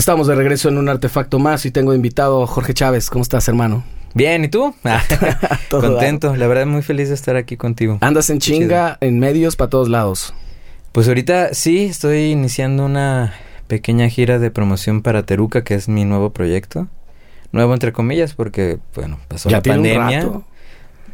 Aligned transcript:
Estamos 0.00 0.26
de 0.26 0.34
regreso 0.34 0.70
en 0.70 0.78
un 0.78 0.88
artefacto 0.88 1.38
más 1.38 1.66
y 1.66 1.70
tengo 1.70 1.92
invitado 1.92 2.42
a 2.42 2.46
Jorge 2.46 2.72
Chávez. 2.72 3.10
¿Cómo 3.10 3.20
estás, 3.20 3.46
hermano? 3.48 3.84
Bien, 4.14 4.42
¿y 4.42 4.48
tú? 4.48 4.74
Contento, 5.70 6.34
la 6.36 6.46
verdad 6.46 6.64
muy 6.64 6.80
feliz 6.80 7.10
de 7.10 7.14
estar 7.14 7.36
aquí 7.36 7.58
contigo. 7.58 7.98
Andas 8.00 8.30
en 8.30 8.38
chinga, 8.38 8.96
en 9.02 9.18
medios, 9.18 9.56
para 9.56 9.68
todos 9.68 9.90
lados. 9.90 10.32
Pues 10.92 11.06
ahorita 11.06 11.52
sí, 11.52 11.84
estoy 11.84 12.30
iniciando 12.30 12.86
una 12.86 13.34
pequeña 13.66 14.08
gira 14.08 14.38
de 14.38 14.50
promoción 14.50 15.02
para 15.02 15.24
Teruca, 15.24 15.64
que 15.64 15.74
es 15.74 15.86
mi 15.86 16.06
nuevo 16.06 16.30
proyecto. 16.30 16.88
Nuevo 17.52 17.74
entre 17.74 17.92
comillas, 17.92 18.32
porque, 18.32 18.78
bueno, 18.94 19.20
pasó 19.28 19.50
la 19.50 19.60
pandemia. 19.60 20.30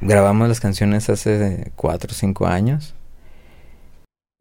Grabamos 0.00 0.46
las 0.46 0.60
canciones 0.60 1.10
hace 1.10 1.72
cuatro 1.74 2.12
o 2.12 2.14
cinco 2.14 2.46
años. 2.46 2.94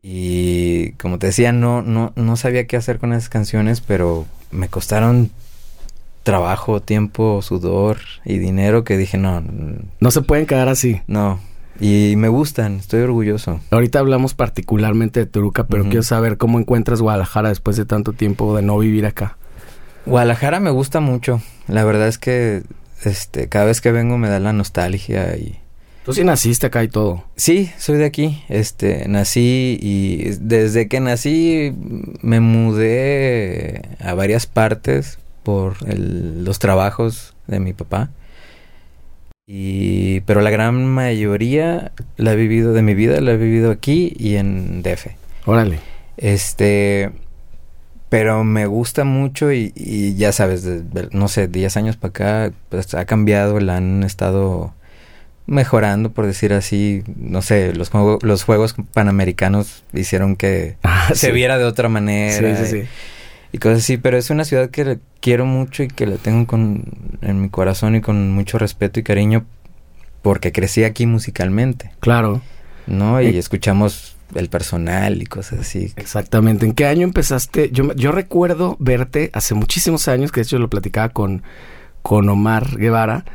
Y 0.08 0.92
como 1.00 1.18
te 1.18 1.26
decía, 1.26 1.52
no, 1.52 1.82
no, 1.82 2.14
no 2.16 2.38
sabía 2.38 2.68
qué 2.68 2.78
hacer 2.78 3.00
con 3.00 3.12
esas 3.12 3.28
canciones, 3.28 3.82
pero 3.82 4.28
me 4.52 4.68
costaron 4.68 5.32
trabajo, 6.22 6.80
tiempo, 6.80 7.42
sudor 7.42 7.98
y 8.24 8.38
dinero 8.38 8.84
que 8.84 8.98
dije, 8.98 9.18
no. 9.18 9.42
No 10.00 10.12
se 10.12 10.22
pueden 10.22 10.46
quedar 10.46 10.70
así. 10.70 11.02
No. 11.08 11.40
Y 11.80 12.14
me 12.18 12.28
gustan, 12.28 12.76
estoy 12.76 13.02
orgulloso. 13.02 13.62
Ahorita 13.72 13.98
hablamos 13.98 14.36
particularmente 14.36 15.22
de 15.22 15.26
Turuca, 15.26 15.66
pero 15.66 15.86
quiero 15.86 16.04
saber 16.04 16.38
cómo 16.38 16.60
encuentras 16.60 17.02
Guadalajara 17.02 17.50
después 17.50 17.76
de 17.76 17.86
tanto 17.86 18.14
tiempo 18.14 18.56
de 18.56 18.62
no 18.62 18.78
vivir 18.78 19.08
acá. 19.08 19.40
Guadalajara 20.06 20.60
me 20.60 20.70
gusta 20.70 21.00
mucho. 21.00 21.42
La 21.68 21.84
verdad 21.84 22.08
es 22.08 22.20
que 22.20 22.62
este 23.04 23.50
cada 23.50 23.66
vez 23.66 23.82
que 23.82 23.92
vengo 23.92 24.20
me 24.20 24.30
da 24.30 24.40
la 24.40 24.54
nostalgia 24.54 25.36
y 25.36 25.60
Tú 26.06 26.14
sí 26.14 26.24
naciste 26.24 26.68
acá 26.68 26.84
y 26.84 26.88
todo. 26.88 27.24
Sí, 27.36 27.72
soy 27.80 27.98
de 27.98 28.06
aquí. 28.06 28.44
Este, 28.48 29.08
nací 29.08 29.80
y 29.82 30.36
desde 30.40 30.88
que 30.88 31.00
nací 31.00 31.74
me 32.22 32.40
mudé 32.42 33.82
a 34.00 34.14
varias 34.14 34.46
partes 34.46 35.18
por 35.42 35.78
los 35.88 36.60
trabajos 36.60 37.34
de 37.48 37.60
mi 37.60 37.74
papá. 37.74 38.12
Y 39.48 40.20
pero 40.22 40.42
la 40.42 40.52
gran 40.52 40.86
mayoría 40.86 41.92
la 42.18 42.34
he 42.34 42.36
vivido 42.36 42.74
de 42.74 42.84
mi 42.84 42.94
vida 42.94 43.20
la 43.20 43.32
he 43.32 43.38
vivido 43.38 43.72
aquí 43.72 44.14
y 44.16 44.36
en 44.36 44.84
DF. 44.84 45.08
Órale. 45.46 45.80
Este, 46.18 47.14
pero 48.10 48.44
me 48.44 48.68
gusta 48.68 49.06
mucho 49.06 49.52
y, 49.52 49.74
y 49.76 50.14
ya 50.16 50.32
sabes, 50.32 50.70
no 51.12 51.28
sé, 51.30 51.48
10 51.48 51.78
años 51.78 51.98
para 51.98 52.10
acá 52.10 52.52
pues, 52.70 52.94
ha 52.94 53.06
cambiado, 53.06 53.60
la 53.60 53.78
han 53.78 54.04
estado 54.04 54.76
mejorando, 55.48 56.12
por 56.12 56.26
decir 56.26 56.54
así, 56.54 57.04
no 57.16 57.42
sé, 57.42 57.74
los, 57.74 57.90
juegos 57.90 58.24
los 58.24 58.44
Juegos 58.44 58.76
Panamericanos 58.94 59.84
hicieron 59.94 60.36
que 60.36 60.78
ah, 60.84 61.10
se 61.14 61.32
viera 61.32 61.58
de 61.58 61.66
otra 61.66 61.90
manera. 61.90 62.58
Sí, 62.58 62.66
sí, 62.66 62.82
sí. 62.82 62.88
Y, 63.52 63.58
cosas 63.60 63.80
así, 63.80 63.98
pero 63.98 64.18
es 64.18 64.30
una 64.30 64.44
ciudad 64.44 64.70
que 64.70 65.00
quiero 65.22 65.46
mucho 65.46 65.84
y 65.84 65.88
que 65.88 66.08
la 66.08 66.18
tengo 66.18 66.46
con, 66.46 66.84
en 67.22 67.42
mi 67.42 67.50
corazón 67.50 67.96
y 67.96 68.02
con 68.02 68.32
mucho 68.32 68.58
respeto 68.58 69.00
y 69.00 69.04
cariño 69.04 69.46
porque 70.22 70.52
crecí 70.52 70.84
aquí 70.84 71.06
musicalmente. 71.06 71.92
Claro. 72.00 72.42
¿No? 72.88 73.22
Y 73.22 73.38
escuchamos 73.38 74.16
el 74.34 74.50
personal 74.50 75.22
y 75.22 75.26
cosas 75.26 75.60
así. 75.60 75.94
Exactamente. 75.96 76.66
¿En 76.66 76.74
qué 76.74 76.88
año 76.88 77.04
empezaste? 77.04 77.70
Yo, 77.72 77.94
yo 77.94 78.12
recuerdo 78.12 78.76
verte 78.80 79.30
hace 79.34 79.54
muchísimos 79.54 80.08
años, 80.08 80.32
que 80.32 80.42
de 80.42 80.46
hecho 80.46 80.60
lo 80.60 80.70
platicaba 80.70 81.10
con 81.10 81.44
con 82.06 82.30
Omar 82.30 82.78
Guevara 82.78 83.26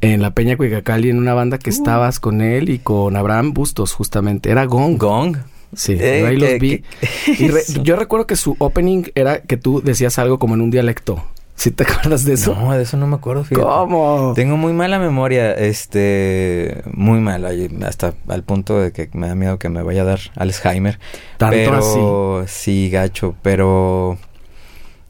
en 0.00 0.22
la 0.22 0.30
Peña 0.30 0.56
Cuicacali 0.56 1.10
en 1.10 1.18
una 1.18 1.34
banda 1.34 1.58
que 1.58 1.68
uh. 1.68 1.74
estabas 1.74 2.20
con 2.20 2.40
él 2.40 2.70
y 2.70 2.78
con 2.78 3.16
Abraham 3.16 3.52
Bustos 3.52 3.92
justamente. 3.92 4.50
Era 4.50 4.64
Gong. 4.64 4.96
Gong. 4.96 5.36
Sí, 5.74 5.98
eh, 6.00 6.24
ahí 6.26 6.38
los 6.38 6.58
vi. 6.58 6.82
y 7.26 7.82
yo 7.82 7.96
recuerdo 7.96 8.26
que 8.26 8.36
su 8.36 8.56
opening 8.60 9.02
era 9.14 9.42
que 9.42 9.58
tú 9.58 9.82
decías 9.84 10.18
algo 10.18 10.38
como 10.38 10.54
en 10.54 10.62
un 10.62 10.70
dialecto. 10.70 11.22
¿Sí 11.54 11.70
te 11.70 11.82
acuerdas 11.86 12.24
de 12.24 12.32
eso? 12.32 12.54
No, 12.54 12.72
de 12.72 12.84
eso 12.84 12.96
no 12.96 13.06
me 13.06 13.16
acuerdo. 13.16 13.44
Fíjate. 13.44 13.66
¿Cómo? 13.66 14.32
Tengo 14.34 14.56
muy 14.56 14.72
mala 14.72 14.98
memoria, 14.98 15.52
este, 15.52 16.82
muy 16.94 17.20
mala, 17.20 17.50
hasta 17.86 18.14
al 18.26 18.42
punto 18.42 18.80
de 18.80 18.92
que 18.92 19.10
me 19.12 19.28
da 19.28 19.34
miedo 19.34 19.58
que 19.58 19.68
me 19.68 19.82
vaya 19.82 20.00
a 20.00 20.06
dar 20.06 20.20
Alzheimer. 20.34 20.98
Tanto 21.36 21.56
pero, 21.56 22.38
así. 22.38 22.54
Sí, 22.54 22.88
gacho, 22.88 23.34
pero, 23.42 24.16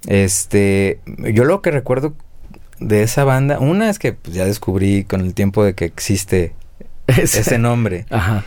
este, 0.09 0.99
yo 1.33 1.45
lo 1.45 1.63
que 1.63 1.71
recuerdo 1.71 2.15
de 2.85 3.03
esa 3.03 3.25
banda, 3.25 3.59
una 3.59 3.89
es 3.89 3.99
que 3.99 4.13
pues, 4.13 4.37
ya 4.37 4.45
descubrí 4.45 5.05
con 5.05 5.23
el 5.23 5.35
tiempo 5.35 5.65
de 5.65 5.75
que 5.75 5.87
existe 5.87 6.55
ese, 7.07 7.59
nombre. 7.59 8.07
Ajá. 8.11 8.45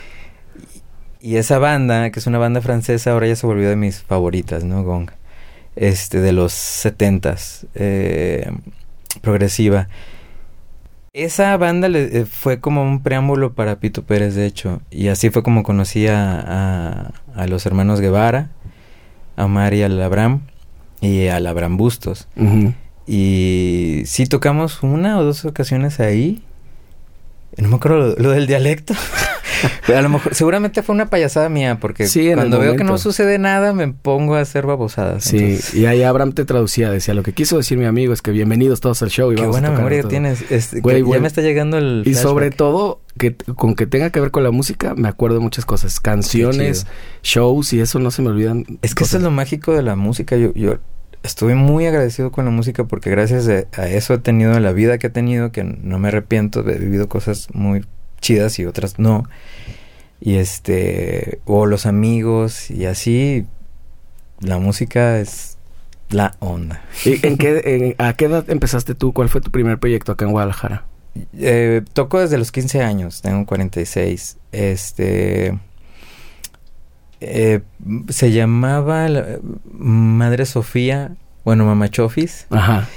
Y, 1.20 1.36
esa 1.36 1.58
banda, 1.58 2.10
que 2.10 2.20
es 2.20 2.26
una 2.26 2.38
banda 2.38 2.60
francesa, 2.60 3.10
ahora 3.10 3.26
ya 3.26 3.36
se 3.36 3.46
volvió 3.46 3.68
de 3.68 3.76
mis 3.76 4.02
favoritas, 4.02 4.64
¿no? 4.64 4.84
Gong. 4.84 5.10
Este, 5.74 6.20
de 6.20 6.32
los 6.32 6.52
setentas, 6.52 7.66
eh, 7.74 8.50
progresiva. 9.20 9.88
Esa 11.12 11.56
banda 11.56 11.88
le, 11.88 12.20
eh, 12.20 12.24
fue 12.24 12.60
como 12.60 12.82
un 12.82 13.02
preámbulo 13.02 13.54
para 13.54 13.80
Pito 13.80 14.04
Pérez, 14.04 14.34
de 14.34 14.46
hecho. 14.46 14.82
Y 14.90 15.08
así 15.08 15.30
fue 15.30 15.42
como 15.42 15.64
conocí 15.64 16.06
a, 16.06 17.12
a, 17.34 17.46
los 17.48 17.66
hermanos 17.66 18.00
Guevara, 18.00 18.50
a 19.36 19.48
María 19.48 19.86
Abraham 19.86 20.42
y 21.00 21.26
al 21.26 21.46
Abraham 21.46 21.76
Bustos. 21.76 22.28
Y 23.08 24.02
sí 24.04 24.26
tocamos 24.26 24.82
una 24.82 25.18
o 25.18 25.24
dos 25.24 25.46
ocasiones 25.46 25.98
ahí. 25.98 26.42
No 27.56 27.68
me 27.68 27.76
acuerdo 27.76 28.14
lo, 28.18 28.30
del 28.30 28.46
dialecto. 28.46 28.92
Pero 29.86 29.98
a 29.98 30.02
lo 30.02 30.10
mejor, 30.10 30.34
seguramente 30.34 30.82
fue 30.82 30.94
una 30.94 31.08
payasada 31.08 31.48
mía, 31.48 31.78
porque 31.80 32.06
cuando 32.34 32.60
veo 32.60 32.76
que 32.76 32.84
no 32.84 32.98
sucede 32.98 33.38
nada, 33.38 33.72
me 33.72 33.88
pongo 33.88 34.34
a 34.34 34.40
hacer 34.40 34.66
babosadas. 34.66 35.24
Sí, 35.24 35.58
y 35.72 35.86
ahí 35.86 36.02
Abraham 36.02 36.32
te 36.32 36.44
traducía, 36.44 36.90
decía, 36.90 37.14
lo 37.14 37.22
que 37.22 37.32
quiso 37.32 37.56
decir 37.56 37.78
mi 37.78 37.86
amigo 37.86 38.12
es 38.12 38.20
que 38.20 38.30
bienvenidos 38.30 38.80
todos 38.80 39.02
al 39.02 39.08
show. 39.08 39.32
Y 39.32 39.36
Qué 39.36 39.46
buena 39.46 39.70
memoria 39.70 40.02
tienes. 40.02 40.44
ya 40.50 41.20
me 41.20 41.26
está 41.26 41.40
llegando 41.40 41.78
el 41.78 42.02
Y 42.04 42.14
sobre 42.14 42.50
todo, 42.50 43.00
que 43.16 43.34
con 43.34 43.74
que 43.74 43.86
tenga 43.86 44.10
que 44.10 44.20
ver 44.20 44.30
con 44.30 44.44
la 44.44 44.50
música, 44.50 44.94
me 44.94 45.08
acuerdo 45.08 45.38
de 45.38 45.42
muchas 45.42 45.64
cosas. 45.64 45.98
Canciones, 45.98 46.86
shows, 47.22 47.72
y 47.72 47.80
eso 47.80 47.98
no 47.98 48.10
se 48.10 48.20
me 48.20 48.28
olvidan. 48.28 48.66
Es 48.82 48.94
que 48.94 49.04
eso 49.04 49.16
es 49.16 49.22
lo 49.22 49.30
mágico 49.30 49.72
de 49.72 49.82
la 49.82 49.96
música. 49.96 50.36
Yo, 50.36 50.52
yo 50.52 50.78
estuve 51.22 51.54
muy 51.54 51.86
agradecido 51.86 52.30
con 52.30 52.44
la 52.44 52.50
música 52.50 52.84
porque 52.84 53.10
gracias 53.10 53.48
a 53.48 53.88
eso 53.88 54.14
he 54.14 54.18
tenido 54.18 54.58
la 54.60 54.72
vida 54.72 54.98
que 54.98 55.08
he 55.08 55.10
tenido, 55.10 55.52
que 55.52 55.64
no 55.64 55.98
me 55.98 56.08
arrepiento, 56.08 56.68
he 56.68 56.78
vivido 56.78 57.08
cosas 57.08 57.48
muy 57.52 57.84
chidas 58.20 58.58
y 58.58 58.66
otras 58.66 58.98
no. 58.98 59.24
Y 60.20 60.36
este, 60.36 61.40
o 61.44 61.66
los 61.66 61.86
amigos 61.86 62.70
y 62.70 62.86
así, 62.86 63.46
la 64.40 64.58
música 64.58 65.20
es 65.20 65.58
la 66.10 66.34
onda. 66.40 66.82
¿Y 67.04 67.24
en 67.26 67.36
qué, 67.36 67.94
a 67.98 68.12
qué 68.14 68.24
edad 68.24 68.48
empezaste 68.48 68.94
tú? 68.94 69.12
¿Cuál 69.12 69.28
fue 69.28 69.40
tu 69.40 69.50
primer 69.50 69.78
proyecto 69.78 70.12
acá 70.12 70.24
en 70.24 70.32
Guadalajara? 70.32 70.86
Eh, 71.36 71.82
toco 71.92 72.20
desde 72.20 72.38
los 72.38 72.52
15 72.52 72.82
años, 72.82 73.22
tengo 73.22 73.46
46. 73.46 74.38
Este 74.52 75.58
eh, 77.20 77.60
se 78.08 78.32
llamaba 78.32 79.08
Madre 79.72 80.46
Sofía, 80.46 81.16
bueno, 81.44 81.64
Mama 81.64 81.88
Chofis. 81.88 82.46
Ajá. 82.50 82.88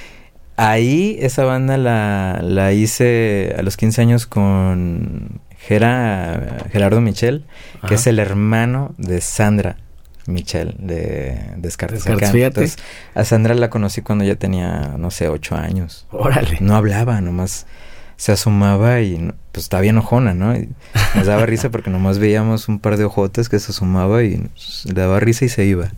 Ahí 0.57 1.17
esa 1.21 1.43
banda 1.45 1.77
la, 1.77 2.39
la 2.43 2.73
hice 2.73 3.55
a 3.57 3.63
los 3.63 3.77
15 3.77 4.01
años 4.01 4.27
con 4.27 5.41
Gerardo 5.57 7.01
Michel, 7.01 7.45
que 7.87 7.95
es 7.95 8.05
el 8.07 8.19
hermano 8.19 8.93
de 8.97 9.21
Sandra 9.21 9.77
Michel 10.27 10.75
de 10.77 11.53
Descartes. 11.57 12.03
Descartes 12.03 12.77
a 13.15 13.23
Sandra 13.23 13.55
la 13.55 13.69
conocí 13.69 14.01
cuando 14.01 14.23
ya 14.23 14.35
tenía, 14.35 14.95
no 14.97 15.11
sé, 15.11 15.29
8 15.29 15.55
años. 15.55 16.07
Órale. 16.11 16.57
No 16.61 16.75
hablaba, 16.75 17.21
nomás 17.21 17.65
se 18.21 18.31
asomaba 18.31 19.01
y 19.01 19.33
pues 19.51 19.63
estaba 19.65 19.81
bien 19.81 19.97
ojona, 19.97 20.35
¿no? 20.35 20.55
Y 20.55 20.69
nos 21.15 21.25
daba 21.25 21.47
risa 21.47 21.71
porque 21.71 21.89
nomás 21.89 22.19
veíamos 22.19 22.67
un 22.67 22.77
par 22.77 22.97
de 22.97 23.03
ojotes 23.03 23.49
que 23.49 23.57
se 23.57 23.71
asomaba 23.71 24.21
y 24.21 24.47
le 24.85 24.93
daba 24.93 25.19
risa 25.19 25.45
y 25.45 25.49
se 25.49 25.65
iba. 25.65 25.91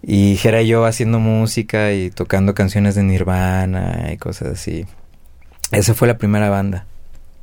Y 0.00 0.38
era 0.44 0.62
yo 0.62 0.84
haciendo 0.84 1.18
música 1.18 1.92
y 1.92 2.10
tocando 2.10 2.54
canciones 2.54 2.94
de 2.94 3.02
Nirvana 3.02 4.12
y 4.12 4.16
cosas 4.16 4.46
así. 4.46 4.86
Esa 5.72 5.94
fue 5.94 6.06
la 6.06 6.18
primera 6.18 6.50
banda. 6.50 6.86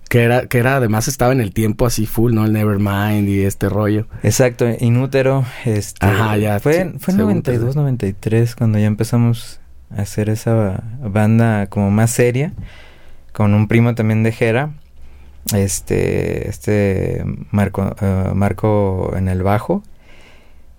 Que 0.08 0.24
era, 0.24 0.46
que 0.46 0.60
era, 0.60 0.78
además 0.78 1.10
estaba 1.10 1.34
en 1.34 1.42
el 1.42 1.54
tiempo 1.54 1.86
así 1.86 2.06
full, 2.06 2.34
¿no? 2.34 2.46
El 2.46 2.54
Nevermind 2.54 3.28
y 3.28 3.42
este 3.42 3.68
rollo. 3.68 4.08
Exacto, 4.24 4.68
Inútero. 4.80 5.44
Este, 5.66 6.06
Ajá, 6.06 6.38
ya. 6.38 6.62
Fue, 6.62 6.94
fue 6.98 7.12
en 7.12 7.18
92, 7.18 7.76
93 7.76 8.56
cuando 8.56 8.80
ya 8.80 8.86
empezamos 8.86 9.60
a 9.94 10.04
hacer 10.04 10.30
esa 10.30 10.82
banda 11.02 11.68
como 11.68 11.92
más 11.92 12.10
seria 12.12 12.54
con 13.38 13.54
un 13.54 13.68
primo 13.68 13.94
también 13.94 14.24
de 14.24 14.32
Jera, 14.32 14.72
este, 15.54 16.50
este 16.50 17.24
Marco, 17.52 17.96
eh, 18.02 18.32
Marco 18.34 19.14
en 19.16 19.28
el 19.28 19.44
bajo. 19.44 19.84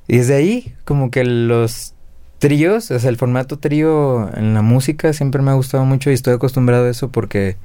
Y 0.08 0.16
desde 0.16 0.34
ahí, 0.34 0.75
como 0.84 1.12
que 1.12 1.22
los 1.22 1.94
tríos, 2.38 2.90
o 2.90 2.99
sea, 2.99 3.10
el 3.10 3.16
formato 3.16 3.60
trío 3.60 4.28
en 4.37 4.55
la 4.55 4.62
música 4.62 5.12
siempre 5.12 5.40
me 5.40 5.52
ha 5.52 5.55
gustado 5.55 5.84
mucho 5.84 6.10
y 6.10 6.14
estoy 6.14 6.34
acostumbrado 6.34 6.87
a 6.87 6.90
eso 6.90 7.12
porque 7.12 7.56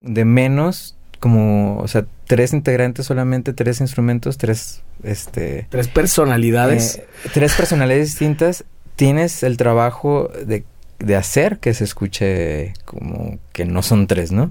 de 0.00 0.24
menos, 0.24 0.96
como, 1.20 1.78
o 1.78 1.86
sea, 1.86 2.06
tres 2.26 2.52
integrantes 2.52 3.06
solamente, 3.06 3.52
tres 3.52 3.80
instrumentos, 3.80 4.36
tres, 4.36 4.82
este... 5.04 5.68
Tres 5.70 5.86
personalidades. 5.86 6.96
Eh, 6.96 7.06
tres 7.32 7.54
personalidades 7.54 8.08
distintas 8.08 8.64
tienes 8.96 9.44
el 9.44 9.56
trabajo 9.56 10.28
de, 10.44 10.64
de 10.98 11.16
hacer 11.16 11.58
que 11.58 11.74
se 11.74 11.84
escuche 11.84 12.74
como 12.84 13.38
que 13.52 13.64
no 13.64 13.82
son 13.82 14.06
tres, 14.06 14.32
¿no? 14.32 14.50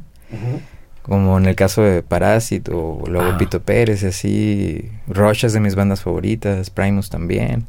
Como 1.01 1.37
en 1.37 1.45
el 1.45 1.55
caso 1.55 1.81
de 1.83 2.03
Parásito, 2.03 3.01
luego 3.07 3.31
Ah. 3.33 3.37
Pito 3.37 3.61
Pérez, 3.61 4.03
así. 4.03 4.89
Rush 5.07 5.45
es 5.45 5.53
de 5.53 5.59
mis 5.61 5.75
bandas 5.75 6.01
favoritas, 6.01 6.69
Primus 6.69 7.09
también. 7.09 7.65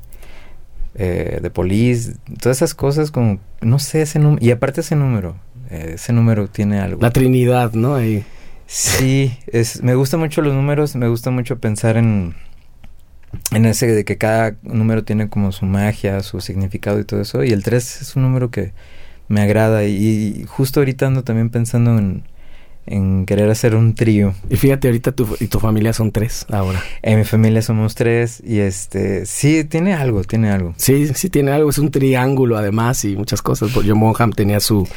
Eh, 0.95 1.39
The 1.41 1.51
Police, 1.51 2.15
todas 2.41 2.59
esas 2.59 2.75
cosas 2.75 3.11
como, 3.13 3.39
no 3.61 3.79
sé, 3.79 4.03
ese 4.03 4.19
número. 4.19 4.45
Y 4.45 4.51
aparte 4.51 4.81
ese 4.81 4.97
número, 4.97 5.37
eh, 5.71 5.93
ese 5.95 6.13
número 6.13 6.49
tiene 6.49 6.81
algo. 6.81 7.01
La 7.01 7.11
Trinidad, 7.11 7.73
¿no? 7.75 7.95
Ahí. 7.95 8.25
Sí, 8.67 9.39
es, 9.47 9.83
me 9.83 9.95
gustan 9.95 10.21
mucho 10.21 10.43
los 10.43 10.53
números, 10.55 10.97
me 10.97 11.09
gusta 11.09 11.31
mucho 11.31 11.59
pensar 11.59 11.97
en, 11.97 12.35
en 13.53 13.67
ese 13.67 13.87
de 13.87 14.05
que 14.05 14.19
cada 14.19 14.57
número 14.63 15.05
tiene 15.05 15.29
como 15.29 15.53
su 15.53 15.67
magia, 15.67 16.23
su 16.23 16.41
significado 16.41 17.01
y 17.01 17.05
todo 17.05 17.21
eso. 17.21 17.45
Y 17.45 17.51
el 17.51 17.63
3 17.63 18.03
es 18.03 18.17
un 18.17 18.23
número 18.23 18.51
que 18.51 18.73
me 19.29 19.41
agrada 19.41 19.85
y, 19.85 19.95
y 19.95 20.45
justo 20.47 20.81
ahorita 20.81 21.07
ando 21.07 21.25
también 21.25 21.51
pensando 21.51 21.99
en, 21.99 22.25
en 22.89 23.27
querer 23.27 23.51
hacer 23.51 23.75
un 23.75 23.95
trío. 23.95 24.35
Y 24.49 24.57
fíjate, 24.57 24.89
ahorita 24.89 25.13
tu, 25.13 25.37
y 25.41 25.47
tu 25.47 25.61
familia 25.61 25.93
son 25.93 26.11
tres 26.11 26.47
ahora. 26.51 26.83
En 27.03 27.19
mi 27.19 27.25
familia 27.25 27.63
somos 27.63 27.95
tres 27.95 28.43
y 28.45 28.59
este, 28.61 29.27
sí, 29.27 29.65
tiene 29.65 29.95
algo, 29.95 30.25
tiene 30.25 30.51
algo. 30.51 30.75
Sí, 30.77 31.09
sí 31.15 31.29
tiene 31.29 31.53
algo, 31.53 31.71
es 31.71 31.79
un 31.79 31.91
triángulo 31.91 32.57
además 32.57 33.05
y 33.05 33.17
muchas 33.17 33.43
cosas. 33.43 33.71
John 33.73 34.01
Bonham 34.01 34.33
tenía 34.33 34.61
su 34.61 34.89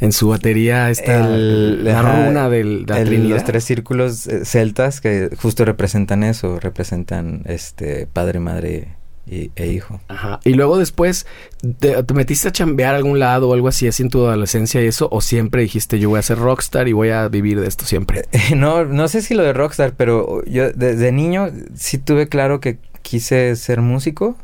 en 0.00 0.12
su 0.12 0.28
batería 0.28 0.90
esta 0.90 1.26
El- 1.34 1.84
la 1.84 2.00
ajá, 2.00 2.26
runa 2.26 2.48
de 2.48 2.64
la 2.64 2.98
El- 2.98 3.06
Trinidad. 3.08 3.36
los 3.36 3.44
tres 3.44 3.64
círculos 3.64 4.26
eh, 4.26 4.44
celtas 4.44 5.00
que 5.00 5.30
justo 5.40 5.64
representan 5.64 6.22
eso, 6.24 6.58
representan 6.58 7.42
este 7.46 8.06
padre, 8.06 8.40
madre 8.40 8.88
y- 9.26 9.50
e 9.56 9.66
hijo. 9.68 10.00
Ajá. 10.08 10.40
Y 10.44 10.54
luego 10.54 10.78
después, 10.78 11.26
te, 11.78 12.02
te 12.02 12.14
metiste 12.14 12.48
a 12.48 12.52
chambear 12.52 12.94
a 12.94 12.96
algún 12.96 13.18
lado 13.18 13.48
o 13.50 13.54
algo 13.54 13.68
así, 13.68 13.86
así 13.86 14.02
en 14.02 14.08
tu 14.08 14.26
adolescencia 14.26 14.82
y 14.82 14.86
eso? 14.86 15.08
¿O 15.12 15.20
siempre 15.20 15.62
dijiste, 15.62 15.98
yo 16.00 16.08
voy 16.08 16.18
a 16.18 16.22
ser 16.22 16.38
rockstar 16.38 16.88
y 16.88 16.92
voy 16.92 17.10
a 17.10 17.28
vivir 17.28 17.60
de 17.60 17.68
esto 17.68 17.84
siempre? 17.84 18.24
No, 18.56 18.86
no 18.86 19.06
sé 19.08 19.20
si 19.22 19.34
lo 19.34 19.42
de 19.42 19.52
rockstar, 19.52 19.92
pero 19.96 20.42
yo 20.46 20.72
desde 20.72 21.12
niño 21.12 21.50
sí 21.74 21.98
tuve 21.98 22.28
claro 22.28 22.58
que 22.60 22.78
quise 23.02 23.54
ser 23.56 23.82
músico 23.82 24.36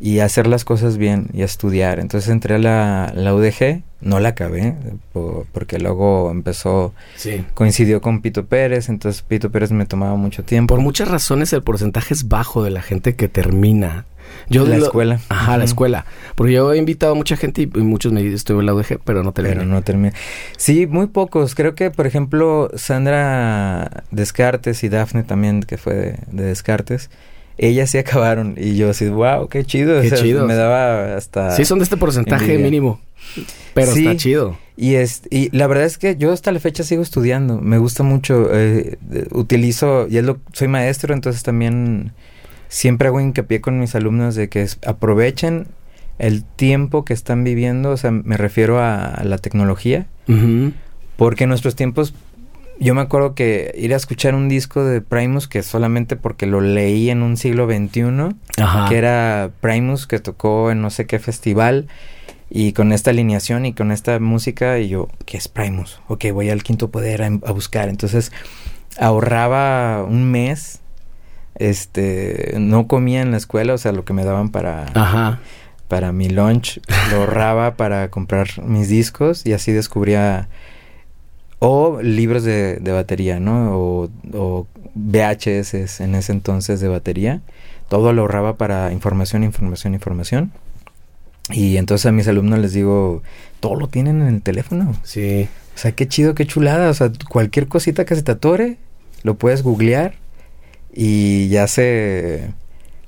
y 0.00 0.18
hacer 0.18 0.48
las 0.48 0.64
cosas 0.64 0.98
bien 0.98 1.28
y 1.32 1.42
estudiar. 1.42 2.00
Entonces 2.00 2.28
entré 2.30 2.56
a 2.56 2.58
la, 2.58 3.12
la 3.14 3.34
UDG, 3.34 3.82
no 4.04 4.20
la 4.20 4.28
acabé, 4.30 4.74
po- 5.12 5.46
porque 5.52 5.78
luego 5.78 6.30
empezó, 6.30 6.94
Sí. 7.16 7.44
coincidió 7.54 8.00
con 8.00 8.20
Pito 8.22 8.46
Pérez, 8.46 8.88
entonces 8.88 9.22
Pito 9.22 9.50
Pérez 9.50 9.72
me 9.72 9.86
tomaba 9.86 10.14
mucho 10.14 10.44
tiempo. 10.44 10.74
Por 10.74 10.82
muchas 10.82 11.08
razones 11.08 11.52
el 11.52 11.62
porcentaje 11.62 12.14
es 12.14 12.28
bajo 12.28 12.62
de 12.62 12.70
la 12.70 12.82
gente 12.82 13.16
que 13.16 13.28
termina. 13.28 14.06
Yo 14.48 14.66
la 14.66 14.78
lo- 14.78 14.86
escuela. 14.86 15.20
Ajá, 15.28 15.56
la 15.58 15.64
escuela. 15.64 16.06
Porque 16.34 16.52
yo 16.54 16.72
he 16.72 16.76
invitado 16.76 17.12
a 17.12 17.14
mucha 17.14 17.36
gente 17.36 17.62
y, 17.62 17.64
y 17.64 17.82
muchos 17.82 18.12
me 18.12 18.26
estuve 18.26 18.60
en 18.60 18.66
la 18.66 18.74
UDG, 18.74 18.98
pero 19.04 19.22
no 19.22 19.32
terminé. 19.32 19.56
Pero 19.56 19.66
no 19.66 19.82
terminé. 19.82 20.12
Sí, 20.56 20.86
muy 20.86 21.06
pocos. 21.06 21.54
Creo 21.54 21.74
que, 21.74 21.90
por 21.90 22.06
ejemplo, 22.06 22.70
Sandra 22.74 24.04
Descartes 24.10 24.82
y 24.84 24.88
Dafne 24.88 25.22
también, 25.22 25.62
que 25.62 25.76
fue 25.78 25.94
de, 25.94 26.18
de 26.30 26.44
Descartes, 26.44 27.10
ellas 27.58 27.90
sí 27.90 27.98
acabaron. 27.98 28.54
Y 28.58 28.76
yo 28.76 28.90
así, 28.90 29.08
wow, 29.08 29.48
qué 29.48 29.64
chido. 29.64 30.00
Qué 30.02 30.10
chido. 30.10 30.46
Me 30.46 30.54
daba 30.54 31.16
hasta... 31.16 31.52
Sí, 31.52 31.64
son 31.64 31.78
de 31.78 31.84
este 31.84 31.96
porcentaje 31.96 32.44
envidia. 32.54 32.64
mínimo. 32.64 33.00
Pero 33.74 33.92
Sí. 33.92 34.06
está 34.06 34.16
chido. 34.16 34.58
Y, 34.76 34.94
es, 34.94 35.22
y 35.30 35.56
la 35.56 35.66
verdad 35.68 35.84
es 35.84 35.98
que 35.98 36.16
yo 36.16 36.32
hasta 36.32 36.50
la 36.52 36.58
fecha 36.60 36.82
sigo 36.82 37.02
estudiando. 37.02 37.60
Me 37.60 37.78
gusta 37.78 38.02
mucho. 38.02 38.48
eh, 38.52 38.98
de- 39.00 39.28
utilizo, 39.32 40.06
y 40.08 40.18
es 40.18 40.24
lo, 40.24 40.38
soy 40.52 40.68
maestro, 40.68 41.14
entonces 41.14 41.42
también 41.42 42.12
siempre 42.68 43.08
hago 43.08 43.20
hincapié 43.20 43.60
con 43.60 43.78
mis 43.78 43.94
alumnos 43.94 44.34
de 44.34 44.48
que 44.48 44.62
es- 44.62 44.78
aprovechen 44.86 45.68
el 46.18 46.44
tiempo 46.44 47.04
que 47.04 47.12
están 47.12 47.44
viviendo. 47.44 47.90
O 47.90 47.96
sea, 47.96 48.10
me 48.10 48.36
refiero 48.36 48.78
a, 48.80 49.04
a 49.06 49.24
la 49.24 49.38
tecnología. 49.38 50.06
Porque 51.16 51.44
en 51.44 51.48
nuestros 51.50 51.76
tiempos, 51.76 52.14
yo 52.80 52.94
me 52.94 53.00
acuerdo 53.02 53.34
que 53.36 53.72
ir 53.78 53.92
a 53.94 53.96
escuchar 53.96 54.34
un 54.34 54.48
disco 54.48 54.84
de 54.84 55.00
Primus, 55.00 55.46
que 55.46 55.62
solamente 55.62 56.16
porque 56.16 56.46
lo 56.46 56.60
leí 56.60 57.10
en 57.10 57.22
un 57.22 57.36
siglo 57.36 57.66
XXI, 57.66 58.34
Ajá. 58.60 58.88
que 58.88 58.96
era 58.96 59.50
Primus, 59.60 60.06
que 60.08 60.18
tocó 60.18 60.70
en 60.72 60.82
no 60.82 60.90
sé 60.90 61.06
qué 61.06 61.18
festival, 61.20 61.86
y 62.56 62.72
con 62.72 62.92
esta 62.92 63.10
alineación 63.10 63.66
y 63.66 63.72
con 63.72 63.90
esta 63.90 64.20
música, 64.20 64.78
y 64.78 64.86
yo, 64.86 65.08
¿qué 65.26 65.36
es 65.36 65.48
Primus? 65.48 66.00
Ok, 66.06 66.26
voy 66.32 66.50
al 66.50 66.62
quinto 66.62 66.88
poder 66.88 67.20
a, 67.24 67.26
a 67.26 67.50
buscar. 67.50 67.88
Entonces, 67.88 68.30
ahorraba 68.96 70.04
un 70.04 70.30
mes, 70.30 70.80
este, 71.56 72.54
no 72.60 72.86
comía 72.86 73.22
en 73.22 73.32
la 73.32 73.38
escuela, 73.38 73.74
o 73.74 73.78
sea, 73.78 73.90
lo 73.90 74.04
que 74.04 74.12
me 74.12 74.24
daban 74.24 74.50
para 74.50 74.86
Ajá. 74.94 75.40
para 75.88 76.12
mi 76.12 76.28
lunch, 76.28 76.80
lo 77.10 77.22
ahorraba 77.22 77.74
para 77.76 78.08
comprar 78.12 78.46
mis 78.62 78.88
discos 78.88 79.44
y 79.44 79.52
así 79.52 79.72
descubría 79.72 80.48
o 81.58 82.00
libros 82.02 82.44
de, 82.44 82.76
de 82.76 82.92
batería, 82.92 83.40
¿no? 83.40 83.76
O, 83.76 84.08
o 84.32 84.66
VHS 84.94 86.00
en 86.00 86.14
ese 86.14 86.30
entonces 86.30 86.78
de 86.78 86.86
batería. 86.86 87.40
Todo 87.88 88.12
lo 88.12 88.22
ahorraba 88.22 88.56
para 88.56 88.92
información, 88.92 89.42
información, 89.42 89.94
información. 89.94 90.52
Y 91.50 91.76
entonces 91.76 92.06
a 92.06 92.12
mis 92.12 92.26
alumnos 92.26 92.58
les 92.58 92.72
digo, 92.72 93.22
todo 93.60 93.74
lo 93.74 93.88
tienen 93.88 94.22
en 94.22 94.34
el 94.34 94.42
teléfono. 94.42 94.96
Sí. 95.02 95.48
O 95.74 95.78
sea, 95.78 95.92
qué 95.92 96.08
chido, 96.08 96.34
qué 96.34 96.46
chulada. 96.46 96.90
O 96.90 96.94
sea, 96.94 97.12
cualquier 97.28 97.68
cosita 97.68 98.04
que 98.04 98.14
se 98.14 98.22
te 98.22 98.32
atore, 98.32 98.78
lo 99.22 99.36
puedes 99.36 99.62
googlear 99.62 100.14
y 100.92 101.48
ya 101.48 101.66
se... 101.66 102.50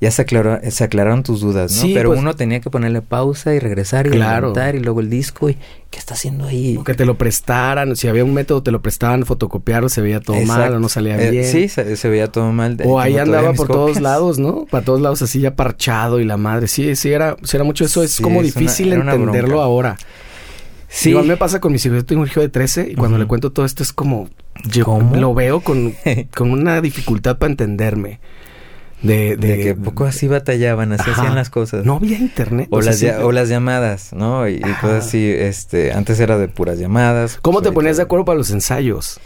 Ya 0.00 0.10
se, 0.10 0.22
aclaró, 0.22 0.58
se 0.70 0.84
aclararon 0.84 1.22
tus 1.22 1.40
dudas, 1.40 1.74
¿no? 1.74 1.82
Sí, 1.82 1.92
Pero 1.94 2.10
pues- 2.10 2.20
uno 2.20 2.34
tenía 2.34 2.60
que 2.60 2.68
ponerle 2.68 3.00
pausa 3.00 3.54
y 3.54 3.58
regresar 3.58 4.06
y 4.06 4.10
Claro. 4.10 4.52
y 4.74 4.78
luego 4.80 5.00
el 5.00 5.08
disco 5.08 5.48
y 5.48 5.56
¿qué 5.90 5.98
está 5.98 6.12
haciendo 6.14 6.44
ahí? 6.46 6.76
O 6.76 6.84
que 6.84 6.92
te 6.94 7.06
lo 7.06 7.16
prestaran, 7.16 7.96
si 7.96 8.06
había 8.06 8.22
un 8.24 8.34
método 8.34 8.62
te 8.62 8.70
lo 8.70 8.82
prestaban, 8.82 9.24
fotocopiarlo, 9.24 9.88
se 9.88 10.02
veía 10.02 10.20
todo 10.20 10.38
mal 10.42 10.74
o 10.74 10.80
no 10.80 10.88
salía 10.90 11.16
Eh, 11.18 11.30
bien. 11.30 11.44
sí, 11.50 11.68
se, 11.68 11.96
se 11.96 12.08
veía 12.10 12.30
todo 12.30 12.52
mal. 12.52 12.76
O 12.84 13.00
ahí 13.00 13.16
andaba 13.16 13.54
por 13.54 13.68
todos 13.68 14.00
lados, 14.00 14.38
¿no? 14.38 14.66
Para 14.70 14.84
todos 14.84 15.00
lados 15.00 15.22
así 15.22 15.40
ya 15.40 15.54
parchado 15.54 16.20
y 16.20 16.24
la 16.24 16.36
madre. 16.36 16.68
Sí, 16.68 16.94
sí 16.94 17.10
era, 17.10 17.36
sí 17.42 17.56
era 17.56 17.64
mucho 17.64 17.84
eso. 17.86 18.02
Es 18.02 18.12
Sí, 18.12 18.22
como 18.22 18.42
es 18.42 18.54
difícil 18.54 18.92
una 18.98 19.14
entenderlo 19.14 19.48
bronca. 19.48 19.64
ahora. 19.64 19.96
Sí. 20.88 21.10
Igual 21.10 21.26
me 21.26 21.36
pasa 21.36 21.60
con 21.60 21.72
mis 21.72 21.84
hijos. 21.86 21.98
Yo 21.98 22.04
tengo 22.04 22.22
un 22.22 22.28
hijo 22.28 22.40
de 22.40 22.48
13 22.48 22.88
y 22.92 22.94
cuando 22.94 23.18
le 23.18 23.26
cuento 23.26 23.50
todo 23.50 23.64
esto 23.66 23.82
es 23.82 23.92
como... 23.92 24.28
Yo 24.64 24.84
¿Cómo? 24.84 25.16
lo 25.16 25.34
veo 25.34 25.60
con, 25.60 25.94
con 26.36 26.50
una 26.50 26.80
dificultad 26.80 27.38
para 27.38 27.50
entenderme. 27.50 28.20
De, 29.02 29.36
de, 29.36 29.56
de 29.56 29.62
que 29.62 29.74
poco 29.74 30.04
así 30.06 30.26
batallaban, 30.26 30.92
así 30.92 31.02
Ajá. 31.10 31.20
hacían 31.20 31.34
las 31.34 31.50
cosas. 31.50 31.84
No 31.84 31.96
había 31.96 32.18
internet. 32.18 32.68
O, 32.70 32.78
o 32.78 32.82
sea, 32.82 32.92
las, 32.92 33.00
ya- 33.00 33.16
sí- 33.18 33.22
o 33.22 33.30
las 33.32 33.48
llamadas, 33.48 34.12
¿no? 34.14 34.48
Y, 34.48 34.54
y 34.54 34.60
cosas 34.80 35.06
así, 35.06 35.30
este, 35.30 35.92
antes 35.92 36.18
era 36.18 36.38
de 36.38 36.48
puras 36.48 36.78
llamadas. 36.78 37.38
¿Cómo 37.42 37.56
pues 37.58 37.64
te 37.64 37.68
ahorita- 37.68 37.74
ponías 37.74 37.96
de 37.98 38.02
acuerdo 38.04 38.24
para 38.24 38.38
los 38.38 38.50
ensayos? 38.50 39.20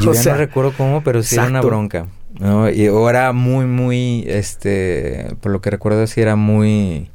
Yo 0.00 0.10
O 0.10 0.14
ya 0.14 0.22
sea, 0.22 0.32
no 0.32 0.38
recuerdo 0.38 0.72
cómo, 0.76 1.02
pero 1.04 1.22
sí 1.22 1.36
era 1.36 1.46
una 1.46 1.60
bronca, 1.60 2.06
¿no? 2.38 2.68
Y 2.68 2.88
o 2.88 3.08
era 3.08 3.32
muy, 3.32 3.64
muy, 3.66 4.24
este, 4.26 5.34
por 5.40 5.52
lo 5.52 5.60
que 5.60 5.70
recuerdo 5.70 6.06
sí 6.06 6.20
era 6.20 6.34
muy 6.36 7.10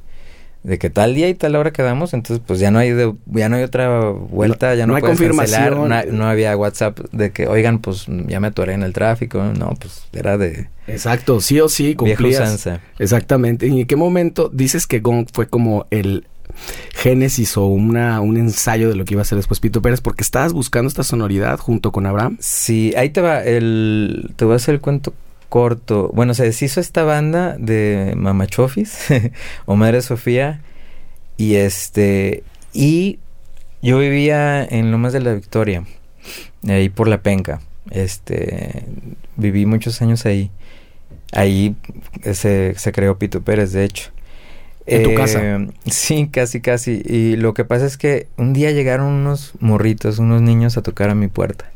de 0.66 0.80
que 0.80 0.90
tal 0.90 1.14
día 1.14 1.30
y 1.30 1.36
tal 1.36 1.56
hora 1.56 1.72
quedamos, 1.72 2.14
entonces 2.16 2.44
pues 2.46 2.60
ya 2.60 2.72
no 2.72 2.80
hay 2.80 2.90
de- 2.92 3.14
ya 3.28 3.50
no 3.50 3.56
hay 3.56 3.64
otra 3.64 4.10
vuelta, 4.10 4.74
ya 4.74 4.88
no 4.88 4.94
no, 4.94 4.96
hay 4.98 5.02
puedes 5.02 5.20
cancelar, 5.20 5.74
confirmación. 5.76 6.12
no, 6.18 6.24
no 6.24 6.28
había 6.28 6.58
WhatsApp 6.58 7.00
de 7.12 7.32
que 7.32 7.48
oigan 7.48 7.78
pues 7.80 8.08
ya 8.28 8.40
me 8.40 8.48
atoré 8.48 8.74
en 8.74 8.82
el 8.82 8.92
tráfico, 8.92 9.44
no, 9.44 9.76
pues 9.80 10.06
era 10.12 10.38
de 10.40 10.70
Exacto, 10.88 11.40
sí 11.40 11.60
o 11.60 11.70
sí, 11.70 11.94
cumplías. 11.96 12.68
Exactamente. 13.00 13.68
¿Y 13.68 13.82
en 13.82 13.88
qué 13.88 13.96
momento 13.96 14.50
dices 14.52 14.88
que 14.88 15.00
Gong 15.02 15.28
fue 15.32 15.48
como 15.48 15.86
el 15.92 16.26
génesis 16.94 17.58
o 17.58 17.66
una, 17.68 18.22
un 18.22 18.38
ensayo 18.38 18.90
de 18.90 18.96
lo 18.96 19.06
que 19.06 19.14
iba 19.16 19.22
a 19.22 19.26
ser 19.26 19.38
después 19.38 19.60
Pito 19.60 19.82
Pérez? 19.82 20.02
Porque 20.02 20.24
estabas 20.24 20.54
buscando 20.54 20.88
esta 20.88 21.04
sonoridad 21.04 21.60
junto 21.60 21.92
con 21.92 22.06
Abraham. 22.06 22.38
Sí, 22.40 22.94
ahí 22.98 23.10
te 23.10 23.22
va 23.22 23.44
el 23.44 24.32
te 24.36 24.46
voy 24.46 24.54
a 24.54 24.56
hacer 24.58 24.76
el 24.76 24.82
cuento 24.82 25.14
corto. 25.50 26.12
Bueno, 26.14 26.34
se 26.34 26.44
deshizo 26.44 26.80
esta 26.80 27.04
banda 27.04 27.56
de 27.60 28.14
Mamachofis 28.16 29.08
o 29.66 29.76
Madre 29.76 30.02
Sofía 30.02 30.62
y 31.38 31.56
este 31.56 32.44
y 32.74 33.20
yo 33.82 34.00
vivía 34.00 34.64
en 34.64 34.92
Lomas 34.92 35.14
de 35.14 35.22
la 35.22 35.34
Victoria, 35.34 35.84
ahí 36.68 36.90
por 36.90 37.08
la 37.08 37.22
Penca. 37.22 37.62
Este 37.92 38.86
viví 39.38 39.66
muchos 39.66 40.02
años 40.02 40.26
ahí. 40.26 40.52
Ahí 41.32 41.76
se, 42.34 42.74
se 42.78 42.92
creó 42.92 43.18
Pito 43.18 43.42
Pérez, 43.42 43.72
de 43.74 43.84
hecho. 43.84 44.12
¿En 44.88 45.04
tu 45.04 45.10
Eh, 45.10 45.16
casa? 45.16 45.68
Sí, 45.88 46.30
casi, 46.32 46.62
casi. 46.62 47.02
Y 47.06 47.36
lo 47.36 47.54
que 47.54 47.66
pasa 47.66 47.86
es 47.86 47.98
que 47.98 48.28
un 48.38 48.54
día 48.54 48.72
llegaron 48.72 49.08
unos 49.08 49.54
morritos, 49.60 50.20
unos 50.20 50.42
niños 50.42 50.78
a 50.78 50.82
tocar 50.84 51.10
a 51.10 51.16
mi 51.16 51.28
puerta. 51.28 51.72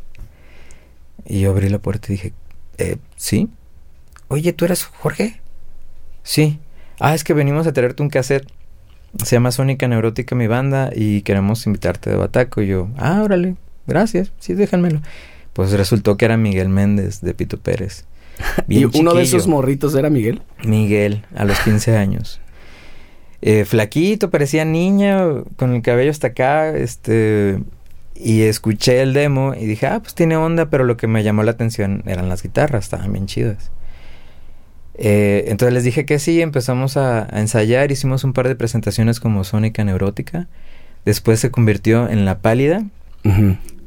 Y 1.26 1.42
yo 1.42 1.52
abrí 1.52 1.70
la 1.70 1.80
puerta 1.80 2.08
y 2.10 2.12
dije, 2.14 2.34
eh, 2.78 2.98
¿sí? 3.18 3.50
Oye, 4.30 4.54
¿tú 4.54 4.66
eres 4.66 4.86
Jorge? 4.86 5.42
Sí. 6.22 6.60
Ah, 7.00 7.16
es 7.16 7.24
que 7.24 7.34
venimos 7.34 7.66
a 7.66 7.74
traerte 7.74 8.04
un 8.04 8.10
cassette. 8.10 8.48
Se 9.24 9.36
llama 9.36 9.52
Sónica 9.52 9.88
Neurótica 9.88 10.36
mi 10.36 10.46
banda 10.46 10.92
y 10.96 11.24
queremos 11.24 11.66
invitarte 11.66 12.12
de 12.12 12.16
Bataco. 12.16 12.62
Y 12.62 12.68
yo, 12.68 12.90
ah, 12.98 13.22
órale, 13.24 13.56
gracias, 13.88 14.32
sí, 14.38 14.54
déjenmelo. 14.54 15.02
Pues 15.54 15.72
resultó 15.72 16.16
que 16.16 16.26
era 16.26 16.38
Miguel 16.38 16.70
Méndez 16.70 17.22
de 17.22 17.34
Pito 17.34 17.60
Pérez. 17.60 18.06
y 18.70 18.86
uno 18.86 19.16
de 19.16 19.24
esos 19.24 19.48
morritos 19.48 19.96
era 19.96 20.12
Miguel. 20.12 20.44
Miguel, 20.64 21.26
a 21.36 21.44
los 21.44 21.60
15 21.62 21.98
años. 21.98 22.40
Eh, 23.42 23.66
flaquito, 23.66 24.30
parecía 24.30 24.64
niña, 24.64 25.24
con 25.56 25.74
el 25.74 25.82
cabello 25.82 26.12
hasta 26.12 26.28
acá, 26.28 26.70
este... 26.78 27.60
Y 28.22 28.42
escuché 28.42 29.02
el 29.02 29.14
demo 29.14 29.54
y 29.56 29.66
dije, 29.66 29.88
ah, 29.88 30.02
pues 30.02 30.14
tiene 30.14 30.36
onda, 30.36 30.70
pero 30.70 30.84
lo 30.84 30.98
que 30.98 31.08
me 31.08 31.24
llamó 31.24 31.42
la 31.42 31.52
atención 31.52 32.04
eran 32.06 32.28
las 32.28 32.44
guitarras, 32.44 32.84
estaban 32.84 33.14
bien 33.14 33.28
chidas. 33.28 33.72
Eh, 35.02 35.46
entonces 35.48 35.74
les 35.74 35.86
dije 35.86 36.06
que 36.06 36.20
sí, 36.20 36.42
empezamos 36.42 36.98
a, 36.98 37.26
ensayar, 37.32 37.90
hicimos 37.90 38.26
un 38.26 38.34
par 38.34 38.50
de 38.50 38.56
presentaciones 38.56 39.22
como 39.22 39.46
Sónica 39.46 39.84
Neurótica. 39.86 40.48
Después 41.06 41.40
se 41.40 41.52
convirtió 41.52 42.10
en 42.10 42.26
La 42.26 42.40
Pálida. 42.40 42.84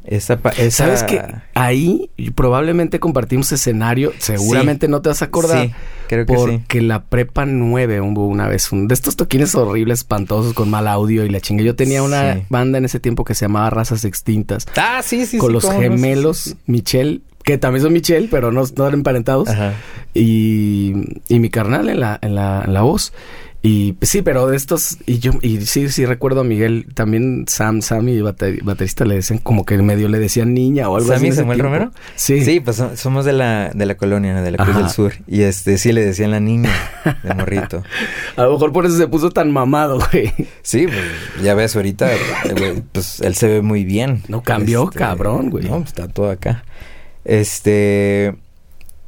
esa, 0.04 0.40
¿Sabes 0.71 1.02
que 1.02 1.23
Ahí 1.52 2.11
probablemente 2.35 2.99
compartimos 2.99 3.52
escenario, 3.52 4.14
seguramente 4.16 4.88
no 4.88 5.02
te 5.02 5.11
vas 5.11 5.21
a 5.21 5.26
acordar. 5.26 5.66
Sí, 5.66 5.75
creo 6.09 6.25
que 6.25 6.33
porque 6.33 6.81
la 6.81 7.04
prepa 7.04 7.45
9 7.45 8.00
hubo 8.00 8.26
una 8.26 8.49
vez 8.49 8.73
un 8.73 8.88
de 8.88 8.95
estos 8.95 9.16
toquines 9.16 9.54
horribles, 9.54 9.99
espantosos, 10.00 10.54
con 10.54 10.71
mal 10.71 10.88
audio 10.88 11.26
y 11.26 11.28
la 11.28 11.40
chingue. 11.40 11.62
Yo 11.62 11.76
tenía 11.76 12.02
una 12.02 12.40
banda 12.49 12.78
en 12.78 12.87
ese 12.87 13.00
tiempo 13.00 13.25
que 13.25 13.35
se 13.35 13.45
llamaba 13.45 13.69
Razas 13.69 14.07
Extintas. 14.07 14.66
Ah, 14.76 15.02
sí, 15.04 15.26
sí, 15.26 15.37
Con 15.37 15.52
los 15.52 15.71
gemelos 15.71 16.57
Michelle 16.64 17.21
que 17.44 17.58
también 17.58 17.82
son 17.82 17.92
Michelle, 17.92 18.28
pero 18.30 18.52
no, 18.52 18.62
no 18.76 18.87
eran 18.87 19.00
emparentados. 19.00 19.49
Y, 20.14 20.92
y 21.28 21.38
mi 21.38 21.50
carnal 21.50 21.88
en 21.88 22.00
la, 22.00 22.18
en 22.22 22.34
la, 22.34 22.62
en 22.66 22.75
la 22.75 22.82
voz. 22.82 23.12
Y 23.64 23.92
pues, 23.92 24.11
sí, 24.11 24.22
pero 24.22 24.49
de 24.49 24.56
estos, 24.56 24.99
y 25.06 25.20
yo, 25.20 25.30
y 25.40 25.61
sí, 25.61 25.88
sí 25.88 26.04
recuerdo 26.04 26.40
a 26.40 26.44
Miguel, 26.44 26.88
también 26.94 27.44
Sam, 27.46 27.80
Sam 27.80 28.08
y 28.08 28.20
baterista 28.20 29.04
le 29.04 29.14
decían 29.14 29.38
como 29.38 29.64
que 29.64 29.78
medio 29.78 30.08
le 30.08 30.18
decían 30.18 30.52
niña 30.52 30.88
o 30.88 30.96
algo 30.96 31.12
así. 31.12 31.20
¿Sammy 31.20 31.32
Samuel 31.32 31.61
Romero? 31.61 31.92
Sí. 32.16 32.44
Sí, 32.44 32.58
pues 32.58 32.82
somos 32.96 33.25
de 33.25 33.32
la, 33.32 33.70
de 33.72 33.87
la 33.87 33.96
colonia, 33.96 34.42
de 34.42 34.50
la 34.50 34.64
Cruz 34.64 34.76
del 34.76 34.90
Sur. 34.90 35.12
Y 35.28 35.42
este, 35.42 35.78
sí 35.78 35.92
le 35.92 36.04
decían 36.04 36.32
la 36.32 36.40
niña 36.40 36.72
de 37.22 37.34
morrito. 37.37 37.84
a 38.34 38.42
lo 38.42 38.54
mejor 38.54 38.72
por 38.72 38.84
eso 38.84 38.96
se 38.96 39.06
puso 39.06 39.30
tan 39.30 39.52
mamado, 39.52 40.00
güey. 40.11 40.32
Sí, 40.62 40.87
pues 40.88 41.44
ya 41.44 41.54
ves 41.54 41.76
ahorita, 41.76 42.11
pues 42.90 43.20
él 43.20 43.37
se 43.37 43.46
ve 43.46 43.62
muy 43.62 43.84
bien. 43.84 44.25
No 44.26 44.42
cambió, 44.42 44.84
este, 44.84 44.99
cabrón, 44.99 45.50
güey. 45.50 45.68
No, 45.68 45.78
está 45.78 46.08
todo 46.08 46.30
acá. 46.30 46.64
Este. 47.25 48.35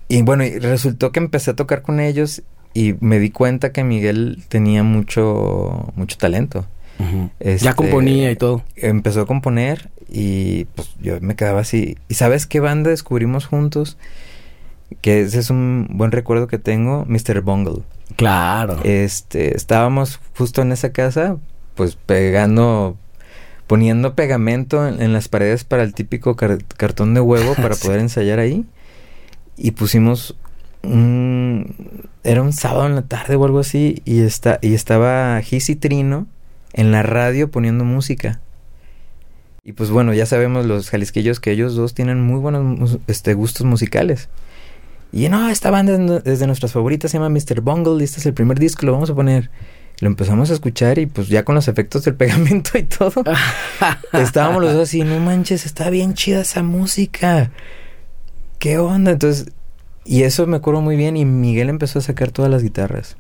Y 0.08 0.22
bueno, 0.22 0.44
y 0.44 0.58
resultó 0.58 1.12
que 1.12 1.20
empecé 1.20 1.52
a 1.52 1.56
tocar 1.56 1.82
con 1.82 2.00
ellos 2.00 2.42
y 2.74 2.96
me 3.00 3.18
di 3.18 3.30
cuenta 3.30 3.72
que 3.72 3.84
Miguel 3.84 4.42
tenía 4.48 4.82
mucho, 4.82 5.92
mucho 5.94 6.18
talento. 6.18 6.66
ya 6.98 7.30
este, 7.40 7.74
componía 7.74 8.30
y 8.30 8.36
todo. 8.36 8.62
Empezó 8.76 9.22
a 9.22 9.26
componer 9.26 9.90
y 10.08 10.66
pues 10.74 10.90
yo 11.00 11.20
me 11.20 11.36
quedaba 11.36 11.60
así. 11.60 11.96
¿Y 12.08 12.14
sabes 12.14 12.46
qué 12.46 12.60
banda 12.60 12.90
descubrimos 12.90 13.46
juntos? 13.46 13.96
Que 15.00 15.22
ese 15.22 15.38
es 15.38 15.50
un 15.50 15.88
buen 15.90 16.12
recuerdo 16.12 16.48
que 16.48 16.58
tengo, 16.58 17.06
Mr. 17.08 17.40
Bungle. 17.40 17.82
Claro. 18.16 18.80
Este, 18.84 19.56
estábamos 19.56 20.20
justo 20.36 20.62
en 20.62 20.72
esa 20.72 20.92
casa, 20.92 21.36
pues 21.74 21.96
pegando 21.96 22.96
poniendo 23.66 24.14
pegamento 24.14 24.86
en, 24.86 25.12
las 25.12 25.28
paredes 25.28 25.64
para 25.64 25.82
el 25.82 25.94
típico 25.94 26.36
cartón 26.36 27.14
de 27.14 27.20
huevo 27.20 27.54
para 27.56 27.74
poder 27.74 28.00
ensayar 28.00 28.38
ahí. 28.38 28.64
Y 29.56 29.72
pusimos 29.72 30.36
un... 30.82 31.74
Era 32.24 32.42
un 32.42 32.52
sábado 32.52 32.86
en 32.86 32.94
la 32.94 33.02
tarde 33.02 33.36
o 33.36 33.44
algo 33.44 33.58
así 33.58 34.02
y, 34.04 34.20
está, 34.20 34.58
y 34.62 34.74
estaba 34.74 35.40
Gis 35.42 35.68
y 35.68 35.76
Trino 35.76 36.26
en 36.72 36.90
la 36.90 37.02
radio 37.02 37.50
poniendo 37.50 37.84
música. 37.84 38.40
Y 39.62 39.72
pues 39.72 39.90
bueno, 39.90 40.12
ya 40.12 40.26
sabemos 40.26 40.66
los 40.66 40.90
jalisquillos 40.90 41.40
que 41.40 41.50
ellos 41.50 41.74
dos 41.74 41.94
tienen 41.94 42.20
muy 42.20 42.38
buenos 42.38 42.98
este, 43.06 43.34
gustos 43.34 43.66
musicales. 43.66 44.28
Y 45.10 45.28
no, 45.28 45.48
esta 45.48 45.70
banda 45.70 46.20
es 46.24 46.40
de 46.40 46.46
nuestras 46.46 46.72
favoritas, 46.72 47.10
se 47.10 47.18
llama 47.18 47.30
Mr. 47.30 47.60
Bungle 47.60 48.00
y 48.00 48.04
este 48.04 48.18
es 48.18 48.26
el 48.26 48.34
primer 48.34 48.58
disco, 48.58 48.84
lo 48.84 48.92
vamos 48.92 49.10
a 49.10 49.14
poner. 49.14 49.50
Lo 50.00 50.08
empezamos 50.08 50.50
a 50.50 50.54
escuchar 50.54 50.98
y 50.98 51.06
pues 51.06 51.28
ya 51.28 51.44
con 51.44 51.54
los 51.54 51.68
efectos 51.68 52.04
del 52.04 52.14
pegamento 52.14 52.76
y 52.76 52.82
todo, 52.82 53.22
estábamos 54.12 54.62
los 54.62 54.72
dos 54.72 54.88
así, 54.88 55.02
no 55.02 55.20
manches, 55.20 55.66
está 55.66 55.88
bien 55.90 56.14
chida 56.14 56.40
esa 56.40 56.62
música. 56.62 57.50
¿Qué 58.58 58.78
onda? 58.78 59.12
Entonces, 59.12 59.52
y 60.04 60.24
eso 60.24 60.46
me 60.46 60.56
acuerdo 60.56 60.80
muy 60.80 60.96
bien 60.96 61.16
y 61.16 61.24
Miguel 61.24 61.68
empezó 61.68 62.00
a 62.00 62.02
sacar 62.02 62.32
todas 62.32 62.50
las 62.50 62.62
guitarras. 62.62 63.16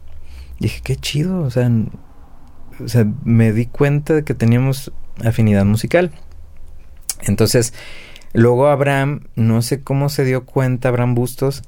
dije, 0.58 0.80
qué 0.82 0.96
chido, 0.96 1.42
o 1.42 1.50
sea, 1.50 1.70
o 2.82 2.88
sea, 2.88 3.06
me 3.24 3.52
di 3.52 3.66
cuenta 3.66 4.14
de 4.14 4.24
que 4.24 4.34
teníamos 4.34 4.92
afinidad 5.24 5.64
musical. 5.64 6.10
Entonces, 7.22 7.72
luego 8.32 8.66
Abraham, 8.66 9.28
no 9.36 9.62
sé 9.62 9.80
cómo 9.82 10.08
se 10.08 10.24
dio 10.24 10.44
cuenta 10.44 10.88
Abraham 10.88 11.14
Bustos, 11.14 11.62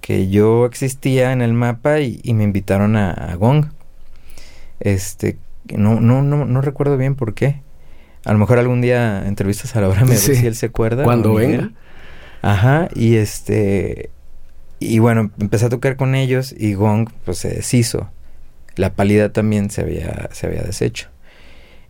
que 0.00 0.28
yo 0.28 0.64
existía 0.64 1.32
en 1.32 1.42
el 1.42 1.52
mapa 1.54 2.00
y, 2.00 2.22
me 2.34 2.44
invitaron 2.44 2.96
a 2.96 3.34
Gong. 3.34 3.77
Este, 4.80 5.38
no, 5.76 6.00
no, 6.00 6.22
no, 6.22 6.44
no 6.44 6.60
recuerdo 6.60 6.96
bien 6.96 7.14
por 7.14 7.34
qué. 7.34 7.62
A 8.24 8.32
lo 8.32 8.38
mejor 8.38 8.58
algún 8.58 8.80
día 8.80 9.26
entrevistas 9.26 9.74
a 9.76 9.80
la 9.80 9.88
hora 9.88 10.04
me 10.04 10.16
sí. 10.16 10.34
si 10.34 10.46
él 10.46 10.54
se 10.54 10.66
acuerda. 10.66 11.04
Cuando 11.04 11.34
venga. 11.34 11.70
Ajá, 12.42 12.88
y 12.94 13.16
este 13.16 14.10
y 14.80 15.00
bueno, 15.00 15.30
empecé 15.40 15.66
a 15.66 15.70
tocar 15.70 15.96
con 15.96 16.14
ellos 16.14 16.54
y 16.56 16.74
Gong 16.74 17.10
pues 17.24 17.38
se 17.38 17.48
deshizo. 17.48 18.10
La 18.76 18.94
pálida 18.94 19.32
también 19.32 19.70
se 19.70 19.80
había 19.80 20.28
se 20.32 20.46
había 20.46 20.62
deshecho. 20.62 21.08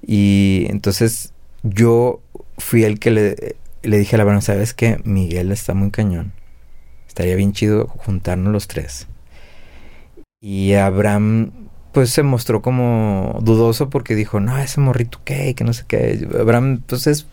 Y 0.06 0.66
entonces 0.68 1.32
yo 1.62 2.22
fui 2.56 2.84
el 2.84 2.98
que 2.98 3.10
le, 3.10 3.56
le 3.82 3.98
dije 3.98 4.16
a 4.16 4.18
la 4.18 4.24
banda, 4.24 4.40
¿sabes 4.40 4.74
qué? 4.74 5.00
Miguel 5.04 5.52
está 5.52 5.74
muy 5.74 5.90
cañón. 5.90 6.32
Estaría 7.06 7.34
bien 7.36 7.52
chido 7.52 7.88
juntarnos 7.88 8.52
los 8.52 8.68
tres. 8.68 9.06
Y 10.40 10.74
Abraham 10.74 11.67
pues 11.98 12.10
se 12.10 12.22
mostró 12.22 12.62
como 12.62 13.40
dudoso 13.42 13.90
porque 13.90 14.14
dijo, 14.14 14.38
no, 14.38 14.56
ese 14.56 14.80
morrito 14.80 15.18
qué, 15.24 15.56
que 15.56 15.64
no 15.64 15.72
sé 15.72 15.82
qué. 15.88 16.28
Abraham, 16.38 16.80
pues 16.86 17.26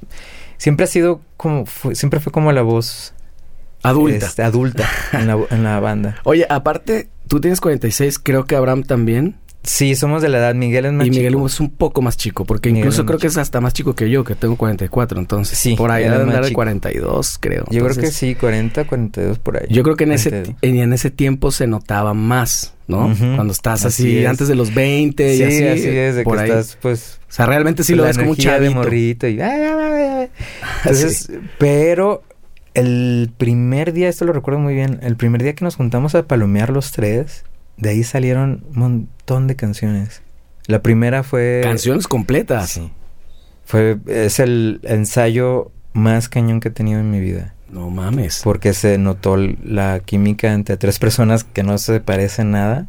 siempre 0.57 0.86
ha 0.86 0.88
sido 0.88 1.22
como, 1.38 1.65
siempre 1.93 2.19
fue 2.19 2.31
como 2.31 2.51
la 2.51 2.63
voz 2.63 3.13
adulta. 3.84 4.25
Este, 4.25 4.41
adulta 4.41 4.89
en, 5.12 5.27
la, 5.27 5.38
en 5.51 5.63
la 5.63 5.79
banda. 5.79 6.15
Oye, 6.24 6.48
aparte, 6.50 7.10
tú 7.27 7.39
tienes 7.39 7.62
46, 7.62 8.17
creo 8.17 8.45
que 8.45 8.55
Abraham 8.55 8.81
también. 8.81 9.36
Sí, 9.65 9.95
somos 9.95 10.22
de 10.22 10.29
la 10.29 10.38
edad. 10.38 10.55
Miguel 10.55 10.86
es 10.86 10.93
más 10.93 11.07
y 11.07 11.10
chico. 11.10 11.22
Y 11.22 11.25
Miguel 11.25 11.45
es 11.45 11.60
un 11.60 11.69
poco 11.72 12.01
más 12.01 12.17
chico, 12.17 12.45
porque 12.45 12.69
incluso 12.69 13.05
creo 13.05 13.19
que 13.19 13.27
es 13.27 13.38
hasta 13.38 13.62
más 13.62 13.74
chico 13.74 13.95
que 13.95 14.10
yo, 14.10 14.24
que 14.24 14.36
tengo 14.36 14.55
44. 14.55 15.19
Entonces, 15.19 15.57
sí, 15.57 15.75
por 15.75 15.91
ahí 15.91 16.03
debe 16.03 16.24
andar 16.24 16.45
de 16.45 16.53
42, 16.53 17.38
creo. 17.39 17.65
Yo 17.69 17.84
creo 17.84 17.95
que 17.95 18.12
sí, 18.12 18.36
40, 18.36 18.86
42 18.86 19.39
por 19.39 19.57
ahí. 19.57 19.67
Yo 19.69 19.84
creo 19.84 19.95
que 19.95 20.03
en 20.03 20.12
ese, 20.12 20.55
en, 20.62 20.93
ese 20.93 21.12
tiempo 21.12 21.51
se 21.51 21.67
notaba 21.67 22.13
más, 22.13 22.74
¿no? 22.88 23.13
Cuando 23.36 23.51
estás 23.51 23.86
así, 23.86 24.25
antes 24.25 24.48
de 24.48 24.55
los 24.55 24.74
20 24.74 25.36
y 25.36 25.43
así. 25.43 25.63
así 25.63 25.88
es, 25.88 26.15
de 26.15 26.24
que 26.24 26.36
estás, 26.36 26.77
pues... 26.81 27.19
O 27.27 27.34
sea, 27.36 27.48
realmente 27.48 27.84
sí 27.84 27.95
lo 27.95 28.03
ves 28.03 28.17
como 28.17 28.31
un 28.31 28.38
chavito. 28.38 28.63
de 28.63 28.69
morrito 28.69 29.27
y... 29.27 29.39
Entonces, 30.86 31.29
pero 31.57 32.24
el 32.74 33.31
primer 33.36 33.93
día, 33.93 34.10
esto 34.10 34.25
lo 34.25 34.34
recuerdo 34.34 34.60
muy 34.60 34.74
bien, 34.74 35.00
el 35.01 35.15
primer 35.15 35.43
día 35.43 35.53
que 35.53 35.65
nos 35.65 35.75
juntamos 35.75 36.15
a 36.15 36.24
palomear 36.24 36.69
los 36.69 36.91
tres 36.91 37.43
de 37.77 37.89
ahí 37.89 38.03
salieron 38.03 38.63
un 38.70 38.79
montón 38.79 39.48
de 39.48 39.55
canciones. 39.55 40.22
La 40.67 40.82
primera 40.82 41.24
fue... 41.24 41.62
Canciones 41.63 42.08
completas. 42.08 42.72
Sí. 42.72 42.91
Fue, 43.65 43.98
es 44.08 44.39
el 44.39 44.79
ensayo 44.84 45.72
más 45.94 46.29
cañón 46.29 46.60
que 46.60 46.70
he 46.70 46.72
tenido 46.72 47.00
en 47.00 47.12
mi 47.12 47.20
vida. 47.20 47.53
No 47.70 47.89
mames. 47.89 48.41
Porque 48.44 48.74
se 48.74 48.98
notó 48.98 49.38
la 49.38 50.00
química 50.00 50.53
entre 50.53 50.77
tres 50.77 51.00
personas 51.00 51.44
que 51.44 51.63
no 51.63 51.77
se 51.77 52.00
parecen 52.00 52.51
nada. 52.51 52.88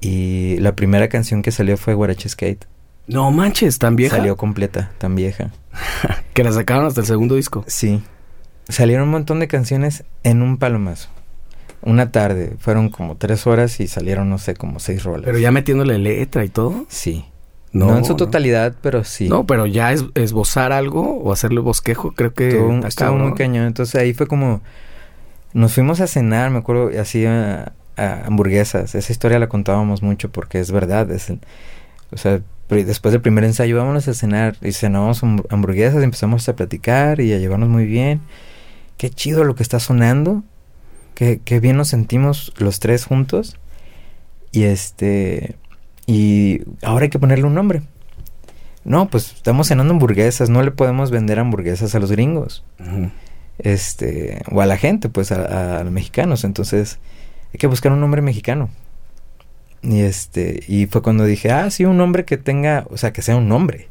Y 0.00 0.56
la 0.58 0.76
primera 0.76 1.08
canción 1.08 1.42
que 1.42 1.50
salió 1.50 1.76
fue 1.76 1.94
Guarache 1.94 2.28
Skate. 2.28 2.66
No 3.06 3.30
manches, 3.30 3.78
tan 3.78 3.96
vieja. 3.96 4.16
Salió 4.16 4.36
completa, 4.36 4.92
tan 4.98 5.14
vieja. 5.14 5.50
que 6.34 6.44
la 6.44 6.52
sacaron 6.52 6.86
hasta 6.86 7.00
el 7.00 7.06
segundo 7.06 7.34
disco. 7.34 7.64
Sí. 7.66 8.02
Salieron 8.68 9.04
un 9.04 9.12
montón 9.12 9.40
de 9.40 9.48
canciones 9.48 10.04
en 10.22 10.42
un 10.42 10.58
palomazo 10.58 11.08
una 11.82 12.10
tarde. 12.10 12.56
Fueron 12.58 12.88
como 12.88 13.16
tres 13.16 13.46
horas 13.46 13.80
y 13.80 13.88
salieron, 13.88 14.28
no 14.28 14.38
sé, 14.38 14.54
como 14.54 14.80
seis 14.80 15.04
roles. 15.04 15.24
Pero 15.24 15.38
ya 15.38 15.50
metiéndole 15.50 15.98
letra 15.98 16.44
y 16.44 16.48
todo. 16.48 16.86
Sí. 16.88 17.24
No, 17.72 17.96
en 17.96 18.04
su 18.04 18.16
totalidad, 18.16 18.74
pero 18.80 19.04
sí. 19.04 19.28
No, 19.28 19.46
pero 19.46 19.66
ya 19.66 19.92
es, 19.92 20.04
esbozar 20.14 20.72
algo 20.72 21.18
o 21.18 21.32
hacerle 21.32 21.60
bosquejo, 21.60 22.12
creo 22.12 22.32
que 22.32 22.48
estuvo 22.86 23.12
muy 23.16 23.34
cañón. 23.34 23.66
Entonces 23.66 23.94
ahí 24.00 24.14
fue 24.14 24.26
como... 24.26 24.62
Nos 25.52 25.74
fuimos 25.74 26.00
a 26.00 26.06
cenar, 26.06 26.50
me 26.50 26.58
acuerdo, 26.58 26.90
así 27.00 27.24
a, 27.26 27.72
hamburguesas. 27.96 28.94
Esa 28.94 29.12
historia 29.12 29.38
la 29.38 29.48
contábamos 29.48 30.02
mucho 30.02 30.30
porque 30.30 30.60
es 30.60 30.70
verdad. 30.70 31.10
Es 31.10 31.32
o 32.10 32.16
sea, 32.16 32.40
después 32.68 33.12
del 33.12 33.20
primer 33.20 33.44
ensayo, 33.44 33.76
vámonos 33.76 34.08
a 34.08 34.14
cenar. 34.14 34.56
Y 34.62 34.72
cenamos 34.72 35.22
hamburguesas, 35.22 36.00
y 36.00 36.04
empezamos 36.04 36.48
a 36.48 36.56
platicar 36.56 37.20
y 37.20 37.32
a 37.32 37.38
llevarnos 37.38 37.68
muy 37.68 37.86
bien. 37.86 38.20
Qué 38.96 39.10
chido 39.10 39.44
lo 39.44 39.54
que 39.54 39.62
está 39.62 39.78
sonando 39.78 40.42
qué, 41.18 41.60
bien 41.60 41.76
nos 41.76 41.88
sentimos 41.88 42.52
los 42.58 42.78
tres 42.78 43.04
juntos. 43.04 43.56
Y 44.52 44.64
este. 44.64 45.56
Y 46.06 46.62
ahora 46.82 47.04
hay 47.04 47.10
que 47.10 47.18
ponerle 47.18 47.44
un 47.44 47.54
nombre. 47.54 47.82
No, 48.84 49.08
pues 49.08 49.32
estamos 49.32 49.68
cenando 49.68 49.92
hamburguesas, 49.92 50.48
no 50.48 50.62
le 50.62 50.70
podemos 50.70 51.10
vender 51.10 51.38
hamburguesas 51.38 51.94
a 51.94 51.98
los 51.98 52.10
gringos. 52.10 52.64
Este, 53.58 54.42
o 54.50 54.62
a 54.62 54.66
la 54.66 54.78
gente, 54.78 55.10
pues 55.10 55.32
a, 55.32 55.82
los 55.82 55.92
mexicanos. 55.92 56.44
Entonces, 56.44 56.98
hay 57.52 57.58
que 57.58 57.66
buscar 57.66 57.92
un 57.92 58.00
nombre 58.00 58.22
mexicano. 58.22 58.70
Y 59.82 60.00
este, 60.00 60.62
y 60.66 60.86
fue 60.86 61.02
cuando 61.02 61.24
dije, 61.24 61.50
ah, 61.50 61.70
sí, 61.70 61.84
un 61.84 61.98
nombre 61.98 62.24
que 62.24 62.38
tenga, 62.38 62.86
o 62.90 62.96
sea, 62.96 63.12
que 63.12 63.22
sea 63.22 63.36
un 63.36 63.48
nombre. 63.48 63.88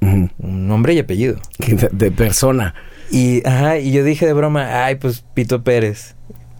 Un 0.00 0.68
nombre 0.68 0.92
y 0.92 0.98
apellido. 0.98 1.38
De, 1.58 1.88
de 1.92 2.10
persona. 2.10 2.74
Y, 3.10 3.46
ajá, 3.46 3.78
y 3.78 3.92
yo 3.92 4.04
dije 4.04 4.26
de 4.26 4.34
broma, 4.34 4.84
ay, 4.84 4.96
pues 4.96 5.24
Pito 5.32 5.64
Pérez. 5.64 6.14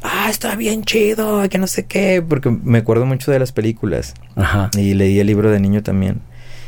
Ah, 0.06 0.28
está 0.28 0.54
bien 0.54 0.84
chido, 0.84 1.48
que 1.48 1.56
no 1.56 1.66
sé 1.66 1.86
qué, 1.86 2.22
porque 2.26 2.50
me 2.50 2.78
acuerdo 2.78 3.06
mucho 3.06 3.30
de 3.32 3.38
las 3.38 3.52
películas. 3.52 4.12
Ajá. 4.36 4.70
Y 4.76 4.92
leí 4.94 5.18
el 5.18 5.26
libro 5.26 5.50
de 5.50 5.58
niño 5.60 5.82
también. 5.82 6.20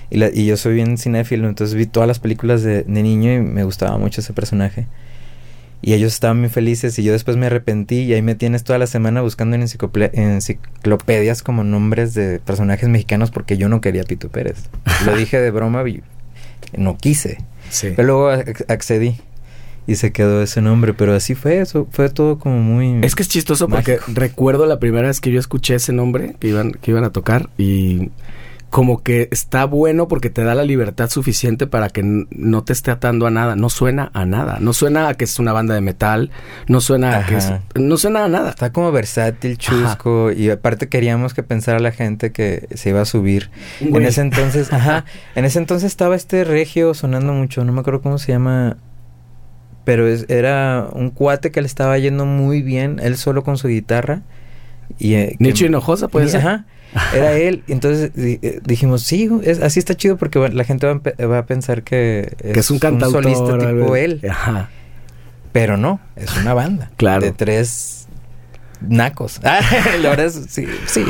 Y, 0.08 0.16
la- 0.16 0.30
y 0.32 0.46
yo 0.46 0.56
soy 0.56 0.74
bien 0.74 0.96
cinéfilo, 0.96 1.46
entonces 1.48 1.74
vi 1.76 1.84
todas 1.84 2.06
las 2.06 2.18
películas 2.18 2.62
de, 2.62 2.84
de 2.84 3.02
niño 3.02 3.32
y 3.34 3.40
me 3.40 3.62
gustaba 3.64 3.98
mucho 3.98 4.20
ese 4.22 4.32
personaje. 4.32 4.86
Y 5.82 5.92
ellos 5.92 6.14
estaban 6.14 6.40
muy 6.40 6.48
felices 6.48 6.98
y 6.98 7.02
yo 7.02 7.12
después 7.12 7.36
me 7.36 7.46
arrepentí 7.46 7.96
y 8.04 8.14
ahí 8.14 8.22
me 8.22 8.34
tienes 8.34 8.64
toda 8.64 8.78
la 8.78 8.86
semana 8.86 9.20
buscando 9.20 9.56
en 9.56 9.62
enciclopedias 10.14 11.42
como 11.42 11.64
nombres 11.64 12.14
de 12.14 12.38
personajes 12.40 12.88
mexicanos 12.88 13.30
porque 13.30 13.56
yo 13.58 13.68
no 13.68 13.80
quería 13.82 14.02
Pito 14.04 14.28
Pérez. 14.30 14.70
Lo 15.04 15.14
dije 15.14 15.38
de 15.38 15.50
broma 15.50 15.86
y 15.88 16.02
no 16.76 16.96
quise. 16.96 17.38
Sí. 17.68 17.92
Pero 17.94 18.06
luego 18.06 18.30
ac- 18.32 18.64
accedí 18.68 19.16
y 19.86 19.96
se 19.96 20.12
quedó 20.12 20.42
ese 20.42 20.60
nombre, 20.60 20.94
pero 20.94 21.14
así 21.14 21.34
fue, 21.34 21.60
eso 21.60 21.86
fue 21.90 22.08
todo 22.08 22.38
como 22.38 22.58
muy... 22.58 23.04
Es 23.04 23.14
que 23.14 23.22
es 23.22 23.28
chistoso 23.28 23.68
porque 23.68 23.98
recuerdo 24.08 24.66
la 24.66 24.78
primera 24.78 25.08
vez 25.08 25.20
que 25.20 25.30
yo 25.30 25.40
escuché 25.40 25.76
ese 25.76 25.92
nombre 25.92 26.36
que 26.38 26.48
iban, 26.48 26.72
que 26.72 26.90
iban 26.90 27.04
a 27.04 27.10
tocar 27.10 27.50
y 27.56 28.10
como 28.70 29.02
que 29.02 29.28
está 29.30 29.64
bueno 29.64 30.08
porque 30.08 30.28
te 30.28 30.42
da 30.44 30.54
la 30.54 30.64
libertad 30.64 31.08
suficiente 31.08 31.66
para 31.66 31.88
que 31.88 32.02
no 32.02 32.64
te 32.64 32.72
esté 32.72 32.90
atando 32.90 33.26
a 33.26 33.30
nada. 33.30 33.56
No 33.56 33.70
suena 33.70 34.10
a 34.12 34.26
nada. 34.26 34.58
No 34.60 34.72
suena 34.72 35.08
a 35.08 35.14
que 35.14 35.24
es 35.24 35.38
una 35.38 35.52
banda 35.52 35.74
de 35.74 35.80
metal. 35.80 36.30
No 36.68 36.80
suena 36.80 37.18
a 37.18 37.26
que 37.26 37.36
es, 37.36 37.52
no 37.74 37.96
suena 37.96 38.24
a 38.24 38.28
nada. 38.28 38.50
Está 38.50 38.72
como 38.72 38.92
versátil, 38.92 39.56
chusco, 39.56 40.32
y 40.32 40.50
aparte 40.50 40.88
queríamos 40.88 41.32
que 41.32 41.42
pensara 41.42 41.78
la 41.78 41.92
gente 41.92 42.32
que 42.32 42.68
se 42.74 42.90
iba 42.90 43.00
a 43.00 43.06
subir. 43.06 43.50
En 43.80 44.04
ese 44.04 44.20
entonces, 44.20 44.70
ajá, 44.72 45.04
en 45.36 45.44
ese 45.44 45.58
entonces 45.58 45.86
estaba 45.86 46.16
este 46.16 46.44
regio 46.44 46.92
sonando 46.92 47.32
mucho, 47.32 47.64
no 47.64 47.72
me 47.72 47.80
acuerdo 47.80 48.02
cómo 48.02 48.18
se 48.18 48.32
llama, 48.32 48.76
pero 49.86 50.06
es- 50.06 50.26
era 50.28 50.86
un 50.92 51.08
cuate 51.10 51.50
que 51.50 51.62
le 51.62 51.66
estaba 51.66 51.96
yendo 51.98 52.26
muy 52.26 52.60
bien, 52.60 53.00
él 53.02 53.16
solo 53.16 53.42
con 53.42 53.56
su 53.56 53.68
guitarra. 53.68 54.20
Y, 54.98 55.14
eh, 55.14 55.36
que- 55.38 55.44
Nicho 55.44 55.64
Hinojosa 55.64 56.08
puede 56.08 56.26
y- 56.26 56.28
ser. 56.28 56.40
Ajá, 56.40 56.64
era 57.14 57.32
él. 57.38 57.62
Entonces 57.68 58.10
eh, 58.16 58.60
dijimos, 58.64 59.02
sí, 59.02 59.30
es, 59.44 59.60
así 59.62 59.78
está 59.78 59.94
chido 59.94 60.16
porque 60.18 60.38
bueno, 60.38 60.54
la 60.56 60.64
gente 60.64 60.86
va 60.86 60.92
a, 60.92 60.96
empe- 60.96 61.30
va 61.30 61.38
a 61.38 61.46
pensar 61.46 61.82
que 61.82 62.34
es, 62.42 62.52
que 62.52 62.60
es 62.60 62.70
un 62.70 62.78
cantautor. 62.78 63.22
solista 63.22 63.56
tipo 63.58 63.96
él. 63.96 64.20
Ajá. 64.28 64.68
Pero 65.52 65.76
no, 65.78 66.00
es 66.16 66.36
una 66.36 66.52
banda. 66.52 66.90
Claro. 66.96 67.22
De 67.24 67.32
tres 67.32 68.06
nacos. 68.86 69.40
Ah, 69.44 69.60
sí, 70.48 70.66
sí. 70.86 71.04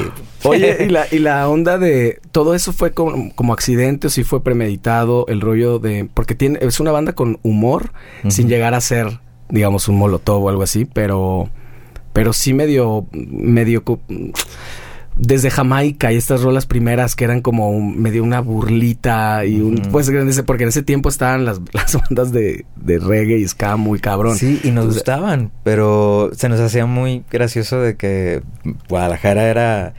Oye, 0.49 0.77
y 0.87 0.89
la, 0.91 1.07
y 1.11 1.19
la 1.19 1.49
onda 1.49 1.79
de 1.79 2.21
todo 2.33 2.55
eso 2.55 2.73
fue 2.73 2.93
como, 2.93 3.33
como 3.35 3.53
accidente 3.53 4.07
o 4.07 4.11
si 4.11 4.25
fue 4.25 4.43
premeditado, 4.43 5.27
el 5.29 5.41
rollo 5.41 5.79
de. 5.79 6.09
Porque 6.13 6.35
tiene, 6.35 6.59
es 6.63 6.81
una 6.81 6.93
banda 6.93 7.13
con 7.15 7.39
humor, 7.43 7.93
sin 8.29 8.49
llegar 8.49 8.75
a 8.75 8.81
ser, 8.81 9.21
digamos, 9.49 9.89
un 9.89 9.97
molotov 9.99 10.45
o 10.45 10.49
algo 10.49 10.63
así, 10.63 10.85
pero. 10.85 11.49
Pero 12.13 12.33
sí 12.33 12.55
medio. 12.55 13.07
medio. 13.13 13.83
Desde 15.19 15.49
Jamaica 15.49 16.13
y 16.13 16.17
estas 16.17 16.43
rolas 16.43 16.67
primeras 16.67 17.17
que 17.17 17.25
eran 17.25 17.41
como 17.41 17.71
un- 17.71 17.99
medio 17.99 18.23
una 18.23 18.41
burlita 18.41 19.47
y 19.47 19.63
un... 19.63 19.81
Ujú. 19.81 19.91
Pues 19.91 20.11
porque 20.45 20.65
en 20.65 20.69
ese 20.69 20.83
tiempo 20.83 21.09
estaban 21.09 21.47
las, 21.47 21.59
las 21.73 21.95
bandas 21.99 22.33
de, 22.33 22.67
de 22.77 22.99
reggae 22.99 23.39
y 23.39 23.49
ska 23.49 23.77
muy 23.79 23.99
cabrón. 23.99 24.37
Sí, 24.37 24.61
y 24.63 24.69
nos 24.73 24.85
Entonces, 24.85 24.95
gustaban, 24.97 25.53
pero 25.63 26.31
se 26.35 26.51
nos 26.51 26.61
hacía 26.61 26.85
muy 26.85 27.25
gracioso 27.31 27.81
de 27.81 27.97
que 27.97 28.43
Guadalajara 28.91 29.49
era 29.49 29.95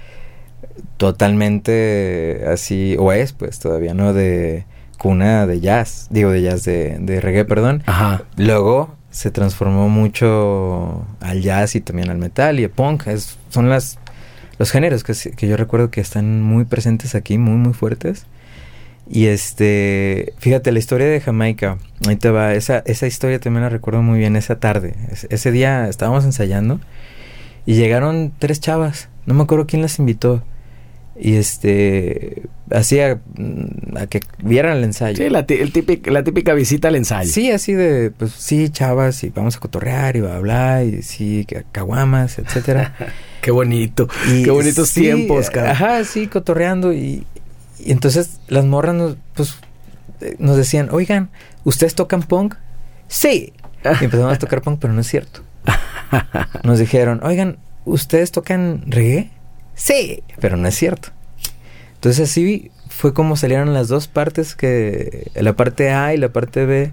totalmente 0.97 2.43
así, 2.51 2.95
o 2.99 3.11
es 3.11 3.33
pues 3.33 3.59
todavía, 3.59 3.93
¿no? 3.93 4.13
De 4.13 4.65
cuna 4.97 5.45
de 5.45 5.59
jazz, 5.59 6.07
digo 6.09 6.31
de 6.31 6.41
jazz, 6.41 6.63
de, 6.63 6.97
de 6.99 7.19
reggae, 7.21 7.45
perdón. 7.45 7.83
Ajá. 7.85 8.23
Luego 8.35 8.95
se 9.11 9.31
transformó 9.31 9.89
mucho 9.89 11.05
al 11.19 11.41
jazz 11.41 11.75
y 11.75 11.81
también 11.81 12.09
al 12.09 12.17
metal 12.17 12.59
y 12.59 12.63
al 12.65 12.69
punk. 12.69 13.07
Es, 13.07 13.37
son 13.49 13.69
las 13.69 13.99
los 14.59 14.71
géneros 14.71 15.03
que, 15.03 15.13
que 15.35 15.47
yo 15.47 15.55
recuerdo 15.55 15.91
que 15.91 16.01
están 16.01 16.41
muy 16.41 16.65
presentes 16.65 17.13
aquí, 17.13 17.37
muy, 17.37 17.55
muy 17.57 17.73
fuertes. 17.73 18.25
Y 19.09 19.27
este, 19.27 20.33
fíjate, 20.39 20.71
la 20.71 20.79
historia 20.79 21.07
de 21.07 21.21
Jamaica, 21.21 21.77
ahí 22.07 22.15
te 22.17 22.29
va, 22.31 22.53
esa, 22.55 22.79
esa 22.85 23.07
historia 23.07 23.39
también 23.39 23.63
la 23.63 23.69
recuerdo 23.69 24.01
muy 24.01 24.19
bien, 24.19 24.35
esa 24.35 24.59
tarde. 24.59 24.95
Es- 25.11 25.27
ese 25.29 25.51
día 25.51 25.87
estábamos 25.87 26.25
ensayando 26.25 26.79
y 27.65 27.75
llegaron 27.75 28.33
tres 28.39 28.59
chavas, 28.59 29.09
no 29.25 29.33
me 29.35 29.43
acuerdo 29.43 29.65
quién 29.67 29.81
las 29.83 29.99
invitó. 29.99 30.43
Y 31.19 31.35
este, 31.35 32.43
hacía 32.71 33.19
mm, 33.37 33.97
a 33.97 34.05
que 34.07 34.21
vieran 34.43 34.77
el 34.77 34.83
ensayo. 34.83 35.17
Sí, 35.17 35.29
la, 35.29 35.45
ti- 35.47 35.55
el 35.55 35.73
típic- 35.73 36.07
la 36.11 36.23
típica 36.23 36.53
visita 36.53 36.89
al 36.89 36.95
ensayo. 36.95 37.31
Sí, 37.31 37.49
así 37.51 37.73
de, 37.73 38.11
pues 38.11 38.31
sí, 38.33 38.69
chavas, 38.69 39.23
y 39.23 39.29
vamos 39.29 39.55
a 39.55 39.59
cotorrear 39.59 40.15
y 40.15 40.21
bla, 40.21 40.39
bla, 40.39 40.79
bla, 40.79 40.83
y 40.83 41.01
sí, 41.01 41.45
ca- 41.49 41.63
caguamas, 41.71 42.37
etcétera. 42.37 42.93
Qué 43.41 43.49
bonito. 43.51 44.07
Y 44.31 44.43
Qué 44.43 44.51
bonitos 44.51 44.89
sí, 44.89 45.01
tiempos, 45.01 45.49
cara. 45.49 45.71
Ajá, 45.71 46.03
sí, 46.03 46.27
cotorreando, 46.27 46.93
y, 46.93 47.25
y 47.79 47.91
entonces 47.91 48.39
las 48.47 48.65
morras 48.65 48.93
nos, 48.93 49.17
pues, 49.33 49.55
eh, 50.21 50.35
nos 50.37 50.55
decían, 50.57 50.89
oigan, 50.91 51.29
¿ustedes 51.63 51.95
tocan 51.95 52.21
punk? 52.21 52.55
Sí. 53.07 53.53
Y 54.01 54.03
empezamos 54.05 54.33
a 54.33 54.37
tocar 54.37 54.61
punk, 54.61 54.79
pero 54.79 54.93
no 54.93 55.01
es 55.01 55.07
cierto. 55.07 55.41
Nos 56.63 56.79
dijeron, 56.79 57.21
oigan, 57.23 57.57
¿ustedes 57.85 58.31
tocan 58.31 58.83
reggae? 58.87 59.31
Sí, 59.77 60.23
pero 60.41 60.57
no 60.57 60.67
es 60.67 60.75
cierto. 60.75 61.09
Entonces 61.95 62.29
así 62.29 62.71
fue 62.89 63.13
como 63.13 63.35
salieron 63.37 63.73
las 63.73 63.87
dos 63.87 64.07
partes 64.07 64.55
que 64.55 65.31
la 65.35 65.53
parte 65.53 65.91
A 65.91 66.13
y 66.13 66.17
la 66.17 66.29
parte 66.29 66.65
B 66.65 66.91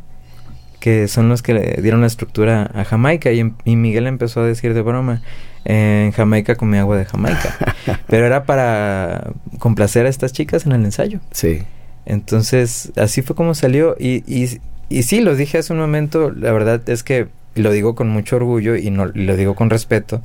que 0.80 1.08
son 1.08 1.30
los 1.30 1.40
que 1.40 1.54
le 1.54 1.80
dieron 1.80 2.02
la 2.02 2.06
estructura 2.06 2.70
a 2.74 2.84
Jamaica. 2.84 3.32
Y, 3.32 3.40
em- 3.40 3.54
y 3.64 3.74
Miguel 3.76 4.06
empezó 4.06 4.42
a 4.42 4.46
decir 4.46 4.74
de 4.74 4.82
broma 4.82 5.22
en 5.64 6.12
Jamaica 6.12 6.56
comí 6.56 6.76
agua 6.76 6.98
de 6.98 7.06
Jamaica 7.06 7.56
pero 8.06 8.26
era 8.26 8.44
para 8.44 9.32
complacer 9.58 10.04
a 10.04 10.10
estas 10.10 10.34
chicas 10.34 10.66
en 10.66 10.72
el 10.72 10.84
ensayo. 10.84 11.20
Sí. 11.32 11.62
entonces 12.04 12.92
así 12.96 13.22
fue 13.22 13.34
como 13.34 13.54
salió. 13.54 13.96
Y, 13.98 14.22
y, 14.26 14.60
y 14.90 15.02
sí 15.04 15.20
lo 15.22 15.34
dije 15.36 15.56
hace 15.58 15.72
un 15.72 15.78
momento 15.78 16.30
la 16.30 16.52
verdad 16.52 16.86
es 16.88 17.02
que 17.02 17.28
lo 17.54 17.70
digo 17.72 17.94
con 17.94 18.10
mucho 18.10 18.36
orgullo 18.36 18.76
y 18.76 18.90
no 18.90 19.08
y 19.14 19.24
lo 19.24 19.36
digo 19.36 19.54
con 19.54 19.70
respeto 19.70 20.20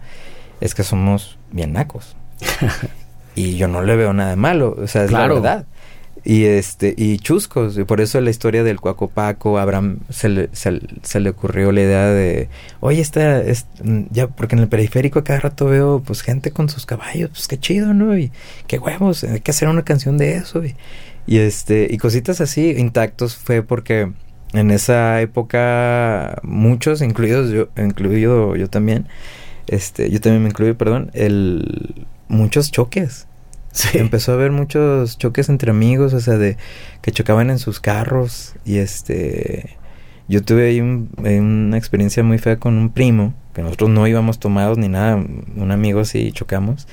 es 0.61 0.75
que 0.75 0.83
somos 0.83 1.37
bien 1.51 1.71
nacos 1.73 2.15
y 3.35 3.55
yo 3.57 3.67
no 3.67 3.81
le 3.81 3.95
veo 3.95 4.13
nada 4.13 4.31
de 4.31 4.35
malo 4.35 4.75
o 4.81 4.87
sea 4.87 5.03
es 5.03 5.09
Claro. 5.09 5.35
la 5.35 5.41
verdad. 5.41 5.65
Y 6.25 6.43
este 6.43 6.93
y 6.97 7.17
chuscos 7.17 7.77
y 7.77 7.85
por 7.85 8.01
eso 8.01 8.19
la 8.19 8.29
historia 8.29 8.61
del 8.65 8.81
cuaco 8.81 9.07
paco 9.07 9.57
a 9.57 9.61
Abraham 9.61 9.99
se 10.09 10.27
le, 10.27 10.49
se, 10.51 10.81
se 11.01 11.21
le 11.21 11.29
ocurrió 11.29 11.71
la 11.71 11.79
idea 11.81 12.07
de 12.07 12.49
oye 12.81 12.99
esta 13.01 13.41
es, 13.41 13.67
mm, 13.81 14.01
ya 14.11 14.27
porque 14.27 14.55
en 14.55 14.61
el 14.61 14.67
periférico 14.67 15.23
cada 15.23 15.39
rato 15.39 15.67
veo 15.67 16.03
pues 16.05 16.21
gente 16.21 16.51
con 16.51 16.67
sus 16.67 16.85
caballos 16.85 17.29
pues 17.29 17.47
qué 17.47 17.57
chido 17.57 17.93
no 17.93 18.17
y 18.17 18.31
qué 18.67 18.79
huevos 18.79 19.23
hay 19.23 19.39
que 19.39 19.51
hacer 19.51 19.69
una 19.69 19.83
canción 19.83 20.17
de 20.17 20.35
eso 20.35 20.61
y, 20.65 20.75
y 21.25 21.37
este 21.37 21.87
y 21.89 21.97
cositas 21.97 22.41
así 22.41 22.71
intactos 22.71 23.37
fue 23.37 23.63
porque 23.63 24.11
en 24.51 24.71
esa 24.71 25.21
época 25.21 26.39
muchos 26.43 27.01
incluidos 27.01 27.49
yo 27.51 27.69
incluido 27.81 28.57
yo 28.57 28.69
también 28.69 29.07
este 29.67 30.09
yo 30.11 30.19
también 30.19 30.43
me 30.43 30.49
incluyo 30.49 30.77
perdón 30.77 31.11
el 31.13 32.07
muchos 32.29 32.71
choques 32.71 33.27
Sí. 33.71 33.97
empezó 33.99 34.31
a 34.31 34.35
haber 34.35 34.51
muchos 34.51 35.17
choques 35.17 35.47
entre 35.49 35.69
amigos, 35.71 36.13
o 36.13 36.19
sea, 36.21 36.37
de 36.37 36.57
que 37.01 37.11
chocaban 37.11 37.49
en 37.51 37.59
sus 37.59 37.79
carros 37.79 38.55
y 38.65 38.77
este 38.77 39.77
yo 40.27 40.43
tuve 40.43 40.67
ahí 40.69 40.79
un- 40.81 41.09
eh, 41.23 41.39
una 41.39 41.77
experiencia 41.77 42.23
muy 42.23 42.37
fea 42.37 42.57
con 42.57 42.77
un 42.77 42.89
primo, 42.91 43.33
que 43.53 43.61
nosotros 43.63 43.89
no 43.89 44.05
íbamos 44.07 44.39
tomados 44.39 44.77
ni 44.77 44.87
nada, 44.87 45.15
un 45.15 45.71
amigo 45.71 45.99
así 46.01 46.31
chocamos. 46.31 46.87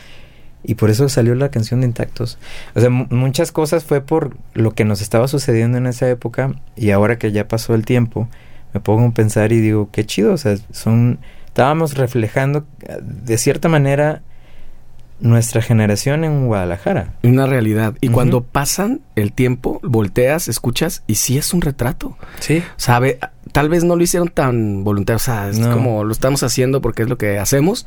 Y 0.65 0.75
por 0.75 0.91
eso 0.91 1.09
salió 1.09 1.35
la 1.35 1.51
canción 1.51 1.81
de 1.81 1.87
Intactos. 1.87 2.39
O 2.75 2.81
sea, 2.81 2.91
mu- 2.91 3.07
muchas 3.11 3.53
cosas 3.53 3.85
fue 3.85 4.01
por 4.01 4.37
lo 4.55 4.73
que 4.73 4.85
nos 4.85 5.01
estaba 5.01 5.29
sucediendo 5.29 5.79
en 5.79 5.87
esa 5.87 6.09
época 6.11 6.55
y 6.77 6.91
ahora 6.91 7.19
que 7.19 7.31
ya 7.31 7.47
pasó 7.47 7.75
el 7.75 7.85
tiempo, 7.85 8.29
me 8.75 8.81
pongo 8.81 9.07
a 9.07 9.15
pensar 9.15 9.53
y 9.53 9.61
digo, 9.61 9.91
qué 9.93 10.05
chido, 10.05 10.33
o 10.33 10.39
sea, 10.39 10.57
son 10.73 11.19
estábamos 11.47 11.95
reflejando 11.97 12.67
eh, 12.89 12.99
de 13.03 13.39
cierta 13.39 13.69
manera 13.69 14.23
nuestra 15.21 15.63
generación 15.63 16.25
en 16.25 16.47
Guadalajara. 16.47 17.15
Una 17.23 17.47
realidad. 17.47 17.95
Y 18.01 18.09
cuando 18.09 18.43
pasan 18.43 19.01
el 19.15 19.33
tiempo, 19.33 19.81
volteas, 19.83 20.49
escuchas 20.49 21.03
y 21.07 21.15
sí 21.17 21.39
es 21.39 21.55
un 21.55 21.63
retrato. 21.63 22.17
Sí. 22.41 22.63
Sabe, 22.77 23.19
tal 23.53 23.69
vez 23.69 23.83
no 23.85 23.97
lo 23.97 24.03
hicieron 24.03 24.29
tan 24.29 24.85
voluntario, 24.85 25.17
o 25.17 25.21
sea, 25.21 25.49
es 25.49 25.59
No. 25.59 25.73
como 25.73 26.05
lo 26.05 26.13
estamos 26.13 26.43
haciendo 26.43 26.81
porque 26.83 27.03
es 27.03 27.09
lo 27.09 27.17
que 27.19 27.39
hacemos, 27.39 27.87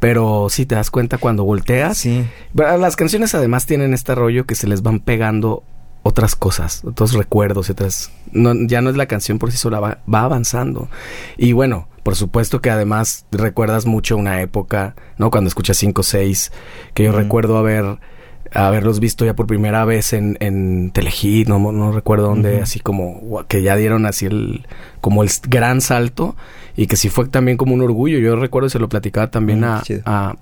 pero 0.00 0.48
sí 0.50 0.64
te 0.66 0.74
das 0.74 0.90
cuenta 0.90 1.18
cuando 1.18 1.44
volteas. 1.44 1.98
Sí. 1.98 2.24
Las 2.54 2.96
canciones 2.96 3.34
además 3.34 3.66
tienen 3.66 3.92
este 3.94 4.14
rollo 4.14 4.46
que 4.46 4.54
se 4.54 4.66
les 4.66 4.82
van 4.82 5.00
pegando 5.00 5.64
otras 6.04 6.34
cosas, 6.34 6.82
otros 6.84 7.12
recuerdos, 7.12 7.68
y 7.68 7.72
otras. 7.72 8.10
No, 8.32 8.54
ya 8.66 8.80
no 8.80 8.90
es 8.90 8.96
la 8.96 9.06
canción 9.06 9.38
por 9.38 9.52
sí 9.52 9.58
sola, 9.58 9.78
va, 9.78 9.98
va 10.12 10.22
avanzando. 10.22 10.88
Y 11.36 11.52
bueno, 11.52 11.86
por 12.02 12.16
supuesto 12.16 12.60
que 12.60 12.70
además 12.70 13.26
recuerdas 13.30 13.86
mucho 13.86 14.16
una 14.16 14.40
época, 14.42 14.94
¿no? 15.18 15.30
Cuando 15.30 15.48
escuchas 15.48 15.76
5 15.76 16.02
6, 16.02 16.52
que 16.94 17.04
yo 17.04 17.12
recuerdo 17.12 17.58
haber 17.58 17.98
haberlos 18.54 19.00
visto 19.00 19.24
ya 19.24 19.34
por 19.34 19.46
primera 19.46 19.84
vez 19.84 20.12
en, 20.12 20.36
en 20.40 20.90
Telehit, 20.90 21.48
no, 21.48 21.72
no 21.72 21.92
recuerdo 21.92 22.28
dónde, 22.28 22.60
así 22.60 22.80
como 22.80 23.44
que 23.48 23.62
ya 23.62 23.76
dieron 23.76 24.06
así 24.06 24.26
el, 24.26 24.66
como 25.00 25.22
el 25.22 25.30
gran 25.48 25.80
salto 25.80 26.36
y 26.76 26.86
que 26.86 26.96
sí 26.96 27.08
fue 27.08 27.28
también 27.28 27.56
como 27.56 27.74
un 27.74 27.82
orgullo. 27.82 28.18
Yo 28.18 28.36
recuerdo, 28.36 28.68
se 28.68 28.78
lo 28.78 28.88
platicaba 28.88 29.30
también 29.30 29.60
Mm, 29.60 29.64
a, 29.64 29.82
a, 30.04 30.36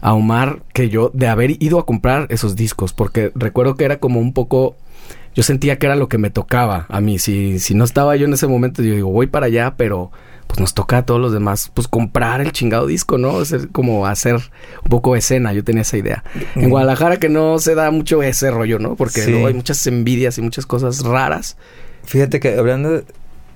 a 0.00 0.14
Omar, 0.14 0.62
que 0.72 0.88
yo 0.88 1.10
de 1.14 1.28
haber 1.28 1.62
ido 1.62 1.78
a 1.78 1.86
comprar 1.86 2.26
esos 2.30 2.56
discos, 2.56 2.92
porque 2.92 3.32
recuerdo 3.34 3.74
que 3.74 3.84
era 3.84 3.98
como 3.98 4.20
un 4.20 4.32
poco... 4.32 4.76
Yo 5.32 5.44
sentía 5.44 5.78
que 5.78 5.86
era 5.86 5.94
lo 5.94 6.08
que 6.08 6.18
me 6.18 6.30
tocaba 6.30 6.86
a 6.88 7.00
mí. 7.00 7.20
Si, 7.20 7.60
si 7.60 7.74
no 7.74 7.84
estaba 7.84 8.16
yo 8.16 8.26
en 8.26 8.32
ese 8.32 8.48
momento, 8.48 8.82
yo 8.82 8.94
digo, 8.94 9.10
voy 9.10 9.28
para 9.28 9.46
allá, 9.46 9.74
pero 9.76 10.10
pues 10.50 10.58
nos 10.58 10.74
toca 10.74 10.98
a 10.98 11.06
todos 11.06 11.20
los 11.20 11.32
demás, 11.32 11.70
pues 11.72 11.86
comprar 11.86 12.40
el 12.40 12.50
chingado 12.50 12.86
disco, 12.88 13.18
¿no? 13.18 13.40
Es 13.40 13.54
como 13.70 14.06
hacer 14.06 14.34
un 14.34 14.90
poco 14.90 15.14
escena, 15.14 15.52
yo 15.52 15.62
tenía 15.62 15.82
esa 15.82 15.96
idea. 15.96 16.24
En. 16.56 16.70
Guadalajara 16.70 17.18
que 17.18 17.28
no 17.28 17.60
se 17.60 17.76
da 17.76 17.88
mucho 17.92 18.20
ese 18.24 18.50
rollo, 18.50 18.80
¿no? 18.80 18.96
Porque 18.96 19.20
Sí. 19.20 19.30
luego 19.30 19.46
hay 19.46 19.54
muchas 19.54 19.86
envidias 19.86 20.38
y 20.38 20.42
muchas 20.42 20.66
cosas 20.66 21.04
raras. 21.04 21.56
Fíjate 22.04 22.40
que 22.40 22.58
hablando, 22.58 22.90
de- 22.90 23.04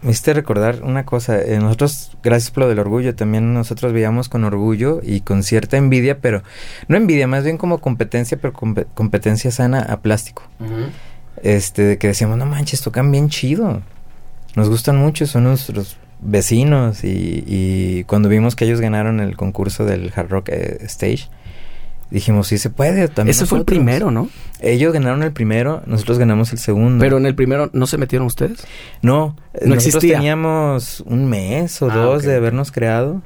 me 0.02 0.10
hiciste 0.12 0.34
recordar 0.34 0.82
una 0.84 1.04
cosa. 1.04 1.40
eh, 1.40 1.58
nosotros, 1.58 2.16
gracias 2.22 2.50
por 2.52 2.64
lo 2.64 2.68
del 2.68 2.78
orgullo, 2.78 3.14
también 3.16 3.54
nosotros 3.54 3.92
veíamos 3.92 4.28
con 4.28 4.44
orgullo 4.44 5.00
y 5.02 5.22
con 5.22 5.42
cierta 5.42 5.76
envidia, 5.78 6.20
pero 6.20 6.42
no 6.86 6.96
envidia, 6.96 7.26
más 7.26 7.42
bien 7.42 7.56
como 7.58 7.78
competencia, 7.78 8.38
pero 8.40 8.52
compe- 8.52 8.86
competencia 8.94 9.50
sana 9.50 9.80
a 9.80 10.00
plástico. 10.00 10.42
Este, 11.42 11.98
que 11.98 12.06
decíamos, 12.08 12.38
no 12.38 12.46
manches, 12.46 12.80
tocan 12.82 13.10
bien 13.10 13.28
chido. 13.28 13.82
Nos 14.56 14.68
gustan 14.68 14.96
mucho, 14.98 15.26
son 15.26 15.44
nuestros 15.44 15.96
vecinos. 16.24 17.04
Y, 17.04 17.44
y 17.46 18.04
cuando 18.04 18.28
vimos 18.28 18.56
que 18.56 18.64
ellos 18.64 18.80
ganaron 18.80 19.20
el 19.20 19.36
concurso 19.36 19.84
del 19.84 20.12
Hard 20.14 20.28
Rock 20.30 20.48
eh, 20.50 20.78
Stage, 20.82 21.28
dijimos, 22.10 22.48
sí 22.48 22.58
se 22.58 22.70
puede. 22.70 23.08
También 23.08 23.30
Ese 23.30 23.46
fue 23.46 23.58
el 23.58 23.60
nosotros". 23.60 23.64
primero, 23.76 24.10
¿no? 24.10 24.28
Ellos 24.60 24.92
ganaron 24.92 25.22
el 25.22 25.32
primero, 25.32 25.82
nosotros 25.86 26.18
ganamos 26.18 26.52
el 26.52 26.58
segundo. 26.58 27.02
Pero 27.02 27.18
en 27.18 27.26
el 27.26 27.34
primero 27.34 27.70
no 27.72 27.86
se 27.86 27.98
metieron 27.98 28.26
ustedes. 28.26 28.66
No, 29.02 29.36
No 29.60 29.74
nosotros 29.74 29.86
existía. 29.86 30.16
teníamos 30.16 31.00
un 31.06 31.26
mes 31.28 31.80
o 31.82 31.90
Ah, 31.90 31.96
dos 31.96 32.22
de 32.22 32.34
habernos 32.36 32.72
creado. 32.72 33.22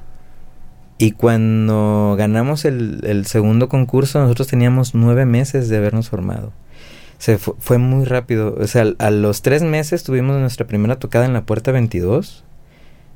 Y 1.01 1.13
cuando 1.13 2.17
ganamos 2.19 2.65
el, 2.65 3.01
el 3.05 3.25
segundo 3.27 3.69
concurso, 3.69 4.19
nosotros 4.21 4.49
teníamos 4.49 4.97
nueve 4.97 5.27
meses 5.27 5.69
de 5.69 5.77
habernos 5.77 6.09
formado. 6.09 6.53
Se 7.19 7.39
fu- 7.39 7.55
fue 7.61 7.79
muy 7.79 8.05
rápido. 8.05 8.57
O 8.61 8.67
sea, 8.67 8.85
a 8.99 9.11
los 9.13 9.43
tres 9.43 9.63
meses 9.63 10.03
tuvimos 10.03 10.39
nuestra 10.41 10.67
primera 10.67 10.97
tocada 10.99 11.25
en 11.25 11.35
la 11.35 11.43
Puerta 11.43 11.71
22. 11.71 12.43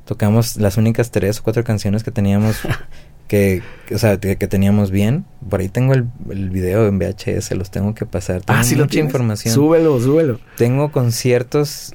Tocamos 0.05 0.57
las 0.57 0.77
únicas 0.77 1.11
tres 1.11 1.39
o 1.41 1.43
cuatro 1.43 1.65
canciones 1.65 2.03
que 2.05 2.11
teníamos 2.11 2.57
que, 3.29 3.63
o 3.95 3.99
sea, 3.99 4.19
que, 4.19 4.37
que 4.37 4.47
teníamos 4.49 4.91
bien. 4.91 5.25
Por 5.49 5.61
ahí 5.61 5.69
tengo 5.69 5.95
el, 5.95 6.07
el 6.31 6.51
video 6.51 6.87
en 6.89 6.99
VHS, 6.99 7.53
los 7.53 7.71
tengo 7.71 7.95
que 7.95 8.05
pasar. 8.07 8.43
Tengo 8.43 8.61
ah, 8.61 8.65
sí 8.65 8.75
lo 8.75 8.85
mucha 8.85 8.93
tienes. 8.93 9.09
información. 9.11 9.55
Súbelo, 9.55 10.01
súbelo. 10.01 10.41
Tengo 10.57 10.91
conciertos. 10.93 11.95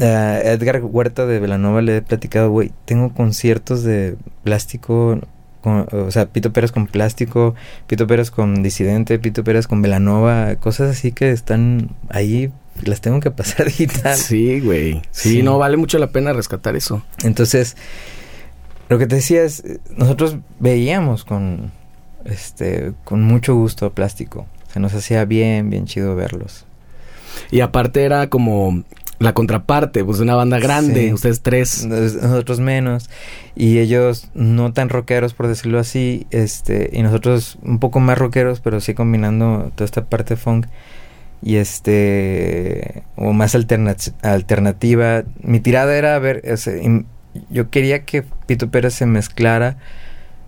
a 0.00 0.40
Edgar 0.40 0.82
Huerta 0.84 1.24
de 1.26 1.38
Velanova 1.40 1.80
le 1.82 1.98
he 1.98 2.02
platicado, 2.02 2.50
güey. 2.50 2.72
Tengo 2.84 3.14
conciertos 3.14 3.82
de 3.84 4.16
plástico. 4.42 5.20
con- 5.60 5.86
o 5.92 6.10
sea, 6.10 6.26
Pito 6.26 6.52
Pérez 6.52 6.72
con 6.72 6.86
plástico, 6.86 7.54
Pito 7.86 8.06
Pérez 8.06 8.30
con 8.30 8.62
disidente, 8.62 9.18
Pito 9.18 9.42
Pérez 9.44 9.66
con 9.66 9.80
Velanova, 9.80 10.56
cosas 10.56 10.90
así 10.90 11.10
que 11.12 11.30
están 11.30 11.90
ahí. 12.10 12.52
Las 12.82 13.00
tengo 13.00 13.20
que 13.20 13.30
pasar 13.30 13.66
digital. 13.66 14.16
Sí, 14.16 14.60
güey. 14.60 15.02
Sí, 15.12 15.30
Sí. 15.30 15.42
no, 15.42 15.58
vale 15.58 15.76
mucho 15.76 15.98
la 15.98 16.08
pena 16.08 16.32
rescatar 16.32 16.76
eso. 16.76 17.02
Entonces, 17.22 17.76
lo 18.88 18.98
que 18.98 19.06
te 19.06 19.16
decía 19.16 19.42
es, 19.44 19.62
nosotros 19.96 20.36
veíamos 20.58 21.24
con, 21.24 21.70
este, 22.24 22.92
con 23.04 23.22
mucho 23.22 23.54
gusto 23.54 23.92
plástico. 23.92 24.46
Se 24.72 24.80
nos 24.80 24.92
hacía 24.94 25.24
bien, 25.24 25.70
bien 25.70 25.86
chido 25.86 26.14
verlos. 26.16 26.66
Y 27.50 27.60
aparte 27.60 28.02
era 28.04 28.28
como 28.28 28.82
la 29.20 29.32
contraparte, 29.32 30.04
pues 30.04 30.18
de 30.18 30.24
una 30.24 30.34
banda 30.34 30.58
grande, 30.58 31.06
Sí. 31.08 31.12
ustedes 31.12 31.40
tres. 31.40 31.86
Nos- 31.86 32.14
nosotros 32.14 32.58
menos 32.60 33.08
y 33.54 33.78
ellos 33.78 34.28
no 34.34 34.72
tan 34.72 34.88
rockeros 34.88 35.32
por 35.34 35.46
decirlo 35.46 35.78
así 35.78 36.26
este 36.32 36.90
y 36.92 37.02
nosotros 37.02 37.56
un 37.62 37.78
poco 37.78 38.00
más 38.00 38.18
rockeros 38.18 38.58
pero 38.58 38.80
sí 38.80 38.92
combinando 38.94 39.70
toda 39.76 39.84
esta 39.84 40.04
parte 40.04 40.34
funk 40.34 40.66
y 41.42 41.56
este 41.56 43.04
o 43.16 43.32
más 43.32 43.54
alterna- 43.54 43.96
alternativa. 44.22 45.24
Mi 45.42 45.60
tirada 45.60 45.94
era 45.96 46.14
a 46.16 46.18
ver 46.18 46.42
o 46.52 46.56
sea, 46.56 46.74
yo 47.50 47.70
quería 47.70 48.04
que 48.04 48.24
Pito 48.46 48.70
Pérez 48.70 48.94
se 48.94 49.06
mezclara 49.06 49.76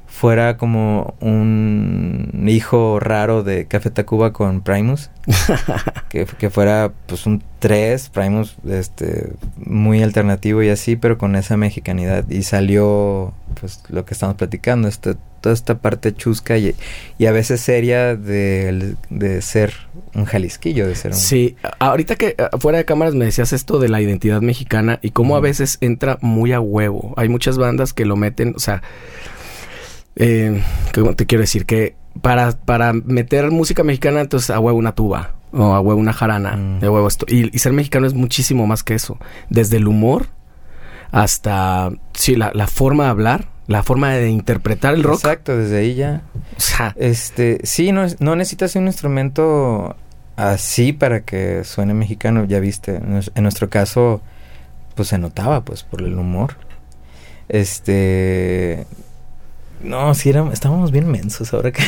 fuera 0.06 0.56
como 0.56 1.14
un 1.20 2.46
hijo 2.48 2.98
raro 3.00 3.42
de 3.42 3.66
Café 3.66 3.90
Tacuba 3.90 4.32
con 4.32 4.62
Primus 4.62 5.10
que, 6.08 6.24
que 6.24 6.48
fuera 6.48 6.92
pues 7.06 7.26
un 7.26 7.42
3 7.58 8.08
Primus 8.10 8.56
este 8.66 9.32
muy 9.58 10.02
alternativo 10.02 10.62
y 10.62 10.70
así 10.70 10.96
pero 10.96 11.18
con 11.18 11.36
esa 11.36 11.56
mexicanidad. 11.58 12.26
Y 12.30 12.44
salió 12.44 13.34
pues 13.60 13.82
lo 13.88 14.04
que 14.06 14.14
estamos 14.14 14.36
platicando 14.36 14.88
esta, 14.88 15.16
toda 15.46 15.54
esta 15.54 15.78
parte 15.78 16.12
chusca 16.12 16.58
y, 16.58 16.74
y 17.18 17.26
a 17.26 17.30
veces 17.30 17.60
seria 17.60 18.16
de, 18.16 18.96
de 19.10 19.40
ser 19.42 19.72
un 20.12 20.24
jalisquillo 20.24 20.88
de 20.88 20.96
ser 20.96 21.12
un 21.12 21.16
Sí, 21.16 21.54
a- 21.62 21.86
ahorita 21.90 22.16
que 22.16 22.34
a- 22.36 22.58
fuera 22.58 22.78
de 22.78 22.84
cámaras 22.84 23.14
me 23.14 23.24
decías 23.26 23.52
esto 23.52 23.78
de 23.78 23.88
la 23.88 24.00
identidad 24.00 24.40
mexicana 24.40 24.98
y 25.02 25.10
cómo 25.10 25.36
a 25.36 25.40
veces 25.40 25.78
entra 25.80 26.18
muy 26.20 26.52
a 26.52 26.58
huevo. 26.58 27.14
Hay 27.16 27.28
muchas 27.28 27.58
bandas 27.58 27.92
que 27.92 28.04
lo 28.06 28.16
meten, 28.16 28.54
o 28.56 28.58
sea, 28.58 28.82
eh, 30.16 30.62
¿cómo 30.94 31.14
te 31.14 31.26
quiero 31.26 31.42
decir? 31.42 31.64
Que 31.64 31.94
para, 32.22 32.52
para 32.52 32.92
meter 32.92 33.50
música 33.52 33.84
mexicana, 33.84 34.20
entonces 34.22 34.50
a 34.50 34.58
huevo 34.58 34.76
una 34.78 34.96
tuba 34.96 35.32
o 35.52 35.74
a 35.74 35.80
huevo 35.80 36.00
una 36.00 36.12
jarana, 36.12 36.56
Mm. 36.56 36.80
de 36.80 36.88
huevo 36.88 37.06
esto. 37.06 37.24
Y, 37.28 37.54
y 37.54 37.58
ser 37.60 37.72
mexicano 37.72 38.06
es 38.06 38.14
muchísimo 38.14 38.66
más 38.66 38.82
que 38.82 38.94
eso. 38.94 39.18
Desde 39.48 39.76
el 39.76 39.86
humor 39.86 40.26
hasta, 41.12 41.90
sí, 42.14 42.34
la, 42.34 42.50
la 42.52 42.66
forma 42.66 43.04
de 43.04 43.10
hablar, 43.10 43.48
la 43.66 43.82
forma 43.82 44.12
de 44.14 44.28
interpretar 44.30 44.94
el 44.94 45.02
rock. 45.02 45.14
exacto 45.16 45.56
desde 45.56 45.78
ahí 45.78 45.94
ya 45.94 46.22
O 46.56 46.60
sea, 46.60 46.94
Este, 46.96 47.58
sí, 47.64 47.92
no, 47.92 48.06
no 48.20 48.36
necesitas 48.36 48.76
un 48.76 48.86
instrumento 48.86 49.96
así 50.36 50.92
para 50.92 51.20
que 51.22 51.64
suene 51.64 51.94
mexicano, 51.94 52.44
ya 52.44 52.60
viste. 52.60 52.96
En, 52.96 53.14
nues- 53.16 53.32
en 53.34 53.42
nuestro 53.42 53.68
caso, 53.70 54.20
pues 54.94 55.08
se 55.08 55.18
notaba, 55.18 55.62
pues, 55.64 55.82
por 55.82 56.02
el 56.02 56.18
humor. 56.18 56.56
Este. 57.48 58.86
No, 59.82 60.14
sí, 60.14 60.30
éramos, 60.30 60.54
estábamos 60.54 60.90
bien 60.90 61.06
mensos 61.10 61.52
ahora 61.52 61.70
que... 61.70 61.82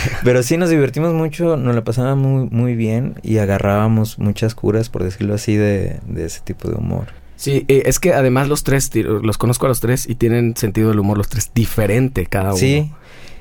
Pero 0.24 0.42
sí, 0.44 0.56
nos 0.56 0.70
divertimos 0.70 1.12
mucho, 1.12 1.56
nos 1.56 1.74
la 1.74 1.82
pasábamos 1.82 2.24
muy, 2.26 2.48
muy 2.50 2.76
bien 2.76 3.14
y 3.22 3.38
agarrábamos 3.38 4.18
muchas 4.20 4.54
curas, 4.54 4.88
por 4.88 5.02
decirlo 5.02 5.34
así, 5.34 5.56
de, 5.56 5.98
de 6.06 6.24
ese 6.26 6.40
tipo 6.42 6.68
de 6.68 6.76
humor. 6.76 7.06
Sí, 7.36 7.64
eh, 7.68 7.82
es 7.86 7.98
que 7.98 8.12
además 8.14 8.48
los 8.48 8.62
tres, 8.64 8.90
los 8.94 9.38
conozco 9.38 9.66
a 9.66 9.68
los 9.68 9.80
tres 9.80 10.08
y 10.08 10.14
tienen 10.14 10.56
sentido 10.56 10.88
del 10.90 11.00
humor 11.00 11.18
los 11.18 11.28
tres 11.28 11.50
diferente 11.54 12.26
cada 12.26 12.50
uno. 12.50 12.56
Sí, 12.58 12.90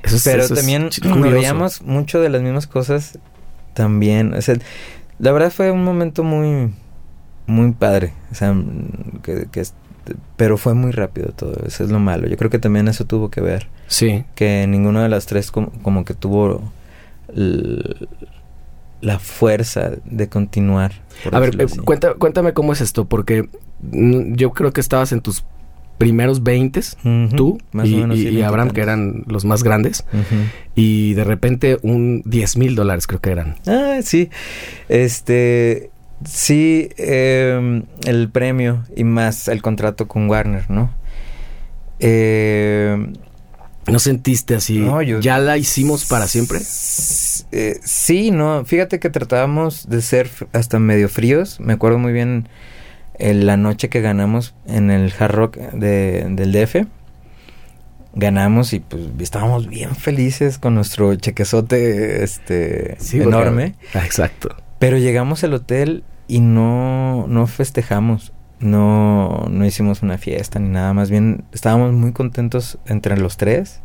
Eso 0.04 0.16
es- 0.18 0.24
Pero 0.26 0.44
eso 0.44 0.54
es 0.54 0.60
también 0.60 0.84
nos 0.84 1.00
curioso. 1.00 1.30
veíamos 1.32 1.82
mucho 1.84 2.20
de 2.20 2.30
las 2.30 2.42
mismas 2.42 2.68
cosas 2.68 3.20
también. 3.74 4.34
O 4.34 4.42
sea, 4.42 4.56
la 5.20 5.32
verdad 5.32 5.52
fue 5.52 5.72
un 5.72 5.84
momento 5.84 6.24
muy, 6.24 6.74
muy 7.48 7.72
padre. 7.72 8.14
O 8.32 8.36
sea, 8.36 8.54
que, 9.22 9.48
que 9.52 9.62
es- 9.62 9.74
pero 10.36 10.58
fue 10.58 10.74
muy 10.74 10.92
rápido 10.92 11.30
todo. 11.32 11.54
Eso 11.66 11.86
es 11.86 11.90
lo 11.90 12.00
malo. 12.00 12.28
Yo 12.28 12.36
creo 12.36 12.50
que 12.52 12.60
también 12.60 12.90
eso 12.90 13.06
tuvo 13.06 13.30
que 13.30 13.40
ver. 13.40 13.70
Sí. 13.88 14.26
Que 14.36 14.66
ninguno 14.68 15.02
de 15.02 15.08
las 15.08 15.26
tres 15.26 15.52
como, 15.52 15.70
como 15.84 16.04
que 16.04 16.14
tuvo 16.14 16.74
la 19.02 19.20
fuerza 19.20 19.92
de 20.06 20.30
continuar. 20.30 20.94
A 21.32 21.40
ver, 21.40 21.60
eh, 21.62 21.66
cuenta- 21.84 22.14
cuéntame 22.16 22.54
cómo 22.54 22.74
es 22.74 22.82
esto, 22.82 23.06
porque 23.06 23.50
yo 23.92 24.52
creo 24.52 24.72
que 24.72 24.82
estabas 24.82 25.12
en 25.12 25.22
tus 25.22 25.44
primeros 25.98 26.44
20 26.44 26.80
Ujú, 27.06 27.36
tú 27.36 27.58
más 27.72 27.86
o 27.86 27.88
y, 27.88 27.96
menos, 27.96 28.18
y- 28.18 28.24
sí, 28.24 28.30
y 28.30 28.42
Abraham, 28.42 28.72
que 28.72 28.82
eran 28.82 29.24
los 29.28 29.46
más 29.46 29.64
grandes, 29.64 30.04
y 30.76 31.14
de 31.14 31.24
repente 31.24 31.78
un 31.84 32.22
10 32.26 32.58
mil 32.58 32.76
dólares 32.76 33.08
creo 33.08 33.22
que 33.22 33.32
eran. 33.32 33.56
Ah, 33.68 34.00
sí. 34.04 34.30
Este. 34.90 35.90
Sí, 36.26 36.90
eh, 36.98 37.84
el 38.06 38.30
premio 38.30 38.86
y 38.96 39.04
más 39.04 39.50
el 39.50 39.62
contrato 39.62 40.08
con 40.08 40.30
Warner, 40.30 40.70
¿no? 40.70 40.94
Eh, 42.00 43.12
¿No 43.88 44.00
sentiste 44.00 44.56
así? 44.56 44.78
No, 44.80 45.02
yo- 45.02 45.20
¿Ya 45.20 45.38
la 45.40 45.58
hicimos 45.58 46.06
para 46.06 46.28
siempre? 46.28 46.60
eh, 47.52 47.80
sí, 47.84 48.32
no. 48.32 48.64
Fíjate 48.66 49.00
que 49.00 49.10
tratábamos 49.10 49.90
de 49.90 50.02
ser 50.02 50.30
hasta 50.54 50.80
medio 50.80 51.10
fríos. 51.10 51.60
Me 51.60 51.74
acuerdo 51.74 52.00
muy 52.00 52.14
bien 52.14 52.48
eh, 53.20 53.34
la 53.34 53.58
noche 53.58 53.90
que 53.90 54.02
ganamos 54.02 54.56
en 54.68 54.92
el 54.92 55.14
Hard 55.18 55.32
Rock 55.36 55.58
de- 55.58 56.26
del 56.30 56.52
DF. 56.52 56.88
Ganamos 58.16 58.74
y 58.74 58.80
pues 58.80 59.02
estábamos 59.20 59.68
bien 59.68 59.96
felices 59.96 60.60
con 60.60 60.76
nuestro 60.76 61.16
chequezote 61.16 62.24
este, 62.24 62.96
enorme. 63.14 63.74
Ah, 63.96 64.06
exacto. 64.06 64.56
Pero 64.78 64.98
llegamos 65.00 65.44
al 65.44 65.54
hotel 65.56 66.04
y 66.28 66.40
no, 66.40 67.26
no 67.28 67.48
festejamos. 67.48 68.32
No, 68.60 69.48
no 69.50 69.66
hicimos 69.66 70.04
una 70.04 70.18
fiesta 70.20 70.60
ni 70.60 70.70
nada. 70.70 70.94
Más 70.94 71.10
bien 71.10 71.44
estábamos 71.54 71.92
muy 71.94 72.12
contentos 72.12 72.78
entre 72.86 73.18
los 73.18 73.38
tres. 73.38 73.80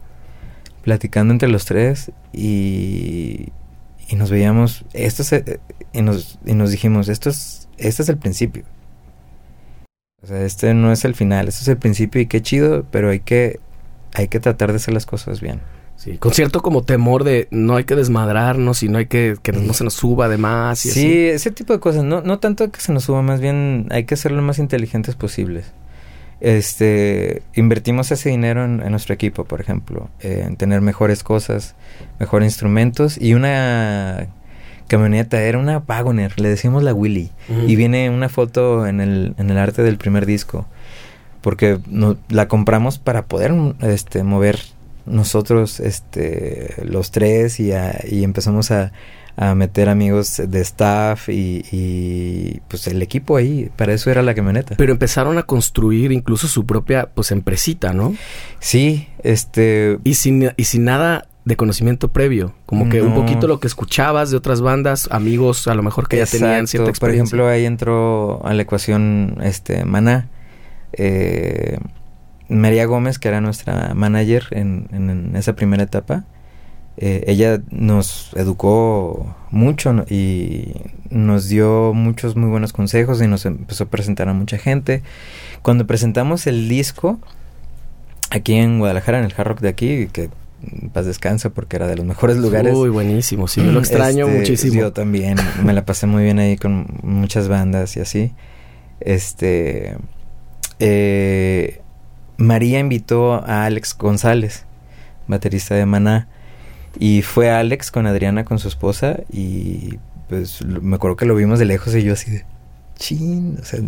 Platicando 0.83 1.33
entre 1.33 1.49
los 1.49 1.65
tres. 1.65 2.13
Y, 2.35 3.49
y 4.09 4.17
nos 4.17 4.31
veíamos, 4.31 4.85
esto 4.93 5.23
es, 5.23 5.33
eh, 5.33 5.59
y, 5.95 6.03
nos, 6.03 6.39
y 6.45 6.53
nos 6.53 6.71
dijimos, 6.71 7.09
esto 7.09 7.31
es, 7.31 7.67
este 7.79 8.03
es 8.03 8.09
el 8.11 8.19
principio. 8.19 8.65
O 10.23 10.27
sea, 10.27 10.45
este 10.45 10.75
no 10.75 10.93
es 10.93 11.05
el 11.05 11.15
final, 11.15 11.49
este 11.49 11.63
es 11.63 11.69
el 11.69 11.77
principio 11.77 12.21
y 12.21 12.27
qué 12.27 12.43
chido, 12.43 12.85
pero 12.91 13.11
hay 13.11 13.21
que, 13.21 13.61
hay 14.15 14.29
que 14.29 14.41
tratar 14.41 14.71
de 14.73 14.77
hacer 14.77 14.93
las 14.93 15.07
cosas 15.07 15.41
bien. 15.41 15.61
Sí, 15.97 16.17
con 16.17 16.33
cierto 16.33 16.63
como 16.63 16.85
temor 16.85 17.25
de 17.25 17.49
no 17.51 17.75
hay 17.75 17.83
que 17.83 17.97
desmadrarnos 17.97 18.85
y 18.85 18.89
no 18.89 18.99
hay 18.99 19.07
que 19.07 19.37
que 19.43 19.51
no 19.51 19.73
se 19.75 19.83
nos 19.83 19.95
suba 19.95 20.29
de 20.29 20.39
más. 20.39 20.87
Y 20.87 20.91
sí, 20.91 21.27
ese 21.27 21.51
tipo 21.51 21.73
de 21.73 21.81
cosas. 21.81 22.05
No, 22.05 22.21
no 22.21 22.39
tanto 22.39 22.71
que 22.71 22.81
se 22.81 22.93
nos 22.93 23.05
suba, 23.05 23.21
más 23.23 23.41
bien 23.41 23.89
hay 23.91 24.05
que 24.05 24.17
ser 24.17 24.31
lo 24.31 24.41
más 24.43 24.61
inteligentes 24.61 25.17
posibles. 25.17 25.73
Este, 26.41 27.43
invertimos 27.55 28.13
ese 28.13 28.29
dinero 28.29 28.65
en, 28.65 28.77
nuestro 28.91 29.13
equipo, 29.13 29.45
por 29.45 29.61
ejemplo, 29.61 30.09
en 30.21 30.57
tener 30.57 30.81
mejores 30.81 31.25
cosas, 31.25 31.75
mejores 32.21 32.47
instrumentos 32.47 33.19
y 33.21 33.35
una 33.35 34.29
camioneta, 34.89 35.41
era 35.41 35.59
una 35.59 35.79
Wagoner, 35.79 36.41
le 36.41 36.49
decimos 36.49 36.83
la 36.83 36.93
Willy. 36.93 37.31
Y 37.67 37.77
viene 37.77 38.11
una 38.11 38.29
foto 38.29 38.87
en 38.87 39.01
el, 39.01 39.35
en 39.39 39.51
el 39.51 39.59
arte 39.59 39.83
del 39.83 39.97
primer 39.97 40.27
disco, 40.27 40.67
porque 41.41 41.79
no, 41.87 42.17
la 42.29 42.49
compramos 42.49 42.99
para 42.99 43.27
poder 43.27 43.55
este, 43.81 44.25
mover 44.25 44.59
nosotros 45.07 45.81
este, 45.81 46.75
los 46.85 47.11
tres 47.11 47.61
y, 47.61 47.71
y 48.11 48.25
empezamos 48.25 48.71
a, 48.71 48.93
a 49.39 49.55
meter 49.55 49.89
amigos 49.89 50.43
de 50.45 50.61
staff 50.61 51.29
y, 51.29 52.61
pues 52.67 52.89
el 52.89 53.01
equipo 53.01 53.37
ahí, 53.37 53.71
para 53.77 53.93
eso 53.93 54.11
era 54.11 54.21
la 54.23 54.35
camioneta. 54.35 54.75
Pero 54.77 54.93
empezaron 54.93 55.39
a 55.39 55.45
construir 55.45 56.11
incluso 56.11 56.49
su 56.49 56.67
propia 56.67 57.11
pues 57.15 57.31
empresita, 57.31 57.93
¿no? 57.93 58.17
Sí, 58.59 59.07
este... 59.23 60.01
Y 60.03 60.15
sin, 60.15 60.51
y 60.57 60.65
sin 60.65 60.85
nada 60.85 61.28
de 61.49 61.57
conocimiento 61.57 62.09
previo, 62.09 62.53
como 62.67 62.91
que 62.91 63.01
un 63.01 63.15
poquito 63.15 63.47
lo 63.47 63.59
que 63.59 63.67
escuchabas 63.67 64.31
de 64.31 64.37
otras 64.37 64.61
bandas, 64.61 65.09
amigos 65.11 65.67
a 65.67 65.75
lo 65.75 65.83
mejor 65.83 66.07
que 66.07 66.19
ya 66.19 66.27
tenían 66.27 66.67
cierta 66.67 66.91
experiencia. 66.91 67.31
Por 67.31 67.41
ejemplo, 67.41 67.49
ahí 67.49 67.65
entró 67.65 68.45
a 68.45 68.53
la 68.53 68.63
ecuación 68.63 69.39
este 69.43 69.87
Maná. 69.87 70.29
Eh, 70.93 71.79
María 72.51 72.85
Gómez, 72.85 73.19
que 73.19 73.29
era 73.29 73.41
nuestra 73.41 73.95
manager 73.95 74.45
en, 74.51 74.89
en 74.93 75.37
esa 75.37 75.55
primera 75.55 75.83
etapa, 75.85 76.25
eh, 76.99 77.25
ella 77.29 77.63
nos 77.71 78.31
educó 78.35 79.35
mucho 79.51 80.05
y 80.11 80.75
nos 81.09 81.49
dio 81.49 81.95
muchos 81.95 82.37
muy 82.37 82.51
buenos 82.51 82.75
consejos 82.75 83.23
y 83.23 83.27
nos 83.27 83.47
empezó 83.47 83.85
a 83.85 83.87
presentar 83.87 84.29
a 84.29 84.35
mucha 84.35 84.59
gente. 84.59 85.03
Cuando 85.63 85.87
presentamos 85.87 86.47
el 86.47 86.69
disco 86.69 87.19
aquí 88.29 88.57
en 88.57 88.81
Guadalajara, 88.81 89.21
en 89.21 89.25
el 89.25 89.33
Hard 89.35 89.49
Rock 89.49 89.61
de 89.61 89.69
aquí, 89.71 90.09
que 90.13 90.29
paz 90.93 91.07
descansa 91.07 91.51
porque 91.51 91.77
era 91.77 91.87
de 91.87 91.97
los 91.97 92.05
mejores 92.05 92.37
lugares. 92.37 92.75
Uy, 92.75 92.89
buenísimo, 92.89 93.49
sí, 93.49 93.63
yo 93.65 93.73
lo 93.73 93.79
extraño 93.79 94.27
este, 94.27 94.39
muchísimo. 94.39 94.75
Yo 94.81 94.93
también, 94.93 95.37
me 95.63 95.73
la 95.73 95.85
pasé 95.85 96.07
muy 96.07 96.25
bien 96.25 96.39
ahí 96.39 96.57
con 96.57 96.87
muchas 97.03 97.49
bandas 97.49 97.97
y 97.97 98.01
así. 98.01 98.33
Este, 99.01 99.97
eh, 100.79 101.81
María 102.37 102.79
invitó 102.79 103.35
a 103.35 103.65
Alex 103.65 103.97
González, 103.97 104.65
baterista 105.27 105.75
de 105.75 105.87
Maná, 105.87 106.29
y 106.99 107.23
fue 107.23 107.51
Alex 107.51 107.91
con 107.91 108.07
Adriana, 108.07 108.45
con 108.45 108.59
su 108.59 108.69
esposa, 108.69 109.21
y 109.31 109.99
pues 110.29 110.65
me 110.65 110.97
acuerdo 110.97 111.17
que 111.17 111.27
lo 111.27 111.35
vimos 111.35 111.59
de 111.59 111.65
lejos 111.65 111.95
y 111.95 112.03
yo 112.03 112.13
así 112.13 112.31
de, 112.31 112.45
chin, 112.97 113.59
o 113.61 113.65
sea, 113.65 113.81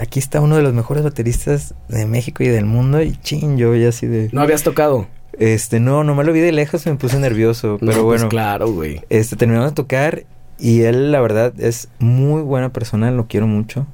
aquí 0.00 0.18
está 0.18 0.40
uno 0.40 0.56
de 0.56 0.62
los 0.62 0.72
mejores 0.72 1.04
bateristas 1.04 1.74
de 1.88 2.06
México 2.06 2.42
y 2.42 2.48
del 2.48 2.64
mundo, 2.64 3.02
y 3.02 3.16
chin, 3.16 3.56
yo 3.56 3.74
ya 3.74 3.88
así 3.88 4.06
de... 4.06 4.28
¿No 4.32 4.40
habías 4.40 4.62
tocado? 4.62 5.06
Este, 5.38 5.80
no, 5.80 6.04
nomás 6.04 6.26
lo 6.26 6.32
vi 6.32 6.40
de 6.40 6.52
lejos 6.52 6.86
y 6.86 6.90
me 6.90 6.96
puse 6.96 7.18
nervioso, 7.18 7.78
pero 7.80 7.92
pues 7.92 8.04
bueno. 8.04 8.28
claro, 8.28 8.70
güey. 8.70 9.00
Este, 9.10 9.36
terminamos 9.36 9.70
de 9.70 9.74
tocar 9.74 10.24
y 10.58 10.82
él, 10.82 11.12
la 11.12 11.20
verdad, 11.20 11.52
es 11.58 11.88
muy 11.98 12.42
buena 12.42 12.72
persona, 12.72 13.10
lo 13.10 13.26
quiero 13.26 13.46
mucho. 13.46 13.86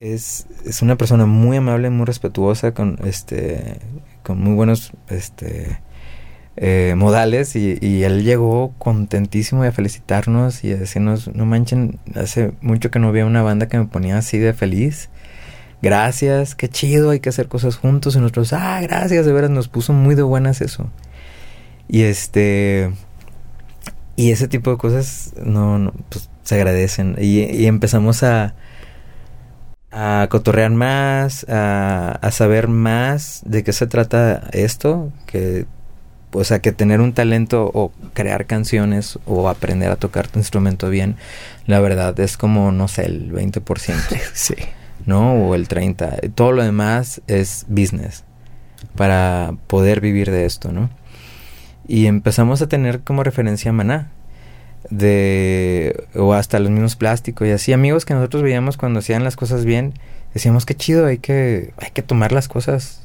Es, 0.00 0.46
es 0.64 0.82
una 0.82 0.96
persona 0.96 1.26
muy 1.26 1.56
amable, 1.56 1.88
muy 1.90 2.06
respetuosa, 2.06 2.74
con 2.74 2.98
este, 3.04 3.78
con 4.22 4.40
muy 4.40 4.54
buenos, 4.54 4.92
este, 5.08 5.78
eh, 6.56 6.94
modales 6.98 7.56
y, 7.56 8.02
él 8.04 8.24
llegó 8.24 8.74
contentísimo 8.76 9.62
a 9.62 9.72
felicitarnos 9.72 10.64
y 10.64 10.72
a 10.72 10.76
decirnos, 10.76 11.34
no 11.34 11.46
manchen, 11.46 11.98
hace 12.14 12.52
mucho 12.60 12.90
que 12.90 12.98
no 12.98 13.08
había 13.08 13.24
una 13.24 13.42
banda 13.42 13.68
que 13.68 13.78
me 13.78 13.86
ponía 13.86 14.18
así 14.18 14.38
de 14.38 14.52
feliz. 14.52 15.08
Gracias, 15.82 16.54
qué 16.54 16.68
chido, 16.68 17.10
hay 17.10 17.18
que 17.18 17.28
hacer 17.28 17.48
cosas 17.48 17.76
juntos 17.76 18.14
y 18.14 18.20
nosotros, 18.20 18.52
ah, 18.52 18.80
gracias, 18.80 19.26
de 19.26 19.32
veras, 19.32 19.50
nos 19.50 19.66
puso 19.66 19.92
muy 19.92 20.14
de 20.14 20.22
buenas 20.22 20.60
eso. 20.60 20.88
Y 21.88 22.02
este, 22.02 22.92
y 24.14 24.30
ese 24.30 24.46
tipo 24.46 24.70
de 24.70 24.76
cosas 24.76 25.34
no, 25.44 25.92
pues, 26.08 26.30
se 26.44 26.54
agradecen 26.54 27.16
y, 27.20 27.66
empezamos 27.66 28.22
a, 28.22 28.54
a 29.90 30.28
cotorrear 30.30 30.70
más, 30.70 31.44
a, 31.48 32.12
a 32.12 32.30
saber 32.30 32.68
más 32.68 33.42
de 33.44 33.64
qué 33.64 33.72
se 33.72 33.88
trata 33.88 34.48
esto, 34.52 35.12
que 35.26 35.66
o 36.32 36.44
sea, 36.44 36.60
que 36.60 36.72
tener 36.72 37.00
un 37.00 37.12
talento 37.12 37.70
o 37.74 37.92
crear 38.14 38.46
canciones 38.46 39.18
o 39.26 39.48
aprender 39.48 39.90
a 39.90 39.96
tocar 39.96 40.28
tu 40.28 40.38
instrumento 40.38 40.88
bien, 40.88 41.16
la 41.66 41.80
verdad 41.80 42.18
es 42.20 42.36
como, 42.36 42.72
no 42.72 42.88
sé, 42.88 43.04
el 43.04 43.32
20%. 43.32 44.20
sí. 44.32 44.54
¿No? 45.06 45.34
O 45.34 45.54
el 45.54 45.68
30%. 45.68 46.32
Todo 46.34 46.52
lo 46.52 46.62
demás 46.62 47.22
es 47.26 47.66
business 47.68 48.24
para 48.96 49.54
poder 49.66 50.00
vivir 50.00 50.30
de 50.30 50.44
esto, 50.44 50.72
¿no? 50.72 50.90
Y 51.88 52.06
empezamos 52.06 52.62
a 52.62 52.68
tener 52.68 53.00
como 53.00 53.22
referencia 53.22 53.72
Maná. 53.72 54.10
De, 54.90 56.06
o 56.16 56.34
hasta 56.34 56.58
los 56.58 56.70
mismos 56.70 56.96
plásticos 56.96 57.46
y 57.46 57.52
así 57.52 57.72
amigos 57.72 58.04
que 58.04 58.14
nosotros 58.14 58.42
veíamos 58.42 58.76
cuando 58.76 58.98
hacían 58.98 59.22
las 59.22 59.36
cosas 59.36 59.64
bien 59.64 59.94
decíamos 60.34 60.66
qué 60.66 60.74
chido 60.74 61.06
hay 61.06 61.18
que 61.18 61.72
hay 61.78 61.92
que 61.92 62.02
tomar 62.02 62.32
las 62.32 62.48
cosas 62.48 63.02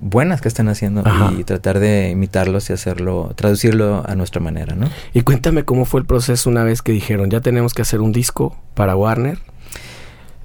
buenas 0.00 0.40
que 0.40 0.48
están 0.48 0.68
haciendo 0.68 1.02
y 1.38 1.44
tratar 1.44 1.78
de 1.78 2.10
imitarlos 2.10 2.70
y 2.70 2.72
hacerlo, 2.72 3.32
traducirlo 3.34 4.04
a 4.06 4.14
nuestra 4.14 4.40
manera, 4.40 4.74
¿no? 4.74 4.88
Y 5.14 5.22
cuéntame 5.22 5.64
cómo 5.64 5.84
fue 5.84 6.00
el 6.00 6.06
proceso 6.06 6.50
una 6.50 6.64
vez 6.64 6.82
que 6.82 6.92
dijeron, 6.92 7.30
ya 7.30 7.40
tenemos 7.40 7.74
que 7.74 7.82
hacer 7.82 8.00
un 8.00 8.12
disco 8.12 8.56
para 8.74 8.96
Warner. 8.96 9.38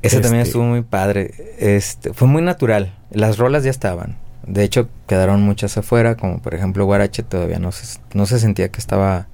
Ese 0.02 0.20
también 0.20 0.42
este 0.42 0.50
estuvo 0.50 0.64
muy 0.64 0.82
padre. 0.82 1.34
Este, 1.60 2.14
fue 2.14 2.28
muy 2.28 2.42
natural. 2.42 2.94
Las 3.12 3.38
rolas 3.38 3.64
ya 3.64 3.70
estaban. 3.70 4.18
De 4.46 4.64
hecho, 4.64 4.90
quedaron 5.08 5.42
muchas 5.44 5.78
afuera, 5.78 6.16
como 6.16 6.40
por 6.40 6.56
ejemplo 6.56 6.86
Guarache 6.86 7.22
todavía 7.24 7.60
no 7.60 7.72
se, 7.72 8.00
no 8.14 8.26
se 8.26 8.40
sentía 8.40 8.70
que 8.70 8.80
estaba 8.80 9.28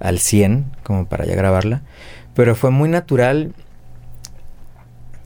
al 0.00 0.18
100 0.18 0.64
como 0.82 1.06
para 1.06 1.26
ya 1.26 1.34
grabarla. 1.34 1.82
Pero 2.34 2.54
fue 2.54 2.70
muy 2.70 2.88
natural. 2.88 3.52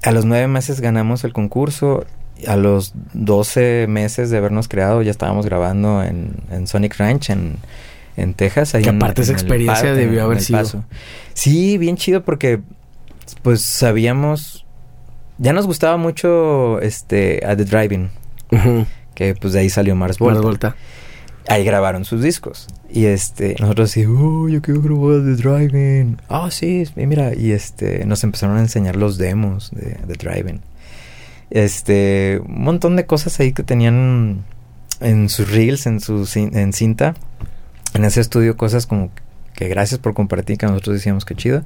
A 0.02 0.10
los 0.10 0.24
nueve 0.24 0.48
meses 0.48 0.80
ganamos 0.80 1.24
el 1.24 1.32
concurso 1.32 2.04
a 2.46 2.56
los 2.56 2.92
12 3.14 3.86
meses 3.88 4.30
de 4.30 4.36
habernos 4.36 4.68
creado 4.68 5.00
ya 5.02 5.10
estábamos 5.10 5.46
grabando 5.46 6.02
en, 6.02 6.66
Sonic 6.66 6.96
Ranch 6.98 7.30
en, 7.30 7.56
en 8.16 8.34
Texas. 8.34 8.74
Ahí 8.74 8.86
aparte 8.86 9.22
esa 9.22 9.32
experiencia 9.32 9.94
debió 9.94 10.24
haber 10.24 10.40
sido. 10.40 10.84
Sí, 11.32 11.78
bien 11.78 11.96
chido 11.96 12.24
porque 12.24 12.60
pues 13.42 13.62
sabíamos, 13.62 14.66
ya 15.38 15.52
nos 15.52 15.66
gustaba 15.66 15.96
mucho 15.96 16.80
este 16.80 17.44
a 17.46 17.56
The 17.56 17.64
Driving, 17.64 18.10
que 19.14 19.34
pues 19.34 19.52
de 19.52 19.60
ahí 19.60 19.70
salió 19.70 19.94
Mars 19.96 20.18
Volta. 20.18 20.34
Mars 20.34 20.44
Volta. 20.44 20.76
Ahí 21.48 21.64
grabaron 21.64 22.04
sus 22.04 22.22
discos. 22.22 22.66
Y 22.90 23.06
este, 23.06 23.54
nosotros 23.60 23.90
así, 23.90 24.04
oh, 24.04 24.48
yo 24.48 24.60
quiero 24.62 24.82
grabar 24.82 25.22
The 25.22 25.40
Driving. 25.40 26.20
Ah, 26.28 26.48
sí, 26.50 26.84
mira. 26.96 27.34
Y 27.34 27.52
este, 27.52 28.04
nos 28.04 28.24
empezaron 28.24 28.56
a 28.56 28.60
enseñar 28.60 28.96
los 28.96 29.16
demos 29.16 29.70
de 29.70 29.98
The 30.08 30.14
Driving. 30.14 30.60
Este, 31.50 32.40
un 32.44 32.64
montón 32.64 32.96
de 32.96 33.06
cosas 33.06 33.38
ahí 33.38 33.52
que 33.52 33.62
tenían 33.62 34.44
en 35.00 35.28
sus 35.28 35.50
reels, 35.50 35.86
en 35.86 36.00
su 36.00 36.28
en 36.34 36.72
cinta. 36.72 37.14
En 37.94 38.04
ese 38.04 38.20
estudio 38.20 38.56
cosas 38.56 38.86
como 38.86 39.10
que 39.54 39.68
gracias 39.68 40.00
por 40.00 40.14
compartir, 40.14 40.58
que 40.58 40.66
nosotros 40.66 40.94
decíamos 40.94 41.24
que 41.24 41.34
chido. 41.34 41.62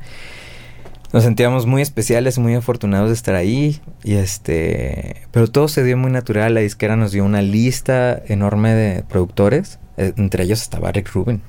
Nos 1.12 1.24
sentíamos 1.24 1.66
muy 1.66 1.82
especiales, 1.82 2.38
muy 2.38 2.54
afortunados 2.54 3.08
de 3.08 3.14
estar 3.14 3.34
ahí 3.34 3.80
y 4.04 4.14
este, 4.14 5.16
pero 5.32 5.48
todo 5.48 5.66
se 5.66 5.82
dio 5.82 5.96
muy 5.96 6.12
natural. 6.12 6.54
La 6.54 6.60
disquera 6.60 6.94
nos 6.94 7.10
dio 7.10 7.24
una 7.24 7.42
lista 7.42 8.22
enorme 8.28 8.74
de 8.74 9.02
productores, 9.02 9.80
eh, 9.96 10.12
entre 10.16 10.44
ellos 10.44 10.62
estaba 10.62 10.92
Rick 10.92 11.12
Rubin. 11.12 11.42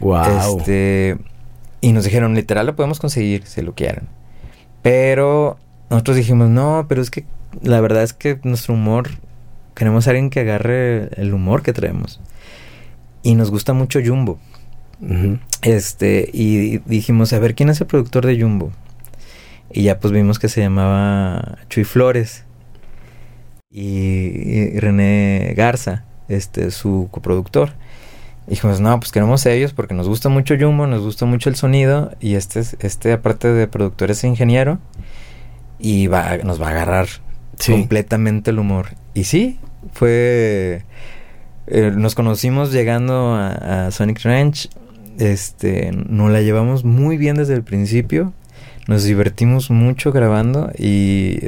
Wow. 0.00 0.58
Este, 0.58 1.16
y 1.80 1.92
nos 1.92 2.04
dijeron, 2.04 2.34
literal 2.34 2.66
lo 2.66 2.74
podemos 2.74 2.98
conseguir 2.98 3.46
si 3.46 3.62
lo 3.62 3.74
quieren. 3.74 4.08
Pero 4.82 5.56
nosotros 5.88 6.16
dijimos, 6.16 6.50
no, 6.50 6.86
pero 6.88 7.00
es 7.00 7.10
que 7.10 7.26
la 7.62 7.80
verdad 7.80 8.02
es 8.02 8.12
que 8.12 8.40
nuestro 8.42 8.74
humor, 8.74 9.08
queremos 9.74 10.06
a 10.06 10.10
alguien 10.10 10.30
que 10.30 10.40
agarre 10.40 11.10
el 11.20 11.32
humor 11.32 11.62
que 11.62 11.72
traemos. 11.72 12.20
Y 13.22 13.36
nos 13.36 13.50
gusta 13.50 13.72
mucho 13.72 14.00
Jumbo. 14.04 14.38
Este, 15.62 16.28
y 16.32 16.78
dijimos, 16.78 17.32
a 17.32 17.38
ver, 17.38 17.54
¿quién 17.54 17.68
es 17.68 17.80
el 17.80 17.86
productor 17.86 18.26
de 18.26 18.40
Jumbo? 18.40 18.72
Y 19.70 19.82
ya 19.82 19.98
pues 19.98 20.12
vimos 20.12 20.38
que 20.38 20.48
se 20.48 20.60
llamaba 20.60 21.58
Chuy 21.68 21.84
Flores. 21.84 22.44
Y, 23.70 24.78
René 24.78 25.52
Garza, 25.56 26.04
este, 26.28 26.70
su 26.70 27.08
coproductor. 27.10 27.72
dijimos, 28.46 28.80
no, 28.80 28.98
pues 29.00 29.10
queremos 29.10 29.44
ellos 29.46 29.72
porque 29.72 29.94
nos 29.94 30.06
gusta 30.06 30.28
mucho 30.28 30.54
Jumbo, 30.58 30.86
nos 30.86 31.02
gusta 31.02 31.26
mucho 31.26 31.48
el 31.48 31.56
sonido 31.56 32.12
y 32.20 32.36
este, 32.36 32.60
este 32.60 33.12
aparte 33.12 33.48
de 33.48 33.66
productor 33.66 34.12
es 34.12 34.22
ingeniero 34.22 34.78
y 35.78 36.06
va, 36.06 36.36
nos 36.38 36.62
va 36.62 36.68
a 36.68 36.70
agarrar 36.70 37.08
completamente 37.66 38.50
el 38.50 38.58
humor. 38.58 38.90
Y 39.12 39.24
sí, 39.24 39.58
fue... 39.92 40.84
Eh, 41.66 41.92
nos 41.94 42.14
conocimos 42.14 42.72
llegando 42.72 43.34
a, 43.34 43.90
Sonic 43.90 44.20
Ranch, 44.22 44.68
este, 45.18 45.92
nos 45.92 46.30
la 46.30 46.40
llevamos 46.40 46.84
muy 46.84 47.16
bien 47.16 47.36
desde 47.36 47.54
el 47.54 47.62
principio, 47.62 48.32
nos 48.86 49.04
divertimos 49.04 49.70
mucho 49.70 50.12
grabando 50.12 50.70
y 50.78 51.38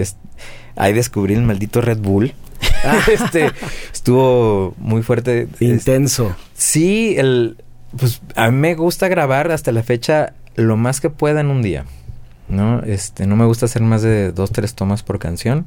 ahí 0.77 0.93
descubrí 0.93 1.35
el 1.35 1.43
maldito 1.43 1.81
Red 1.81 1.99
Bull. 1.99 2.35
este 3.13 3.51
estuvo 3.93 4.75
muy 4.79 5.03
fuerte. 5.03 5.49
Intenso. 5.61 6.35
sí, 6.55 7.15
el 7.19 7.57
pues 7.97 8.21
a 8.35 8.51
mí 8.51 8.57
me 8.57 8.75
gusta 8.75 9.09
grabar 9.09 9.51
hasta 9.51 9.73
la 9.73 9.83
fecha 9.83 10.35
lo 10.55 10.77
más 10.77 11.01
que 11.01 11.11
pueda 11.11 11.41
en 11.41 11.49
un 11.49 11.63
día. 11.63 11.85
¿No? 12.49 12.83
Este, 12.83 13.27
no 13.27 13.35
me 13.37 13.45
gusta 13.45 13.67
hacer 13.67 13.83
más 13.83 14.03
de 14.03 14.31
dos, 14.33 14.53
tres 14.53 14.75
tomas 14.75 15.03
por 15.03 15.19
canción. 15.19 15.67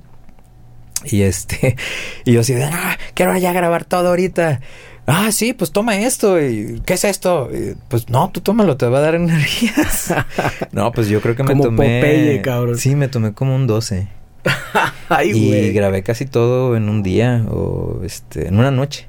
Y 1.06 1.22
este, 1.22 1.76
y 2.26 2.34
yo 2.34 2.42
así 2.42 2.54
de, 2.54 2.66
ah, 2.66 2.98
quiero 3.14 3.36
ya 3.38 3.54
grabar 3.54 3.86
todo 3.86 4.10
ahorita. 4.10 4.62
Ah, 5.10 5.32
sí, 5.32 5.54
pues 5.54 5.72
toma 5.72 5.98
esto. 5.98 6.40
Y, 6.42 6.82
¿Qué 6.86 6.94
es 6.94 7.04
esto? 7.04 7.50
pues 7.88 8.10
no, 8.10 8.30
tú 8.32 8.42
tómalo, 8.42 8.78
te 8.78 8.86
va 8.86 9.00
a 9.00 9.02
dar 9.02 9.16
energías. 9.16 10.14
no, 10.72 10.92
pues 10.92 11.08
yo 11.08 11.22
creo 11.22 11.36
que 11.36 11.44
me 11.44 11.50
como 11.50 11.64
tomé. 11.64 12.00
Popeye, 12.00 12.42
cabrón. 12.42 12.78
Sí, 12.78 12.96
me 12.96 13.08
tomé 13.08 13.34
como 13.34 13.56
un 13.56 13.68
12. 13.68 14.08
y 15.26 15.72
grabé 15.72 16.04
casi 16.04 16.26
todo 16.26 16.78
en 16.78 16.88
un 16.88 17.04
día 17.04 17.44
o 17.50 18.02
este, 18.04 18.48
en 18.48 18.58
una 18.60 18.72
noche. 18.72 19.08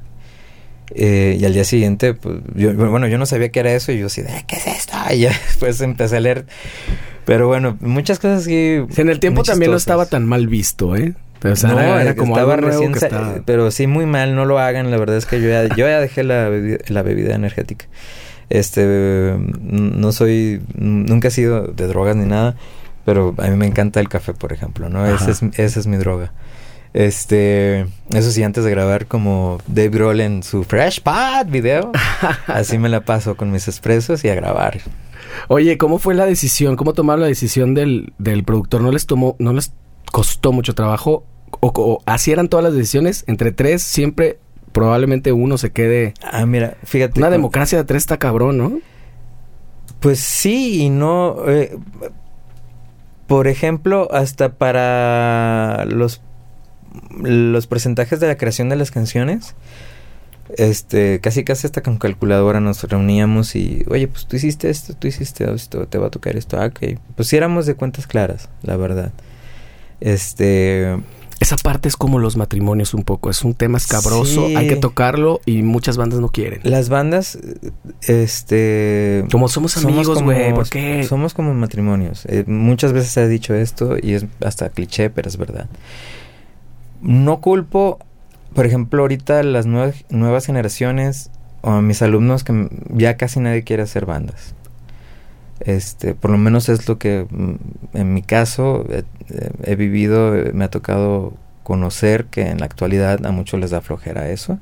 Eh, 0.95 1.39
y 1.41 1.45
al 1.45 1.55
día 1.55 1.65
siguiente, 1.65 2.15
pues, 2.15 2.41
yo, 2.57 2.75
bueno, 2.75 3.07
yo 3.07 3.17
no 3.17 3.27
sabía 3.27 3.51
qué 3.51 3.61
era 3.61 3.73
eso 3.73 3.93
y 3.93 3.99
yo 4.01 4.07
así, 4.07 4.23
¿qué 4.49 4.57
es 4.57 4.67
esto? 4.67 4.97
Y 5.13 5.21
ya 5.21 5.29
después 5.29 5.81
empecé 5.81 6.17
a 6.17 6.21
leer. 6.21 6.47
Pero 7.25 7.47
bueno, 7.47 7.77
muchas 7.81 8.19
cosas 8.19 8.47
que... 8.47 8.87
en 8.97 9.09
el 9.09 9.21
tiempo 9.21 9.43
también 9.43 9.71
no 9.71 9.77
estaba 9.77 10.07
tan 10.07 10.27
mal 10.27 10.47
visto, 10.47 10.97
¿eh? 10.97 11.15
Pero, 11.41 11.55
era, 11.79 12.15
como 12.17 12.37
estaba 12.37 12.57
recién, 12.57 12.93
pero 13.47 13.71
sí 13.71 13.87
muy 13.87 14.05
mal, 14.05 14.35
no 14.37 14.45
lo 14.45 14.59
hagan, 14.59 14.91
la 14.91 14.99
verdad 14.99 15.17
es 15.17 15.25
que 15.25 15.41
yo 15.41 15.49
ya, 15.49 15.75
yo 15.75 15.89
ya 15.89 15.99
dejé 15.99 16.23
la 16.23 16.51
la 16.89 17.03
bebida 17.03 17.35
energética. 17.35 17.87
Este, 18.51 19.37
no 19.63 20.13
soy, 20.13 20.61
nunca 20.77 21.29
he 21.29 21.31
sido 21.31 21.69
de 21.69 21.87
drogas 21.87 22.17
ni 22.17 22.27
nada, 22.27 22.57
pero 23.07 23.35
a 23.39 23.47
mí 23.47 23.57
me 23.57 23.67
encanta 23.67 24.01
el 24.01 24.09
café, 24.09 24.35
por 24.35 24.53
ejemplo, 24.53 24.91
¿no? 24.91 25.07
Esa 25.07 25.31
es, 25.31 25.43
esa 25.57 25.81
es 25.81 25.87
mi 25.87 25.97
droga. 25.97 26.33
Este, 26.93 27.87
eso 28.13 28.31
sí, 28.33 28.43
antes 28.43 28.65
de 28.65 28.71
grabar 28.73 29.07
como 29.07 29.61
Dave 29.69 29.91
Grohl 29.91 30.21
en 30.21 30.43
su 30.43 30.65
Fresh 30.65 31.01
Pad 31.01 31.47
video, 31.47 31.93
así 32.49 32.79
me 32.79 32.89
la 32.89 33.03
paso 33.03 33.37
con 33.37 33.53
mis 33.53 33.69
expresos 33.69 34.25
y 34.25 34.29
a 34.29 34.35
grabar. 34.35 34.81
Oye, 35.49 35.79
¿cómo 35.79 35.99
fue 35.99 36.15
la 36.15 36.27
decisión? 36.27 36.77
¿Cómo 36.77 36.93
tomaron 36.93 37.23
la 37.23 37.27
decisión 37.27 37.75
del, 37.75 38.13
del 38.19 38.45
productor? 38.45 38.83
¿No 38.83 38.93
les 38.93 39.07
tomó, 39.07 39.37
no 39.39 39.53
les 39.53 39.73
costó 40.11 40.53
mucho 40.53 40.75
trabajo? 40.75 41.25
¿O, 41.61 41.73
o 41.75 42.03
así 42.07 42.33
eran 42.33 42.49
todas 42.49 42.65
las 42.65 42.75
decisiones? 42.75 43.25
Entre 43.27 43.53
tres 43.53 43.83
siempre 43.83 44.39
probablemente 44.73 45.33
uno 45.33 45.59
se 45.59 45.73
quede... 45.73 46.15
Ah, 46.23 46.47
mira, 46.47 46.77
fíjate. 46.85 47.19
Una 47.19 47.31
democracia 47.31 47.79
de 47.79 47.85
tres 47.85 48.03
está 48.03 48.19
cabrón, 48.19 48.59
¿no? 48.59 48.81
Pues 50.01 50.21
sí 50.21 50.83
y 50.83 50.91
no. 50.91 51.37
Eh, 51.47 51.77
por 53.27 53.49
ejemplo, 53.49 54.09
hasta 54.13 54.55
para 54.55 55.85
los, 55.87 56.23
los 57.21 57.67
porcentajes 57.67 58.19
de 58.19 58.27
la 58.27 58.37
creación 58.37 58.69
de 58.69 58.77
las 58.77 58.91
canciones, 58.91 59.55
este, 60.57 61.21
casi 61.21 61.45
casi 61.45 61.67
hasta 61.67 61.83
con 61.83 61.99
calculadora 61.99 62.61
nos 62.61 62.83
reuníamos 62.85 63.57
y, 63.57 63.85
oye, 63.89 64.09
pues 64.09 64.27
tú 64.27 64.37
hiciste 64.37 64.71
esto, 64.71 64.95
tú 64.95 65.09
hiciste 65.09 65.53
esto, 65.53 65.87
te 65.87 65.99
va 65.99 66.09
a 66.09 66.11
tocar 66.11 66.37
esto, 66.37 66.61
ah, 66.61 66.67
ok. 66.67 66.99
Pues 67.17 67.29
sí 67.29 67.37
éramos 67.37 67.67
de 67.67 67.75
cuentas 67.75 68.07
claras, 68.07 68.49
la 68.63 68.77
verdad. 68.77 69.13
Este, 70.01 70.97
esa 71.41 71.57
parte 71.57 71.89
es 71.89 71.97
como 71.97 72.19
los 72.19 72.37
matrimonios 72.37 72.93
un 72.93 73.03
poco, 73.03 73.31
es 73.31 73.43
un 73.45 73.55
tema 73.55 73.79
escabroso, 73.79 74.47
hay 74.57 74.69
que 74.69 74.77
tocarlo 74.77 75.41
y 75.47 75.63
muchas 75.63 75.97
bandas 75.97 76.21
no 76.21 76.29
quieren. 76.29 76.61
Las 76.65 76.91
bandas, 76.91 77.39
este... 78.03 79.25
Como 79.31 79.49
somos 79.49 79.77
amigos, 79.79 80.23
güey, 80.23 80.53
¿por 80.53 80.69
qué? 80.69 81.03
Somos 81.05 81.33
como 81.33 81.55
matrimonios. 81.55 82.27
Eh, 82.27 82.45
muchas 82.47 82.93
veces 82.93 83.13
se 83.13 83.21
ha 83.21 83.27
dicho 83.27 83.55
esto 83.55 83.97
y 84.01 84.13
es 84.13 84.27
hasta 84.45 84.69
cliché, 84.69 85.09
pero 85.09 85.29
es 85.29 85.39
verdad. 85.39 85.69
No 87.01 87.41
culpo, 87.41 87.99
por 88.55 88.67
ejemplo, 88.67 89.03
ahorita 89.03 89.43
las 89.43 89.67
nuevas, 89.67 90.47
generaciones 90.47 91.31
o 91.63 91.81
mis 91.81 92.03
alumnos 92.03 92.45
que 92.45 92.69
ya 92.91 93.17
casi 93.17 93.41
nadie 93.41 93.63
quiere 93.63 93.83
hacer 93.83 94.07
bandas. 94.07 94.55
Este, 95.61 96.15
por 96.15 96.31
lo 96.31 96.39
menos 96.39 96.69
es 96.71 96.89
lo 96.89 96.99
que 96.99 97.27
en 97.93 98.15
mi 98.15 98.23
caso 98.23 98.87
he, 99.63 99.75
vivido, 99.77 100.33
me 100.55 100.65
ha 100.65 100.71
tocado 100.71 101.35
conocer 101.63 102.25
que 102.27 102.49
en 102.49 102.61
la 102.61 102.65
actualidad 102.65 103.25
a 103.27 103.31
muchos 103.31 103.61
les 103.61 103.71
da 103.71 103.81
flojera 103.81 104.31
eso. 104.31 104.59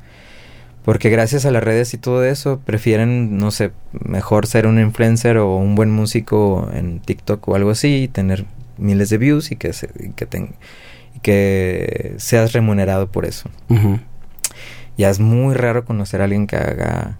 Porque 0.84 1.10
gracias 1.10 1.44
a 1.44 1.50
las 1.50 1.62
redes 1.62 1.92
y 1.92 1.98
todo 1.98 2.24
eso, 2.24 2.60
prefieren, 2.64 3.36
no 3.36 3.50
sé, 3.50 3.72
mejor 3.92 4.46
ser 4.46 4.66
un 4.66 4.80
influencer 4.80 5.36
o 5.36 5.56
un 5.56 5.74
buen 5.74 5.90
músico 5.90 6.70
en 6.72 7.00
TikTok 7.00 7.46
o 7.46 7.54
algo 7.54 7.70
así 7.70 8.04
y 8.04 8.08
tener 8.08 8.46
miles 8.78 9.10
de 9.10 9.18
views 9.18 9.52
y 9.52 9.56
que, 9.56 9.72
que, 10.16 10.26
que 11.22 12.14
seas 12.18 12.52
remunerado 12.52 13.10
por 13.10 13.24
eso. 13.24 13.50
Ya 14.96 15.10
es 15.10 15.20
muy 15.20 15.54
raro 15.54 15.84
conocer 15.84 16.20
a 16.20 16.24
alguien 16.24 16.46
que 16.46 16.56
haga 16.56 17.18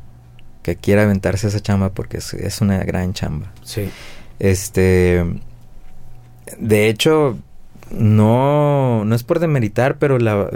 que 0.62 0.76
quiera 0.76 1.04
aventarse 1.04 1.48
esa 1.48 1.60
chamba 1.60 1.94
porque 1.94 2.18
es, 2.18 2.60
una 2.60 2.84
gran 2.84 3.14
chamba. 3.14 3.52
Sí. 3.62 3.88
Este, 4.38 5.24
de 6.58 6.88
hecho, 6.90 7.38
no, 7.90 9.04
no 9.04 9.14
es 9.14 9.22
por 9.22 9.38
demeritar, 9.38 9.96
pero 9.98 10.18
la, 10.18 10.50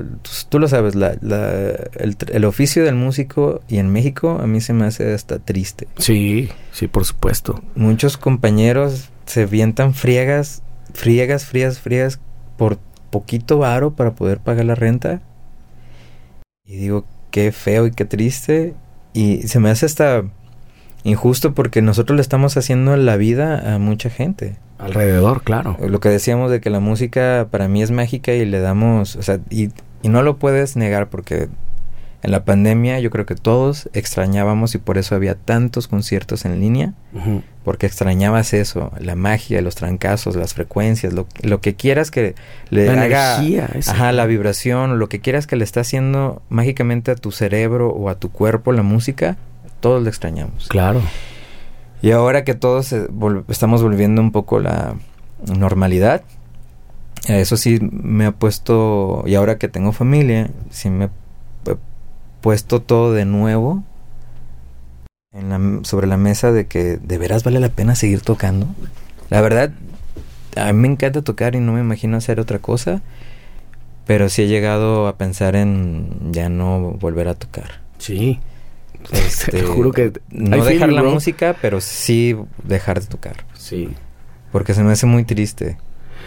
tú, 0.50 0.58
lo 0.58 0.68
sabes, 0.68 0.94
la, 0.94 1.12
el, 1.12 2.44
oficio 2.44 2.84
del 2.84 2.94
músico 2.94 3.62
y 3.68 3.78
en 3.78 3.90
México 3.90 4.38
a 4.40 4.46
mí 4.46 4.60
se 4.60 4.74
me 4.74 4.84
hace 4.84 5.14
hasta 5.14 5.38
triste. 5.38 5.88
Sí, 5.96 6.50
sí, 6.72 6.88
por 6.88 7.04
supuesto. 7.04 7.62
Muchos 7.74 8.18
compañeros 8.18 9.08
se 9.24 9.46
vientan 9.46 9.94
friegas, 9.94 10.62
friegas, 10.92 11.46
frías, 11.46 11.78
frías 11.78 12.20
por 12.58 12.78
poquito 13.12 13.58
varo 13.58 13.92
para 13.92 14.16
poder 14.16 14.40
pagar 14.40 14.64
la 14.64 14.74
renta. 14.74 15.20
Y 16.64 16.76
digo, 16.76 17.04
qué 17.30 17.52
feo 17.52 17.86
y 17.86 17.92
qué 17.92 18.04
triste. 18.04 18.74
Y 19.12 19.46
se 19.46 19.60
me 19.60 19.70
hace 19.70 19.86
hasta 19.86 20.24
injusto 21.04 21.54
porque 21.54 21.82
nosotros 21.82 22.16
le 22.16 22.22
estamos 22.22 22.56
haciendo 22.56 22.96
la 22.96 23.16
vida 23.16 23.74
a 23.74 23.78
mucha 23.78 24.10
gente. 24.10 24.56
Alrededor, 24.78 25.42
claro. 25.42 25.76
Lo 25.80 26.00
que 26.00 26.08
decíamos 26.08 26.50
de 26.50 26.60
que 26.60 26.70
la 26.70 26.80
música 26.80 27.46
para 27.50 27.68
mí 27.68 27.82
es 27.82 27.92
mágica 27.92 28.32
y 28.32 28.44
le 28.44 28.58
damos, 28.58 29.14
o 29.14 29.22
sea, 29.22 29.38
y, 29.48 29.70
y 30.02 30.08
no 30.08 30.22
lo 30.22 30.38
puedes 30.38 30.76
negar 30.76 31.08
porque 31.08 31.48
en 32.22 32.30
la 32.30 32.44
pandemia 32.44 32.98
yo 33.00 33.10
creo 33.10 33.26
que 33.26 33.34
todos 33.34 33.90
extrañábamos 33.92 34.74
y 34.74 34.78
por 34.78 34.98
eso 34.98 35.14
había 35.14 35.34
tantos 35.34 35.86
conciertos 35.88 36.44
en 36.44 36.60
línea, 36.60 36.94
porque 37.64 37.86
extrañabas 37.86 38.52
eso, 38.54 38.90
la 38.98 39.14
magia, 39.14 39.62
los 39.62 39.74
trancazos, 39.74 40.36
las 40.36 40.54
frecuencias, 40.54 41.12
lo, 41.12 41.26
lo 41.42 41.60
que 41.60 41.74
quieras 41.74 42.10
que 42.10 42.34
le 42.70 42.86
la 42.86 43.02
haga, 43.04 43.36
energía, 43.36 43.70
ajá, 43.86 44.12
la 44.12 44.26
vibración, 44.26 44.98
lo 44.98 45.08
que 45.08 45.20
quieras 45.20 45.46
que 45.46 45.56
le 45.56 45.64
está 45.64 45.80
haciendo 45.80 46.42
mágicamente 46.48 47.10
a 47.10 47.14
tu 47.14 47.30
cerebro 47.30 47.90
o 47.90 48.08
a 48.08 48.16
tu 48.16 48.30
cuerpo 48.30 48.72
la 48.72 48.82
música, 48.82 49.36
todos 49.80 50.02
lo 50.02 50.08
extrañamos. 50.08 50.68
Claro. 50.68 51.02
Y 52.02 52.10
ahora 52.10 52.42
que 52.42 52.54
todos 52.54 52.92
estamos 53.48 53.82
volviendo 53.82 54.20
un 54.20 54.32
poco 54.32 54.58
la 54.58 54.94
normalidad, 55.46 56.22
eso 57.28 57.56
sí 57.56 57.78
me 57.80 58.26
ha 58.26 58.32
puesto, 58.32 59.22
y 59.26 59.36
ahora 59.36 59.58
que 59.58 59.68
tengo 59.68 59.92
familia, 59.92 60.50
sí 60.70 60.90
me 60.90 61.08
puesto 62.40 62.82
todo 62.82 63.12
de 63.12 63.24
nuevo 63.24 63.84
en 65.32 65.48
la, 65.48 65.84
sobre 65.84 66.06
la 66.06 66.16
mesa 66.16 66.52
de 66.52 66.66
que 66.66 66.98
de 66.98 67.18
veras 67.18 67.44
vale 67.44 67.60
la 67.60 67.70
pena 67.70 67.94
seguir 67.94 68.20
tocando. 68.20 68.66
La 69.30 69.40
verdad, 69.40 69.72
a 70.56 70.72
mí 70.72 70.78
me 70.78 70.88
encanta 70.88 71.22
tocar 71.22 71.54
y 71.54 71.60
no 71.60 71.72
me 71.72 71.80
imagino 71.80 72.16
hacer 72.16 72.38
otra 72.38 72.58
cosa, 72.58 73.00
pero 74.06 74.28
sí 74.28 74.42
he 74.42 74.46
llegado 74.46 75.06
a 75.06 75.16
pensar 75.16 75.56
en 75.56 76.32
ya 76.32 76.48
no 76.48 76.92
volver 76.92 77.28
a 77.28 77.34
tocar. 77.34 77.80
Sí. 77.98 78.40
Este, 79.10 79.64
juro 79.64 79.90
que 79.90 80.12
no 80.30 80.64
dejar 80.64 80.92
la 80.92 81.02
música, 81.02 81.56
pero 81.60 81.80
sí 81.80 82.36
dejar 82.62 83.00
de 83.00 83.06
tocar. 83.08 83.44
Sí. 83.54 83.88
Porque 84.52 84.74
se 84.74 84.84
me 84.84 84.92
hace 84.92 85.06
muy 85.06 85.24
triste. 85.24 85.76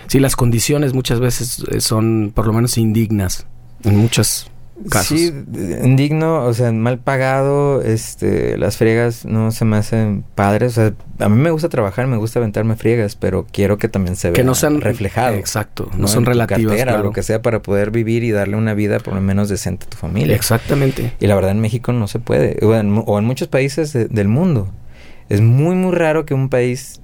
Sí, 0.07 0.19
las 0.19 0.35
condiciones 0.35 0.93
muchas 0.93 1.21
veces 1.21 1.63
eh, 1.71 1.79
son 1.79 2.33
por 2.35 2.45
lo 2.47 2.51
menos 2.51 2.77
indignas 2.77 3.47
en 3.85 3.95
muchas 3.95 4.51
casos. 4.89 5.17
Sí, 5.17 5.34
indigno, 5.84 6.43
o 6.43 6.53
sea, 6.53 6.71
mal 6.71 6.99
pagado, 6.99 7.82
este, 7.82 8.57
las 8.57 8.78
friegas 8.78 9.26
no 9.26 9.51
se 9.51 9.65
me 9.65 9.78
hacen 9.78 10.23
padres, 10.36 10.78
o 10.78 10.82
sea, 10.82 10.93
a 11.26 11.30
mí 11.30 11.38
me 11.41 11.49
gusta 11.51 11.69
trabajar, 11.69 12.07
me 12.07 12.17
gusta 12.17 12.39
aventarme 12.39 12.76
friegas, 12.76 13.15
pero 13.15 13.45
quiero 13.51 13.78
que 13.78 13.88
también 13.88 14.15
se 14.15 14.30
vea 14.30 14.36
que 14.36 14.43
no 14.43 14.55
sean 14.55 14.82
reflejado. 14.82 15.36
Exacto, 15.36 15.89
no, 15.97 16.07
son 16.07 16.26
relativas. 16.26 16.71
cartera, 16.73 16.91
claro. 16.93 17.03
lo 17.05 17.11
que 17.13 17.23
sea 17.23 17.41
para 17.41 17.61
poder 17.61 17.91
vivir 17.91 18.23
y 18.23 18.32
darle 18.32 18.57
una 18.57 18.73
vida 18.73 18.99
por 18.99 19.13
lo 19.13 19.21
menos 19.21 19.49
decente 19.49 19.86
a 19.86 19.89
tu 19.89 19.97
familia. 19.97 20.36
Exactamente. 20.36 21.13
Y 21.19 21.28
la 21.28 21.36
verdad 21.36 21.51
en 21.51 21.59
México 21.61 21.93
no 21.93 22.07
se 22.07 22.19
puede, 22.19 22.57
o 22.65 22.76
en, 22.76 22.91
mu- 22.91 23.03
o 23.07 23.17
en 23.17 23.26
muchos 23.26 23.47
países 23.47 23.93
de- 23.93 24.05
del 24.07 24.28
mundo. 24.28 24.67
Es 25.30 25.41
muy 25.41 25.76
muy 25.76 25.93
raro 25.95 26.26
que 26.26 26.34
un 26.36 26.49
país 26.49 27.01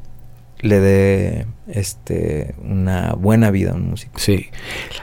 le 0.61 0.79
dé 0.79 1.47
este 1.67 2.55
una 2.63 3.13
buena 3.13 3.51
vida 3.51 3.71
a 3.71 3.75
un 3.75 3.89
músico. 3.89 4.19
Sí. 4.19 4.47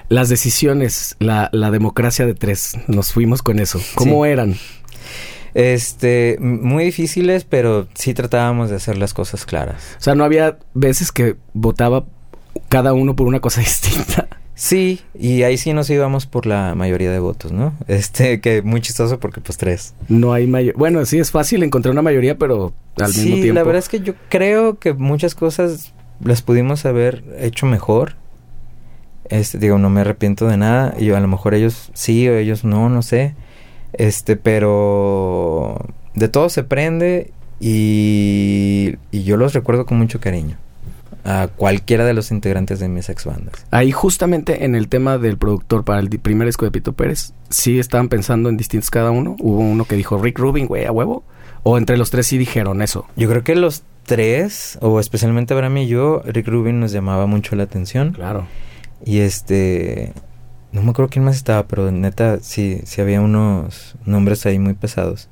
Las 0.08 0.28
decisiones, 0.28 1.16
la, 1.18 1.48
la 1.52 1.70
democracia 1.70 2.26
de 2.26 2.34
tres, 2.34 2.74
nos 2.86 3.12
fuimos 3.12 3.42
con 3.42 3.58
eso. 3.58 3.80
¿Cómo 3.94 4.24
Sí. 4.24 4.30
eran? 4.30 4.56
Este, 5.54 6.36
muy 6.40 6.84
difíciles, 6.84 7.44
pero 7.44 7.88
sí 7.94 8.14
tratábamos 8.14 8.70
de 8.70 8.76
hacer 8.76 8.98
las 8.98 9.14
cosas 9.14 9.44
claras. 9.44 9.96
O 9.98 10.00
sea, 10.00 10.14
no 10.14 10.24
había 10.24 10.58
veces 10.74 11.10
que 11.10 11.36
votaba 11.54 12.06
cada 12.68 12.92
uno 12.92 13.16
por 13.16 13.26
una 13.26 13.40
cosa 13.40 13.60
distinta. 13.62 14.28
Sí, 14.58 15.02
y 15.16 15.44
ahí 15.44 15.56
sí 15.56 15.72
nos 15.72 15.88
íbamos 15.88 16.26
por 16.26 16.44
la 16.44 16.74
mayoría 16.74 17.12
de 17.12 17.20
votos, 17.20 17.52
¿no? 17.52 17.74
Este, 17.86 18.40
que 18.40 18.60
muy 18.60 18.80
chistoso 18.80 19.20
porque 19.20 19.40
pues 19.40 19.56
tres. 19.56 19.94
No 20.08 20.32
hay 20.32 20.48
mayor. 20.48 20.74
Bueno, 20.76 21.06
sí 21.06 21.20
es 21.20 21.30
fácil 21.30 21.62
encontrar 21.62 21.92
una 21.92 22.02
mayoría, 22.02 22.36
pero 22.38 22.72
al 22.96 23.12
sí, 23.12 23.20
mismo 23.20 23.36
tiempo. 23.36 23.54
la 23.54 23.62
verdad 23.62 23.78
es 23.78 23.88
que 23.88 24.00
yo 24.00 24.14
creo 24.28 24.80
que 24.80 24.94
muchas 24.94 25.36
cosas 25.36 25.94
las 26.20 26.42
pudimos 26.42 26.84
haber 26.86 27.22
hecho 27.38 27.66
mejor. 27.66 28.16
Este, 29.28 29.58
digo, 29.58 29.78
no 29.78 29.90
me 29.90 30.00
arrepiento 30.00 30.48
de 30.48 30.56
nada. 30.56 30.92
Y 30.98 31.08
a 31.10 31.20
lo 31.20 31.28
mejor 31.28 31.54
ellos 31.54 31.92
sí 31.94 32.28
o 32.28 32.36
ellos 32.36 32.64
no, 32.64 32.88
no 32.88 33.02
sé. 33.02 33.36
Este, 33.92 34.34
pero 34.34 35.86
de 36.14 36.28
todo 36.28 36.48
se 36.48 36.64
prende 36.64 37.30
y, 37.60 38.96
y 39.12 39.22
yo 39.22 39.36
los 39.36 39.52
recuerdo 39.52 39.86
con 39.86 39.98
mucho 39.98 40.18
cariño. 40.18 40.56
A 41.24 41.48
cualquiera 41.48 42.04
de 42.04 42.14
los 42.14 42.30
integrantes 42.30 42.80
de 42.80 42.88
mis 42.88 43.08
ex 43.08 43.24
bandas. 43.26 43.66
Ahí 43.70 43.92
justamente 43.92 44.64
en 44.64 44.74
el 44.74 44.88
tema 44.88 45.18
del 45.18 45.36
productor 45.36 45.84
para 45.84 46.00
el 46.00 46.08
primer 46.08 46.46
disco 46.46 46.64
de 46.64 46.70
Pito 46.70 46.94
Pérez, 46.94 47.34
sí 47.50 47.78
estaban 47.78 48.08
pensando 48.08 48.48
en 48.48 48.56
distintos 48.56 48.90
cada 48.90 49.10
uno. 49.10 49.36
Hubo 49.40 49.58
uno 49.58 49.84
que 49.84 49.96
dijo 49.96 50.16
Rick 50.22 50.38
Rubin, 50.38 50.66
güey, 50.66 50.86
a 50.86 50.92
huevo. 50.92 51.24
O 51.64 51.76
entre 51.76 51.98
los 51.98 52.10
tres 52.10 52.26
sí 52.26 52.38
dijeron 52.38 52.80
eso. 52.80 53.06
Yo 53.16 53.28
creo 53.28 53.44
que 53.44 53.54
los 53.54 53.82
tres, 54.04 54.78
o 54.80 55.00
especialmente 55.00 55.52
Abraham 55.54 55.78
y 55.78 55.86
yo, 55.86 56.22
Rick 56.24 56.48
Rubin 56.48 56.80
nos 56.80 56.92
llamaba 56.92 57.26
mucho 57.26 57.56
la 57.56 57.64
atención. 57.64 58.12
Claro. 58.12 58.46
Y 59.04 59.18
este. 59.18 60.12
No 60.72 60.82
me 60.82 60.90
acuerdo 60.90 61.10
quién 61.10 61.24
más 61.24 61.36
estaba, 61.36 61.66
pero 61.66 61.90
neta, 61.90 62.38
sí, 62.40 62.80
sí 62.84 63.00
había 63.00 63.20
unos 63.20 63.96
nombres 64.04 64.44
ahí 64.46 64.58
muy 64.58 64.74
pesados. 64.74 65.28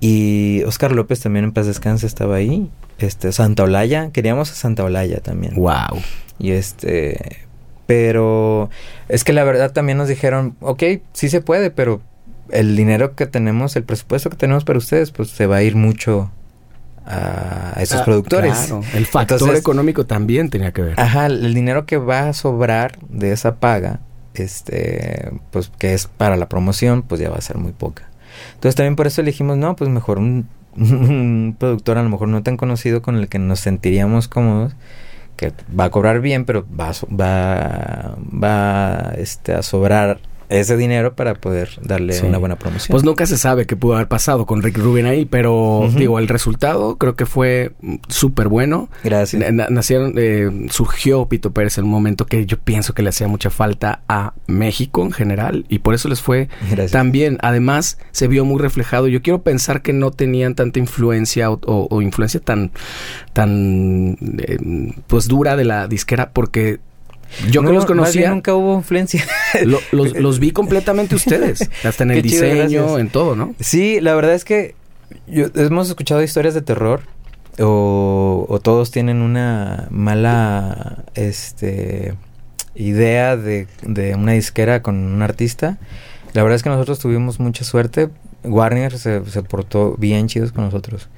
Y 0.00 0.62
Oscar 0.64 0.92
López 0.92 1.20
también 1.20 1.44
en 1.46 1.52
paz 1.52 1.66
descanse 1.66 2.06
estaba 2.06 2.36
ahí. 2.36 2.70
Este, 2.98 3.32
Santa 3.32 3.62
Olaya, 3.64 4.10
queríamos 4.12 4.50
a 4.50 4.54
Santa 4.54 4.84
Olaya 4.84 5.20
también. 5.20 5.54
Wow. 5.56 6.00
Y 6.38 6.50
este. 6.52 7.38
Pero 7.86 8.68
es 9.08 9.22
que 9.24 9.32
la 9.32 9.44
verdad 9.44 9.72
también 9.72 9.96
nos 9.98 10.08
dijeron, 10.08 10.56
ok, 10.60 10.82
sí 11.12 11.28
se 11.28 11.40
puede, 11.40 11.70
pero 11.70 12.00
el 12.50 12.76
dinero 12.76 13.14
que 13.14 13.26
tenemos, 13.26 13.76
el 13.76 13.84
presupuesto 13.84 14.28
que 14.28 14.36
tenemos 14.36 14.64
para 14.64 14.78
ustedes, 14.78 15.12
pues 15.12 15.30
se 15.30 15.46
va 15.46 15.56
a 15.56 15.62
ir 15.62 15.76
mucho 15.76 16.30
a 17.06 17.74
esos 17.80 18.00
Ah, 18.00 18.04
productores. 18.04 18.52
Claro. 18.58 18.80
El 18.94 19.06
factor 19.06 19.36
Entonces- 19.38 19.60
económico 19.60 20.04
también 20.06 20.50
tenía 20.50 20.72
que 20.72 20.82
ver. 20.82 21.00
Ajá, 21.00 21.26
el 21.26 21.54
dinero 21.54 21.86
que 21.86 21.96
va 21.96 22.28
a 22.28 22.32
sobrar 22.32 22.98
de 23.08 23.30
esa 23.32 23.56
paga, 23.56 24.00
este, 24.34 25.30
pues 25.52 25.70
que 25.78 25.94
es 25.94 26.08
para 26.08 26.36
la 26.36 26.48
promoción, 26.48 27.02
pues 27.02 27.20
ya 27.20 27.30
va 27.30 27.36
a 27.36 27.40
ser 27.40 27.58
muy 27.58 27.72
poca. 27.72 28.08
Entonces 28.54 28.74
también 28.74 28.96
por 28.96 29.06
eso 29.06 29.20
elegimos, 29.20 29.56
no, 29.56 29.76
pues 29.76 29.90
mejor 29.90 30.18
un, 30.76 31.56
productor 31.58 31.98
a 31.98 32.02
lo 32.02 32.08
mejor 32.08 32.28
no 32.28 32.42
tan 32.42 32.56
conocido 32.56 33.02
con 33.02 33.16
el 33.16 33.28
que 33.28 33.38
nos 33.38 33.60
sentiríamos 33.60 34.28
cómodos, 34.28 34.74
que 35.36 35.52
va 35.78 35.84
a 35.84 35.90
cobrar 35.90 36.20
bien, 36.20 36.44
pero 36.44 36.66
va 36.68 36.92
va, 37.08 38.16
va 38.32 39.12
este, 39.16 39.54
a 39.54 39.62
sobrar 39.62 40.20
ese 40.48 40.76
dinero 40.76 41.14
para 41.14 41.34
poder 41.34 41.70
darle 41.82 42.12
Sí. 42.14 42.26
una 42.26 42.38
buena 42.38 42.56
promoción. 42.56 42.92
Pues 42.92 43.04
nunca 43.04 43.26
se 43.26 43.36
sabe 43.38 43.66
qué 43.66 43.76
pudo 43.76 43.94
haber 43.94 44.08
pasado 44.08 44.46
con 44.46 44.62
Rick 44.62 44.78
Rubin 44.78 45.06
ahí, 45.06 45.24
pero 45.24 45.88
digo, 45.96 46.18
el 46.18 46.28
resultado 46.28 46.96
creo 46.98 47.14
que 47.16 47.26
fue 47.26 47.72
súper 48.08 48.48
bueno. 48.48 48.88
Gracias. 49.04 49.40
Na- 49.42 49.50
na- 49.50 49.68
nacieron, 49.70 50.14
eh, 50.16 50.66
surgió 50.70 51.26
Pito 51.26 51.52
Pérez 51.52 51.78
en 51.78 51.84
un 51.84 51.90
momento 51.90 52.26
que 52.26 52.46
yo 52.46 52.58
pienso 52.58 52.94
que 52.94 53.02
le 53.02 53.08
hacía 53.10 53.28
mucha 53.28 53.50
falta 53.50 54.02
a 54.08 54.34
México 54.46 55.02
en 55.02 55.12
general 55.12 55.64
y 55.68 55.80
por 55.80 55.94
eso 55.94 56.08
les 56.08 56.20
fue 56.20 56.48
Gracias. 56.70 56.92
también. 56.92 57.38
Además, 57.42 57.98
se 58.12 58.28
vio 58.28 58.44
muy 58.44 58.60
reflejado. 58.60 59.08
Yo 59.08 59.22
quiero 59.22 59.42
pensar 59.42 59.82
que 59.82 59.92
no 59.92 60.10
tenían 60.10 60.54
tanta 60.54 60.78
influencia 60.78 61.50
o, 61.50 61.60
o- 61.66 61.88
o 61.90 62.02
influencia 62.02 62.40
tan, 62.40 62.70
tan, 63.32 64.16
eh, 64.38 64.58
pues 65.06 65.28
dura 65.28 65.56
de 65.56 65.64
la 65.64 65.88
disquera 65.88 66.30
porque 66.32 66.78
yo 67.50 67.60
que 67.62 67.66
No, 67.68 67.72
los 67.72 67.82
más 67.82 67.86
bien 67.88 67.98
conocía, 67.98 68.30
nunca 68.30 68.54
hubo 68.54 68.74
influencia. 68.76 69.24
lo- 69.64 69.80
los, 69.92 70.12
los 70.18 70.38
vi 70.38 70.50
completamente 70.52 71.14
ustedes, 71.14 71.68
hasta 71.84 72.04
en 72.04 72.10
el 72.12 72.16
Qué 72.16 72.22
diseño, 72.22 72.56
gracias. 72.82 72.98
en 72.98 73.08
todo, 73.10 73.36
¿no? 73.36 73.54
Sí, 73.60 74.00
la 74.00 74.14
verdad 74.14 74.34
es 74.34 74.44
que 74.44 74.74
yo- 75.26 75.46
hemos 75.54 75.88
escuchado 75.88 76.22
historias 76.22 76.54
de 76.54 76.62
terror 76.62 77.00
o, 77.58 78.46
o 78.48 78.60
todos 78.60 78.90
tienen 78.90 79.22
una 79.22 79.86
mala 79.90 81.04
este 81.14 82.14
idea 82.74 83.36
de, 83.36 83.66
de 83.82 84.14
una 84.14 84.32
disquera 84.32 84.82
con 84.82 84.96
un 84.96 85.22
artista. 85.22 85.78
La 86.34 86.42
verdad 86.42 86.56
es 86.56 86.62
que 86.62 86.68
nosotros 86.68 86.98
tuvimos 86.98 87.40
mucha 87.40 87.64
suerte. 87.64 88.10
Warner 88.44 88.98
se, 88.98 89.24
se 89.24 89.42
portó 89.42 89.96
bien 89.96 90.28
chidos 90.28 90.52
con 90.52 90.64
nosotros. 90.64 91.08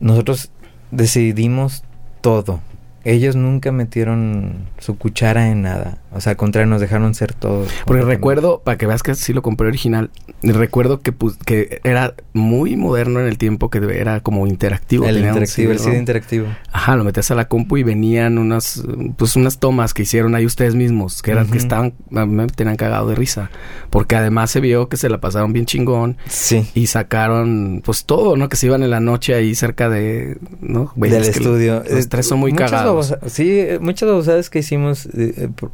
Nosotros 0.00 0.50
decidimos 0.90 1.82
todo. 2.20 2.60
Ellos 3.04 3.36
nunca 3.36 3.72
metieron 3.72 4.66
su 4.78 4.98
cuchara 4.98 5.48
en 5.48 5.62
nada. 5.62 5.98
O 6.10 6.20
sea, 6.22 6.30
al 6.30 6.36
contrario, 6.38 6.66
nos 6.70 6.80
dejaron 6.80 7.14
ser 7.14 7.34
todos. 7.34 7.68
Porque 7.84 8.02
recuerdo, 8.02 8.62
para 8.64 8.78
que 8.78 8.86
veas 8.86 9.02
que 9.02 9.14
sí 9.14 9.32
lo 9.34 9.42
compré 9.42 9.68
original, 9.68 10.10
recuerdo 10.42 11.00
que, 11.00 11.12
pus- 11.12 11.36
que 11.44 11.80
era 11.84 12.14
muy 12.32 12.76
moderno 12.76 13.20
en 13.20 13.26
el 13.26 13.36
tiempo, 13.36 13.68
que 13.68 13.78
era 13.98 14.20
como 14.20 14.46
interactivo. 14.46 15.04
El 15.06 15.18
interactivo, 15.18 15.72
el. 15.72 15.78
CD 15.78 15.98
interactivo. 15.98 16.46
Ajá, 16.72 16.96
lo 16.96 17.04
metías 17.04 17.30
a 17.30 17.34
la 17.34 17.46
compu 17.46 17.76
y 17.76 17.82
venían 17.82 18.38
unas, 18.38 18.82
pues 19.16 19.36
unas 19.36 19.58
tomas 19.58 19.92
que 19.92 20.02
hicieron 20.02 20.34
ahí 20.34 20.46
ustedes 20.46 20.74
mismos, 20.74 21.20
que 21.20 21.32
eran, 21.32 21.44
que 21.46 21.52
Ujú. 21.52 21.58
estaban, 21.58 21.94
a 22.14 22.24
mí 22.24 22.34
me 22.34 22.46
tenían 22.46 22.76
cagado 22.76 23.08
de 23.08 23.14
risa. 23.14 23.50
Porque 23.90 24.16
además 24.16 24.50
se 24.50 24.60
vio 24.60 24.88
que 24.88 24.96
se 24.96 25.10
la 25.10 25.20
pasaron 25.20 25.52
bien 25.52 25.66
chingón 25.66 26.16
Sí. 26.26 26.66
y 26.74 26.86
sacaron, 26.86 27.82
pues 27.84 28.04
todo, 28.06 28.36
¿no? 28.36 28.48
Que 28.48 28.56
se 28.56 28.66
iban 28.66 28.82
en 28.82 28.90
la 28.90 29.00
noche 29.00 29.34
ahí 29.34 29.54
cerca 29.54 29.88
de, 29.90 30.38
¿no? 30.60 30.90
Güey, 30.96 31.10
del 31.10 31.22
es 31.22 31.30
que 31.30 31.38
estudio. 31.38 31.82
Los 31.90 32.08
tres 32.08 32.26
son 32.26 32.38
muy 32.38 32.52
Muchas 32.52 32.70
cagados. 32.70 33.14
sí, 33.26 33.62
muchas 33.80 34.08
babosadas 34.08 34.48
que 34.48 34.60
hicimos. 34.60 35.06
eh, 35.06 35.34
eh, 35.36 35.48
por- 35.54 35.70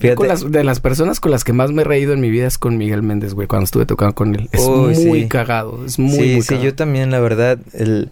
fíjate, 0.00 0.16
con 0.16 0.28
las- 0.28 0.50
de 0.50 0.64
las 0.64 0.80
personas 0.80 1.20
con 1.20 1.30
las 1.30 1.44
que 1.44 1.52
más 1.52 1.70
me 1.72 1.82
he 1.82 1.84
reído 1.84 2.12
en 2.12 2.20
mi 2.20 2.30
vida 2.30 2.46
es 2.46 2.58
con 2.58 2.76
Miguel 2.76 3.02
Méndez, 3.02 3.34
güey, 3.34 3.46
cuando 3.46 3.64
estuve 3.64 3.86
tocando 3.86 4.14
con 4.14 4.34
él. 4.34 4.48
Es 4.52 4.62
Uy, 4.66 4.94
muy 5.06 5.22
sí. 5.22 5.28
cagado, 5.28 5.84
es 5.86 5.98
muy, 5.98 6.12
sí, 6.16 6.32
muy 6.34 6.42
sí, 6.42 6.58
yo 6.60 6.74
también, 6.74 7.10
la 7.10 7.20
verdad. 7.20 7.58
El, 7.72 8.10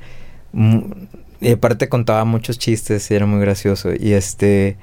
y 1.40 1.50
aparte 1.52 1.88
contaba 1.88 2.24
muchos 2.24 2.58
chistes 2.58 3.10
y 3.10 3.14
era 3.14 3.26
muy 3.26 3.40
gracioso. 3.40 3.90
Y 3.98 4.12
este. 4.12 4.76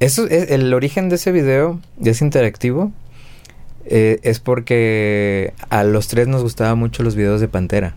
Eso 0.00 0.26
es 0.26 0.50
el 0.50 0.72
origen 0.74 1.08
de 1.08 1.14
ese 1.16 1.32
video, 1.32 1.80
de 1.96 2.10
ese 2.10 2.24
interactivo. 2.24 2.92
eh, 3.88 4.18
es 4.24 4.40
porque 4.40 5.54
a 5.70 5.84
los 5.84 6.08
tres 6.08 6.26
nos 6.26 6.42
gustaban 6.42 6.76
mucho 6.78 7.02
los 7.04 7.14
videos 7.14 7.40
de 7.40 7.46
Pantera. 7.48 7.94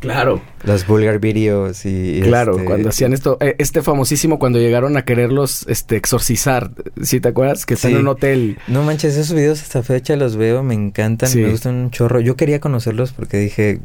Claro. 0.00 0.40
Los 0.62 0.86
vulgar 0.86 1.18
videos 1.18 1.84
y... 1.84 2.20
Claro, 2.22 2.52
este- 2.52 2.64
cuando 2.64 2.88
hacían 2.90 3.12
esto, 3.12 3.36
eh, 3.40 3.56
este 3.58 3.82
famosísimo 3.82 4.38
cuando 4.38 4.58
llegaron 4.60 4.96
a 4.96 5.04
quererlos 5.04 5.66
este 5.68 5.96
exorcizar, 5.96 6.70
¿sí 7.02 7.20
te 7.20 7.28
acuerdas? 7.28 7.66
Que 7.66 7.74
Sí. 7.76 7.88
en 7.88 7.96
un 7.98 8.08
hotel. 8.08 8.58
No 8.68 8.82
manches, 8.84 9.16
esos 9.16 9.34
videos 9.34 9.60
hasta 9.60 9.82
fecha 9.82 10.14
los 10.16 10.36
veo, 10.36 10.62
me 10.62 10.74
encantan, 10.74 11.28
Sí. 11.28 11.40
me 11.40 11.50
gustan 11.50 11.74
un 11.74 11.90
chorro. 11.90 12.20
Yo 12.20 12.36
quería 12.36 12.60
conocerlos 12.60 13.12
porque 13.12 13.38
dije, 13.38 13.80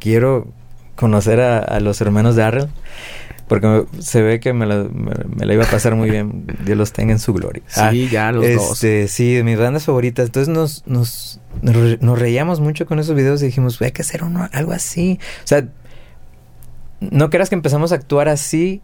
quiero 0.00 0.48
conocer 0.96 1.40
a, 1.40 1.58
a 1.58 1.80
los 1.80 2.00
hermanos 2.00 2.36
Darrell, 2.36 2.68
porque 3.48 3.84
se 4.00 4.22
ve 4.22 4.40
que 4.40 4.52
me 4.52 4.64
la, 4.66 4.84
me, 4.84 5.12
me 5.36 5.44
la 5.46 5.54
iba 5.54 5.64
a 5.64 5.70
pasar 5.70 5.94
muy 5.94 6.08
bien. 6.10 6.46
Dios 6.64 6.78
los 6.78 6.92
tenga 6.92 7.12
en 7.12 7.18
su 7.18 7.32
gloria. 7.34 7.62
Sí, 7.66 8.08
ya 8.08 8.32
los 8.32 8.44
dos. 8.54 8.72
este, 8.74 9.08
Sí, 9.08 9.34
de 9.34 9.44
mis 9.44 9.58
bandas 9.58 9.84
favoritas. 9.84 10.26
Entonces 10.26 10.52
nos, 10.54 10.82
nos, 10.86 11.40
nos, 11.62 11.76
re- 11.76 11.98
nos 12.00 12.18
reíamos 12.18 12.60
mucho 12.60 12.86
con 12.86 12.98
esos 12.98 13.14
videos 13.14 13.42
y 13.42 13.46
dijimos, 13.46 13.80
hay 13.82 13.92
que 13.92 14.02
hacer 14.02 14.24
uno, 14.24 14.48
algo 14.52 14.72
así. 14.72 15.18
O 15.44 15.46
sea, 15.46 15.66
no 17.00 17.30
creas 17.30 17.48
que 17.48 17.54
empezamos 17.54 17.92
a 17.92 17.96
actuar 17.96 18.28
así 18.28 18.80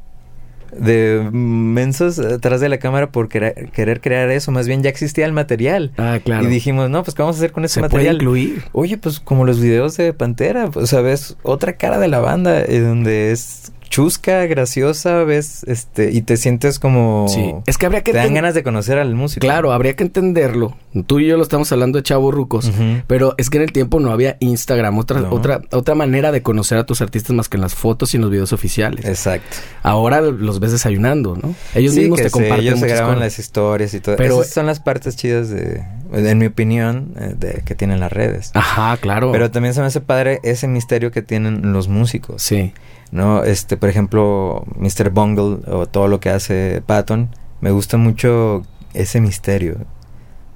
de 0.77 1.29
mensos 1.33 2.21
atrás 2.21 2.61
de 2.61 2.69
la 2.69 2.79
cámara 2.79 3.11
por 3.11 3.29
querer, 3.29 3.71
querer 3.73 4.01
crear 4.01 4.31
eso. 4.31 4.53
Más 4.53 4.69
bien 4.69 4.83
ya 4.83 4.91
existía 4.91 5.27
el 5.27 5.33
material. 5.33 5.91
Ah, 5.97 6.19
claro. 6.23 6.45
Y 6.45 6.49
dijimos, 6.49 6.91
no, 6.91 7.03
pues 7.03 7.15
¿qué 7.15 7.23
vamos 7.23 7.37
a 7.37 7.39
hacer 7.41 7.51
con 7.53 7.65
ese 7.65 7.75
se 7.75 7.81
puede 7.81 7.93
material? 7.93 8.15
incluir. 8.17 8.63
Oye, 8.73 8.97
pues 8.99 9.19
como 9.21 9.45
los 9.45 9.59
videos 9.61 9.97
de 9.97 10.13
Pantera, 10.13 10.71
pues, 10.71 10.93
ves 11.03 11.37
otra 11.43 11.73
cara 11.77 11.99
de 11.99 12.07
la 12.09 12.21
banda 12.21 12.61
eh, 12.63 12.79
donde 12.81 13.33
es 13.33 13.73
chusca, 13.91 14.47
graciosa, 14.47 15.25
ves, 15.25 15.65
este, 15.65 16.13
y 16.13 16.23
te 16.23 16.37
sientes 16.37 16.79
como... 16.79 17.27
Sí, 17.29 17.53
es 17.67 17.77
que 17.77 17.87
habría 17.87 18.03
que... 18.03 18.13
Te 18.13 18.19
dan 18.19 18.33
ganas 18.33 18.55
de 18.55 18.63
conocer 18.63 18.99
al 18.99 19.15
músico. 19.15 19.41
Claro, 19.41 19.73
habría 19.73 19.97
que 19.97 20.05
entenderlo. 20.05 20.77
Tú 21.07 21.19
y 21.19 21.27
yo 21.27 21.37
lo 21.37 21.43
estamos 21.43 21.71
hablando 21.73 21.99
de 21.99 22.05
chavo 22.05 22.31
rucos, 22.31 22.71
pero 23.09 23.35
es 23.37 23.51
que 23.51 23.59
en 23.59 23.65
el 23.65 23.73
tiempo 23.73 24.01
no 24.01 24.13
había 24.13 24.37
Instagram, 24.39 24.97
otra, 24.97 25.31
otra, 25.31 25.61
otra 25.73 25.95
manera 25.97 26.31
de 26.31 26.43
conocer 26.43 26.79
a 26.79 26.87
tus 26.87 27.03
artistas 27.03 27.35
más 27.35 27.49
que 27.49 27.57
en 27.57 27.63
las 27.63 27.75
fotos 27.75 28.15
y 28.15 28.17
en 28.17 28.23
los 28.23 28.31
videos 28.31 28.53
oficiales. 28.53 29.05
Exacto. 29.05 29.57
Ahora 29.83 30.21
los 30.21 30.61
ves 30.61 30.71
desayunando, 30.71 31.37
¿no? 31.37 31.55
Ellos 31.75 31.95
mismos 31.95 32.23
te 32.23 32.31
comparten 32.31 32.67
Ellos 32.67 32.81
se 32.81 32.87
graban 32.87 33.19
las 33.19 33.39
historias 33.39 33.93
y 33.95 34.01
todo. 34.01 34.17
Pero 34.17 34.41
Esas 34.41 34.55
son 34.55 34.67
las 34.67 34.79
partes 34.79 35.17
chidas 35.17 35.51
de, 35.51 35.83
en 36.13 36.39
mi 36.39 36.47
opinión, 36.47 37.15
eh, 37.19 37.35
de 37.37 37.63
que 37.65 37.75
tienen 37.75 37.99
las 37.99 38.13
redes. 38.13 38.53
Ajá, 38.55 38.97
claro. 38.99 39.33
Pero 39.33 39.51
también 39.51 39.75
se 39.75 39.81
me 39.81 39.87
hace 39.87 40.01
padre 40.01 40.39
ese 40.45 40.69
misterio 40.69 41.11
que 41.11 41.23
tienen 41.23 41.73
los 41.73 41.89
músicos. 41.89 42.43
Sí. 42.43 42.73
¿No? 43.11 43.45
Este, 43.45 43.77
por 43.77 43.89
ejemplo, 43.89 44.65
Mr. 44.77 45.11
Bungle 45.11 45.59
o 45.71 45.87
todo 45.87 46.09
lo 46.09 46.21
que 46.21 46.31
hace 46.31 46.83
Patton, 46.85 47.35
me 47.61 47.71
gusta 47.71 47.97
mucho 47.97 48.63
ese 48.95 49.21
misterio. 49.21 49.79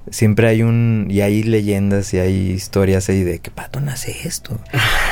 Siempre 0.09 0.47
hay 0.47 0.61
un 0.61 1.07
y 1.09 1.21
hay 1.21 1.41
leyendas 1.43 2.13
y 2.13 2.19
hay 2.19 2.51
historias 2.51 3.09
ahí 3.09 3.23
de 3.23 3.39
que 3.39 3.51
Patton 3.51 3.89
hace 3.89 4.15
esto. 4.27 4.59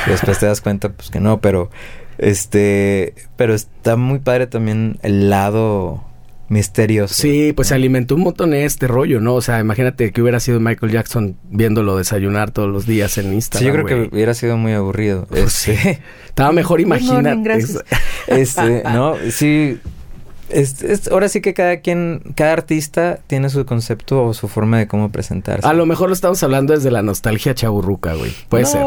y 0.06 0.10
después 0.10 0.38
te 0.38 0.46
das 0.46 0.60
cuenta 0.60 0.90
pues 0.90 1.10
que 1.10 1.20
no, 1.20 1.40
pero 1.40 1.70
este, 2.18 3.14
pero 3.36 3.54
está 3.54 3.96
muy 3.96 4.20
padre 4.20 4.46
también 4.46 4.98
el 5.02 5.30
lado 5.30 6.04
misterioso. 6.48 7.14
Sí, 7.14 7.52
pues 7.54 7.68
se 7.68 7.74
alimentó 7.74 8.14
un 8.14 8.22
montón 8.22 8.54
este 8.54 8.86
rollo, 8.86 9.20
¿no? 9.20 9.34
O 9.34 9.40
sea, 9.40 9.60
imagínate 9.60 10.12
que 10.12 10.22
hubiera 10.22 10.40
sido 10.40 10.60
Michael 10.60 10.92
Jackson 10.92 11.36
viéndolo 11.50 11.96
desayunar 11.96 12.50
todos 12.50 12.70
los 12.70 12.86
días 12.86 13.18
en 13.18 13.32
Instagram. 13.32 13.60
Sí, 13.60 13.78
yo 13.78 13.84
creo 13.84 14.08
que 14.08 14.14
hubiera 14.14 14.34
sido 14.34 14.56
muy 14.56 14.72
aburrido. 14.72 15.26
Pues 15.28 15.68
este. 15.68 16.00
Estaba 16.28 16.52
mejor 16.52 16.80
imaginar. 16.80 17.38
este, 18.26 18.82
no, 18.84 19.14
sí. 19.30 19.78
Ahora 21.10 21.28
sí 21.28 21.40
que 21.40 21.54
cada 21.54 21.78
quien, 21.78 22.22
cada 22.34 22.52
artista 22.52 23.18
tiene 23.26 23.48
su 23.48 23.64
concepto 23.64 24.24
o 24.24 24.34
su 24.34 24.48
forma 24.48 24.78
de 24.78 24.86
cómo 24.86 25.10
presentarse. 25.10 25.66
A 25.66 25.72
lo 25.72 25.86
mejor 25.86 26.08
lo 26.08 26.14
estamos 26.14 26.42
hablando 26.42 26.74
desde 26.74 26.90
la 26.90 27.02
nostalgia 27.02 27.54
chaburruca, 27.54 28.14
güey. 28.14 28.32
Puede 28.48 28.66
ser. 28.66 28.82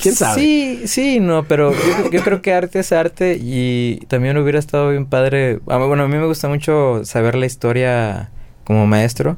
¿Quién 0.00 0.14
sabe? 0.14 0.40
Sí, 0.40 0.82
sí, 0.86 1.20
no, 1.20 1.44
pero 1.44 1.72
yo, 2.10 2.22
creo 2.22 2.42
que 2.42 2.52
arte 2.52 2.80
es 2.80 2.92
arte 2.92 3.38
y 3.40 4.00
también 4.08 4.36
hubiera 4.36 4.58
estado 4.58 4.90
bien 4.90 5.06
padre. 5.06 5.60
Ah, 5.68 5.78
bueno, 5.78 6.04
a 6.04 6.08
mí 6.08 6.16
me 6.16 6.26
gusta 6.26 6.48
mucho 6.48 7.04
saber 7.04 7.34
la 7.34 7.46
historia 7.46 8.30
como 8.64 8.86
maestro. 8.86 9.36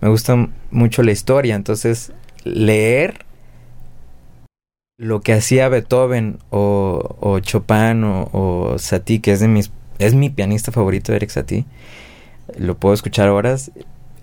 Me 0.00 0.08
gusta 0.08 0.48
mucho 0.70 1.02
la 1.02 1.12
historia, 1.12 1.54
entonces 1.54 2.12
leer 2.44 3.24
lo 4.96 5.20
que 5.22 5.32
hacía 5.32 5.68
Beethoven 5.68 6.38
o, 6.50 7.38
Chopin 7.40 8.04
o, 8.04 8.28
o, 8.32 8.78
Satie, 8.78 9.20
que 9.20 9.32
es 9.32 9.40
de 9.40 9.48
mis 9.48 9.70
es 10.00 10.14
mi 10.14 10.30
pianista 10.30 10.72
favorito, 10.72 11.12
Eric 11.12 11.30
Satie. 11.30 11.66
Lo 12.58 12.76
puedo 12.76 12.94
escuchar 12.94 13.28
horas. 13.28 13.70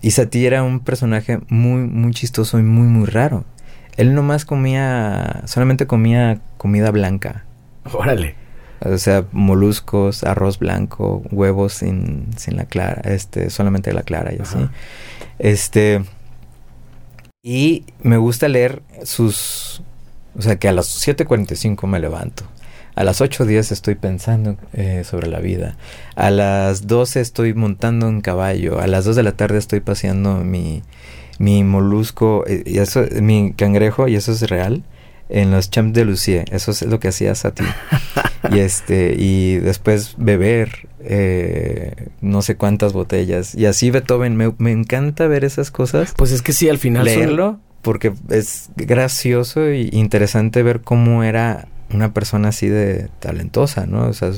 Y 0.02 0.10
Satie 0.10 0.46
era 0.46 0.62
un 0.62 0.80
personaje 0.80 1.38
muy, 1.48 1.82
muy 1.82 2.12
chistoso 2.12 2.58
y 2.58 2.62
muy, 2.62 2.86
muy 2.86 3.06
raro. 3.06 3.44
Él 3.96 4.14
nomás 4.14 4.44
comía, 4.44 5.42
solamente 5.46 5.86
comía 5.86 6.40
comida 6.56 6.90
blanca. 6.90 7.44
Órale. 7.92 8.34
O 8.80 8.98
sea, 8.98 9.24
moluscos, 9.32 10.22
arroz 10.24 10.58
blanco, 10.58 11.22
huevos 11.30 11.74
sin, 11.74 12.28
sin 12.36 12.56
la 12.56 12.64
clara, 12.64 13.02
este, 13.04 13.50
solamente 13.50 13.92
la 13.92 14.02
clara 14.02 14.32
y 14.32 14.40
así. 14.40 14.58
Este. 15.38 16.04
Y 17.42 17.86
me 18.02 18.16
gusta 18.18 18.48
leer 18.48 18.82
sus, 19.04 19.82
o 20.36 20.42
sea, 20.42 20.56
que 20.56 20.68
a 20.68 20.72
las 20.72 21.06
7.45 21.06 21.86
me 21.86 21.98
levanto. 21.98 22.44
A 22.98 23.04
las 23.04 23.20
8.10 23.20 23.70
estoy 23.70 23.94
pensando 23.94 24.56
eh, 24.72 25.04
sobre 25.04 25.28
la 25.28 25.38
vida. 25.38 25.76
A 26.16 26.32
las 26.32 26.88
12 26.88 27.20
estoy 27.20 27.54
montando 27.54 28.08
un 28.08 28.22
caballo. 28.22 28.80
A 28.80 28.88
las 28.88 29.04
2 29.04 29.14
de 29.14 29.22
la 29.22 29.36
tarde 29.36 29.56
estoy 29.56 29.78
paseando 29.78 30.38
mi, 30.38 30.82
mi 31.38 31.62
molusco, 31.62 32.42
eh, 32.48 32.64
y 32.66 32.78
eso, 32.78 33.04
mi 33.22 33.52
cangrejo, 33.52 34.08
y 34.08 34.16
eso 34.16 34.32
es 34.32 34.42
real, 34.50 34.82
en 35.28 35.52
los 35.52 35.70
Champs 35.70 35.94
de 35.94 36.06
Lucie. 36.06 36.44
Eso 36.50 36.72
es 36.72 36.82
lo 36.82 36.98
que 36.98 37.06
hacías 37.06 37.44
a 37.44 37.52
ti. 37.52 37.62
y 38.50 38.58
este, 38.58 39.14
y 39.16 39.58
después 39.58 40.16
beber 40.18 40.88
eh, 40.98 42.08
no 42.20 42.42
sé 42.42 42.56
cuántas 42.56 42.94
botellas. 42.94 43.54
Y 43.54 43.66
así 43.66 43.92
Beethoven, 43.92 44.36
me, 44.36 44.52
me, 44.58 44.72
encanta 44.72 45.28
ver 45.28 45.44
esas 45.44 45.70
cosas. 45.70 46.14
Pues 46.16 46.32
es 46.32 46.42
que 46.42 46.52
sí, 46.52 46.68
al 46.68 46.78
final. 46.78 47.04
Leerlo 47.04 47.60
porque 47.80 48.12
es 48.28 48.70
gracioso 48.74 49.64
e 49.66 49.88
interesante 49.92 50.64
ver 50.64 50.80
cómo 50.80 51.22
era 51.22 51.68
una 51.92 52.12
persona 52.12 52.48
así 52.48 52.68
de 52.68 53.08
talentosa, 53.18 53.86
¿no? 53.86 54.08
O 54.08 54.12
sea, 54.12 54.30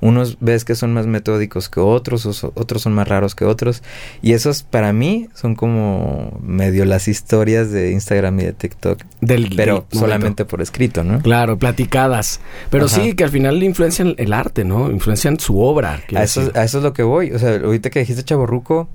unos 0.00 0.38
ves 0.40 0.64
que 0.64 0.74
son 0.74 0.92
más 0.92 1.06
metódicos 1.06 1.68
que 1.68 1.80
otros, 1.80 2.44
otros 2.44 2.82
son 2.82 2.92
más 2.92 3.08
raros 3.08 3.34
que 3.34 3.44
otros. 3.44 3.82
Y 4.22 4.32
esos 4.32 4.62
para 4.62 4.92
mí 4.92 5.28
son 5.34 5.54
como 5.54 6.38
medio 6.42 6.84
las 6.84 7.08
historias 7.08 7.70
de 7.70 7.92
Instagram 7.92 8.40
y 8.40 8.44
de 8.44 8.52
TikTok. 8.52 9.02
Del, 9.20 9.52
pero 9.56 9.86
solamente 9.90 10.44
por 10.44 10.60
escrito, 10.62 11.04
¿no? 11.04 11.20
Claro, 11.20 11.58
platicadas. 11.58 12.40
Pero 12.70 12.88
sí, 12.88 13.14
que 13.14 13.24
al 13.24 13.30
final 13.30 13.62
influencian 13.62 14.14
el 14.18 14.32
arte, 14.32 14.64
¿no? 14.64 14.90
Influencian 14.90 15.38
su 15.38 15.60
obra. 15.60 16.02
A 16.14 16.22
eso, 16.22 16.50
a 16.54 16.64
eso 16.64 16.78
es 16.78 16.84
lo 16.84 16.92
que 16.92 17.02
voy. 17.02 17.32
O 17.32 17.38
sea, 17.38 17.56
ahorita 17.56 17.90
que 17.90 18.00
dijiste 18.00 18.24
Chaborruco, 18.24 18.88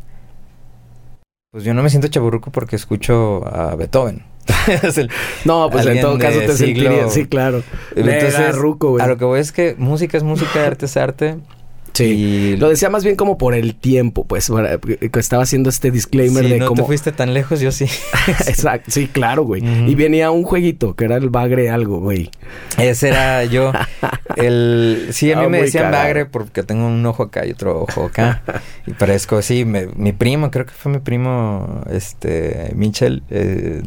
pues 1.55 1.63
yo 1.63 1.73
no 1.73 1.81
me 1.81 1.89
siento 1.89 2.09
chaburruco 2.09 2.51
porque 2.51 2.75
escucho 2.75 3.47
a 3.47 3.75
Beethoven. 3.75 4.23
no, 5.45 5.69
pues 5.69 5.85
en 5.85 6.01
todo 6.01 6.17
caso 6.17 6.39
te 6.39 6.55
sentiría, 6.55 7.09
sí, 7.09 7.25
claro. 7.25 7.63
Entonces, 7.95 8.55
ruco, 8.55 8.97
a 8.99 9.07
lo 9.07 9.17
que 9.17 9.25
voy 9.25 9.39
es 9.39 9.51
que 9.51 9.75
música 9.77 10.17
es 10.17 10.23
música, 10.23 10.65
arte 10.65 10.85
es 10.85 10.97
arte. 10.97 11.37
Sí. 11.95 12.57
Lo 12.57 12.67
decía 12.67 12.89
más 12.89 13.05
bien 13.05 13.15
como 13.15 13.37
por 13.37 13.55
el 13.55 13.73
tiempo, 13.73 14.25
pues. 14.25 14.51
Estaba 15.13 15.43
haciendo 15.43 15.69
este 15.69 15.91
disclaimer 15.91 16.43
sí, 16.43 16.51
de 16.51 16.59
no 16.59 16.67
cómo. 16.67 16.81
te 16.81 16.87
fuiste 16.87 17.13
tan 17.13 17.33
lejos, 17.33 17.61
yo 17.61 17.71
sí. 17.71 17.85
Exacto. 18.27 18.91
Sí, 18.91 19.07
claro, 19.07 19.43
güey. 19.43 19.63
Y 19.89 19.95
venía 19.95 20.29
un 20.29 20.43
jueguito 20.43 20.95
que 20.95 21.05
era 21.05 21.15
el 21.15 21.29
bagre 21.29 21.69
algo, 21.69 22.01
güey. 22.01 22.31
Ese 22.77 23.07
era 23.07 23.45
yo. 23.45 23.71
El... 24.35 25.07
Sí, 25.11 25.31
a 25.31 25.37
mí 25.37 25.45
ah, 25.45 25.49
me 25.49 25.61
decían 25.61 25.89
bagre 25.89 26.25
porque 26.25 26.63
tengo 26.63 26.85
un 26.85 27.05
ojo 27.05 27.23
acá 27.23 27.45
y 27.45 27.51
otro 27.51 27.83
ojo 27.83 28.05
acá. 28.05 28.43
y 28.85 28.91
parezco, 28.91 29.41
sí, 29.41 29.63
mi 29.63 30.11
primo, 30.11 30.51
creo 30.51 30.65
que 30.65 30.73
fue 30.73 30.91
mi 30.91 30.99
primo, 30.99 31.81
este, 31.89 32.73
Michel. 32.75 33.23
Eh, 33.29 33.83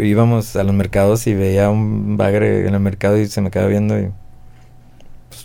íbamos 0.00 0.56
a 0.56 0.64
los 0.64 0.74
mercados 0.74 1.26
y 1.26 1.34
veía 1.34 1.70
un 1.70 2.16
bagre 2.16 2.66
en 2.66 2.74
el 2.74 2.80
mercado 2.80 3.18
y 3.18 3.26
se 3.26 3.40
me 3.40 3.50
quedaba 3.50 3.68
viendo 3.68 3.98
y 3.98 4.10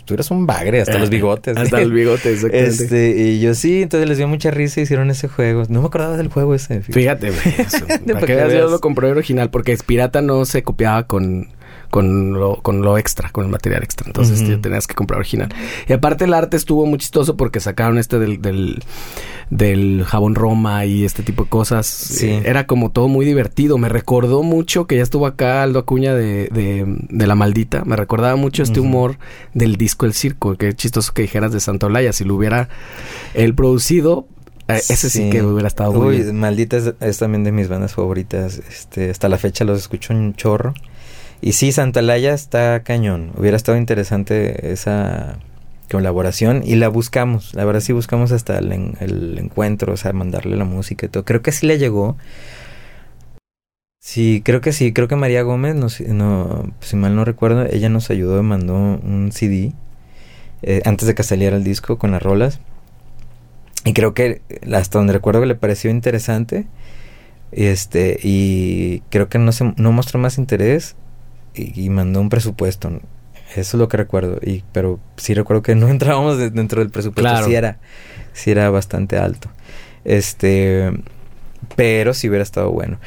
tú 0.04 0.14
eres 0.14 0.30
un 0.30 0.46
bagre, 0.46 0.80
hasta 0.80 0.98
los 0.98 1.10
bigotes. 1.10 1.56
hasta 1.56 1.80
los 1.80 1.92
bigotes, 1.92 2.44
exactamente. 2.44 2.84
Este, 2.84 3.10
y 3.10 3.40
yo 3.40 3.54
sí, 3.54 3.82
entonces 3.82 4.08
les 4.08 4.18
dio 4.18 4.28
mucha 4.28 4.50
risa 4.50 4.80
y 4.80 4.82
hicieron 4.84 5.10
ese 5.10 5.28
juego. 5.28 5.64
No 5.68 5.80
me 5.80 5.86
acordaba 5.86 6.16
del 6.16 6.28
juego 6.28 6.54
ese. 6.54 6.82
Fíjate, 6.82 7.30
güey. 7.30 8.02
Para 8.12 8.26
que 8.26 8.34
veas, 8.34 8.52
yo 8.52 8.68
lo 8.68 8.80
compré 8.80 9.10
original, 9.10 9.50
porque 9.50 9.76
Pirata 9.84 10.22
no 10.22 10.44
se 10.44 10.62
copiaba 10.62 11.06
con 11.06 11.48
con 11.92 12.32
lo, 12.32 12.62
con 12.62 12.80
lo 12.80 12.96
extra, 12.96 13.28
con 13.28 13.44
el 13.44 13.50
material 13.50 13.82
extra. 13.82 14.06
Entonces 14.06 14.42
tenías 14.62 14.86
que 14.86 14.94
comprar 14.94 15.20
original. 15.20 15.50
Y 15.86 15.92
aparte 15.92 16.24
el 16.24 16.32
arte 16.32 16.56
estuvo 16.56 16.86
muy 16.86 16.98
chistoso 16.98 17.36
porque 17.36 17.60
sacaron 17.60 17.98
este 17.98 18.18
del, 18.18 18.40
del, 18.40 18.82
del 19.50 20.02
jabón 20.06 20.34
Roma 20.34 20.86
y 20.86 21.04
este 21.04 21.22
tipo 21.22 21.44
de 21.44 21.50
cosas. 21.50 21.84
Sí. 21.84 22.30
era 22.46 22.66
como 22.66 22.92
todo 22.92 23.08
muy 23.08 23.26
divertido. 23.26 23.76
Me 23.76 23.90
recordó 23.90 24.42
mucho 24.42 24.86
que 24.86 24.96
ya 24.96 25.02
estuvo 25.02 25.26
acá 25.26 25.62
Aldo 25.62 25.80
Acuña 25.80 26.14
de, 26.14 26.48
de, 27.10 27.26
La 27.26 27.34
Maldita. 27.34 27.84
Me 27.84 27.94
recordaba 27.94 28.36
mucho 28.36 28.62
este 28.62 28.80
humor 28.80 29.18
del 29.52 29.76
disco 29.76 30.06
El 30.06 30.14
Circo. 30.14 30.56
Que 30.56 30.72
chistoso 30.72 31.12
que 31.12 31.20
dijeras 31.20 31.52
de 31.52 31.60
Santa 31.60 31.88
Olaya. 31.88 32.14
Si 32.14 32.24
lo 32.24 32.36
hubiera 32.36 32.70
él 33.34 33.54
producido, 33.54 34.26
eh, 34.66 34.80
ese 34.88 35.10
sí. 35.10 35.28
que 35.28 35.42
hubiera 35.42 35.68
estado 35.68 35.92
muy 35.92 36.22
Maldita 36.32 36.78
es, 36.78 36.94
es, 37.00 37.18
también 37.18 37.44
de 37.44 37.52
mis 37.52 37.68
bandas 37.68 37.92
favoritas. 37.92 38.62
Este, 38.66 39.10
hasta 39.10 39.28
la 39.28 39.36
fecha 39.36 39.66
los 39.66 39.78
escucho 39.78 40.14
un 40.14 40.32
chorro. 40.36 40.72
Y 41.42 41.54
sí, 41.54 41.72
Santalaya 41.72 42.34
está 42.34 42.84
cañón. 42.84 43.32
Hubiera 43.36 43.56
estado 43.56 43.76
interesante 43.76 44.72
esa 44.72 45.38
colaboración 45.90 46.62
y 46.64 46.76
la 46.76 46.88
buscamos. 46.88 47.52
La 47.54 47.64
verdad 47.64 47.80
sí 47.80 47.92
buscamos 47.92 48.30
hasta 48.30 48.58
el, 48.58 48.72
encuentro, 49.38 49.92
o 49.92 49.96
sea, 49.96 50.12
mandarle 50.12 50.56
la 50.56 50.64
música 50.64 51.06
y 51.06 51.08
todo. 51.08 51.24
Creo 51.24 51.42
que 51.42 51.50
sí 51.50 51.66
le 51.66 51.78
llegó. 51.78 52.16
Sí, 53.98 54.40
creo 54.44 54.60
que 54.60 54.72
sí. 54.72 54.92
Creo 54.92 55.08
que 55.08 55.16
María 55.16 55.42
Gómez, 55.42 55.74
no, 55.74 55.88
no, 56.14 56.72
si 56.78 56.94
mal 56.94 57.16
no 57.16 57.24
recuerdo, 57.24 57.66
ella 57.66 57.88
nos 57.88 58.08
ayudó 58.10 58.38
y 58.38 58.44
mandó 58.44 58.76
un 58.76 59.30
CD 59.32 59.72
eh, 60.62 60.80
antes 60.84 61.08
de 61.08 61.16
que 61.16 61.24
saliera 61.24 61.56
el 61.56 61.64
disco 61.64 61.98
con 61.98 62.12
las 62.12 62.22
rolas. 62.22 62.60
Y 63.84 63.94
creo 63.94 64.14
que 64.14 64.42
hasta 64.72 64.98
donde 64.98 65.12
recuerdo 65.12 65.40
que 65.40 65.48
le 65.48 65.56
pareció 65.56 65.90
interesante. 65.90 66.66
Este, 67.50 68.20
y 68.22 69.00
creo 69.10 69.28
que 69.28 69.40
no, 69.40 69.50
se, 69.50 69.74
no 69.76 69.90
mostró 69.90 70.20
más 70.20 70.38
interés 70.38 70.94
y, 71.54 71.88
mandó 71.90 72.20
un 72.20 72.28
presupuesto. 72.28 72.88
Eso 72.90 73.00
es 73.56 73.74
lo 73.74 73.88
que 73.88 73.96
recuerdo. 73.98 74.38
Y, 74.42 74.64
pero 74.72 74.98
sí 75.16 75.34
recuerdo 75.34 75.62
que 75.62 75.74
no 75.74 75.88
entrábamos 75.90 76.38
dentro 76.38 76.80
del 76.80 76.90
presupuesto. 76.90 77.44
Sí 77.44 77.54
era, 77.54 77.78
sí 78.32 78.50
era 78.50 78.70
bastante 78.70 79.18
alto. 79.18 79.50
Este, 80.04 80.90
pero 81.76 82.14
sí 82.14 82.28
hubiera 82.28 82.42
estado 82.42 82.70
bueno. 82.70 82.98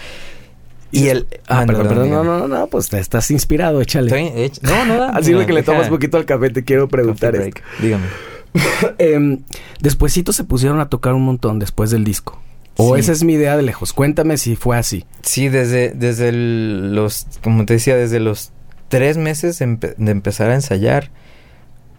Y 0.92 1.08
el... 1.10 1.28
Ah, 1.48 1.62
Ah, 1.62 1.66
perdón, 1.66 1.88
perdón, 1.88 2.10
no, 2.10 2.22
dígame. 2.24 2.40
no, 2.40 2.48
no, 2.48 2.68
pues 2.68 2.88
te 2.90 3.00
estás 3.00 3.30
inspirado, 3.32 3.82
échale. 3.82 4.08
Estoy 4.08 4.42
hecho- 4.44 4.62
No, 4.64 4.86
no, 4.86 5.04
Así 5.14 5.32
no, 5.34 5.40
de 5.40 5.46
que 5.46 5.52
le 5.54 5.60
deja- 5.62 5.74
tomas 5.74 5.90
poquito 5.90 6.16
al 6.18 6.26
café, 6.26 6.50
te 6.52 6.64
quiero 6.64 6.88
preguntar 6.88 7.36
esto. 7.36 7.62
Dígame. 7.82 8.06
Despuésito 9.82 10.32
se 10.32 10.44
pusieron 10.46 10.80
a 10.80 10.88
tocar 10.90 11.14
un 11.14 11.24
montón 11.24 11.60
después 11.60 11.92
del 11.92 12.04
disco. 12.06 12.40
O 12.78 12.96
Sí. 12.96 13.00
esa 13.02 13.12
es 13.14 13.24
mi 13.24 13.34
idea 13.34 13.56
de 13.58 13.64
lejos. 13.64 13.94
Cuéntame 13.94 14.38
si 14.38 14.56
fue 14.56 14.78
así. 14.78 15.06
Sí, 15.22 15.48
desde, 15.50 15.92
desde 15.92 16.30
el- 16.30 16.94
los, 16.96 17.26
como 17.44 17.66
te 17.66 17.74
decía, 17.74 17.96
desde 17.96 18.20
los 18.20 18.52
tres 18.90 19.18
meses 19.18 19.62
empe- 19.62 19.96
de 19.98 20.12
empezar 20.12 20.50
a 20.50 20.56
ensayar, 20.56 21.10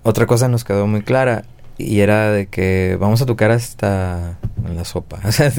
otra 0.02 0.26
cosa 0.26 0.48
nos 0.48 0.64
quedó 0.64 0.86
muy 0.86 1.02
clara 1.02 1.44
y 1.78 2.00
era 2.00 2.30
de 2.30 2.46
que 2.46 2.96
vamos 3.00 3.20
a 3.22 3.26
tocar 3.26 3.50
hasta 3.50 4.38
la 4.74 4.84
sopa, 4.84 5.18
o 5.24 5.32
sea, 5.32 5.52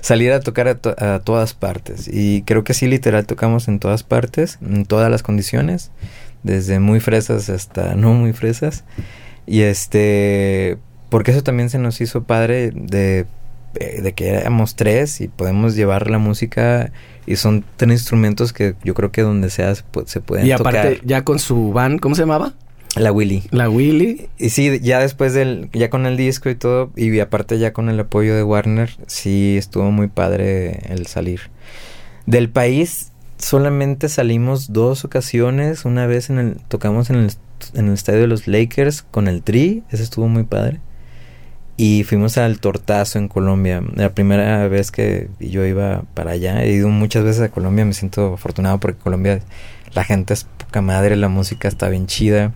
salir 0.00 0.32
a 0.32 0.40
tocar 0.40 0.68
a, 0.68 0.74
to- 0.76 0.96
a 0.98 1.20
todas 1.20 1.54
partes 1.54 2.08
y 2.12 2.42
creo 2.42 2.64
que 2.64 2.74
sí, 2.74 2.86
literal, 2.88 3.26
tocamos 3.26 3.68
en 3.68 3.78
todas 3.78 4.02
partes, 4.02 4.58
en 4.62 4.84
todas 4.86 5.10
las 5.10 5.22
condiciones, 5.22 5.90
desde 6.42 6.80
muy 6.80 6.98
fresas 7.00 7.50
hasta 7.50 7.94
no 7.96 8.14
muy 8.14 8.32
fresas 8.32 8.84
y 9.46 9.60
este, 9.62 10.78
porque 11.08 11.30
eso 11.32 11.42
también 11.42 11.70
se 11.70 11.78
nos 11.78 12.00
hizo 12.00 12.24
padre 12.24 12.70
de 12.74 13.26
de 13.74 14.12
que 14.14 14.28
éramos 14.28 14.74
tres 14.74 15.20
y 15.20 15.28
podemos 15.28 15.76
llevar 15.76 16.10
la 16.10 16.18
música 16.18 16.92
y 17.26 17.36
son 17.36 17.64
tres 17.76 17.92
instrumentos 17.92 18.52
que 18.52 18.74
yo 18.84 18.94
creo 18.94 19.12
que 19.12 19.22
donde 19.22 19.50
sea 19.50 19.74
se, 19.74 19.84
se 20.06 20.20
pueden 20.20 20.46
y 20.46 20.52
aparte, 20.52 20.94
tocar. 20.94 21.06
ya 21.06 21.24
con 21.24 21.38
su 21.38 21.72
van, 21.72 21.98
¿cómo 21.98 22.14
se 22.14 22.22
llamaba? 22.22 22.54
La 22.96 23.12
Willy. 23.12 23.44
La 23.50 23.68
Willy. 23.68 24.28
Y 24.36 24.50
sí, 24.50 24.80
ya 24.80 24.98
después 24.98 25.32
del, 25.32 25.70
ya 25.72 25.90
con 25.90 26.06
el 26.06 26.16
disco 26.16 26.50
y 26.50 26.56
todo, 26.56 26.90
y 26.96 27.20
aparte 27.20 27.58
ya 27.58 27.72
con 27.72 27.88
el 27.88 28.00
apoyo 28.00 28.34
de 28.34 28.42
Warner, 28.42 28.90
sí 29.06 29.56
estuvo 29.56 29.90
muy 29.92 30.08
padre 30.08 30.80
el 30.88 31.06
salir. 31.06 31.42
Del 32.26 32.48
país 32.50 33.12
solamente 33.38 34.08
salimos 34.08 34.72
dos 34.72 35.04
ocasiones, 35.04 35.84
una 35.84 36.06
vez 36.06 36.30
en 36.30 36.38
el, 36.38 36.56
tocamos 36.68 37.10
en 37.10 37.16
el, 37.16 37.30
en 37.74 37.86
el 37.86 37.94
estadio 37.94 38.20
de 38.20 38.26
los 38.26 38.48
Lakers 38.48 39.02
con 39.02 39.28
el 39.28 39.42
Tri, 39.42 39.84
ese 39.90 40.02
estuvo 40.02 40.26
muy 40.26 40.44
padre. 40.44 40.80
Y 41.82 42.04
fuimos 42.04 42.36
al 42.36 42.60
Tortazo 42.60 43.18
en 43.18 43.28
Colombia. 43.28 43.82
La 43.94 44.10
primera 44.12 44.68
vez 44.68 44.90
que 44.90 45.28
yo 45.40 45.64
iba 45.64 46.02
para 46.12 46.32
allá, 46.32 46.62
he 46.62 46.72
ido 46.72 46.88
muchas 46.90 47.24
veces 47.24 47.40
a 47.40 47.48
Colombia, 47.48 47.86
me 47.86 47.94
siento 47.94 48.34
afortunado 48.34 48.78
porque 48.78 48.98
Colombia 48.98 49.40
la 49.94 50.04
gente 50.04 50.34
es 50.34 50.44
poca 50.58 50.82
madre, 50.82 51.16
la 51.16 51.28
música 51.30 51.68
está 51.68 51.88
bien 51.88 52.06
chida. 52.06 52.52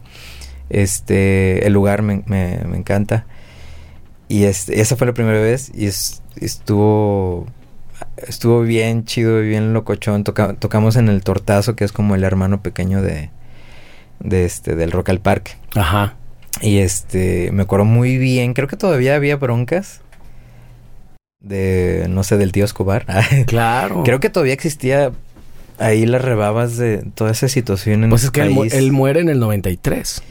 Este, 0.68 1.66
el 1.66 1.72
lugar 1.72 2.02
me, 2.02 2.22
me, 2.26 2.58
me 2.68 2.76
encanta. 2.76 3.24
Y 4.28 4.44
este, 4.44 4.80
esa 4.82 4.94
fue 4.96 5.06
la 5.06 5.14
primera 5.14 5.40
vez 5.40 5.70
y 5.74 5.86
es- 5.86 6.22
estuvo 6.36 7.46
estuvo 8.16 8.60
bien 8.60 9.04
chido, 9.06 9.40
bien 9.40 9.72
locochón. 9.72 10.24
Toca- 10.24 10.52
tocamos 10.54 10.96
en 10.96 11.08
el 11.08 11.22
Tortazo, 11.22 11.76
que 11.76 11.84
es 11.84 11.92
como 11.92 12.14
el 12.14 12.24
hermano 12.24 12.60
pequeño 12.62 13.00
de, 13.00 13.30
de 14.20 14.44
este 14.44 14.76
del 14.76 14.92
Rock 14.92 15.08
al 15.08 15.20
Parque. 15.20 15.52
Ajá. 15.74 16.16
Y 16.60 16.78
este, 16.78 17.50
me 17.52 17.62
acuerdo 17.64 17.84
muy 17.84 18.16
bien, 18.18 18.54
creo 18.54 18.68
que 18.68 18.76
todavía 18.76 19.16
había 19.16 19.36
broncas 19.36 20.00
de, 21.40 22.06
no 22.08 22.22
sé, 22.22 22.36
del 22.36 22.52
tío 22.52 22.64
Escobar. 22.64 23.06
Claro. 23.46 24.02
creo 24.04 24.20
que 24.20 24.30
todavía 24.30 24.54
existía 24.54 25.12
ahí 25.78 26.06
las 26.06 26.22
rebabas 26.22 26.76
de 26.76 26.98
toda 27.14 27.32
esa 27.32 27.48
situación 27.48 28.04
en 28.04 28.10
Pues 28.10 28.24
es 28.24 28.30
que 28.30 28.42
él, 28.42 28.50
mu- 28.50 28.60
país. 28.60 28.74
él 28.74 28.92
muere 28.92 29.20
en 29.20 29.28
el 29.28 29.40
93. 29.40 30.22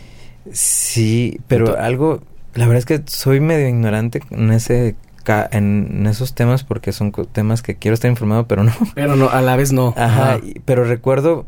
Sí, 0.51 1.39
pero 1.47 1.65
Entonces- 1.67 1.85
algo, 1.85 2.21
la 2.55 2.65
verdad 2.67 2.79
es 2.79 2.85
que 2.85 3.01
soy 3.05 3.39
medio 3.39 3.67
ignorante 3.67 4.21
en 4.31 4.51
ese 4.51 4.95
en, 5.51 6.05
esos 6.05 6.35
temas 6.35 6.65
porque 6.65 6.91
son 6.91 7.13
temas 7.31 7.61
que 7.61 7.75
quiero 7.75 7.93
estar 7.95 8.11
informado, 8.11 8.45
pero 8.47 8.63
no. 8.65 8.73
Pero 8.93 9.15
no, 9.15 9.29
a 9.29 9.41
la 9.41 9.55
vez 9.55 9.71
no. 9.71 9.93
Ajá, 9.97 10.39
pero 10.65 10.83
recuerdo 10.83 11.45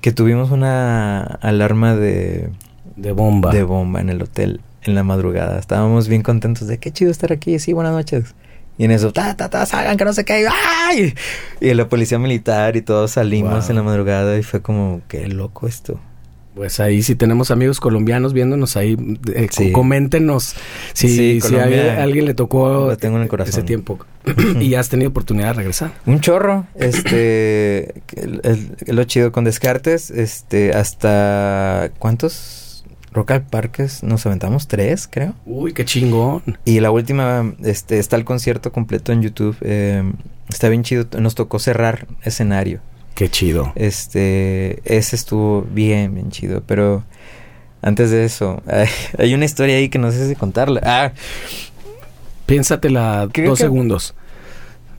que 0.00 0.12
tuvimos 0.12 0.50
una 0.52 1.20
alarma 1.22 1.96
de, 1.96 2.50
De 2.96 3.12
bomba. 3.12 3.52
de 3.52 3.62
bomba 3.62 4.00
en 4.00 4.08
el 4.10 4.22
hotel 4.22 4.60
en 4.82 4.94
la 4.94 5.02
madrugada. 5.02 5.58
Estábamos 5.58 6.08
bien 6.08 6.22
contentos 6.22 6.66
de 6.68 6.78
qué 6.78 6.90
chido 6.92 7.10
estar 7.10 7.32
aquí, 7.32 7.58
sí, 7.58 7.72
buenas 7.72 7.92
noches. 7.92 8.34
Y 8.78 8.84
en 8.84 8.90
eso, 8.90 9.12
ta, 9.12 9.36
ta, 9.36 9.48
ta, 9.48 9.64
salgan, 9.66 9.96
que 9.96 10.04
no 10.04 10.12
sé 10.12 10.24
qué. 10.24 10.46
¡Ay! 10.86 11.14
Y 11.60 11.72
la 11.74 11.88
policía 11.88 12.18
militar 12.18 12.76
y 12.76 12.82
todos 12.82 13.12
salimos 13.12 13.52
Wow. 13.64 13.70
en 13.70 13.76
la 13.76 13.82
madrugada 13.82 14.38
y 14.38 14.42
fue 14.42 14.60
como, 14.62 15.00
qué 15.08 15.26
loco 15.28 15.66
esto. 15.66 15.98
Pues 16.54 16.80
ahí 16.80 17.02
si 17.02 17.14
tenemos 17.16 17.50
amigos 17.50 17.80
colombianos 17.80 18.32
viéndonos 18.32 18.76
ahí, 18.78 18.96
eh, 19.34 19.48
Sí. 19.50 19.72
coméntenos 19.72 20.54
si, 20.94 21.08
Sí, 21.08 21.40
si 21.40 21.50
Colombia 21.50 21.98
a 22.00 22.02
alguien 22.02 22.24
le 22.24 22.32
tocó 22.32 22.86
lo 22.88 22.96
tengo 22.96 23.16
en 23.16 23.24
el 23.24 23.28
corazón. 23.28 23.50
ese 23.50 23.62
tiempo 23.62 23.98
y 24.60 24.70
ya 24.70 24.80
has 24.80 24.88
tenido 24.88 25.10
oportunidad 25.10 25.48
de 25.48 25.52
regresar. 25.52 25.92
Un 26.06 26.20
chorro, 26.20 26.66
este, 26.76 28.00
el- 28.16 28.40
el- 28.44 28.96
lo 28.96 29.04
chido 29.04 29.32
con 29.32 29.44
Descartes, 29.44 30.10
este, 30.10 30.72
hasta, 30.72 31.90
¿cuántos 31.98 32.65
Rock 33.16 33.40
Parques? 33.50 34.02
Nos 34.02 34.24
aventamos 34.26 34.68
tres, 34.68 35.08
creo. 35.10 35.34
Uy, 35.46 35.72
qué 35.72 35.84
chingón. 35.84 36.42
Y 36.64 36.80
la 36.80 36.90
última, 36.90 37.54
este, 37.64 37.98
está 37.98 38.16
el 38.16 38.24
concierto 38.24 38.70
completo 38.70 39.10
en 39.12 39.22
YouTube, 39.22 39.56
eh, 39.62 40.04
está 40.48 40.68
bien 40.68 40.82
chido, 40.84 41.06
nos 41.18 41.34
tocó 41.34 41.58
cerrar 41.58 42.06
escenario. 42.22 42.80
Qué 43.14 43.30
chido. 43.30 43.72
Este, 43.74 44.80
ese 44.84 45.16
estuvo 45.16 45.62
bien, 45.62 46.14
bien 46.14 46.30
chido, 46.30 46.62
pero 46.66 47.02
antes 47.82 48.10
de 48.10 48.24
eso, 48.24 48.62
hay, 48.68 48.88
hay 49.18 49.34
una 49.34 49.46
historia 49.46 49.76
ahí 49.76 49.88
que 49.88 49.98
no 49.98 50.12
sé 50.12 50.28
si 50.28 50.34
contarla. 50.36 50.80
Ah, 50.84 51.12
Piénsatela 52.46 53.28
Creo 53.32 53.50
dos 53.50 53.58
que- 53.58 53.64
segundos. 53.64 54.14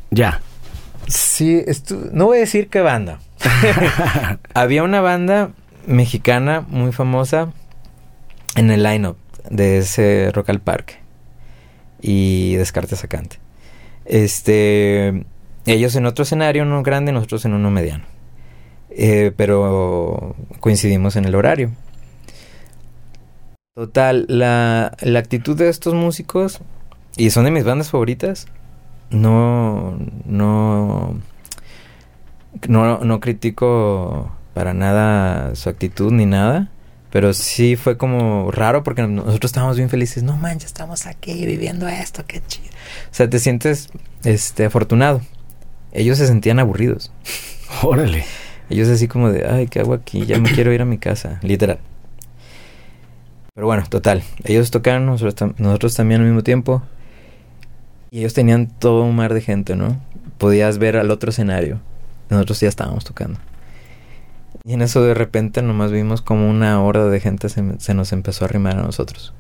Ya. 0.10 0.42
sí, 1.08 1.62
estu- 1.68 2.10
no 2.12 2.26
voy 2.26 2.38
a 2.38 2.42
decir 2.42 2.68
qué 2.70 2.82
banda. 2.82 3.20
Había 4.54 4.84
una 4.84 5.02
banda 5.02 5.52
mexicana 5.86 6.66
muy 6.68 6.92
famosa 6.92 7.54
en 8.58 8.72
el 8.72 8.84
lineup 8.84 9.18
de 9.50 9.78
ese 9.78 10.32
Rock 10.34 10.50
al 10.50 10.60
Parque 10.60 10.96
y 12.02 12.56
Descartes 12.56 13.00
Sacante. 13.00 13.40
Este, 14.06 15.26
ellos 15.66 15.96
en 15.96 16.06
otro 16.06 16.24
escenario, 16.24 16.64
uno 16.64 16.82
grande, 16.84 17.12
nosotros 17.12 17.46
en 17.46 17.54
uno 17.54 17.70
mediano. 17.70 18.04
Eh, 18.90 19.32
pero 19.38 20.36
coincidimos 20.60 21.16
en 21.16 21.26
el 21.26 21.36
horario. 21.36 21.72
Total, 23.76 24.26
la, 24.28 24.98
la 25.02 25.20
actitud 25.20 25.56
de 25.56 25.70
estos 25.70 25.94
músicos, 25.94 26.60
y 27.16 27.30
son 27.30 27.46
de 27.46 27.52
mis 27.52 27.64
bandas 27.64 27.92
favoritas, 27.92 28.48
no, 29.12 30.00
no, 30.26 31.20
no, 32.68 32.98
no 33.00 33.20
critico 33.20 34.32
para 34.56 34.74
nada 34.74 35.54
su 35.54 35.70
actitud 35.70 36.12
ni 36.12 36.26
nada, 36.26 36.72
pero 37.18 37.34
sí 37.34 37.76
fue 37.76 37.98
como 37.98 38.52
raro 38.52 38.84
porque 38.84 39.02
nosotros 39.02 39.50
estábamos 39.50 39.76
bien 39.76 39.90
felices. 39.90 40.22
No 40.22 40.38
manches, 40.38 40.66
estamos 40.68 41.08
aquí 41.08 41.48
viviendo 41.48 41.88
esto, 41.88 42.24
qué 42.28 42.44
chido. 42.46 42.68
O 43.10 43.14
sea, 43.16 43.28
te 43.28 43.40
sientes 43.40 43.90
este 44.24 44.66
afortunado. 44.66 45.22
Ellos 45.92 46.20
se 46.20 46.28
sentían 46.28 46.60
aburridos. 46.60 47.12
Órale. 47.82 48.24
Ellos 48.70 48.88
así 48.90 49.08
como 49.08 49.32
de, 49.32 49.48
ay, 49.50 49.66
¿qué 49.66 49.80
hago 49.80 49.96
aquí? 49.96 50.28
Ya 50.28 50.38
me 50.38 50.52
quiero 50.52 50.72
ir 50.72 50.84
a 50.84 50.86
mi 50.86 51.00
casa, 51.00 51.40
literal. 51.42 51.80
Pero 53.56 53.66
bueno, 53.66 53.84
total. 53.90 54.22
Ellos 54.44 54.70
tocaron, 54.70 55.08
nosotros, 55.08 55.36
tam- 55.36 55.56
nosotros 55.58 55.96
también 55.96 56.22
al 56.22 56.28
mismo 56.28 56.44
tiempo. 56.44 56.84
Y 58.12 58.20
ellos 58.20 58.36
tenían 58.36 58.68
todo 58.68 59.02
un 59.02 59.16
mar 59.16 59.34
de 59.34 59.42
gente, 59.42 59.76
¿no? 59.76 60.00
Podías 60.38 60.78
ver 60.78 60.98
al 60.98 61.10
otro 61.10 61.32
escenario. 61.32 61.80
Nosotros 62.30 62.60
ya 62.60 62.68
estábamos 62.70 63.06
tocando. 63.06 63.40
Y 64.68 64.74
en 64.74 64.82
eso 64.82 65.02
de 65.02 65.14
repente 65.14 65.62
nomás 65.62 65.92
vimos 65.92 66.22
como 66.22 66.50
una 66.50 66.84
horda 66.84 67.10
de 67.10 67.20
gente 67.22 67.48
se, 67.48 67.64
se 67.80 67.94
nos 67.94 68.12
empezó 68.12 68.44
a 68.44 68.50
arrimar 68.50 68.78
a 68.78 68.82
nosotros. 68.84 69.34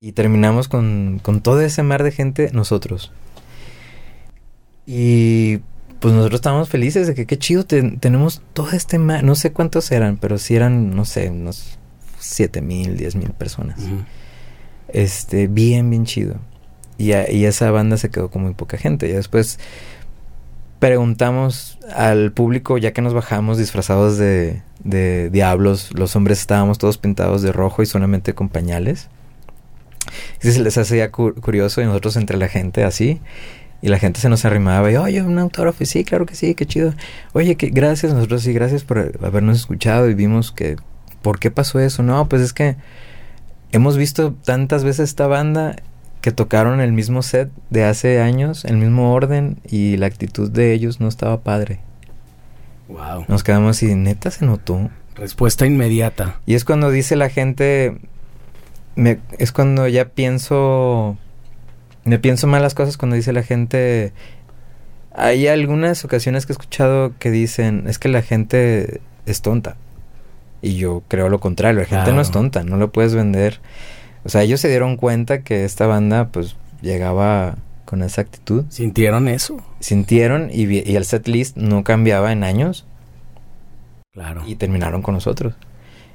Y 0.00 0.12
terminamos 0.12 0.68
con, 0.68 1.18
con 1.22 1.40
todo 1.40 1.60
ese 1.60 1.82
mar 1.82 2.02
de 2.04 2.12
gente 2.12 2.50
nosotros. 2.52 3.10
Y 4.86 5.58
pues 6.00 6.14
nosotros 6.14 6.38
estábamos 6.38 6.68
felices 6.68 7.06
de 7.06 7.14
que 7.14 7.26
qué 7.26 7.38
chido 7.38 7.64
te- 7.64 7.96
tenemos 7.98 8.42
todo 8.52 8.70
este 8.70 8.98
mar. 8.98 9.22
No 9.24 9.34
sé 9.34 9.52
cuántos 9.52 9.90
eran, 9.92 10.16
pero 10.16 10.38
sí 10.38 10.54
eran, 10.56 10.94
no 10.94 11.04
sé, 11.04 11.30
unos 11.30 11.78
siete 12.18 12.60
mil, 12.62 12.96
diez 12.96 13.14
mil 13.16 13.30
personas. 13.30 13.80
Este, 14.88 15.46
bien, 15.46 15.88
bien 15.90 16.04
chido. 16.04 16.36
Y, 16.98 17.12
a- 17.12 17.30
y 17.30 17.44
esa 17.46 17.70
banda 17.70 17.96
se 17.96 18.10
quedó 18.10 18.30
con 18.30 18.42
muy 18.42 18.54
poca 18.54 18.76
gente. 18.76 19.08
Y 19.08 19.12
después 19.12 19.58
preguntamos 20.82 21.78
al 21.94 22.32
público, 22.32 22.76
ya 22.76 22.92
que 22.92 23.02
nos 23.02 23.14
bajamos 23.14 23.56
disfrazados 23.56 24.18
de, 24.18 24.62
diablos, 25.30 25.90
los 25.94 26.16
hombres 26.16 26.40
estábamos 26.40 26.78
todos 26.78 26.98
pintados 26.98 27.40
de 27.40 27.52
rojo 27.52 27.84
y 27.84 27.86
solamente 27.86 28.34
con 28.34 28.48
pañales. 28.48 29.08
Y 30.42 30.50
se 30.50 30.58
les 30.58 30.76
hacía 30.78 31.12
cu- 31.12 31.34
curioso 31.36 31.80
y 31.82 31.84
nosotros 31.84 32.16
entre 32.16 32.36
la 32.36 32.48
gente 32.48 32.82
así. 32.82 33.20
Y 33.80 33.90
la 33.90 34.00
gente 34.00 34.18
se 34.18 34.28
nos 34.28 34.44
arrimaba 34.44 34.90
y, 34.90 34.96
oye, 34.96 35.22
un 35.22 35.38
autógrafo, 35.38 35.84
Y 35.84 35.86
sí, 35.86 36.02
claro 36.02 36.26
que 36.26 36.34
sí, 36.34 36.56
qué 36.56 36.66
chido. 36.66 36.94
Oye, 37.32 37.54
que 37.54 37.68
gracias, 37.68 38.12
nosotros 38.12 38.42
sí, 38.42 38.52
gracias 38.52 38.82
por 38.82 39.12
habernos 39.22 39.58
escuchado 39.58 40.10
y 40.10 40.14
vimos 40.14 40.50
que, 40.50 40.74
¿por 41.22 41.38
qué 41.38 41.52
pasó 41.52 41.78
eso? 41.78 42.02
No, 42.02 42.28
pues 42.28 42.42
es 42.42 42.52
que 42.52 42.74
hemos 43.70 43.96
visto 43.96 44.34
tantas 44.44 44.82
veces 44.82 45.10
esta 45.10 45.28
banda 45.28 45.76
que 46.22 46.32
tocaron 46.32 46.80
el 46.80 46.92
mismo 46.92 47.22
set 47.22 47.50
de 47.68 47.84
hace 47.84 48.20
años, 48.20 48.64
el 48.64 48.78
mismo 48.78 49.12
orden 49.12 49.58
y 49.68 49.98
la 49.98 50.06
actitud 50.06 50.50
de 50.50 50.72
ellos 50.72 51.00
no 51.00 51.08
estaba 51.08 51.40
padre. 51.40 51.80
Wow. 52.88 53.26
Nos 53.28 53.42
quedamos 53.42 53.76
así, 53.76 53.94
neta 53.94 54.30
se 54.30 54.46
notó. 54.46 54.88
Respuesta 55.16 55.66
inmediata. 55.66 56.40
Y 56.46 56.54
es 56.54 56.64
cuando 56.64 56.90
dice 56.90 57.16
la 57.16 57.28
gente, 57.28 57.98
me, 58.94 59.18
es 59.38 59.52
cuando 59.52 59.88
ya 59.88 60.06
pienso, 60.06 61.18
me 62.04 62.18
pienso 62.18 62.46
mal 62.46 62.62
las 62.62 62.74
cosas 62.74 62.96
cuando 62.96 63.16
dice 63.16 63.32
la 63.32 63.42
gente, 63.42 64.12
hay 65.14 65.48
algunas 65.48 66.04
ocasiones 66.04 66.46
que 66.46 66.52
he 66.52 66.54
escuchado 66.54 67.12
que 67.18 67.30
dicen, 67.30 67.84
es 67.88 67.98
que 67.98 68.08
la 68.08 68.22
gente 68.22 69.00
es 69.26 69.42
tonta. 69.42 69.76
Y 70.62 70.76
yo 70.76 71.02
creo 71.08 71.28
lo 71.28 71.40
contrario, 71.40 71.80
la 71.80 71.86
gente 71.86 72.12
no 72.12 72.20
es 72.20 72.30
tonta, 72.30 72.62
no 72.62 72.76
lo 72.76 72.92
puedes 72.92 73.14
vender. 73.14 73.60
O 74.24 74.28
sea, 74.28 74.42
ellos 74.42 74.60
se 74.60 74.68
dieron 74.68 74.96
cuenta 74.96 75.42
que 75.42 75.64
esta 75.64 75.86
banda 75.86 76.28
pues 76.28 76.56
llegaba 76.80 77.56
con 77.84 78.02
esa 78.02 78.20
actitud. 78.20 78.64
¿Sintieron 78.68 79.28
eso? 79.28 79.58
Sintieron 79.80 80.50
y, 80.52 80.64
y 80.64 80.96
el 80.96 81.04
setlist 81.04 81.56
no 81.56 81.84
cambiaba 81.84 82.32
en 82.32 82.44
años. 82.44 82.86
Claro. 84.12 84.42
Y 84.46 84.56
terminaron 84.56 85.02
con 85.02 85.14
nosotros. 85.14 85.54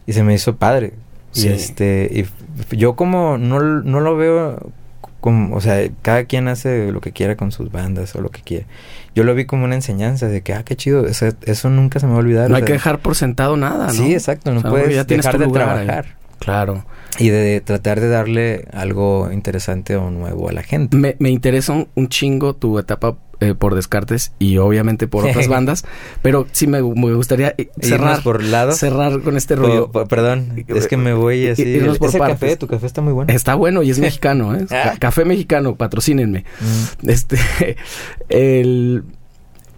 Y 0.06 0.14
se 0.14 0.24
me 0.24 0.34
hizo 0.34 0.56
padre. 0.56 0.94
Y 1.34 1.48
este, 1.48 2.10
y 2.12 2.76
yo 2.76 2.96
como 2.96 3.38
no, 3.38 3.60
no 3.60 4.00
lo 4.00 4.16
veo 4.16 4.72
como, 5.20 5.56
o 5.56 5.62
sea, 5.62 5.88
cada 6.02 6.26
quien 6.26 6.48
hace 6.48 6.92
lo 6.92 7.02
que 7.02 7.12
quiera 7.12 7.36
con 7.36 7.52
sus 7.52 7.72
bandas 7.72 8.16
o 8.16 8.22
lo 8.22 8.30
que 8.30 8.42
quiera. 8.42 8.66
Yo 9.14 9.24
lo 9.24 9.36
vi 9.36 9.46
como 9.46 9.66
una 9.66 9.76
enseñanza 9.76 10.28
de 10.28 10.42
que, 10.42 10.54
ah, 10.54 10.64
qué 10.64 10.76
chido, 10.76 11.06
eso, 11.06 11.28
eso 11.44 11.70
nunca 11.70 12.00
se 12.00 12.06
me 12.06 12.14
va 12.14 12.20
a 12.20 12.22
olvidar. 12.22 12.50
No 12.50 12.56
hay 12.56 12.64
que 12.64 12.74
dejar 12.74 13.00
por 13.00 13.16
sentado 13.16 13.58
nada, 13.58 13.88
¿no? 13.88 13.94
Sí, 13.94 14.14
exacto, 14.14 14.54
no 14.54 14.62
puedes 14.62 15.08
dejar 15.08 15.38
de 15.38 15.48
trabajar. 15.48 16.17
Claro. 16.40 16.86
Y 17.20 17.30
de 17.30 17.62
tratar 17.62 18.00
de 18.00 18.10
darle 18.10 18.66
algo 18.74 19.32
interesante 19.32 19.96
o 19.96 20.12
nuevo 20.12 20.50
a 20.50 20.52
la 20.52 20.64
gente. 20.64 20.96
Me, 20.96 21.16
me 21.20 21.30
interesa 21.30 21.86
un, 21.96 22.10
chingo 22.10 22.56
tu 22.56 22.78
etapa 22.78 23.18
eh, 23.40 23.54
por 23.54 23.76
Descartes 23.76 24.32
y 24.40 24.58
obviamente 24.58 25.08
por 25.08 25.26
otras 25.26 25.48
bandas, 25.50 25.86
pero 26.22 26.48
sí 26.52 26.68
me, 26.68 26.82
gustaría 26.82 27.54
eh, 27.58 27.70
cerrar 27.80 28.24
por 28.24 28.44
lado. 28.44 28.72
cerrar 28.72 29.22
con 29.22 29.38
este 29.38 29.56
rollo. 29.56 29.92
perdón, 29.92 30.66
es 30.68 30.88
que 30.88 30.98
me 30.98 31.14
voy 31.14 31.48
así. 31.48 31.80
por 32.00 32.10
Ese 32.10 32.20
café, 32.20 32.56
tu 32.56 32.68
café 32.68 32.86
está 32.86 33.02
muy 33.02 33.14
bueno. 33.14 33.34
Está 33.34 33.56
bueno 33.56 33.84
y 33.84 33.92
es 33.92 34.00
mexicano, 34.08 34.56
¿eh? 34.56 34.66
Ah. 34.72 34.94
café 35.00 35.26
mexicano, 35.26 35.76
patrocínenme. 35.76 36.46
Mm. 36.60 37.10
Este, 37.10 37.38
el 38.30 39.04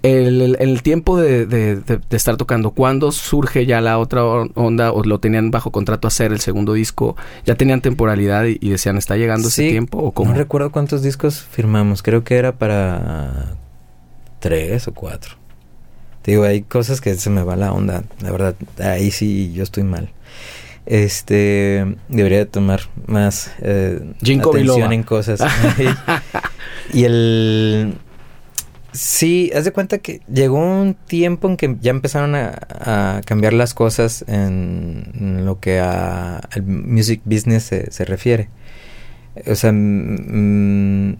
el, 0.03 0.55
el, 0.59 0.81
tiempo 0.81 1.17
de, 1.17 1.45
de, 1.45 1.81
estar 2.11 2.37
tocando, 2.37 2.71
¿cuándo 2.71 3.11
surge 3.11 3.65
ya 3.65 3.81
la 3.81 3.97
otra 3.97 4.23
onda 4.23 4.91
o 4.91 5.03
lo 5.03 5.19
tenían 5.19 5.51
bajo 5.51 5.71
contrato 5.71 6.07
a 6.07 6.09
hacer 6.09 6.31
el 6.31 6.39
segundo 6.39 6.73
disco? 6.73 7.17
¿Ya 7.45 7.55
tenían 7.55 7.81
temporalidad 7.81 8.45
y, 8.45 8.69
decían, 8.69 8.97
está 8.97 9.17
llegando 9.17 9.49
ese 9.49 9.69
tiempo? 9.69 9.97
¿o 9.97 10.11
cómo? 10.11 10.31
No 10.31 10.37
recuerdo 10.37 10.71
cuántos 10.71 11.01
discos 11.01 11.41
firmamos, 11.41 12.01
creo 12.01 12.23
que 12.23 12.37
era 12.37 12.53
para 12.53 13.55
tres 14.39 14.87
o 14.87 14.93
cuatro. 14.93 15.35
Te 16.21 16.31
digo, 16.31 16.43
hay 16.43 16.61
cosas 16.61 17.01
que 17.01 17.15
se 17.15 17.29
me 17.29 17.43
va 17.43 17.55
la 17.55 17.73
onda, 17.73 18.03
la 18.21 18.31
verdad, 18.31 18.55
ahí 18.79 19.11
sí 19.11 19.51
yo 19.53 19.63
estoy 19.63 19.83
mal. 19.83 20.09
Este, 20.85 21.97
debería 22.07 22.49
tomar 22.49 22.81
más 23.05 23.51
eh, 23.61 23.99
atención 24.21 24.93
en 24.93 25.03
cosas. 25.03 25.41
y 26.93 27.03
el 27.03 27.95
Sí, 28.91 29.51
haz 29.55 29.65
de 29.65 29.71
cuenta 29.71 29.99
que 29.99 30.21
llegó 30.31 30.57
un 30.57 30.95
tiempo 30.95 31.47
en 31.47 31.57
que 31.57 31.77
ya 31.79 31.91
empezaron 31.91 32.33
a, 32.35 33.21
cambiar 33.25 33.53
las 33.53 33.73
cosas 33.73 34.25
en, 34.27 35.45
lo 35.45 35.59
que 35.59 35.79
al 35.79 36.63
music 36.63 37.21
business 37.25 37.63
se, 37.63 38.05
refiere. 38.05 38.49
O 39.45 39.55
sea, 39.55 39.71
mm, 39.71 41.17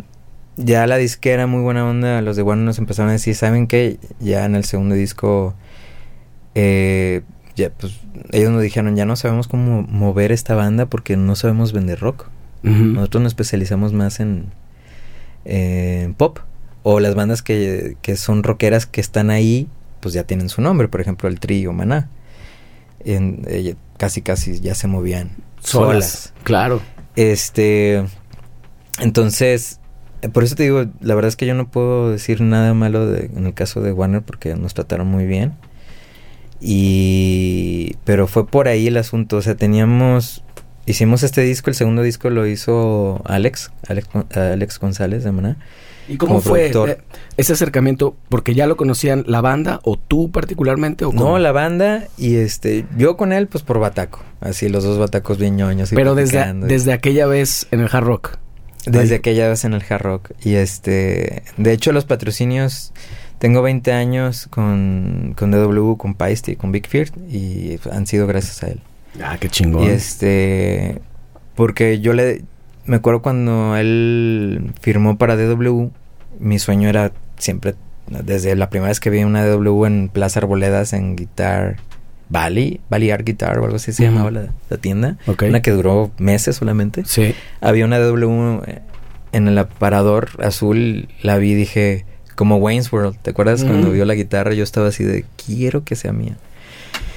ya 0.58 0.88
la 0.88 0.98
disquera, 0.98 1.48
muy 1.48 1.62
buena 1.62 1.88
onda, 1.88 2.22
los 2.22 2.36
de 2.36 2.44
Warner 2.44 2.66
nos 2.66 2.80
empezaron 2.80 3.10
a 3.10 3.14
decir, 3.14 3.36
¿saben 3.36 3.68
qué? 3.68 3.98
Ya 4.20 4.46
en 4.46 4.56
el 4.56 4.66
segundo 4.66 4.96
disco, 4.96 5.54
eh, 6.56 7.22
ya, 7.56 7.70
pues, 7.70 8.00
ellos 8.32 8.52
nos 8.52 8.64
dijeron, 8.64 8.96
ya 8.96 9.06
no 9.06 9.16
sabemos 9.16 9.48
cómo 9.48 9.84
mover 9.84 10.32
esta 10.32 10.56
banda 10.56 10.88
porque 10.88 11.18
no 11.18 11.36
sabemos 11.36 11.72
vender 11.72 12.00
rock. 12.00 12.30
Nosotros 12.62 13.24
nos 13.24 13.32
especializamos 13.32 13.94
más 13.94 14.20
en, 14.20 14.48
en 15.46 16.14
pop. 16.14 16.40
O 16.84 17.00
las 17.00 17.16
bandas 17.16 17.42
que, 17.42 17.98
que 18.02 18.16
son 18.16 18.44
rockeras 18.44 18.86
que 18.86 19.02
están 19.02 19.30
ahí, 19.30 19.68
pues 20.00 20.14
ya 20.14 20.24
tienen 20.24 20.50
su 20.50 20.62
nombre. 20.62 20.88
Por 20.88 21.02
ejemplo, 21.02 21.28
el 21.30 21.40
Tri 21.40 21.66
o 21.68 21.74
Maná. 21.74 22.10
En, 23.04 23.44
eh, 23.48 23.76
casi, 23.98 24.22
casi 24.22 24.60
ya 24.60 24.76
se 24.76 24.88
movían 24.88 25.32
solas. 25.62 26.34
Claro. 26.44 26.82
Este. 27.16 28.06
Entonces, 29.00 29.80
por 30.34 30.44
eso 30.44 30.56
te 30.56 30.64
digo, 30.64 30.86
la 31.00 31.16
verdad 31.16 31.30
es 31.30 31.36
que 31.36 31.46
yo 31.46 31.54
no 31.54 31.70
puedo 31.70 32.12
decir 32.12 32.42
nada 32.42 32.74
malo 32.74 33.06
de, 33.06 33.26
en 33.26 33.46
el 33.46 33.54
caso 33.54 33.82
de 33.82 33.94
Warner 33.94 34.22
porque 34.22 34.56
nos 34.56 34.74
trataron 34.74 35.08
muy 35.08 35.26
bien. 35.26 35.54
Y. 36.60 37.96
Pero 38.04 38.28
fue 38.28 38.48
por 38.48 38.68
ahí 38.68 38.88
el 38.88 38.98
asunto. 38.98 39.38
O 39.38 39.42
sea, 39.42 39.56
teníamos. 39.56 40.44
Hicimos 40.86 41.22
este 41.22 41.42
disco, 41.42 41.70
el 41.70 41.76
segundo 41.76 42.02
disco 42.02 42.32
lo 42.32 42.48
hizo 42.48 43.22
Alex, 43.26 43.72
Alex, 43.88 44.10
Alex 44.36 44.80
González 44.80 45.24
de 45.24 45.32
Maná. 45.32 45.58
¿Y 46.10 46.18
cómo 46.18 46.42
fue 46.42 46.72
eh, 46.74 46.98
ese 47.38 47.54
acercamiento? 47.54 48.16
¿Porque 48.30 48.56
ya 48.56 48.68
lo 48.68 48.76
conocían 48.76 49.24
la 49.28 49.42
banda 49.42 49.80
o 49.84 49.98
tú 49.98 50.32
particularmente? 50.32 51.06
O 51.06 51.14
no, 51.14 51.38
la 51.38 51.52
banda 51.52 52.08
y 52.18 52.36
este, 52.36 52.86
yo 52.98 53.16
con 53.16 53.32
él 53.32 53.48
pues 53.48 53.64
por 53.64 53.80
Bataco, 53.80 54.20
así 54.42 54.68
los 54.70 54.84
dos 54.84 54.98
Batacos 54.98 55.38
bien 55.38 55.56
ñoños. 55.56 55.92
Pero 55.94 56.16
desde, 56.16 56.54
desde 56.54 56.94
aquella 56.94 57.28
vez 57.28 57.68
en 57.72 57.82
el 57.82 57.90
Hard 57.92 58.06
Rock. 58.06 58.38
Desde 58.86 59.16
aquella 59.16 59.48
vez 59.48 59.66
en 59.66 59.74
el 59.74 59.84
Hard 59.88 60.02
Rock. 60.02 60.32
Y 60.44 60.56
este, 60.56 61.44
de 61.58 61.72
hecho 61.74 61.92
los 61.92 62.06
patrocinios, 62.06 62.92
tengo 63.38 63.62
20 63.62 63.92
años 63.92 64.48
con, 64.50 65.36
con 65.38 65.52
DW, 65.52 65.96
con 65.96 66.16
Paisty, 66.16 66.56
con 66.56 66.72
Big 66.72 66.88
Fear 66.88 67.10
y 67.30 67.80
han 67.92 68.08
sido 68.08 68.26
gracias 68.26 68.64
a 68.64 68.68
él. 68.70 68.82
Ah, 69.24 69.38
qué 69.40 69.50
chingón. 69.50 69.84
Y 69.84 69.90
este, 69.90 71.00
porque 71.56 72.00
yo 72.00 72.14
le, 72.14 72.44
me 72.86 72.98
acuerdo 72.98 73.22
cuando 73.22 73.76
él 73.76 74.72
firmó 74.82 75.18
para 75.18 75.36
DW, 75.36 75.90
mi 76.40 76.60
sueño 76.60 76.90
era 76.90 77.12
siempre, 77.38 77.76
desde 78.08 78.56
la 78.56 78.70
primera 78.70 78.90
vez 78.90 79.00
que 79.00 79.10
vi 79.10 79.24
una 79.24 79.46
DW 79.46 79.86
en 79.86 80.10
Plaza 80.10 80.40
Arboledas 80.40 80.94
en 80.94 81.16
Guitar 81.16 81.78
Valley, 82.30 82.80
Valley 82.90 83.12
Art 83.12 83.26
Guitar 83.26 83.60
o 83.60 83.66
algo 83.66 83.78
así 83.78 83.92
se 83.92 84.04
llamaba 84.04 84.32
la, 84.32 84.78
tienda. 84.78 85.18
Una 85.42 85.62
que 85.62 85.72
duró 85.72 86.12
meses 86.18 86.56
solamente. 86.56 87.04
Sí. 87.06 87.36
Había 87.60 87.86
una 87.86 88.00
DW 88.00 88.62
en 89.32 89.48
el 89.48 89.58
aparador 89.58 90.30
azul, 90.40 91.10
la 91.22 91.38
vi 91.38 91.52
y 91.52 91.56
dije, 91.56 92.06
como 92.36 92.58
Wayne's 92.58 92.92
World, 92.92 93.18
¿te 93.22 93.32
acuerdas? 93.32 93.64
Cuando 93.64 93.92
vio 93.92 94.06
la 94.06 94.16
guitarra 94.16 94.54
yo 94.54 94.64
estaba 94.64 94.88
así 94.88 95.04
de, 95.04 95.26
quiero 95.46 95.84
que 95.84 95.96
sea 95.96 96.14
mía. 96.14 96.38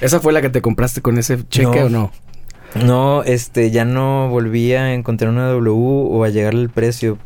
¿Esa 0.01 0.19
fue 0.19 0.33
la 0.33 0.43
que 0.43 0.51
te 0.51 0.61
compraste 0.63 1.01
con 1.01 1.17
ese 1.19 1.39
cheque 1.49 1.85
o 1.85 1.89
no? 1.89 2.11
No, 2.75 3.23
este, 3.23 3.71
ya 3.71 3.85
no 3.85 4.29
volví 4.31 4.73
a 4.73 4.95
encontrar 4.95 5.31
una 5.31 5.47
W 5.49 5.77
o 5.77 6.25
a 6.25 6.29
llegarle 6.31 6.63
el 6.63 6.71
precio. 6.71 7.19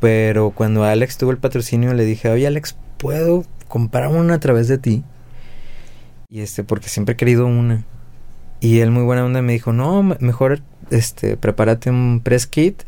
Pero 0.00 0.50
cuando 0.50 0.84
Alex 0.84 1.18
tuvo 1.18 1.30
el 1.30 1.38
patrocinio 1.38 1.92
le 1.94 2.04
dije, 2.04 2.30
oye 2.30 2.46
Alex, 2.46 2.76
¿puedo 2.96 3.44
comprar 3.68 4.08
una 4.08 4.34
a 4.34 4.40
través 4.40 4.66
de 4.68 4.78
ti? 4.78 5.04
Y 6.28 6.40
este, 6.40 6.64
porque 6.64 6.88
siempre 6.88 7.14
he 7.14 7.16
querido 7.16 7.46
una. 7.46 7.84
Y 8.60 8.80
él 8.80 8.90
muy 8.90 9.02
buena 9.02 9.24
onda 9.24 9.42
me 9.42 9.52
dijo, 9.52 9.72
no, 9.72 10.02
mejor 10.02 10.60
este, 10.90 11.36
prepárate 11.36 11.90
un 11.90 12.20
press 12.22 12.46
kit. 12.46 12.82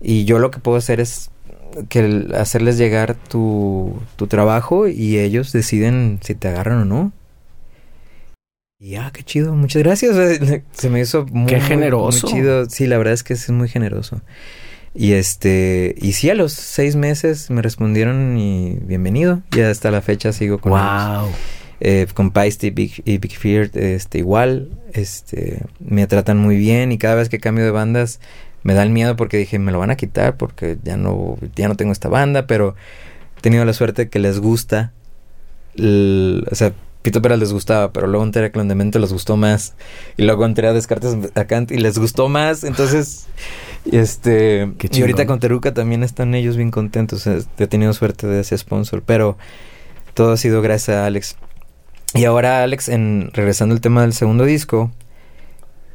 Y 0.00 0.24
yo 0.24 0.38
lo 0.38 0.50
que 0.50 0.58
puedo 0.58 0.76
hacer 0.76 1.00
es 1.00 1.30
que 1.88 2.28
hacerles 2.36 2.78
llegar 2.78 3.14
tu, 3.14 4.00
tu 4.16 4.26
trabajo 4.26 4.86
y 4.86 5.18
ellos 5.18 5.52
deciden 5.52 6.18
si 6.22 6.34
te 6.34 6.48
agarran 6.48 6.82
o 6.82 6.84
no. 6.84 7.12
Y 8.78 8.96
ah, 8.96 9.10
qué 9.12 9.22
chido, 9.22 9.54
muchas 9.54 9.82
gracias. 9.82 10.16
Se 10.72 10.90
me 10.90 11.00
hizo 11.00 11.26
muy, 11.26 11.46
qué 11.46 11.60
generoso. 11.60 12.26
chido. 12.26 12.68
Sí, 12.68 12.86
la 12.86 12.98
verdad 12.98 13.14
es 13.14 13.22
que 13.22 13.32
es 13.34 13.48
muy 13.50 13.68
generoso. 13.68 14.20
Y 14.94 15.14
este, 15.14 15.96
y 16.00 16.12
sí, 16.12 16.30
a 16.30 16.34
los 16.34 16.52
seis 16.52 16.94
meses 16.94 17.50
me 17.50 17.62
respondieron 17.62 18.38
y 18.38 18.78
bienvenido. 18.80 19.42
Y 19.54 19.60
hasta 19.60 19.90
la 19.90 20.02
fecha 20.02 20.32
sigo 20.32 20.58
con 20.58 20.72
wow. 20.72 21.30
Eh, 21.80 22.06
con 22.14 22.30
Paisty 22.30 22.70
Big, 22.70 23.02
y 23.04 23.18
Big 23.18 23.36
Fear, 23.36 23.70
este, 23.74 24.18
igual, 24.18 24.70
este, 24.92 25.62
me 25.80 26.06
tratan 26.06 26.38
muy 26.38 26.56
bien 26.56 26.92
y 26.92 26.98
cada 26.98 27.16
vez 27.16 27.28
que 27.28 27.40
cambio 27.40 27.64
de 27.64 27.72
bandas 27.72 28.20
me 28.62 28.74
da 28.74 28.84
el 28.84 28.90
miedo 28.90 29.16
porque 29.16 29.36
dije, 29.36 29.58
me 29.58 29.72
lo 29.72 29.80
van 29.80 29.90
a 29.90 29.96
quitar 29.96 30.36
porque 30.36 30.78
ya 30.82 30.96
no, 30.96 31.36
ya 31.56 31.68
no 31.68 31.74
tengo 31.74 31.92
esta 31.92 32.08
banda, 32.08 32.46
pero 32.46 32.76
he 33.36 33.40
tenido 33.40 33.64
la 33.64 33.72
suerte 33.72 34.08
que 34.08 34.20
les 34.20 34.38
gusta, 34.38 34.92
o 35.76 36.54
sea, 36.54 36.72
Pito 37.04 37.20
Pera 37.20 37.36
les 37.36 37.52
gustaba, 37.52 37.92
pero 37.92 38.06
luego 38.06 38.24
entré 38.24 38.46
a 38.46 38.50
Clon 38.50 38.66
les 38.66 39.12
gustó 39.12 39.36
más. 39.36 39.74
Y 40.16 40.22
luego 40.22 40.46
entré 40.46 40.68
a 40.68 40.72
Descartes 40.72 41.14
a 41.34 41.44
Kant 41.44 41.70
y 41.70 41.76
les 41.76 41.98
gustó 41.98 42.30
más. 42.30 42.64
Entonces, 42.64 43.26
este. 43.92 44.72
y 44.90 45.00
ahorita 45.02 45.26
con 45.26 45.38
Teruca 45.38 45.74
también 45.74 46.02
están 46.02 46.34
ellos 46.34 46.56
bien 46.56 46.70
contentos. 46.70 47.26
He 47.26 47.66
tenido 47.66 47.92
suerte 47.92 48.26
de 48.26 48.40
ese 48.40 48.56
sponsor. 48.56 49.02
Pero 49.04 49.36
todo 50.14 50.32
ha 50.32 50.38
sido 50.38 50.62
gracias 50.62 50.96
a 50.96 51.04
Alex. 51.04 51.36
Y 52.14 52.24
ahora, 52.24 52.62
Alex, 52.62 52.88
en 52.88 53.30
regresando 53.34 53.74
al 53.74 53.82
tema 53.82 54.00
del 54.00 54.14
segundo 54.14 54.46
disco, 54.46 54.90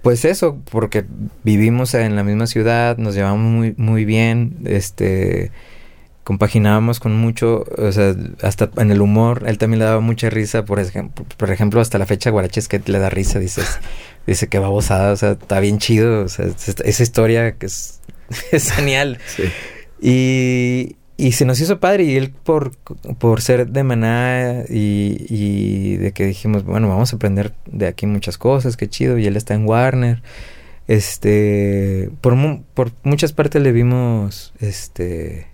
pues 0.03 0.25
eso, 0.25 0.59
porque 0.69 1.05
vivimos 1.43 1.95
en 1.95 2.15
la 2.15 2.23
misma 2.23 2.45
ciudad, 2.45 2.97
nos 2.97 3.15
llevamos 3.15 3.51
muy, 3.51 3.73
muy 3.77 4.05
bien, 4.05 4.57
este, 4.65 5.49
compaginábamos 6.23 6.99
con 6.99 7.15
mucho, 7.15 7.65
o 7.77 7.91
sea, 7.91 8.15
hasta 8.41 8.69
en 8.77 8.91
el 8.91 9.01
humor, 9.01 9.43
él 9.47 9.57
también 9.57 9.79
le 9.79 9.85
daba 9.85 9.99
mucha 9.99 10.29
risa, 10.29 10.65
por 10.65 10.79
ejemplo, 10.79 11.25
por 11.37 11.51
ejemplo 11.51 11.81
hasta 11.81 11.97
la 11.97 12.05
fecha 12.05 12.29
Guaraches 12.29 12.67
que 12.67 12.81
le 12.85 12.99
da 12.99 13.09
risa, 13.09 13.39
dices, 13.39 13.79
dice 14.27 14.47
que 14.47 14.59
babosada, 14.59 15.13
o 15.13 15.15
sea, 15.15 15.31
está 15.31 15.59
bien 15.59 15.79
chido, 15.79 16.23
o 16.23 16.29
sea, 16.29 16.45
esa 16.45 17.03
historia 17.03 17.53
que 17.53 17.65
es, 17.65 17.99
es 18.51 18.71
genial. 18.71 19.17
Sí. 19.25 19.43
Y, 20.01 20.95
y 21.17 21.33
se 21.33 21.43
nos 21.43 21.59
hizo 21.59 21.81
padre 21.81 22.05
y 22.05 22.15
él 22.15 22.31
por, 22.31 22.71
por 23.17 23.41
ser 23.41 23.67
de 23.67 23.83
Maná 23.83 24.63
y, 24.69 25.25
y, 25.29 25.97
de 25.97 26.13
que 26.13 26.25
dijimos, 26.25 26.63
bueno, 26.63 26.87
vamos 26.87 27.11
a 27.11 27.17
aprender 27.17 27.53
de 27.65 27.87
aquí 27.87 28.05
muchas 28.05 28.37
cosas, 28.37 28.77
qué 28.77 28.87
chido, 28.87 29.17
y 29.17 29.27
él 29.27 29.35
está 29.35 29.53
en 29.53 29.65
Warner. 29.65 30.21
Este, 30.87 32.09
por, 32.21 32.35
por 32.73 32.91
muchas 33.03 33.33
partes 33.33 33.61
le 33.61 33.71
vimos, 33.73 34.53
este, 34.59 35.47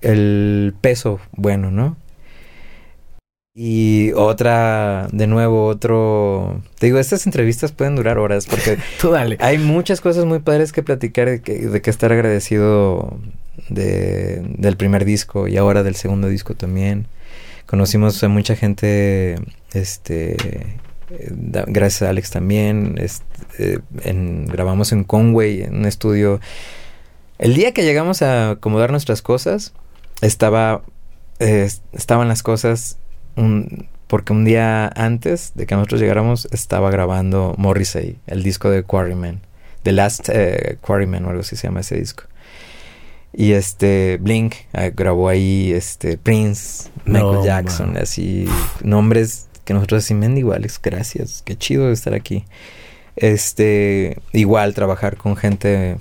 el 0.00 0.74
peso 0.80 1.20
bueno, 1.32 1.70
¿no? 1.70 1.96
Y 3.60 4.12
otra, 4.12 5.08
de 5.10 5.26
nuevo, 5.26 5.66
otro... 5.66 6.62
Te 6.78 6.86
digo, 6.86 7.00
estas 7.00 7.26
entrevistas 7.26 7.72
pueden 7.72 7.96
durar 7.96 8.18
horas 8.18 8.46
porque... 8.46 8.78
Tú 9.00 9.10
dale. 9.10 9.36
Hay 9.40 9.58
muchas 9.58 10.00
cosas 10.00 10.26
muy 10.26 10.38
padres 10.38 10.70
que 10.70 10.84
platicar, 10.84 11.28
de 11.28 11.42
que, 11.42 11.66
de 11.66 11.82
que 11.82 11.90
estar 11.90 12.12
agradecido 12.12 13.18
de, 13.68 14.42
del 14.56 14.76
primer 14.76 15.04
disco 15.04 15.48
y 15.48 15.56
ahora 15.56 15.82
del 15.82 15.96
segundo 15.96 16.28
disco 16.28 16.54
también. 16.54 17.08
Conocimos 17.66 18.22
a 18.22 18.28
mucha 18.28 18.54
gente, 18.54 19.40
este, 19.72 20.36
gracias 21.66 22.02
a 22.02 22.10
Alex 22.10 22.30
también. 22.30 22.94
Este, 22.98 23.80
en, 24.04 24.46
grabamos 24.46 24.92
en 24.92 25.04
Conway, 25.04 25.62
en 25.62 25.78
un 25.78 25.86
estudio. 25.86 26.40
El 27.38 27.54
día 27.54 27.72
que 27.72 27.82
llegamos 27.82 28.22
a 28.22 28.52
acomodar 28.52 28.90
nuestras 28.90 29.20
cosas, 29.20 29.72
estaba, 30.20 30.82
estaban 31.38 32.28
las 32.28 32.42
cosas, 32.42 32.98
un, 33.36 33.88
porque 34.08 34.32
un 34.32 34.44
día 34.44 34.88
antes 34.96 35.52
de 35.54 35.66
que 35.66 35.74
nosotros 35.74 36.00
llegáramos, 36.00 36.48
estaba 36.50 36.90
grabando 36.90 37.54
Morrissey, 37.58 38.18
el 38.26 38.42
disco 38.42 38.70
de 38.70 38.82
Quarryman. 38.82 39.40
The 39.82 39.92
Last 39.92 40.28
eh, 40.30 40.78
Quarryman 40.80 41.24
o 41.24 41.28
algo 41.30 41.40
así 41.42 41.56
se 41.56 41.68
llama 41.68 41.80
ese 41.80 41.96
disco. 41.96 42.24
Y 43.32 43.52
este, 43.52 44.18
Blink 44.20 44.54
ah, 44.72 44.88
grabó 44.88 45.28
ahí, 45.28 45.72
este, 45.72 46.18
Prince, 46.18 46.90
Michael 47.04 47.44
Jackson, 47.44 47.96
así, 47.96 48.48
nombres 48.82 49.48
que 49.64 49.74
nosotros 49.74 50.04
así, 50.04 50.14
Alex, 50.52 50.80
gracias, 50.82 51.42
qué 51.44 51.56
chido 51.56 51.92
estar 51.92 52.14
aquí. 52.14 52.44
Este, 53.16 54.18
igual 54.32 54.74
trabajar 54.74 55.16
con 55.16 55.36
gente 55.36 55.98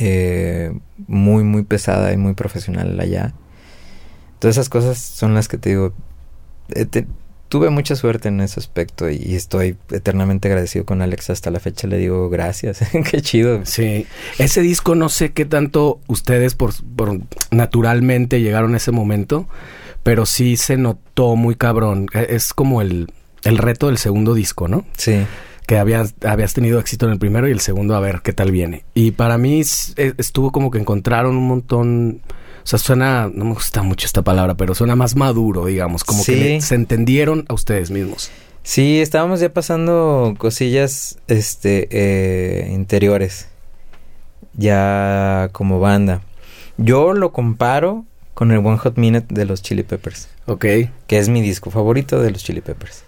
eh, 0.00 0.72
muy, 1.06 1.44
muy 1.44 1.62
pesada 1.62 2.12
y 2.12 2.16
muy 2.16 2.34
profesional 2.34 2.98
allá. 3.00 3.34
Todas 4.38 4.56
esas 4.56 4.68
cosas 4.68 4.98
son 4.98 5.34
las 5.34 5.48
que 5.48 5.58
te 5.58 5.70
digo, 5.70 5.92
eh, 6.70 6.86
tuve 7.48 7.70
mucha 7.70 7.96
suerte 7.96 8.28
en 8.28 8.40
ese 8.40 8.60
aspecto 8.60 9.08
y 9.08 9.34
estoy 9.34 9.76
eternamente 9.90 10.48
agradecido 10.48 10.84
con 10.84 11.02
Alex. 11.02 11.30
Hasta 11.30 11.50
la 11.50 11.60
fecha 11.60 11.86
le 11.86 11.98
digo 11.98 12.28
gracias. 12.28 12.80
qué 13.10 13.20
chido. 13.20 13.64
Sí. 13.64 14.06
Ese 14.38 14.60
disco 14.60 14.94
no 14.94 15.08
sé 15.08 15.32
qué 15.32 15.44
tanto 15.44 16.00
ustedes 16.06 16.54
por, 16.54 16.72
naturalmente 17.50 18.40
llegaron 18.40 18.74
a 18.74 18.78
ese 18.78 18.92
momento, 18.92 19.48
pero 20.02 20.26
sí 20.26 20.56
se 20.56 20.76
notó 20.76 21.36
muy 21.36 21.54
cabrón. 21.54 22.08
E, 22.12 22.26
es 22.30 22.52
como 22.52 22.82
el, 22.82 23.12
el 23.44 23.58
reto 23.58 23.86
del 23.86 23.98
segundo 23.98 24.34
disco, 24.34 24.68
¿no? 24.68 24.84
Sí. 24.96 25.24
Que 25.66 25.78
habías, 25.78 26.14
habías 26.24 26.54
tenido 26.54 26.78
éxito 26.78 27.06
en 27.06 27.12
el 27.12 27.18
primero 27.18 27.48
y 27.48 27.52
el 27.52 27.60
segundo 27.60 27.96
a 27.96 28.00
ver 28.00 28.20
qué 28.22 28.32
tal 28.32 28.52
viene. 28.52 28.84
Y 28.94 29.10
para 29.10 29.36
mí 29.36 29.60
estuvo 29.60 30.52
como 30.52 30.70
que 30.70 30.78
encontraron 30.78 31.36
un 31.36 31.48
montón 31.48 32.20
o 32.66 32.68
sea, 32.68 32.80
suena, 32.80 33.30
no 33.32 33.44
me 33.44 33.54
gusta 33.54 33.84
mucho 33.84 34.06
esta 34.06 34.22
palabra, 34.22 34.56
pero 34.56 34.74
suena 34.74 34.96
más 34.96 35.14
maduro, 35.14 35.66
digamos, 35.66 36.02
como 36.02 36.24
que 36.24 36.60
se 36.60 36.74
entendieron 36.74 37.44
a 37.48 37.54
ustedes 37.54 37.92
mismos. 37.92 38.32
Sí, 38.64 39.00
estábamos 39.00 39.38
ya 39.38 39.52
pasando 39.52 40.34
cosillas 40.36 41.20
este 41.28 41.86
eh, 41.92 42.72
interiores. 42.72 43.46
Ya 44.54 45.50
como 45.52 45.78
banda. 45.78 46.22
Yo 46.76 47.12
lo 47.12 47.30
comparo 47.30 48.04
con 48.34 48.50
el 48.50 48.58
One 48.58 48.78
Hot 48.78 48.96
Minute 48.96 49.32
de 49.32 49.44
los 49.44 49.62
Chili 49.62 49.84
Peppers. 49.84 50.28
Ok. 50.46 50.64
Que 51.06 51.18
es 51.18 51.28
mi 51.28 51.42
disco 51.42 51.70
favorito 51.70 52.20
de 52.20 52.32
los 52.32 52.42
Chili 52.42 52.60
Peppers. 52.60 53.04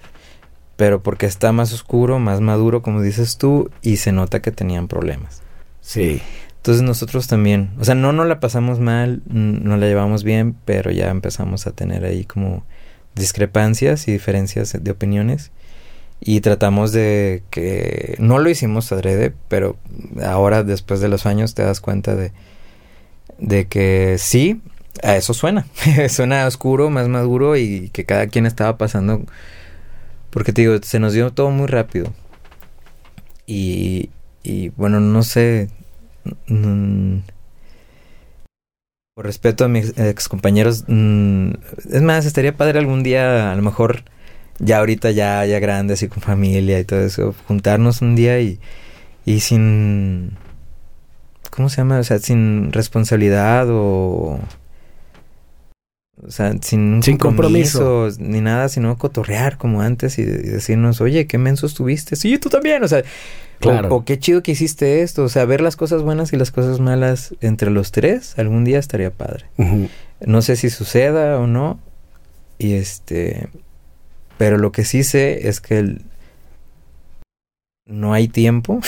Pero 0.79 1.03
porque 1.03 1.27
está 1.27 1.51
más 1.51 1.73
oscuro, 1.73 2.21
más 2.21 2.41
maduro, 2.41 2.83
como 2.83 3.03
dices 3.03 3.37
tú, 3.37 3.69
y 3.83 3.97
se 3.97 4.13
nota 4.13 4.41
que 4.41 4.53
tenían 4.53 4.87
problemas. 4.87 5.43
Sí. 5.81 6.23
Entonces 6.59 6.85
nosotros 6.85 7.27
también, 7.27 7.71
o 7.81 7.85
sea, 7.85 7.97
no 7.97 8.13
nos 8.13 8.29
la 8.29 8.39
pasamos 8.39 8.79
mal, 8.79 9.21
no 9.27 9.77
la 9.77 9.87
llevamos 9.87 10.23
bien, 10.23 10.55
pero 10.65 10.93
ya 10.93 11.11
empezamos 11.11 11.67
a 11.67 11.73
tener 11.73 12.05
ahí 12.05 12.25
como 12.25 12.65
discrepancias 13.17 14.07
y 14.07 14.13
diferencias 14.13 14.77
de 14.81 14.91
opiniones. 14.93 15.51
Y 16.21 16.43
tratamos 16.43 16.93
de 16.93 17.43
que 17.51 18.15
no 18.21 18.39
lo 18.39 18.49
hicimos 18.49 18.93
adrede, 18.93 19.35
pero 19.49 19.77
ahora 20.25 20.63
después 20.63 21.01
de 21.01 21.09
los 21.09 21.27
años 21.27 21.55
te 21.55 21.65
das 21.65 21.81
cuenta 21.81 22.15
de, 22.15 22.31
de 23.39 23.67
que 23.67 24.15
sí, 24.19 24.63
a 25.03 25.17
eso 25.17 25.35
suena. 25.35 25.67
suena 26.09 26.47
oscuro, 26.47 26.89
más 26.89 27.09
maduro 27.09 27.57
y 27.57 27.91
que 27.91 28.05
cada 28.05 28.29
quien 28.29 28.47
estaba 28.47 28.79
pasando. 28.79 29.23
Porque 30.31 30.53
te 30.53 30.63
digo, 30.63 30.77
se 30.83 30.99
nos 30.99 31.13
dio 31.13 31.33
todo 31.33 31.51
muy 31.51 31.67
rápido. 31.67 32.13
Y, 33.47 34.11
y 34.43 34.69
bueno, 34.71 35.01
no 35.01 35.23
sé, 35.23 35.71
Mm, 36.49 37.21
por 39.15 39.27
respeto 39.27 39.65
a 39.65 39.69
mis 39.69 39.99
ex 39.99 40.29
compañeros, 40.29 40.85
mm, 40.87 41.51
es 41.93 42.03
más, 42.03 42.27
estaría 42.27 42.57
padre 42.57 42.79
algún 42.79 43.03
día, 43.03 43.53
a 43.53 43.57
lo 43.57 43.63
mejor 43.63 44.05
ya 44.59 44.79
ahorita 44.79 45.11
ya, 45.13 45.45
ya 45.47 45.59
grandes 45.61 46.03
y 46.03 46.09
con 46.09 46.23
familia 46.23 46.79
y 46.81 46.85
todo 46.85 47.01
eso, 47.01 47.35
juntarnos 47.47 48.03
un 48.03 48.17
día 48.17 48.41
y, 48.41 48.61
y 49.25 49.41
sin, 49.41 50.33
¿cómo 51.51 51.69
se 51.69 51.79
llama? 51.79 51.99
O 51.99 52.05
sea, 52.05 52.19
sin 52.19 52.73
responsabilidad 52.73 53.67
o... 53.71 54.41
O 56.27 56.31
sea, 56.31 56.55
sin, 56.61 57.03
sin 57.03 57.17
compromiso, 57.17 58.09
ni 58.19 58.41
nada, 58.41 58.69
sino 58.69 58.97
cotorrear 58.99 59.57
como 59.57 59.83
antes 59.83 60.19
y, 60.19 60.23
y, 60.23 60.25
decirnos, 60.25 61.01
oye, 61.01 61.27
qué 61.27 61.39
menso 61.39 61.67
estuviste. 61.67 62.17
Sí, 62.17 62.39
tú 62.39 62.49
también. 62.49 62.83
O 62.83 62.89
sea, 62.89 63.03
Claro. 63.61 63.95
O, 63.95 64.05
qué 64.05 64.19
chido 64.19 64.43
que 64.43 64.53
hiciste 64.53 65.03
esto. 65.03 65.25
O 65.25 65.29
sea, 65.29 65.45
ver 65.45 65.61
las 65.61 65.77
cosas 65.77 66.03
buenas 66.03 66.33
y 66.33 66.37
las 66.37 66.51
cosas 66.51 66.81
malas 66.81 67.35
entre 67.41 67.71
los 67.71 67.93
tres 67.93 68.39
algún 68.39 68.65
día 68.65 68.79
estaría 68.79 69.11
padre. 69.11 69.47
No 70.21 70.43
sé 70.43 70.57
si 70.57 70.71
suceda 70.71 71.39
o 71.39 71.47
no. 71.47 71.81
Y 72.59 72.75
este. 72.75 73.49
Pero 74.37 74.59
lo 74.59 74.71
que 74.71 74.85
sí 74.85 75.03
sé 75.03 75.49
es 75.49 75.61
que 75.61 75.79
el, 75.79 76.03
no 77.87 78.13
hay 78.13 78.29
tiempo. 78.29 78.81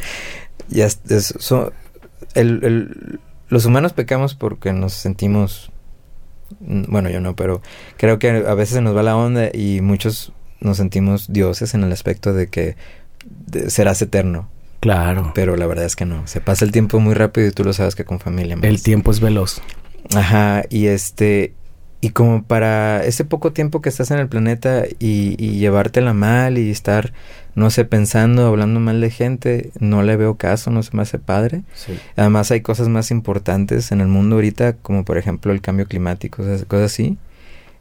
ya 0.68 0.88
el, 2.34 2.64
el, 2.64 3.20
los 3.48 3.64
humanos 3.64 3.92
pecamos 3.92 4.34
porque 4.34 4.72
nos 4.72 4.92
sentimos. 4.92 5.70
Bueno, 6.60 7.10
yo 7.10 7.20
no, 7.20 7.36
pero 7.36 7.62
creo 7.96 8.18
que 8.18 8.30
a 8.30 8.54
veces 8.54 8.74
se 8.74 8.80
nos 8.80 8.96
va 8.96 9.02
la 9.02 9.16
onda 9.16 9.50
y 9.52 9.80
muchos 9.80 10.32
nos 10.60 10.76
sentimos 10.76 11.32
dioses 11.32 11.74
en 11.74 11.84
el 11.84 11.92
aspecto 11.92 12.32
de 12.32 12.48
que 12.48 12.76
serás 13.68 14.00
eterno. 14.02 14.48
Claro. 14.80 15.30
Pero 15.34 15.56
la 15.56 15.66
verdad 15.66 15.84
es 15.84 15.94
que 15.94 16.04
no. 16.04 16.26
Se 16.26 16.40
pasa 16.40 16.64
el 16.64 16.72
tiempo 16.72 16.98
muy 16.98 17.14
rápido 17.14 17.46
y 17.46 17.52
tú 17.52 17.62
lo 17.62 17.72
sabes 17.72 17.94
que 17.94 18.04
con 18.04 18.18
familia 18.18 18.56
más. 18.56 18.64
El 18.64 18.82
tiempo 18.82 19.12
es 19.12 19.20
veloz. 19.20 19.62
Ajá. 20.14 20.64
Y 20.70 20.86
este. 20.86 21.54
Y 22.04 22.10
como 22.10 22.42
para 22.42 23.04
ese 23.04 23.24
poco 23.24 23.52
tiempo 23.52 23.80
que 23.80 23.88
estás 23.88 24.10
en 24.10 24.18
el 24.18 24.28
planeta 24.28 24.84
y, 24.98 25.36
y 25.38 25.58
llevártela 25.58 26.12
mal 26.12 26.58
y 26.58 26.68
estar, 26.68 27.12
no 27.54 27.70
sé, 27.70 27.84
pensando, 27.84 28.44
hablando 28.44 28.80
mal 28.80 29.00
de 29.00 29.08
gente, 29.08 29.70
no 29.78 30.02
le 30.02 30.16
veo 30.16 30.36
caso, 30.36 30.72
no 30.72 30.82
se 30.82 30.96
me 30.96 31.02
hace 31.02 31.20
padre. 31.20 31.62
Sí. 31.74 31.96
Además 32.16 32.50
hay 32.50 32.60
cosas 32.60 32.88
más 32.88 33.12
importantes 33.12 33.92
en 33.92 34.00
el 34.00 34.08
mundo 34.08 34.34
ahorita, 34.34 34.72
como 34.74 35.04
por 35.04 35.16
ejemplo 35.16 35.52
el 35.52 35.60
cambio 35.60 35.86
climático, 35.86 36.42
cosas 36.66 36.92
así. 36.92 37.18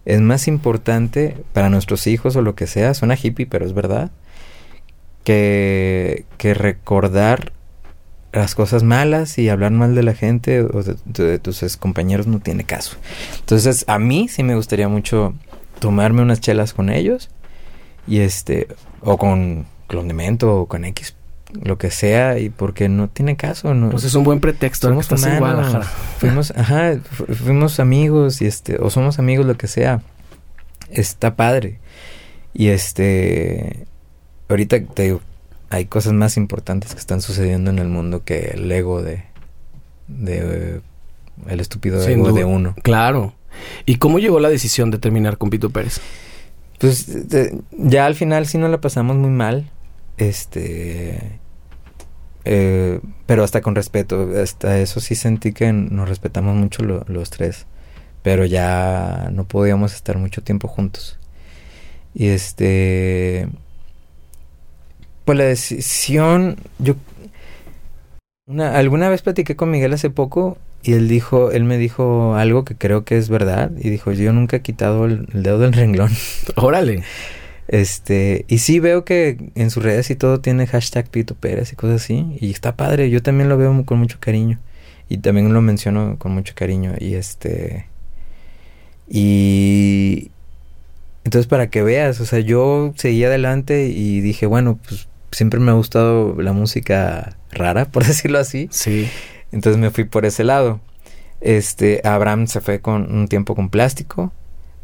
Es 0.06 0.22
más 0.22 0.48
importante 0.48 1.36
para 1.52 1.72
nuestros 1.72 2.06
hijos 2.06 2.36
o 2.36 2.44
lo 2.44 2.54
que 2.54 2.68
sea, 2.68 2.94
suena 2.94 3.18
hippie, 3.20 3.48
pero 3.48 3.66
es 3.66 3.74
verdad 3.74 4.12
que, 5.24 6.26
que 6.38 6.54
recordar 6.54 7.54
las 8.34 8.56
cosas 8.56 8.84
malas 8.84 9.38
y 9.38 9.50
hablar 9.50 9.72
mal 9.72 9.94
de 9.94 10.04
la 10.04 10.14
gente 10.14 10.62
o 10.62 10.84
de, 10.84 11.40
tus 11.40 11.78
compañeros 11.78 12.28
no 12.28 12.40
tiene 12.40 12.64
caso. 12.64 12.98
Entonces, 13.40 13.84
a 13.88 14.00
mí 14.00 14.28
sí 14.30 14.44
me 14.44 14.56
gustaría 14.56 14.88
mucho 14.88 15.34
tomarme 15.80 16.22
unas 16.22 16.40
chelas 16.40 16.74
con 16.74 16.90
ellos 16.90 17.30
y 18.08 18.20
este, 18.20 18.68
o 19.02 19.18
con 19.18 19.66
Clondemento 19.88 20.62
o 20.62 20.66
con 20.68 20.86
X, 20.86 21.16
lo 21.62 21.78
que 21.78 21.92
sea, 21.92 22.40
y 22.40 22.50
porque 22.50 22.88
no 22.88 23.10
tiene 23.10 23.36
caso. 23.36 23.74
No, 23.74 23.90
pues 23.90 24.06
es 24.06 24.16
un 24.16 24.24
buen 24.24 24.40
pretexto. 24.40 24.88
Somos 24.88 25.08
Fuimos, 26.20 26.52
ajá, 26.56 26.98
fuimos 27.02 27.80
amigos 27.80 28.42
y 28.42 28.46
este, 28.46 28.78
o 28.80 28.90
somos 28.90 29.20
amigos, 29.20 29.46
lo 29.46 29.58
que 29.58 29.68
sea. 29.68 30.02
Está 30.90 31.36
padre. 31.36 31.80
Y 32.54 32.68
este, 32.68 33.86
ahorita 34.48 34.82
te 34.82 35.04
digo, 35.04 35.22
hay 35.72 35.86
cosas 35.86 36.12
más 36.12 36.36
importantes 36.36 36.94
que 36.94 37.00
están 37.00 37.22
sucediendo 37.22 37.72
en 37.72 37.80
el 37.80 37.88
mundo 37.88 38.26
que 38.26 38.52
el 38.54 38.70
ego 38.70 39.02
de, 39.02 39.24
de 40.10 40.82
el 41.48 41.60
estúpido 41.62 42.06
ego 42.06 42.34
de 42.34 42.44
uno. 42.44 42.76
Claro. 42.84 43.34
¿Y 43.86 43.96
cómo 43.96 44.20
llegó 44.20 44.42
la 44.42 44.50
decisión 44.50 44.92
de 44.92 45.00
terminar 45.00 45.38
con 45.38 45.50
Pito 45.50 45.70
Pérez? 45.70 46.02
Pues 46.78 47.08
ya 47.72 48.06
al 48.06 48.16
final 48.16 48.48
sí 48.48 48.58
nos 48.58 48.70
la 48.70 48.82
pasamos 48.82 49.16
muy 49.16 49.30
mal. 49.30 49.72
Este. 50.18 51.40
Eh, 52.44 53.00
pero 53.26 53.46
hasta 53.46 53.62
con 53.62 53.74
respeto. 53.74 54.30
Hasta 54.42 54.78
eso 54.78 55.00
sí 55.00 55.16
sentí 55.16 55.54
que 55.54 55.72
nos 55.72 56.10
respetamos 56.10 56.56
mucho 56.56 56.84
los 56.84 57.30
tres. 57.30 57.66
Pero 58.24 58.46
ya 58.46 59.30
no 59.32 59.48
podíamos 59.48 59.94
estar 59.94 60.18
mucho 60.18 60.44
tiempo 60.44 60.68
juntos. 60.68 61.18
Y 62.14 62.28
este. 62.28 63.48
Pues 65.26 65.38
la 65.38 65.46
decisión. 65.46 66.58
Yo. 66.80 66.96
Una, 68.48 68.78
alguna 68.78 69.10
vez 69.10 69.22
platiqué 69.22 69.56
con 69.56 69.72
Miguel 69.72 69.94
hace 69.94 70.10
poco 70.10 70.58
y 70.84 70.94
él 70.94 71.08
dijo, 71.08 71.52
él 71.52 71.64
me 71.64 71.78
dijo 71.78 72.36
algo 72.36 72.66
que 72.66 72.76
creo 72.76 73.06
que 73.06 73.18
es 73.18 73.30
verdad. 73.30 73.72
Y 73.78 73.90
dijo, 73.90 74.12
yo 74.12 74.34
nunca 74.34 74.58
he 74.58 74.62
quitado 74.62 75.06
el, 75.06 75.28
dedo 75.32 75.60
del 75.60 75.74
renglón. 75.74 76.12
Órale. 76.56 77.04
Este, 77.68 78.46
y 78.48 78.58
sí 78.58 78.80
veo 78.80 79.06
que 79.06 79.52
en 79.56 79.70
sus 79.70 79.84
redes 79.84 80.10
y 80.10 80.16
todo 80.16 80.42
tiene 80.42 80.68
hashtag 80.68 81.10
Pito 81.10 81.36
Pérez 81.36 81.72
y 81.72 81.76
cosas 81.76 82.04
así. 82.04 82.26
Y 82.40 82.52
está 82.52 82.76
padre, 82.76 83.10
yo 83.10 83.22
también 83.22 83.48
lo 83.50 83.58
veo 83.58 83.86
con 83.86 84.00
mucho 84.00 84.18
cariño. 84.20 84.60
Y 85.08 85.18
también 85.18 85.54
lo 85.54 85.62
menciono 85.62 86.18
con 86.18 86.32
mucho 86.34 86.54
cariño. 86.56 86.94
Y 87.00 87.14
este. 87.16 87.86
Y. 89.08 90.32
Entonces, 91.24 91.48
para 91.48 91.70
que 91.70 91.84
veas, 91.84 92.20
o 92.20 92.26
sea, 92.26 92.40
yo 92.40 92.94
seguí 92.96 93.24
adelante 93.24 93.88
y 93.88 94.22
dije, 94.22 94.48
bueno, 94.48 94.80
pues 94.88 95.08
siempre 95.32 95.60
me 95.60 95.72
ha 95.72 95.76
gustado 95.76 96.36
la 96.42 96.54
música 96.54 97.38
rara, 97.52 97.86
por 97.86 98.06
decirlo 98.08 98.40
así. 98.40 98.68
Sí. 98.72 99.10
Entonces 99.52 99.80
me 99.80 99.90
fui 99.90 100.06
por 100.06 100.26
ese 100.26 100.44
lado. 100.44 100.80
Este, 101.42 102.02
Abraham 102.04 102.48
se 102.48 102.62
fue 102.62 102.80
con 102.80 103.14
un 103.14 103.28
tiempo 103.28 103.56
con 103.56 103.70
plástico. 103.70 104.32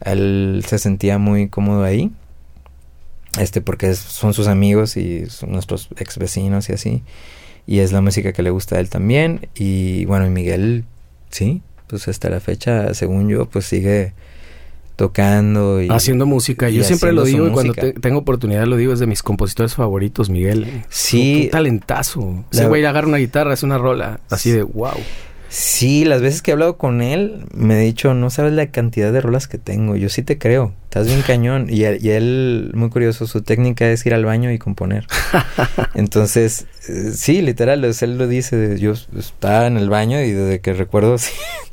Él 0.02 0.64
se 0.68 0.80
sentía 0.80 1.18
muy 1.18 1.50
cómodo 1.50 1.84
ahí. 1.84 2.12
Este, 3.40 3.62
porque 3.62 3.94
son 3.94 4.34
sus 4.34 4.48
amigos 4.48 4.98
y 4.98 5.28
son 5.28 5.52
nuestros 5.52 5.90
ex 5.98 6.18
vecinos 6.18 6.70
y 6.70 6.74
así. 6.74 7.04
Y 7.68 7.80
es 7.80 7.92
la 7.92 8.02
música 8.02 8.34
que 8.34 8.42
le 8.42 8.50
gusta 8.50 8.78
a 8.78 8.80
él 8.80 8.90
también. 8.90 9.48
Y 9.56 10.06
bueno, 10.06 10.26
y 10.26 10.30
Miguel, 10.30 10.86
sí, 11.30 11.62
pues 11.88 12.08
hasta 12.08 12.30
la 12.30 12.40
fecha, 12.40 12.94
según 12.94 13.30
yo, 13.30 13.48
pues 13.48 13.66
sigue 13.66 14.14
tocando 14.98 15.82
y 15.82 15.88
haciendo 15.90 16.26
música. 16.26 16.70
Yo 16.70 16.84
siempre 16.84 17.14
lo 17.14 17.24
digo 17.24 17.48
y 17.48 17.52
cuando 17.52 17.74
tengo 17.74 18.20
oportunidad 18.20 18.66
lo 18.66 18.76
digo, 18.76 18.92
es 18.92 19.00
de 19.00 19.08
mis 19.08 19.24
compositores 19.24 19.76
favoritos, 19.76 20.30
Miguel. 20.30 20.84
Sí. 20.90 21.44
Un 21.46 21.50
talentazo. 21.52 22.46
Ese 22.52 22.68
güey 22.68 22.84
agarra 22.84 23.08
una 23.08 23.18
guitarra, 23.18 23.54
es 23.54 23.64
una 23.64 23.78
rola 23.78 24.20
así 24.30 24.52
de 24.52 24.64
wow. 24.64 24.98
Sí, 25.50 26.04
las 26.04 26.22
veces 26.22 26.42
que 26.42 26.52
he 26.52 26.54
hablado 26.54 26.78
con 26.78 27.02
él, 27.02 27.46
me 27.54 27.76
ha 27.76 27.78
dicho, 27.78 28.14
no 28.14 28.30
sabes 28.30 28.54
la 28.54 28.70
cantidad 28.72 29.14
de 29.14 29.22
rolas 29.22 29.48
que 29.48 29.58
tengo. 29.58 29.96
Yo 29.96 30.10
sí 30.10 30.22
te 30.22 30.38
creo, 30.38 30.74
estás 30.84 31.08
bien 31.08 31.22
cañón. 31.22 31.68
Y, 31.70 31.84
él, 31.84 32.72
muy 32.74 32.90
curioso, 32.90 33.28
su 33.28 33.42
técnica 33.42 33.90
es 33.90 34.06
ir 34.06 34.14
al 34.14 34.26
baño 34.26 34.52
y 34.52 34.60
componer. 34.60 35.08
Entonces, 35.96 36.68
eh, 36.90 37.12
sí, 37.14 37.42
literal, 37.42 37.84
él 37.84 38.18
lo 38.18 38.28
dice, 38.28 38.78
yo 38.80 38.94
estaba 39.18 39.68
en 39.68 39.78
el 39.78 39.90
baño 39.90 40.22
y 40.22 40.32
desde 40.32 40.60
que 40.60 40.74
recuerdo, 40.74 41.18
sí, 41.18 41.32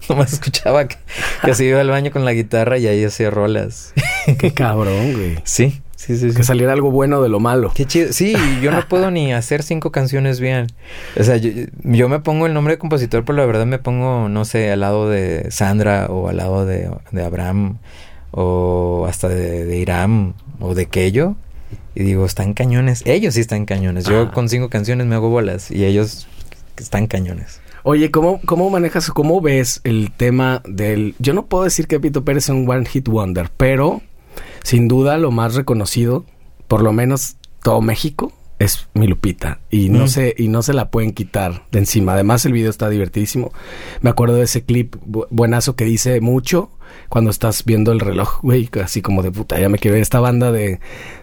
nomás 0.08 0.32
escuchaba 0.32 0.86
que, 0.86 0.96
que 1.44 1.54
se 1.54 1.64
iba 1.64 1.80
al 1.80 1.90
baño 1.90 2.10
con 2.10 2.24
la 2.24 2.32
guitarra 2.32 2.78
y 2.78 2.86
ahí 2.86 3.04
hacía 3.04 3.30
rolas. 3.30 3.92
Qué 4.38 4.52
cabrón, 4.52 5.14
güey. 5.14 5.38
Sí, 5.44 5.82
que 6.06 6.42
saliera 6.42 6.72
algo 6.72 6.90
bueno 6.90 7.22
de 7.22 7.28
lo 7.28 7.40
malo. 7.40 7.72
Qué 7.74 7.84
chido. 7.84 8.12
Sí, 8.12 8.34
yo 8.62 8.70
no 8.70 8.86
puedo 8.88 9.10
ni 9.10 9.32
hacer 9.32 9.62
cinco 9.62 9.92
canciones 9.92 10.40
bien. 10.40 10.66
O 11.18 11.22
sea, 11.22 11.36
yo, 11.36 12.08
me 12.08 12.20
pongo 12.20 12.46
el 12.46 12.54
nombre 12.54 12.74
de 12.74 12.78
compositor, 12.78 13.24
pero 13.24 13.38
la 13.38 13.46
verdad 13.46 13.66
me 13.66 13.78
pongo, 13.78 14.28
no 14.28 14.44
sé, 14.44 14.70
al 14.70 14.80
lado 14.80 15.08
de 15.08 15.50
Sandra 15.50 16.06
o 16.06 16.28
al 16.28 16.36
lado 16.36 16.66
de, 16.66 16.90
Abraham 17.24 17.78
o 18.30 19.06
hasta 19.08 19.28
de, 19.28 19.64
de 19.64 19.76
Iram 19.78 20.34
o 20.60 20.74
de 20.74 20.86
Kello. 20.86 21.36
Y 21.94 22.02
digo, 22.02 22.26
están 22.26 22.54
cañones. 22.54 23.02
Ellos 23.06 23.34
sí 23.34 23.40
están 23.40 23.66
cañones. 23.66 24.04
Yo 24.04 24.22
ah. 24.22 24.32
con 24.32 24.48
cinco 24.48 24.68
canciones 24.68 25.06
me 25.06 25.14
hago 25.14 25.30
bolas 25.30 25.70
y 25.70 25.84
ellos 25.84 26.26
están 26.76 27.06
cañones. 27.06 27.60
Oye, 27.86 28.10
¿cómo, 28.10 28.40
¿cómo 28.46 28.70
manejas, 28.70 29.10
cómo 29.10 29.40
ves 29.42 29.80
el 29.84 30.10
tema 30.10 30.62
del... 30.66 31.14
Yo 31.18 31.34
no 31.34 31.46
puedo 31.46 31.64
decir 31.64 31.86
que 31.86 32.00
Pito 32.00 32.24
Pérez 32.24 32.44
es 32.44 32.48
un 32.48 32.68
One 32.68 32.86
Hit 32.86 33.08
Wonder, 33.08 33.50
pero 33.56 34.00
sin 34.64 34.88
duda 34.88 35.16
lo 35.18 35.30
más 35.30 35.54
reconocido, 35.54 36.24
por 36.66 36.82
lo 36.82 36.92
menos 36.92 37.36
todo 37.62 37.80
México, 37.80 38.32
es 38.58 38.88
mi 38.94 39.06
Lupita 39.06 39.60
y 39.70 39.90
no 39.90 40.04
mm. 40.04 40.08
se 40.08 40.34
y 40.36 40.48
no 40.48 40.62
se 40.62 40.72
la 40.72 40.90
pueden 40.90 41.12
quitar 41.12 41.64
de 41.70 41.80
encima. 41.80 42.14
Además 42.14 42.44
el 42.46 42.52
video 42.52 42.70
está 42.70 42.88
divertidísimo. 42.88 43.52
Me 44.00 44.10
acuerdo 44.10 44.36
de 44.36 44.44
ese 44.44 44.64
clip 44.64 44.96
buenazo 45.04 45.76
que 45.76 45.84
dice 45.84 46.20
mucho 46.20 46.70
cuando 47.08 47.30
estás 47.30 47.64
viendo 47.64 47.92
el 47.92 48.00
reloj, 48.00 48.40
güey, 48.42 48.68
así 48.82 49.02
como 49.02 49.22
de 49.22 49.30
puta, 49.30 49.58
ya 49.60 49.68
me 49.68 49.78
quiero 49.78 49.94
ver 49.94 50.02
esta 50.02 50.20
banda 50.20 50.52
de, 50.52 50.80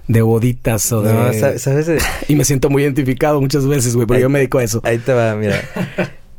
de 0.07 0.21
boditas 0.21 0.91
o 0.91 1.01
de 1.01 1.57
¿sabes? 1.57 1.89
y 2.27 2.35
me 2.35 2.45
siento 2.45 2.69
muy 2.69 2.83
identificado 2.83 3.41
muchas 3.41 3.65
veces, 3.65 3.95
güey, 3.95 4.07
pero 4.07 4.19
yo 4.19 4.29
me 4.29 4.39
dedico 4.39 4.59
a 4.59 4.63
eso. 4.63 4.81
Ahí 4.83 4.97
te 4.99 5.13
va, 5.13 5.35
mira. 5.35 5.61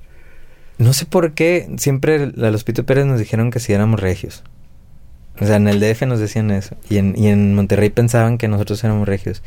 no 0.79 0.93
sé 0.93 1.07
por 1.07 1.33
qué 1.33 1.69
siempre 1.79 2.33
a 2.37 2.51
los 2.51 2.65
Pito 2.65 2.85
Pérez 2.85 3.07
nos 3.07 3.19
dijeron 3.19 3.51
que 3.51 3.59
si 3.59 3.73
éramos 3.73 4.01
regios. 4.01 4.45
O 5.43 5.47
sea, 5.47 5.57
en 5.57 5.67
el 5.67 5.81
DF 5.81 6.03
nos 6.03 6.21
decían 6.21 6.53
eso. 6.53 6.77
Y 6.89 6.99
en, 6.99 7.15
y 7.19 7.27
en 7.27 7.53
Monterrey 7.57 7.91
pensaban 7.91 8.39
que 8.39 8.47
nosotros 8.47 8.83
éramos 8.85 9.09
regios. 9.09 9.43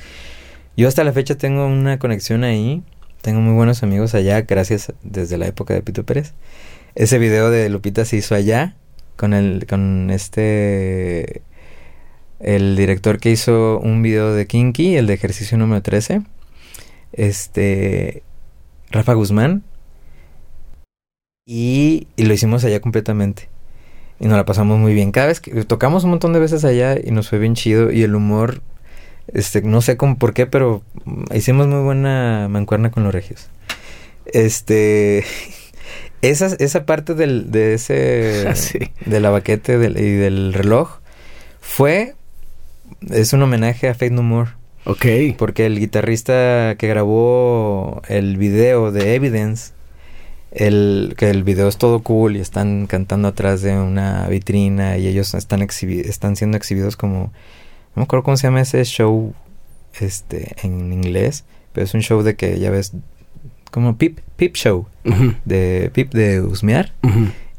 Yo 0.76 0.90
hasta 0.90 1.06
la 1.06 1.14
fecha 1.14 1.38
tengo 1.38 1.66
una 1.68 2.00
conexión 2.00 2.44
ahí. 2.44 2.84
Tengo 3.22 3.40
muy 3.40 3.54
buenos 3.54 3.82
amigos 3.82 4.14
allá, 4.14 4.42
gracias 4.42 4.92
desde 5.04 5.38
la 5.38 5.48
época 5.48 5.74
de 5.74 5.82
Pito 5.82 6.04
Pérez. 6.04 6.34
Ese 6.96 7.18
video 7.18 7.50
de 7.50 7.70
Lupita 7.70 8.04
se 8.04 8.18
hizo 8.18 8.36
allá 8.36 8.76
con 9.16 9.34
el 9.34 9.66
con 9.68 10.10
este 10.12 11.42
el 12.42 12.76
director 12.76 13.18
que 13.20 13.32
hizo 13.32 13.80
un 13.80 14.02
video 14.02 14.34
de 14.34 14.48
Kinky, 14.48 14.98
el 14.98 15.08
de 15.08 15.14
ejercicio 15.14 15.58
número 15.58 15.82
13. 15.82 16.24
Este 17.14 18.22
Rafa 18.92 19.14
Guzmán 19.14 19.64
y, 21.46 22.08
y 22.18 22.26
lo 22.26 22.34
hicimos 22.34 22.66
allá 22.66 22.82
completamente 22.82 23.55
y 24.20 24.28
nos 24.28 24.38
la 24.38 24.46
pasamos 24.46 24.80
muy 24.80 24.94
bien. 24.94 25.12
Cada 25.12 25.28
vez 25.28 25.40
que 25.40 25.64
tocamos 25.66 26.04
un 26.04 26.12
montón 26.12 26.34
de 26.34 26.40
veces 26.40 26.64
allá 26.64 26.98
y 27.02 27.12
nos 27.12 27.30
fue 27.30 27.40
bien 27.40 27.56
chido 27.56 27.92
y 27.92 28.04
el 28.04 28.16
humor, 28.16 28.62
este, 29.34 29.62
no 29.62 29.82
sé 29.82 29.98
cómo, 29.98 30.18
por 30.18 30.34
qué, 30.34 30.46
pero 30.48 30.84
hicimos 31.34 31.68
muy 31.68 31.82
buena 31.82 32.48
mancuerna 32.50 32.92
con 32.92 33.04
los 33.04 33.14
regios. 33.14 33.50
Este, 34.26 35.24
esa, 36.22 36.48
esa 36.60 36.86
parte 36.86 37.14
del, 37.14 37.52
de 37.52 37.74
ese, 37.74 38.92
de 39.06 39.20
la 39.20 39.30
baquete 39.30 39.74
y 39.76 40.16
del 40.16 40.54
reloj 40.54 41.00
fue, 41.60 42.16
es 43.10 43.34
un 43.34 43.42
homenaje 43.42 43.90
a 43.90 43.96
Faith 43.96 44.14
No 44.14 44.24
More. 44.24 44.52
Ok. 44.86 45.06
Porque 45.38 45.66
el 45.66 45.80
guitarrista 45.80 46.76
que 46.78 46.88
grabó 46.88 48.02
el 48.08 48.38
video 48.38 48.92
de 48.92 49.16
Evidence 49.16 49.75
el, 50.56 51.16
que 51.18 51.30
el 51.30 51.44
video 51.44 51.68
es 51.68 51.78
todo 51.78 52.00
cool 52.00 52.38
y 52.38 52.40
están 52.40 52.88
cantando 52.88 53.28
atrás 53.28 53.62
de 53.62 53.78
una 53.78 54.28
vitrina 54.28 54.98
y 54.98 55.08
ellos 55.08 55.34
están, 55.34 55.62
están 55.62 56.36
siendo 56.36 56.58
exhibidos 56.58 56.96
como... 56.96 57.34
No 57.96 58.02
me 58.02 58.04
acuerdo 58.04 58.24
cómo 58.24 58.38
se 58.38 58.48
llama 58.48 58.62
ese 58.62 58.84
show 58.84 59.34
este, 60.00 60.56
en 60.64 60.92
inglés, 60.92 61.46
pero 61.72 61.86
es 61.86 61.94
un 61.94 62.02
show 62.02 62.24
de 62.24 62.36
que 62.36 62.60
ya 62.60 62.70
ves 62.70 62.94
como 63.72 63.98
Pip, 63.98 64.20
Pip 64.38 64.56
Show, 64.56 64.88
de 65.44 65.92
Pip 65.94 66.14
de 66.14 66.42
Usmear, 66.42 66.92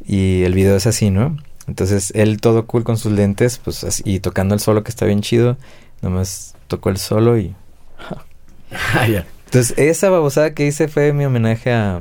y 0.07 0.43
el 0.43 0.55
video 0.55 0.77
es 0.77 0.87
así, 0.87 1.11
¿no? 1.11 1.37
Entonces 1.67 2.13
él 2.15 2.41
todo 2.41 2.67
cool 2.67 2.85
con 2.85 2.97
sus 2.97 3.13
lentes, 3.13 3.59
pues 3.63 3.85
así, 3.85 4.03
y 4.05 4.21
tocando 4.21 4.55
el 4.55 4.61
solo 4.61 4.83
que 4.85 4.91
está 4.91 5.05
bien 5.07 5.21
chido, 5.21 5.57
nomás 6.03 6.55
tocó 6.69 6.91
el 6.91 6.99
solo 6.99 7.39
y... 7.39 7.55
Ah, 8.73 9.07
Entonces 9.07 9.79
esa 9.79 10.11
babosada 10.11 10.53
que 10.53 10.67
hice 10.67 10.89
fue 10.89 11.13
mi 11.13 11.25
homenaje 11.25 11.73
a, 11.73 12.01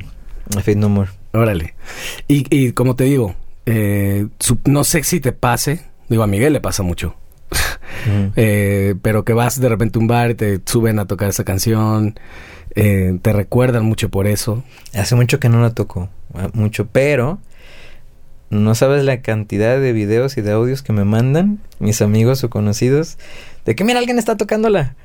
Faith 0.63 0.77
No 0.77 0.89
More. 0.89 1.09
Órale. 1.33 1.75
Y, 2.27 2.45
y 2.55 2.71
como 2.71 2.95
te 2.95 3.05
digo, 3.05 3.35
eh, 3.65 4.27
no 4.65 4.83
sé 4.83 5.03
si 5.03 5.19
te 5.19 5.31
pase, 5.31 5.81
digo, 6.07 6.23
a 6.23 6.27
Miguel 6.27 6.53
le 6.53 6.61
pasa 6.61 6.83
mucho. 6.83 7.15
eh, 8.35 8.95
pero 9.01 9.25
que 9.25 9.33
vas 9.33 9.59
de 9.59 9.69
repente 9.69 9.97
a 9.97 10.01
un 10.01 10.07
bar 10.07 10.31
y 10.31 10.35
te 10.35 10.59
suben 10.65 10.99
a 10.99 11.07
tocar 11.07 11.29
esa 11.29 11.43
canción, 11.43 12.19
eh, 12.75 13.17
te 13.21 13.33
recuerdan 13.33 13.85
mucho 13.85 14.09
por 14.09 14.27
eso. 14.27 14.63
Hace 14.93 15.15
mucho 15.15 15.39
que 15.39 15.49
no 15.49 15.61
la 15.61 15.71
toco, 15.71 16.09
ah, 16.33 16.49
mucho, 16.53 16.87
pero 16.87 17.39
no 18.49 18.75
sabes 18.75 19.03
la 19.03 19.21
cantidad 19.21 19.79
de 19.79 19.91
videos 19.91 20.37
y 20.37 20.41
de 20.41 20.51
audios 20.51 20.83
que 20.83 20.93
me 20.93 21.03
mandan 21.03 21.59
mis 21.79 22.01
amigos 22.01 22.43
o 22.43 22.49
conocidos 22.49 23.17
de 23.65 23.75
que 23.75 23.83
mira 23.83 23.99
alguien 23.99 24.19
está 24.19 24.37
tocándola. 24.37 24.95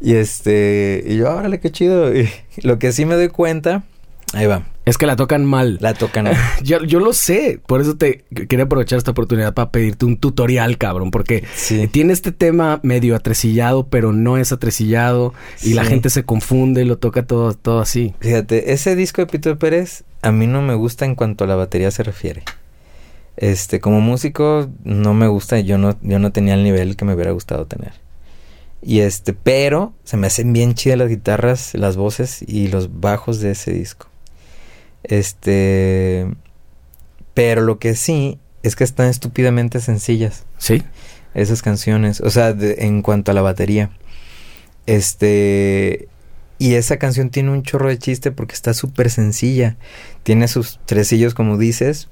Y 0.00 0.14
este, 0.14 1.04
y 1.06 1.16
yo, 1.16 1.34
órale, 1.34 1.60
qué 1.60 1.70
chido. 1.70 2.12
Y 2.14 2.28
lo 2.62 2.78
que 2.78 2.92
sí 2.92 3.04
me 3.04 3.14
doy 3.14 3.28
cuenta, 3.28 3.84
ahí 4.34 4.46
va 4.46 4.64
Es 4.88 4.96
que 4.96 5.04
la 5.04 5.16
tocan 5.16 5.44
mal. 5.44 5.76
La 5.80 5.92
tocan 5.92 6.30
yo, 6.62 6.82
yo 6.82 6.98
lo 6.98 7.12
sé. 7.12 7.60
Por 7.66 7.82
eso 7.82 7.96
te 7.96 8.24
quería 8.48 8.64
aprovechar 8.64 8.96
esta 8.96 9.10
oportunidad 9.10 9.52
para 9.52 9.70
pedirte 9.70 10.06
un 10.06 10.16
tutorial, 10.16 10.78
cabrón. 10.78 11.10
Porque 11.10 11.44
tiene 11.90 12.14
este 12.14 12.32
tema 12.32 12.80
medio 12.82 13.14
atresillado, 13.14 13.88
pero 13.88 14.14
no 14.14 14.38
es 14.38 14.50
atresillado. 14.50 15.34
Y 15.62 15.74
la 15.74 15.84
gente 15.84 16.08
se 16.08 16.24
confunde 16.24 16.82
y 16.82 16.84
lo 16.86 16.96
toca 16.96 17.26
todo, 17.26 17.52
todo 17.52 17.80
así. 17.80 18.14
Fíjate, 18.20 18.72
ese 18.72 18.96
disco 18.96 19.20
de 19.20 19.26
Pito 19.26 19.58
Pérez 19.58 20.04
a 20.22 20.32
mí 20.32 20.46
no 20.46 20.62
me 20.62 20.74
gusta 20.74 21.04
en 21.04 21.14
cuanto 21.14 21.44
a 21.44 21.46
la 21.46 21.54
batería 21.54 21.90
se 21.90 22.02
refiere. 22.02 22.44
Este, 23.36 23.80
como 23.80 24.00
músico, 24.00 24.70
no 24.84 25.12
me 25.12 25.28
gusta. 25.28 25.60
Yo 25.60 25.76
no, 25.76 25.98
yo 26.00 26.18
no 26.18 26.32
tenía 26.32 26.54
el 26.54 26.64
nivel 26.64 26.96
que 26.96 27.04
me 27.04 27.12
hubiera 27.12 27.32
gustado 27.32 27.66
tener. 27.66 27.92
Y 28.80 29.00
este, 29.00 29.34
pero 29.34 29.92
se 30.04 30.16
me 30.16 30.28
hacen 30.28 30.54
bien 30.54 30.72
chidas 30.72 30.96
las 30.96 31.08
guitarras, 31.08 31.74
las 31.74 31.98
voces 31.98 32.42
y 32.46 32.68
los 32.68 33.00
bajos 33.00 33.40
de 33.40 33.50
ese 33.50 33.72
disco. 33.72 34.08
Este. 35.02 36.26
Pero 37.34 37.62
lo 37.62 37.78
que 37.78 37.94
sí 37.94 38.38
es 38.62 38.76
que 38.76 38.84
están 38.84 39.08
estúpidamente 39.08 39.80
sencillas. 39.80 40.44
Sí. 40.58 40.82
Esas 41.34 41.62
canciones. 41.62 42.20
O 42.20 42.30
sea, 42.30 42.50
en 42.58 43.02
cuanto 43.02 43.30
a 43.30 43.34
la 43.34 43.42
batería. 43.42 43.90
Este. 44.86 46.08
Y 46.58 46.74
esa 46.74 46.96
canción 46.96 47.30
tiene 47.30 47.50
un 47.52 47.62
chorro 47.62 47.88
de 47.88 47.98
chiste 47.98 48.32
porque 48.32 48.54
está 48.54 48.74
súper 48.74 49.10
sencilla. 49.10 49.76
Tiene 50.24 50.48
sus 50.48 50.80
tresillos, 50.86 51.34
como 51.34 51.56
dices, 51.56 52.08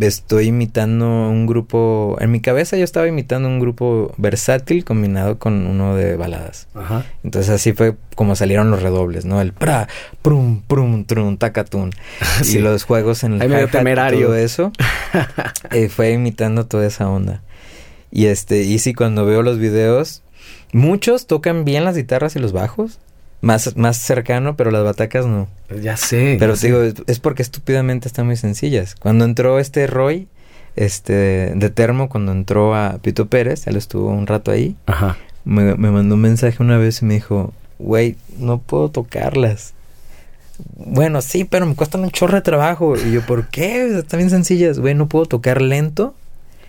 estoy 0.00 0.46
imitando 0.46 1.06
un 1.06 1.46
grupo, 1.46 2.16
en 2.20 2.30
mi 2.30 2.40
cabeza 2.40 2.76
yo 2.76 2.84
estaba 2.84 3.06
imitando 3.06 3.48
un 3.48 3.60
grupo 3.60 4.12
versátil 4.16 4.84
combinado 4.84 5.38
con 5.38 5.66
uno 5.66 5.96
de 5.96 6.16
baladas. 6.16 6.68
Ajá. 6.74 7.04
Entonces 7.24 7.50
así 7.50 7.72
fue 7.72 7.96
como 8.14 8.36
salieron 8.36 8.70
los 8.70 8.82
redobles, 8.82 9.24
¿no? 9.24 9.40
El 9.40 9.52
pra, 9.52 9.88
prum, 10.22 10.62
prum, 10.62 11.04
trum, 11.04 11.36
tacatun. 11.36 11.92
Y 12.44 12.58
los 12.58 12.84
juegos 12.84 13.24
en 13.24 13.40
el 13.40 13.50
hi 13.50 13.66
todo 13.94 14.34
eso. 14.34 14.72
eh, 15.70 15.88
fue 15.88 16.10
imitando 16.10 16.66
toda 16.66 16.86
esa 16.86 17.08
onda. 17.08 17.42
Y 18.10 18.26
este, 18.26 18.62
y 18.62 18.78
sí, 18.78 18.94
cuando 18.94 19.26
veo 19.26 19.42
los 19.42 19.58
videos, 19.58 20.22
muchos 20.72 21.26
tocan 21.26 21.64
bien 21.64 21.84
las 21.84 21.96
guitarras 21.96 22.36
y 22.36 22.38
los 22.38 22.52
bajos 22.52 22.98
más, 23.40 23.76
más 23.76 23.98
cercano, 23.98 24.56
pero 24.56 24.70
las 24.70 24.84
batacas 24.84 25.26
no. 25.26 25.48
Ya 25.82 25.96
sé. 25.96 26.36
Pero 26.38 26.56
digo, 26.56 26.82
es, 27.06 27.18
porque 27.20 27.42
estúpidamente 27.42 28.08
están 28.08 28.26
muy 28.26 28.36
sencillas. 28.36 28.94
Cuando 28.94 29.24
entró 29.24 29.58
este 29.58 29.86
Roy, 29.86 30.28
este, 30.74 31.52
de 31.54 31.70
Termo, 31.70 32.08
cuando 32.08 32.32
entró 32.32 32.74
a 32.74 32.98
Pito 33.02 33.26
Pérez, 33.26 33.66
él 33.66 33.76
estuvo 33.76 34.08
un 34.10 34.26
rato 34.26 34.50
ahí. 34.50 34.76
Ajá. 34.86 35.16
Me, 35.44 35.76
me 35.76 35.90
mandó 35.90 36.16
un 36.16 36.22
mensaje 36.22 36.62
una 36.62 36.76
vez 36.76 37.02
y 37.02 37.04
me 37.04 37.14
dijo, 37.14 37.52
güey, 37.78 38.16
no 38.38 38.58
puedo 38.58 38.90
tocarlas. 38.90 39.74
Bueno, 40.76 41.20
sí, 41.20 41.44
pero 41.44 41.66
me 41.66 41.74
cuestan 41.74 42.02
un 42.02 42.10
chorro 42.10 42.34
de 42.36 42.42
trabajo. 42.42 42.96
Y 42.96 43.12
yo, 43.12 43.22
¿por 43.24 43.48
qué? 43.48 43.98
Están 43.98 44.18
bien 44.18 44.30
sencillas. 44.30 44.78
Güey, 44.78 44.94
no 44.94 45.06
puedo 45.08 45.26
tocar 45.26 45.60
lento 45.60 46.14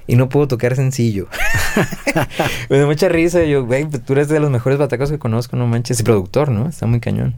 y 0.07 0.15
no 0.15 0.29
puedo 0.29 0.47
tocar 0.47 0.75
sencillo. 0.75 1.27
me 2.69 2.77
da 2.79 2.85
mucha 2.85 3.09
risa. 3.09 3.43
yo, 3.43 3.65
güey, 3.65 3.85
pues, 3.85 4.03
tú 4.03 4.13
eres 4.13 4.29
de 4.29 4.39
los 4.39 4.49
mejores 4.49 4.79
batacos 4.79 5.11
que 5.11 5.19
conozco, 5.19 5.57
no 5.57 5.67
manches. 5.67 5.99
Y 5.99 6.03
productor, 6.03 6.49
¿no? 6.49 6.67
Está 6.67 6.87
muy 6.87 6.99
cañón. 6.99 7.35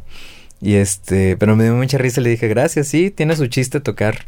Y 0.61 0.75
este, 0.75 1.37
pero 1.37 1.55
me 1.55 1.63
dio 1.63 1.75
mucha 1.75 1.97
risa. 1.97 2.21
Le 2.21 2.29
dije, 2.29 2.47
gracias, 2.47 2.87
sí, 2.87 3.11
tiene 3.11 3.35
su 3.35 3.47
chiste 3.47 3.79
tocar 3.79 4.25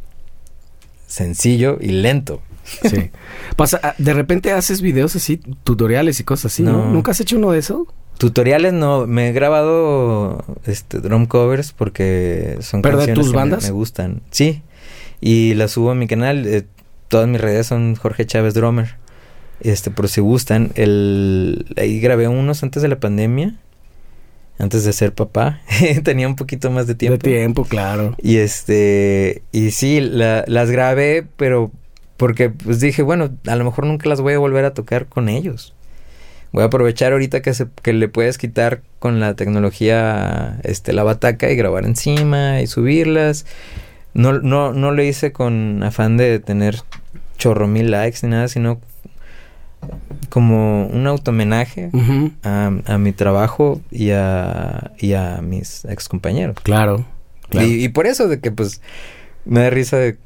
sencillo 1.08 1.78
y 1.80 1.90
lento. 1.90 2.42
Sí. 2.64 3.12
Pasa, 3.56 3.80
ah, 3.84 3.96
de 3.98 4.14
repente 4.14 4.52
haces 4.52 4.82
videos 4.82 5.16
así, 5.16 5.38
tutoriales 5.64 6.20
y 6.20 6.24
cosas 6.24 6.54
así, 6.54 6.64
¿no? 6.64 6.86
¿Nunca 6.86 7.12
has 7.12 7.20
hecho 7.20 7.38
uno 7.38 7.52
de 7.52 7.60
eso? 7.60 7.88
Tutoriales 8.18 8.72
no, 8.72 9.08
me 9.08 9.30
he 9.30 9.34
grabado 9.34 10.46
este 10.66 11.00
drum 11.00 11.26
covers 11.26 11.74
porque 11.74 12.58
son 12.62 12.82
¿Pero 12.82 12.98
de 12.98 13.14
tus 13.14 13.34
bandas? 13.34 13.64
Me, 13.64 13.72
gustan. 13.72 14.22
Sí. 14.30 14.62
Y 15.20 15.56
las 15.56 15.72
subo 15.72 15.92
a 15.92 15.96
mi 15.96 16.08
canal. 16.08 16.46
Eh, 16.46 16.66
todas 17.12 17.28
mis 17.28 17.42
redes 17.42 17.68
son 17.68 17.96
Jorge 17.96 18.26
Chávez 18.26 18.54
Drummer. 18.54 18.96
Este, 19.60 19.92
por 19.92 20.08
si 20.08 20.22
gustan, 20.22 20.72
el 20.76 21.66
ahí 21.78 22.00
grabé 22.00 22.28
unos 22.30 22.64
antes 22.64 22.82
de 22.82 22.88
la 22.88 23.00
pandemia, 23.00 23.54
antes 24.58 24.86
de 24.86 24.94
ser 24.94 25.14
papá, 25.14 25.60
tenía 26.04 26.28
un 26.28 26.38
poquito 26.38 26.72
más 26.72 26.88
de 26.88 26.96
tiempo. 26.96 27.18
De 27.18 27.30
tiempo, 27.30 27.66
claro. 27.66 28.16
Y 28.24 28.38
este, 28.38 29.44
y 29.52 29.72
sí, 29.72 30.00
las 30.00 30.72
grabé, 30.72 31.28
pero 31.36 31.70
porque 32.16 32.50
pues 32.50 32.80
dije, 32.80 33.02
bueno, 33.02 33.30
a 33.46 33.56
lo 33.58 33.66
mejor 33.66 33.86
nunca 33.86 34.08
las 34.08 34.22
voy 34.22 34.34
a 34.34 34.40
volver 34.40 34.64
a 34.64 34.74
tocar 34.74 35.08
con 35.08 35.28
ellos. 35.28 35.76
Voy 36.54 36.64
a 36.64 36.68
aprovechar 36.68 37.12
ahorita 37.12 37.42
que 37.42 37.54
se, 37.54 37.68
que 37.82 37.92
le 37.92 38.08
puedes 38.08 38.38
quitar 38.38 38.84
con 39.00 39.20
la 39.20 39.36
tecnología 39.36 40.60
este 40.64 40.94
la 40.94 41.04
bataca 41.04 41.52
y 41.52 41.56
grabar 41.58 41.84
encima 41.86 42.62
y 42.62 42.68
subirlas. 42.68 43.46
No, 44.14 44.34
no, 44.34 44.74
no 44.74 44.92
lo 44.92 45.04
hice 45.04 45.34
con 45.34 45.84
afán 45.84 46.18
de 46.18 46.40
tener 46.40 46.78
chorro 47.42 47.68
mil 47.68 47.90
likes 47.90 48.20
ni 48.22 48.30
nada, 48.30 48.48
sino 48.48 48.80
como 50.30 50.86
un 50.86 51.08
automenaje 51.08 51.90
a, 52.44 52.72
a, 52.86 52.98
mi 53.00 53.14
trabajo 53.14 53.82
y 53.90 54.12
a, 54.12 54.92
y 55.00 55.14
a 55.14 55.42
mis 55.42 55.84
ex 55.86 56.08
compañeros. 56.08 56.56
Claro. 56.62 57.04
Y, 57.52 57.84
y, 57.84 57.90
por 57.90 58.06
eso 58.06 58.28
de 58.28 58.40
que 58.40 58.52
pues 58.52 58.80
me 59.46 59.62
da 59.62 59.70
risa 59.70 59.98
de 59.98 60.18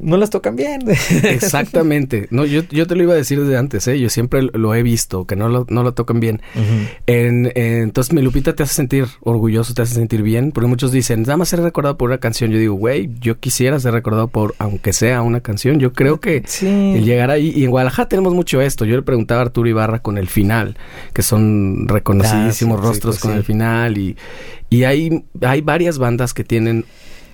no 0.00 0.16
las 0.16 0.30
tocan 0.30 0.56
bien. 0.56 0.82
Exactamente. 1.24 2.28
No, 2.30 2.44
yo, 2.44 2.62
yo 2.70 2.86
te 2.86 2.94
lo 2.94 3.02
iba 3.02 3.12
a 3.12 3.16
decir 3.16 3.40
desde 3.40 3.56
antes, 3.56 3.86
¿eh? 3.88 3.98
Yo 3.98 4.08
siempre 4.10 4.42
lo 4.42 4.74
he 4.74 4.82
visto, 4.82 5.26
que 5.26 5.36
no 5.36 5.48
lo, 5.48 5.66
no 5.68 5.82
lo 5.82 5.92
tocan 5.92 6.20
bien. 6.20 6.42
en, 7.06 7.52
entonces, 7.54 8.12
mi 8.12 8.22
Lupita 8.22 8.54
te 8.54 8.62
hace 8.62 8.74
sentir 8.74 9.06
orgulloso, 9.20 9.74
te 9.74 9.82
hace 9.82 9.94
sentir 9.94 10.22
bien, 10.22 10.52
porque 10.52 10.68
muchos 10.68 10.92
dicen, 10.92 11.22
nada 11.22 11.36
más 11.36 11.48
ser 11.48 11.60
recordado 11.60 11.96
por 11.96 12.10
una 12.10 12.18
canción. 12.18 12.50
Yo 12.50 12.58
digo, 12.58 12.74
güey, 12.74 13.10
yo 13.20 13.38
quisiera 13.38 13.78
ser 13.80 13.92
recordado 13.92 14.28
por, 14.28 14.54
aunque 14.58 14.92
sea 14.92 15.22
una 15.22 15.40
canción. 15.40 15.78
Yo 15.78 15.92
creo 15.92 16.20
que 16.20 16.44
el 16.62 17.04
llegar 17.04 17.30
ahí, 17.30 17.52
y 17.54 17.64
en 17.64 17.70
Guadalajara 17.70 18.08
tenemos 18.08 18.34
mucho 18.34 18.60
esto. 18.60 18.84
Yo 18.84 18.96
le 18.96 19.02
preguntaba 19.02 19.40
a 19.40 19.44
Arturo 19.44 19.68
Ibarra 19.68 20.00
con 20.00 20.18
el 20.18 20.28
final, 20.28 20.76
que 21.12 21.22
son 21.22 21.86
reconocidísimos 21.88 22.78
ah, 22.80 22.82
rostros 22.82 23.16
pues 23.16 23.22
con 23.22 23.32
el 23.32 23.44
final, 23.44 23.98
y, 23.98 24.16
y 24.68 24.84
hay, 24.84 25.24
hay 25.42 25.60
varias 25.60 25.98
bandas 25.98 26.34
que 26.34 26.44
tienen 26.44 26.84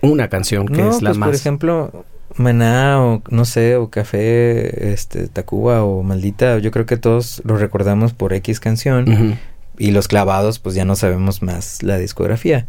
una 0.02 0.28
canción 0.28 0.68
que 0.68 0.86
es 0.86 1.02
la 1.02 1.10
pues, 1.10 1.18
más. 1.18 1.26
Por 1.28 1.34
ejemplo, 1.34 2.04
Maná 2.36 3.02
o 3.02 3.22
no 3.30 3.44
sé, 3.44 3.76
o 3.76 3.90
Café, 3.90 4.92
este, 4.92 5.28
Tacuba 5.28 5.84
o 5.84 6.02
Maldita, 6.02 6.58
yo 6.58 6.70
creo 6.70 6.86
que 6.86 6.96
todos 6.96 7.42
lo 7.44 7.56
recordamos 7.56 8.12
por 8.12 8.32
X 8.32 8.60
canción. 8.60 9.38
Y 9.78 9.90
los 9.90 10.08
clavados, 10.08 10.58
pues 10.58 10.74
ya 10.74 10.84
no 10.84 10.96
sabemos 10.96 11.42
más 11.42 11.82
la 11.82 11.98
discografía. 11.98 12.66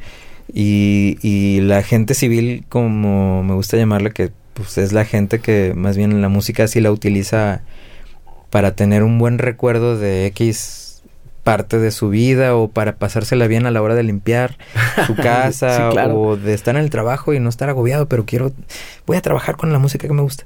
Y, 0.54 1.18
y 1.22 1.62
la 1.62 1.84
gente 1.84 2.14
civil, 2.14 2.66
como 2.70 3.44
me 3.44 3.54
gusta 3.54 3.78
llamarla, 3.78 4.10
que 4.10 4.32
pues 4.54 4.78
es 4.78 4.92
la 4.92 5.06
gente 5.06 5.40
que 5.40 5.74
más 5.76 5.98
bien 5.98 6.22
la 6.22 6.30
música 6.30 6.68
sí 6.68 6.82
la 6.82 6.92
utiliza 6.92 7.62
para 8.50 8.76
tener 8.76 9.04
un 9.04 9.20
buen 9.20 9.38
recuerdo 9.38 9.98
de 9.98 10.26
X 10.28 10.87
parte 11.48 11.80
de 11.80 11.92
su 11.92 12.10
vida 12.10 12.58
o 12.58 12.68
para 12.68 12.98
pasársela 12.98 13.48
bien 13.48 13.66
a 13.66 13.72
la 13.72 13.82
hora 13.82 13.96
de 13.96 14.04
limpiar 14.04 14.58
su 15.06 15.16
casa 15.16 15.92
o 16.14 16.36
de 16.36 16.54
estar 16.54 16.76
en 16.76 16.82
el 16.82 16.90
trabajo 16.90 17.34
y 17.34 17.40
no 17.40 17.48
estar 17.48 17.70
agobiado, 17.70 18.10
pero 18.10 18.26
quiero, 18.26 18.52
voy 19.06 19.16
a 19.16 19.22
trabajar 19.22 19.56
con 19.56 19.72
la 19.72 19.80
música 19.80 20.10
que 20.10 20.14
me 20.14 20.24
gusta. 20.24 20.44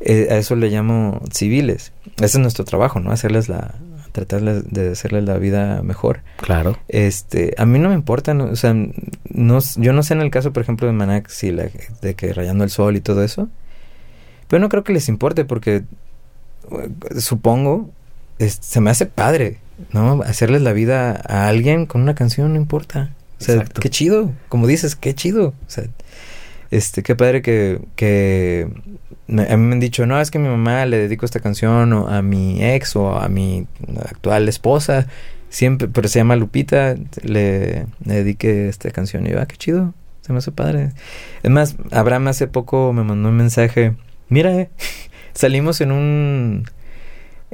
Eh, 0.00 0.28
a 0.30 0.36
eso 0.36 0.54
le 0.54 0.68
llamo 0.68 1.22
civiles. 1.32 1.94
Ese 2.16 2.36
es 2.36 2.38
nuestro 2.40 2.66
trabajo, 2.66 3.00
¿no? 3.00 3.10
Hacerles 3.10 3.48
la, 3.48 3.76
tratar 4.12 4.42
de 4.42 4.90
hacerles 4.90 5.24
la 5.24 5.38
vida 5.38 5.80
mejor. 5.82 6.20
Claro. 6.36 6.76
Este, 6.88 7.54
a 7.56 7.64
mí 7.64 7.78
no 7.78 7.88
me 7.88 7.94
importa, 7.94 8.34
o 8.34 8.56
sea, 8.56 8.74
no, 8.74 9.58
yo 9.76 9.92
no 9.94 10.02
sé 10.02 10.12
en 10.12 10.20
el 10.20 10.30
caso, 10.30 10.52
por 10.52 10.62
ejemplo, 10.62 10.86
de 10.86 10.92
Manac, 10.92 11.30
si 11.30 11.52
la, 11.52 11.70
de 12.02 12.14
que 12.16 12.34
rayando 12.34 12.64
el 12.64 12.70
sol 12.70 12.96
y 12.96 13.00
todo 13.00 13.24
eso, 13.24 13.48
pero 14.48 14.60
no 14.60 14.68
creo 14.68 14.84
que 14.84 14.92
les 14.92 15.08
importe 15.08 15.46
porque 15.46 15.84
supongo, 17.16 17.88
se 18.38 18.82
me 18.82 18.90
hace 18.90 19.06
padre 19.06 19.63
¿no? 19.92 20.22
Hacerles 20.22 20.62
la 20.62 20.72
vida 20.72 21.20
a 21.26 21.48
alguien 21.48 21.86
con 21.86 22.02
una 22.02 22.14
canción 22.14 22.52
no 22.52 22.58
importa. 22.58 23.14
O 23.40 23.44
sea, 23.44 23.64
qué 23.64 23.90
chido, 23.90 24.32
como 24.48 24.66
dices, 24.66 24.96
qué 24.96 25.14
chido. 25.14 25.48
O 25.48 25.70
sea, 25.70 25.84
este, 26.70 27.02
qué 27.02 27.14
padre 27.14 27.42
que, 27.42 27.80
que 27.96 28.68
a 29.28 29.56
mí 29.56 29.66
me 29.66 29.74
han 29.74 29.80
dicho, 29.80 30.06
no, 30.06 30.20
es 30.20 30.30
que 30.30 30.38
mi 30.38 30.48
mamá 30.48 30.86
le 30.86 30.98
dedico 30.98 31.24
esta 31.24 31.40
canción 31.40 31.92
o 31.92 32.08
a 32.08 32.22
mi 32.22 32.64
ex 32.64 32.96
o 32.96 33.16
a 33.16 33.28
mi 33.28 33.66
actual 34.08 34.48
esposa, 34.48 35.06
siempre, 35.48 35.88
pero 35.88 36.08
se 36.08 36.18
llama 36.18 36.36
Lupita, 36.36 36.96
le, 37.22 37.86
le 38.04 38.14
dediqué 38.14 38.68
esta 38.68 38.90
canción 38.90 39.26
y 39.26 39.30
yo, 39.30 39.40
ah, 39.40 39.46
qué 39.46 39.56
chido, 39.56 39.94
se 40.20 40.32
me 40.32 40.38
hace 40.38 40.52
padre. 40.52 40.92
Es 41.42 41.50
más, 41.50 41.76
Abraham 41.90 42.28
hace 42.28 42.46
poco 42.46 42.92
me 42.92 43.04
mandó 43.04 43.28
un 43.28 43.36
mensaje, 43.36 43.94
mira, 44.28 44.52
eh, 44.54 44.70
salimos 45.34 45.80
en 45.80 45.92
un 45.92 46.64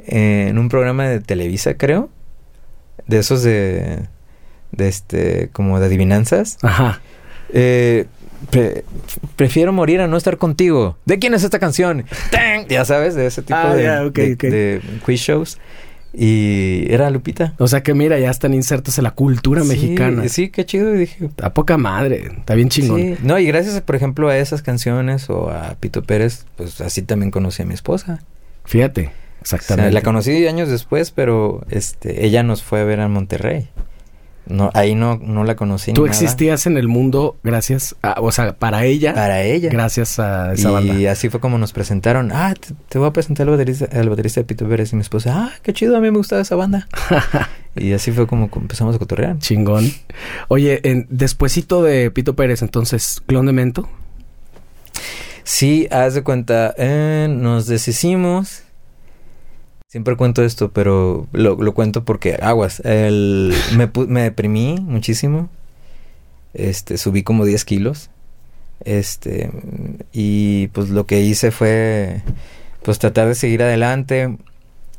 en 0.05 0.57
un 0.57 0.69
programa 0.69 1.07
de 1.07 1.19
Televisa, 1.19 1.75
creo. 1.75 2.09
De 3.07 3.19
esos 3.19 3.43
de. 3.43 4.07
de 4.71 4.87
este. 4.87 5.49
como 5.53 5.79
de 5.79 5.85
adivinanzas. 5.87 6.57
Ajá. 6.61 7.01
Eh, 7.53 8.05
prefiero 9.35 9.73
morir 9.73 10.01
a 10.01 10.07
no 10.07 10.17
estar 10.17 10.37
contigo. 10.37 10.97
¿De 11.05 11.19
quién 11.19 11.33
es 11.33 11.43
esta 11.43 11.59
canción? 11.59 12.05
Ya 12.69 12.85
sabes, 12.85 13.15
de 13.15 13.27
ese 13.27 13.41
tipo 13.41 13.57
ah, 13.57 13.75
de, 13.75 14.35
de, 14.35 14.81
quiz 15.03 15.19
shows. 15.19 15.57
Y 16.13 16.85
era 16.89 17.09
Lupita. 17.09 17.53
O 17.57 17.67
sea 17.67 17.83
que 17.83 17.93
mira, 17.93 18.19
ya 18.19 18.29
están 18.29 18.53
insertos 18.53 18.97
en 18.97 19.05
la 19.05 19.11
cultura 19.11 19.61
Sí, 19.61 19.67
mexicana. 19.67 20.27
Sí, 20.27 20.49
qué 20.49 20.65
chido. 20.65 20.93
Y 20.93 20.99
dije, 20.99 21.29
A 21.41 21.53
poca 21.53 21.77
madre. 21.77 22.31
Está 22.37 22.55
bien 22.55 22.69
chingón. 22.69 22.99
Sí. 22.99 23.15
No, 23.23 23.39
y 23.39 23.45
gracias, 23.45 23.79
por 23.81 23.95
ejemplo, 23.95 24.27
a 24.27 24.37
esas 24.37 24.61
canciones 24.61 25.29
o 25.29 25.49
a 25.49 25.75
Pito 25.79 26.03
Pérez, 26.03 26.45
pues 26.57 26.81
así 26.81 27.01
también 27.01 27.31
conocí 27.31 27.61
a 27.63 27.65
mi 27.65 27.73
esposa. 27.73 28.21
Fíjate. 28.65 29.11
O 29.41 29.45
sea, 29.45 29.57
Exactamente. 29.57 29.91
la 29.91 30.01
conocí 30.01 30.45
años 30.47 30.69
después, 30.69 31.11
pero 31.11 31.65
este, 31.69 32.25
ella 32.25 32.43
nos 32.43 32.61
fue 32.61 32.81
a 32.81 32.83
ver 32.83 32.99
a 32.99 33.07
Monterrey. 33.07 33.69
No, 34.47 34.69
ahí 34.73 34.95
no, 34.95 35.17
no 35.21 35.43
la 35.43 35.55
conocí. 35.55 35.93
Tú 35.93 36.01
ni 36.01 36.09
nada. 36.09 36.19
existías 36.19 36.65
en 36.65 36.75
el 36.77 36.87
mundo 36.87 37.37
gracias 37.43 37.95
a, 38.01 38.19
o 38.19 38.31
sea, 38.31 38.53
para 38.53 38.85
ella, 38.85 39.13
Para 39.13 39.43
ella. 39.43 39.69
gracias 39.71 40.19
a 40.19 40.53
esa 40.53 40.69
y 40.69 40.73
banda. 40.73 41.11
así 41.11 41.29
fue 41.29 41.39
como 41.39 41.57
nos 41.57 41.71
presentaron. 41.73 42.31
Ah, 42.33 42.53
te, 42.59 42.73
te 42.89 42.99
voy 42.99 43.07
a 43.07 43.13
presentar 43.13 43.47
al 43.47 43.51
baterista, 43.51 43.87
al 43.97 44.09
baterista 44.09 44.41
de 44.41 44.45
Pito 44.45 44.67
Pérez 44.67 44.91
y 44.93 44.95
mi 44.95 45.01
esposa. 45.03 45.31
Ah, 45.35 45.51
qué 45.61 45.73
chido, 45.73 45.95
a 45.95 46.01
mí 46.01 46.11
me 46.11 46.17
gustaba 46.17 46.41
esa 46.41 46.55
banda. 46.55 46.87
y 47.75 47.93
así 47.93 48.11
fue 48.11 48.27
como 48.27 48.49
empezamos 48.53 48.95
a 48.95 48.99
cotorrear. 48.99 49.37
Chingón. 49.39 49.89
Oye, 50.49 50.81
en, 50.83 51.07
despuesito 51.09 51.83
de 51.83 52.11
Pito 52.11 52.35
Pérez, 52.35 52.61
entonces, 52.61 53.21
clon 53.25 53.45
de 53.45 53.53
Mento. 53.53 53.87
Sí, 55.43 55.87
haz 55.91 56.13
de 56.13 56.23
cuenta, 56.23 56.73
eh, 56.77 57.27
nos 57.29 57.67
deshicimos. 57.67 58.63
Siempre 59.91 60.15
cuento 60.15 60.41
esto, 60.41 60.71
pero 60.71 61.27
lo, 61.33 61.57
lo 61.57 61.73
cuento 61.73 62.05
porque 62.05 62.39
aguas. 62.41 62.79
El, 62.85 63.53
me, 63.75 63.91
me 64.07 64.21
deprimí 64.21 64.77
muchísimo. 64.79 65.49
Este, 66.53 66.97
subí 66.97 67.23
como 67.23 67.43
10 67.43 67.65
kilos. 67.65 68.09
Este, 68.85 69.51
y 70.13 70.67
pues 70.67 70.91
lo 70.91 71.05
que 71.05 71.19
hice 71.19 71.51
fue, 71.51 72.21
pues 72.83 72.99
tratar 72.99 73.27
de 73.27 73.35
seguir 73.35 73.63
adelante. 73.63 74.37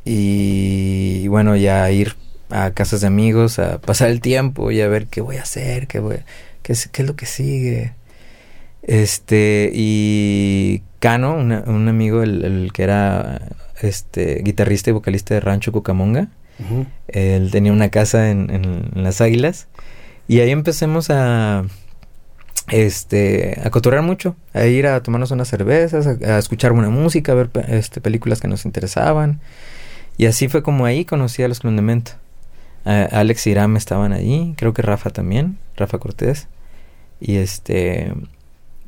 Y, 0.05 1.27
bueno, 1.29 1.57
ya 1.57 1.91
ir 1.91 2.15
a 2.51 2.73
casas 2.73 3.01
de 3.01 3.07
amigos, 3.07 3.59
a 3.59 3.81
pasar 3.81 4.11
el 4.11 4.21
tiempo 4.21 4.73
y 4.73 4.83
a 4.83 4.89
ver 4.89 5.07
qué 5.07 5.23
voy 5.23 5.37
a 5.37 5.43
hacer, 5.43 5.87
qué, 5.87 6.03
qué, 6.63 6.75
qué 6.93 7.03
es 7.03 7.09
lo 7.09 7.17
que 7.17 7.25
sigue. 7.25 7.95
Este, 8.83 9.71
y 9.73 10.83
Cano, 10.99 11.37
un 11.37 11.89
amigo, 11.89 12.23
el 12.23 12.73
que 12.75 12.83
era 12.83 13.41
este 13.89 14.41
guitarrista 14.45 14.91
y 14.91 14.93
vocalista 14.93 15.35
de 15.35 15.41
Rancho 15.41 15.73
Cucamonga, 15.73 16.29
él 17.09 17.51
tenía 17.51 17.73
una 17.73 17.89
casa 17.89 18.31
en, 18.31 18.51
en- 18.51 18.91
en 18.95 19.03
las 19.03 19.21
Águilas. 19.21 19.67
Y 20.29 20.41
ahí 20.41 20.51
empecemos 20.51 21.11
a 21.11 21.65
este 22.69 23.61
a 23.65 23.71
cotorrear 23.71 24.03
mucho, 24.03 24.37
a 24.55 24.65
ir 24.67 24.87
a 24.87 25.03
tomarnos 25.03 25.31
unas 25.31 25.49
cervezas, 25.49 26.07
a, 26.07 26.11
a 26.37 26.39
escuchar 26.39 26.73
buena 26.73 26.91
música, 26.91 27.33
a 27.33 27.35
ver 27.35 27.51
este, 27.69 28.01
películas 28.01 28.41
que 28.41 28.49
nos 28.49 28.65
interesaban. 28.65 29.41
Y 30.17 30.27
así 30.27 30.49
fue 30.49 30.63
como 30.63 30.85
ahí 30.85 31.05
conocí 31.05 31.43
a 31.43 31.49
los 31.49 31.61
Clondemento. 31.61 32.13
Alex 32.85 33.47
y 33.47 33.51
Iram 33.51 33.77
estaban 33.77 34.13
allí, 34.13 34.55
creo 34.57 34.75
que 34.75 34.83
Rafa 34.83 35.11
también, 35.11 35.59
Rafa 35.77 35.99
Cortés. 35.99 36.49
Y 37.21 37.37
este 37.37 38.13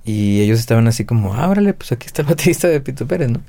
y 0.05 0.41
ellos 0.43 0.59
estaban 0.61 0.87
así 0.87 1.05
como, 1.05 1.35
ah, 1.35 1.49
órale, 1.49 1.73
pues 1.73 1.93
aquí 1.93 2.07
está 2.07 2.23
el 2.23 2.29
baterista 2.29 2.69
de 2.69 2.81
Pito 2.81 3.07
Pérez, 3.07 3.31
¿no? 3.31 3.41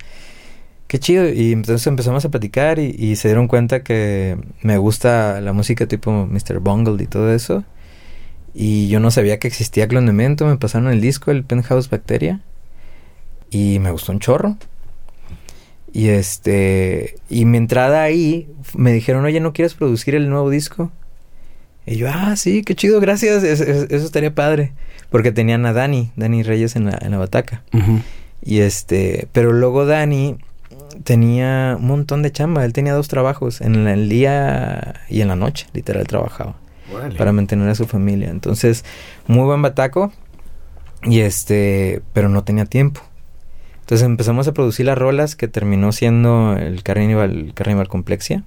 Qué 0.96 1.00
chido. 1.00 1.28
Y 1.28 1.52
entonces 1.52 1.86
empezamos 1.88 2.24
a 2.24 2.30
platicar 2.30 2.80
y, 2.80 2.96
y 2.98 3.18
se 3.18 3.28
dieron 3.28 3.50
cuenta 3.50 3.84
que 3.84 4.38
me 4.62 4.78
gusta 4.78 5.42
la 5.42 5.52
música 5.52 5.88
tipo 5.88 6.26
Mr. 6.26 6.60
Bungle 6.62 7.04
y 7.04 7.08
todo 7.08 7.34
eso. 7.34 7.66
Y 8.54 8.88
yo 8.88 9.02
no 9.02 9.12
sabía 9.12 9.38
que 9.38 9.50
existía 9.50 9.90
Clondemento. 9.90 10.46
Me 10.46 10.56
pasaron 10.56 10.88
el 10.90 11.02
disco, 11.02 11.32
el 11.32 11.44
Penthouse 11.44 11.90
Bacteria. 11.90 12.40
Y 13.52 13.80
me 13.80 13.92
gustó 13.92 14.14
un 14.14 14.20
chorro. 14.20 14.56
Y 15.92 16.08
este. 16.08 17.16
Y 17.30 17.44
mi 17.44 17.58
entrada 17.58 18.02
ahí 18.02 18.48
me 18.74 18.94
dijeron, 18.94 19.26
oye, 19.26 19.42
¿no 19.42 19.52
quieres 19.52 19.74
producir 19.74 20.16
el 20.16 20.30
nuevo 20.30 20.50
disco? 20.50 20.92
Y 21.86 21.98
yo, 21.98 22.08
ah, 22.10 22.38
sí, 22.38 22.64
qué 22.64 22.74
chido, 22.74 23.02
gracias. 23.02 23.44
es- 23.44 23.60
es- 23.60 23.92
eso 23.92 24.06
estaría 24.06 24.34
padre. 24.34 24.72
Porque 25.10 25.34
tenían 25.34 25.66
a 25.66 25.74
Dani, 25.74 26.12
Dani 26.16 26.42
Reyes 26.44 26.78
en 26.78 26.86
la, 26.86 26.98
en 27.02 27.12
la 27.12 27.18
bataca. 27.18 27.64
Y 28.42 28.60
este, 28.60 29.28
pero 29.34 29.52
luego 29.52 29.86
Dani 29.86 30.38
tenía 31.04 31.78
un 31.80 31.88
montón 31.88 32.22
de 32.22 32.32
chamba. 32.32 32.66
Él 32.66 32.74
tenía 32.74 32.94
dos 32.94 33.08
trabajos, 33.08 33.62
en 33.62 33.88
el 33.88 34.10
día 34.10 35.02
y 35.10 35.22
en 35.22 35.28
la 35.28 35.36
noche, 35.36 35.68
literal 35.74 36.08
trabajaba 36.08 36.56
para 37.18 37.32
mantener 37.32 37.70
a 37.70 37.76
su 37.76 37.86
familia. 37.86 38.30
Entonces, 38.30 38.86
muy 39.28 39.46
buen 39.46 39.62
bataco 39.62 40.12
y 41.04 41.20
este, 41.20 42.02
pero 42.14 42.30
no 42.30 42.44
tenía 42.44 42.66
tiempo. 42.66 43.02
Entonces 43.82 44.06
empezamos 44.06 44.48
a 44.48 44.54
producir 44.54 44.88
las 44.88 44.98
rolas 44.98 45.36
que 45.36 45.48
terminó 45.48 45.92
siendo 45.92 46.56
el 46.58 46.82
Carnival, 46.84 47.52
Carnival 47.54 47.88
Complexia. 47.88 48.44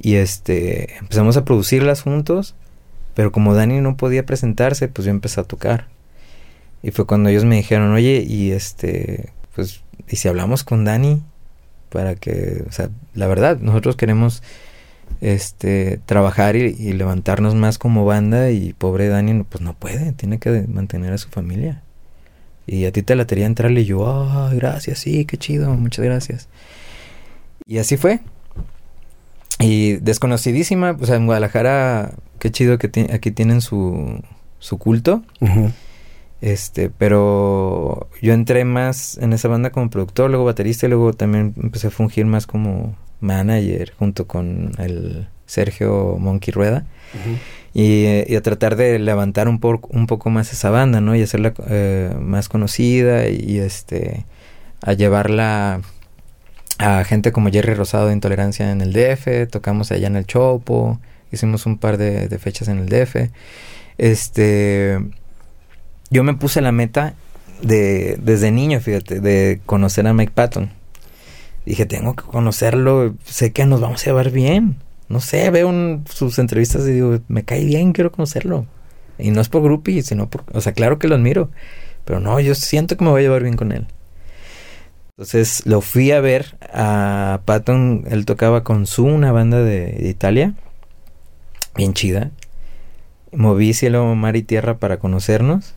Y 0.00 0.14
este, 0.14 0.96
empezamos 0.98 1.36
a 1.36 1.44
producirlas 1.44 2.02
juntos, 2.02 2.54
pero 3.14 3.32
como 3.32 3.54
Dani 3.54 3.80
no 3.80 3.96
podía 3.96 4.24
presentarse, 4.24 4.88
pues 4.88 5.04
yo 5.04 5.10
empecé 5.10 5.40
a 5.40 5.44
tocar. 5.44 5.88
Y 6.82 6.92
fue 6.92 7.06
cuando 7.06 7.28
ellos 7.28 7.44
me 7.44 7.56
dijeron, 7.56 7.92
oye, 7.92 8.24
y 8.26 8.52
este, 8.52 9.30
pues, 9.54 9.82
¿y 10.08 10.16
si 10.16 10.28
hablamos 10.28 10.64
con 10.64 10.84
Dani? 10.84 11.22
Para 11.90 12.14
que, 12.14 12.64
o 12.68 12.72
sea, 12.72 12.90
la 13.14 13.26
verdad, 13.26 13.58
nosotros 13.58 13.96
queremos, 13.96 14.42
este, 15.20 16.00
trabajar 16.06 16.56
y, 16.56 16.92
levantarnos 16.92 17.54
más 17.54 17.78
como 17.78 18.04
banda 18.04 18.50
y 18.50 18.72
pobre 18.72 19.08
Dani, 19.08 19.42
pues 19.44 19.62
no 19.62 19.74
puede, 19.74 20.12
tiene 20.12 20.38
que 20.38 20.66
mantener 20.68 21.12
a 21.12 21.18
su 21.18 21.28
familia. 21.28 21.82
Y 22.66 22.84
a 22.84 22.92
ti 22.92 23.02
te 23.02 23.16
latería 23.16 23.46
entrarle 23.46 23.80
y 23.80 23.86
yo, 23.86 24.06
ah, 24.06 24.50
gracias, 24.54 25.00
sí, 25.00 25.24
qué 25.24 25.36
chido, 25.36 25.74
muchas 25.74 26.04
gracias. 26.04 26.48
Y 27.66 27.78
así 27.78 27.96
fue. 27.96 28.20
Y 29.58 29.96
desconocidísima, 29.96 30.96
o 30.98 31.06
sea, 31.06 31.16
en 31.16 31.26
Guadalajara, 31.26 32.14
qué 32.38 32.50
chido 32.50 32.78
que 32.78 33.08
aquí 33.12 33.30
tienen 33.30 33.60
su, 33.60 34.22
su 34.58 34.78
culto. 34.78 35.22
Ujú. 35.40 35.72
Este, 36.40 36.88
pero 36.88 38.08
yo 38.22 38.32
entré 38.32 38.64
más 38.64 39.18
en 39.18 39.32
esa 39.32 39.48
banda 39.48 39.70
como 39.70 39.90
productor, 39.90 40.30
luego 40.30 40.46
baterista 40.46 40.86
y 40.86 40.88
luego 40.88 41.12
también 41.12 41.54
empecé 41.62 41.88
a 41.88 41.90
fungir 41.90 42.24
más 42.24 42.46
como 42.46 42.96
manager 43.20 43.92
junto 43.98 44.26
con 44.26 44.72
el 44.78 45.28
Sergio 45.44 46.16
Monkey 46.18 46.52
Rueda 46.52 46.86
y, 47.74 48.04
eh, 48.04 48.26
y 48.26 48.36
a 48.36 48.42
tratar 48.42 48.76
de 48.76 48.98
levantar 48.98 49.48
un, 49.48 49.60
poco 49.60 49.88
un 49.92 50.06
poco 50.06 50.30
más 50.30 50.52
esa 50.52 50.70
banda, 50.70 51.00
¿no? 51.00 51.14
Y 51.14 51.22
hacerla 51.22 51.52
eh, 51.68 52.14
más 52.18 52.48
conocida 52.48 53.28
y, 53.28 53.58
este 53.58 54.24
a 54.82 54.94
llevarla 54.94 55.82
a 56.78 57.04
gente 57.04 57.32
como 57.32 57.50
Jerry 57.50 57.74
Rosado 57.74 58.06
de 58.06 58.14
Intolerancia 58.14 58.70
en 58.70 58.80
el 58.80 58.94
DF, 58.94 59.50
tocamos 59.50 59.92
allá 59.92 60.06
en 60.06 60.16
el 60.16 60.24
Chopo, 60.24 60.98
hicimos 61.30 61.66
un 61.66 61.76
par 61.76 61.98
de, 61.98 62.28
de 62.28 62.38
fechas 62.38 62.68
en 62.68 62.78
el 62.78 62.88
DF. 62.88 63.30
Este 63.98 64.98
yo 66.10 66.24
me 66.24 66.34
puse 66.34 66.60
la 66.60 66.72
meta 66.72 67.14
de 67.62 68.18
desde 68.22 68.50
niño, 68.50 68.80
fíjate, 68.80 69.20
de 69.20 69.60
conocer 69.66 70.06
a 70.06 70.12
Mike 70.14 70.32
Patton. 70.34 70.70
Dije, 71.66 71.86
tengo 71.86 72.16
que 72.16 72.24
conocerlo, 72.24 73.14
sé 73.24 73.52
que 73.52 73.66
nos 73.66 73.80
vamos 73.80 74.02
a 74.02 74.06
llevar 74.06 74.30
bien. 74.30 74.76
No 75.08 75.20
sé, 75.20 75.50
veo 75.50 75.68
un- 75.68 76.04
sus 76.12 76.38
entrevistas 76.38 76.86
y 76.88 76.92
digo, 76.92 77.18
me 77.28 77.44
cae 77.44 77.64
bien, 77.64 77.92
quiero 77.92 78.12
conocerlo. 78.12 78.66
Y 79.18 79.30
no 79.32 79.40
es 79.40 79.48
por 79.48 79.62
groupie, 79.62 80.02
sino 80.02 80.30
por... 80.30 80.44
O 80.52 80.60
sea, 80.60 80.72
claro 80.72 80.98
que 80.98 81.08
lo 81.08 81.16
admiro. 81.16 81.50
Pero 82.04 82.20
no, 82.20 82.40
yo 82.40 82.54
siento 82.54 82.96
que 82.96 83.04
me 83.04 83.10
voy 83.10 83.20
a 83.20 83.24
llevar 83.24 83.42
bien 83.42 83.56
con 83.56 83.72
él. 83.72 83.86
Entonces 85.16 85.66
lo 85.66 85.82
fui 85.82 86.12
a 86.12 86.20
ver 86.20 86.56
a 86.72 87.40
Patton. 87.44 88.04
Él 88.10 88.24
tocaba 88.24 88.64
con 88.64 88.86
su 88.86 89.04
una 89.04 89.32
banda 89.32 89.58
de, 89.62 89.92
de 89.92 90.08
Italia. 90.08 90.54
Bien 91.76 91.92
chida. 91.92 92.30
Moví 93.32 93.74
cielo, 93.74 94.14
mar 94.14 94.36
y 94.36 94.42
tierra 94.42 94.78
para 94.78 94.98
conocernos. 94.98 95.74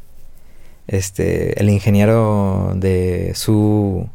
Este, 0.87 1.59
el 1.61 1.69
ingeniero 1.69 2.73
de 2.75 3.31
su 3.35 4.09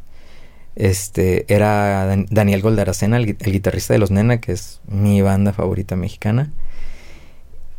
este 0.75 1.45
era 1.53 2.05
Dan- 2.05 2.27
Daniel 2.29 2.61
Goldaracena, 2.61 3.17
el, 3.17 3.25
gui- 3.27 3.37
el 3.45 3.51
guitarrista 3.51 3.93
de 3.93 3.99
Los 3.99 4.11
Nena, 4.11 4.39
que 4.39 4.51
es 4.53 4.79
mi 4.87 5.21
banda 5.21 5.51
favorita 5.53 5.95
mexicana. 5.95 6.51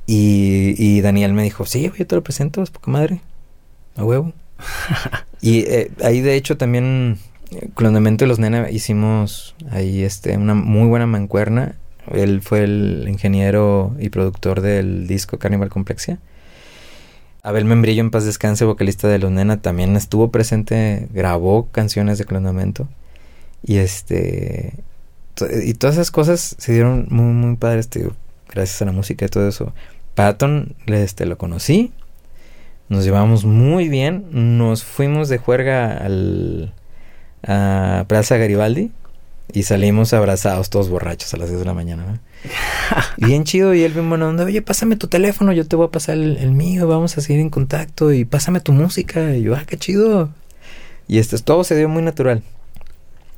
Y, 0.07 0.75
y 0.77 1.01
Daniel 1.03 1.33
me 1.33 1.43
dijo, 1.45 1.65
sí, 1.67 1.91
yo 1.97 2.07
te 2.07 2.15
lo 2.17 2.23
presento, 2.23 2.63
es 2.63 2.71
poca 2.71 2.91
madre. 2.91 3.21
A 3.97 4.05
huevo. 4.05 4.33
y 5.41 5.61
eh, 5.61 5.91
ahí 6.03 6.21
de 6.21 6.35
hecho 6.35 6.57
también 6.57 7.19
Demento 7.79 8.25
y 8.25 8.29
Los 8.29 8.39
Nena 8.39 8.71
hicimos 8.71 9.55
ahí 9.71 10.03
este 10.03 10.37
una 10.37 10.55
muy 10.55 10.89
buena 10.89 11.07
mancuerna. 11.07 11.77
Él 12.13 12.43
fue 12.43 12.65
el 12.65 13.07
ingeniero 13.09 13.95
y 13.99 14.09
productor 14.11 14.61
del 14.61 15.07
disco 15.07 15.39
Carnival 15.39 15.69
Complexia. 15.71 16.19
Abel 17.43 17.65
Membrillo, 17.65 18.01
en 18.01 18.11
paz 18.11 18.25
descanse, 18.25 18.65
vocalista 18.65 19.09
de 19.09 19.19
Los 19.19 19.31
Nena, 19.31 19.63
también 19.63 19.97
estuvo 19.97 20.31
presente, 20.31 21.09
grabó 21.13 21.69
canciones 21.71 22.19
de 22.19 22.25
clonamiento. 22.25 22.89
Y 23.63 23.77
este. 23.79 24.75
Y 25.65 25.75
todas 25.75 25.97
esas 25.97 26.11
cosas 26.11 26.57
se 26.59 26.73
dieron 26.73 27.07
muy, 27.11 27.33
muy 27.33 27.57
padres, 27.57 27.89
digo, 27.89 28.13
gracias 28.49 28.83
a 28.83 28.85
la 28.85 28.93
música 28.93 29.25
y 29.25 29.29
todo 29.29 29.49
eso. 29.49 29.73
Patton, 30.15 30.75
este, 30.87 31.25
lo 31.25 31.39
conocí. 31.39 31.93
Nos 32.91 33.05
llevamos 33.05 33.45
muy 33.45 33.89
bien. 33.89 34.27
Nos 34.59 34.85
fuimos 34.85 35.29
de 35.29 35.39
juerga 35.39 35.97
al, 35.97 36.75
a 37.43 38.05
Plaza 38.07 38.37
Garibaldi. 38.37 38.91
Y 39.53 39.63
salimos 39.63 40.13
abrazados, 40.13 40.71
todos 40.71 40.91
borrachos 40.91 41.33
a 41.35 41.37
las 41.37 41.49
10 41.49 41.61
de 41.61 41.67
la 41.67 41.75
mañana. 41.75 42.05
¿no? 42.05 42.19
bien 43.17 43.45
chido. 43.45 43.75
Y 43.75 43.83
él 43.83 43.93
bien 43.93 44.09
bueno, 44.09 44.29
oye, 44.31 44.63
pásame 44.63 44.97
tu 44.97 45.09
teléfono, 45.09 45.53
yo 45.53 45.67
te 45.67 45.77
voy 45.77 45.87
a 45.87 45.91
pasar 45.91 46.17
el, 46.17 46.51
mío, 46.53 46.87
vamos 46.87 47.17
a 47.17 47.21
seguir 47.21 47.41
en 47.41 47.51
contacto 47.51 48.13
y 48.13 48.25
pásame 48.25 48.61
tu 48.61 48.73
música. 48.73 49.35
Y 49.37 49.43
yo, 49.43 49.55
ah, 49.55 49.65
qué 49.67 49.77
chido. 49.77 50.31
Y 51.09 51.19
esto, 51.19 51.39
todo 51.39 51.65
se 51.65 51.77
dio 51.77 51.89
muy 51.89 52.03
natural. 52.03 52.43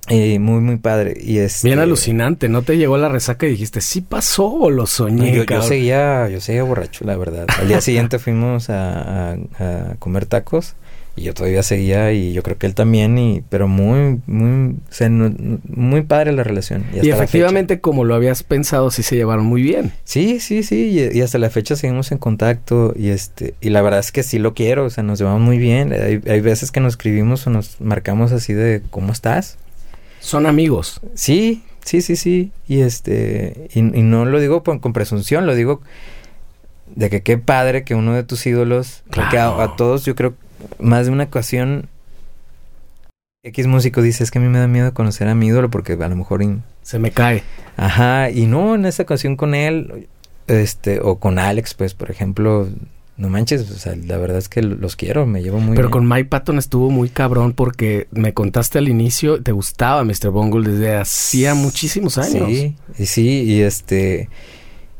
Y 0.08 0.38
muy, 0.38 0.60
muy 0.60 0.76
padre. 0.76 1.16
Y 1.20 1.38
es 1.38 1.62
Bien 1.62 1.78
alucinante, 1.78 2.48
¿no 2.48 2.62
te 2.62 2.76
llegó 2.76 2.96
la 2.96 3.08
resaca 3.08 3.46
y 3.46 3.50
dijiste, 3.50 3.80
sí 3.80 4.00
pasó 4.00 4.46
o 4.52 4.70
lo 4.70 4.86
soñé? 4.86 5.32
Yo, 5.32 5.44
yo, 5.44 5.62
seguía, 5.62 6.28
yo 6.28 6.40
seguía 6.40 6.64
borracho, 6.64 7.04
la 7.04 7.16
verdad. 7.16 7.46
Al 7.58 7.68
día 7.68 7.80
siguiente 7.80 8.18
fuimos 8.18 8.68
a, 8.68 9.32
a 9.32 9.94
comer 10.00 10.26
tacos 10.26 10.74
y 11.14 11.22
yo 11.22 11.34
todavía 11.34 11.62
seguía 11.62 12.12
y 12.12 12.32
yo 12.32 12.42
creo 12.42 12.56
que 12.56 12.66
él 12.66 12.74
también 12.74 13.18
y 13.18 13.42
pero 13.50 13.68
muy 13.68 14.20
muy 14.26 14.76
muy 15.68 16.02
padre 16.02 16.32
la 16.32 16.42
relación 16.42 16.84
y, 16.94 17.10
efectivamente 17.10 17.80
como 17.80 18.04
lo 18.04 18.14
habías 18.14 18.42
pensado 18.42 18.90
sí 18.90 19.02
se 19.02 19.16
llevaron 19.16 19.44
muy 19.44 19.62
bien. 19.62 19.92
Sí 20.04 20.40
sí 20.40 20.62
sí 20.62 21.10
y, 21.12 21.20
hasta 21.20 21.38
la 21.38 21.50
fecha 21.50 21.76
seguimos 21.76 22.12
en 22.12 22.18
contacto 22.18 22.94
y 22.96 23.08
este 23.08 23.54
y 23.60 23.70
la 23.70 23.82
verdad 23.82 24.00
es 24.00 24.10
que 24.10 24.22
sí 24.22 24.38
lo 24.38 24.54
quiero 24.54 24.86
o 24.86 24.90
sea 24.90 25.04
nos 25.04 25.18
llevamos 25.18 25.42
muy 25.42 25.58
bien. 25.58 25.92
Hay, 25.92 26.20
hay 26.26 26.40
veces 26.40 26.70
que 26.70 26.80
nos 26.80 26.94
escribimos 26.94 27.46
o 27.46 27.50
nos 27.50 27.80
marcamos 27.80 28.32
así 28.32 28.54
de 28.54 28.82
cómo 28.90 29.12
estás 29.12 29.58
son 30.20 30.46
amigos. 30.46 31.00
Sí 31.14 31.62
sí 31.84 32.00
sí 32.00 32.16
sí 32.16 32.52
y 32.66 32.80
este 32.80 33.68
y, 33.74 33.82
no 33.82 34.24
lo 34.24 34.40
digo 34.40 34.62
con, 34.62 34.92
presunción 34.92 35.46
lo 35.46 35.54
digo 35.54 35.82
de 36.94 37.10
que 37.10 37.22
qué 37.22 37.38
padre 37.38 37.84
que 37.84 37.94
uno 37.94 38.14
de 38.14 38.22
tus 38.22 38.46
ídolos 38.46 39.02
que 39.30 39.38
a, 39.38 39.62
a 39.62 39.76
todos 39.76 40.04
yo 40.04 40.14
creo 40.14 40.34
más 40.78 41.06
de 41.06 41.12
una 41.12 41.24
ocasión 41.24 41.88
X 43.44 43.66
músico 43.66 44.02
dice, 44.02 44.22
es 44.22 44.30
que 44.30 44.38
a 44.38 44.42
mí 44.42 44.48
me 44.48 44.60
da 44.60 44.68
miedo 44.68 44.94
conocer 44.94 45.26
a 45.26 45.34
mi 45.34 45.48
ídolo 45.48 45.68
porque 45.68 45.94
a 45.94 46.08
lo 46.08 46.14
mejor... 46.14 46.44
Se 46.82 47.00
me 47.00 47.10
cae. 47.10 47.42
Ajá, 47.76 48.30
y 48.30 48.46
no, 48.46 48.76
en 48.76 48.86
esa 48.86 49.02
ocasión 49.02 49.34
con 49.34 49.56
él, 49.56 50.08
este, 50.46 51.00
o 51.00 51.18
con 51.18 51.40
Alex, 51.40 51.74
pues, 51.74 51.94
por 51.94 52.12
ejemplo, 52.12 52.68
no 53.16 53.28
manches, 53.28 53.68
o 53.68 53.74
sea, 53.74 53.96
la 53.96 54.16
verdad 54.16 54.38
es 54.38 54.48
que 54.48 54.62
los 54.62 54.94
quiero, 54.94 55.26
me 55.26 55.42
llevo 55.42 55.58
muy 55.58 55.76
Pero 55.76 55.90
con 55.90 56.08
Mike 56.08 56.26
Patton 56.26 56.58
estuvo 56.58 56.90
muy 56.90 57.08
cabrón 57.08 57.52
porque 57.52 58.06
me 58.12 58.32
contaste 58.32 58.78
al 58.78 58.88
inicio, 58.88 59.42
te 59.42 59.50
gustaba 59.50 60.04
Mr. 60.04 60.30
Bungle 60.30 60.70
desde 60.70 60.94
hacía 60.94 61.54
muchísimos 61.54 62.18
años. 62.18 62.48
Sí, 62.48 62.76
y 62.96 63.06
sí, 63.06 63.42
y 63.42 63.62
este, 63.62 64.28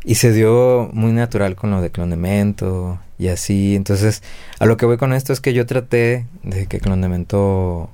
y 0.05 0.16
se 0.16 0.33
dio 0.33 0.91
muy 0.93 1.12
natural 1.12 1.55
con 1.57 1.70
lo 1.70 1.81
de 1.81 1.91
Clondemento 1.91 2.99
y 3.19 3.29
así. 3.29 3.77
Entonces, 3.77 4.23
a 4.59 4.66
lo 4.66 4.77
que 4.77 4.87
voy 4.87 4.97
con 4.97 5.12
esto 5.12 5.33
es 5.33 5.41
que 5.41 5.55
yo 5.55 5.66
traté 5.66 6.27
de 6.43 6.66
que 6.66 6.81
Clondemento 6.81 7.91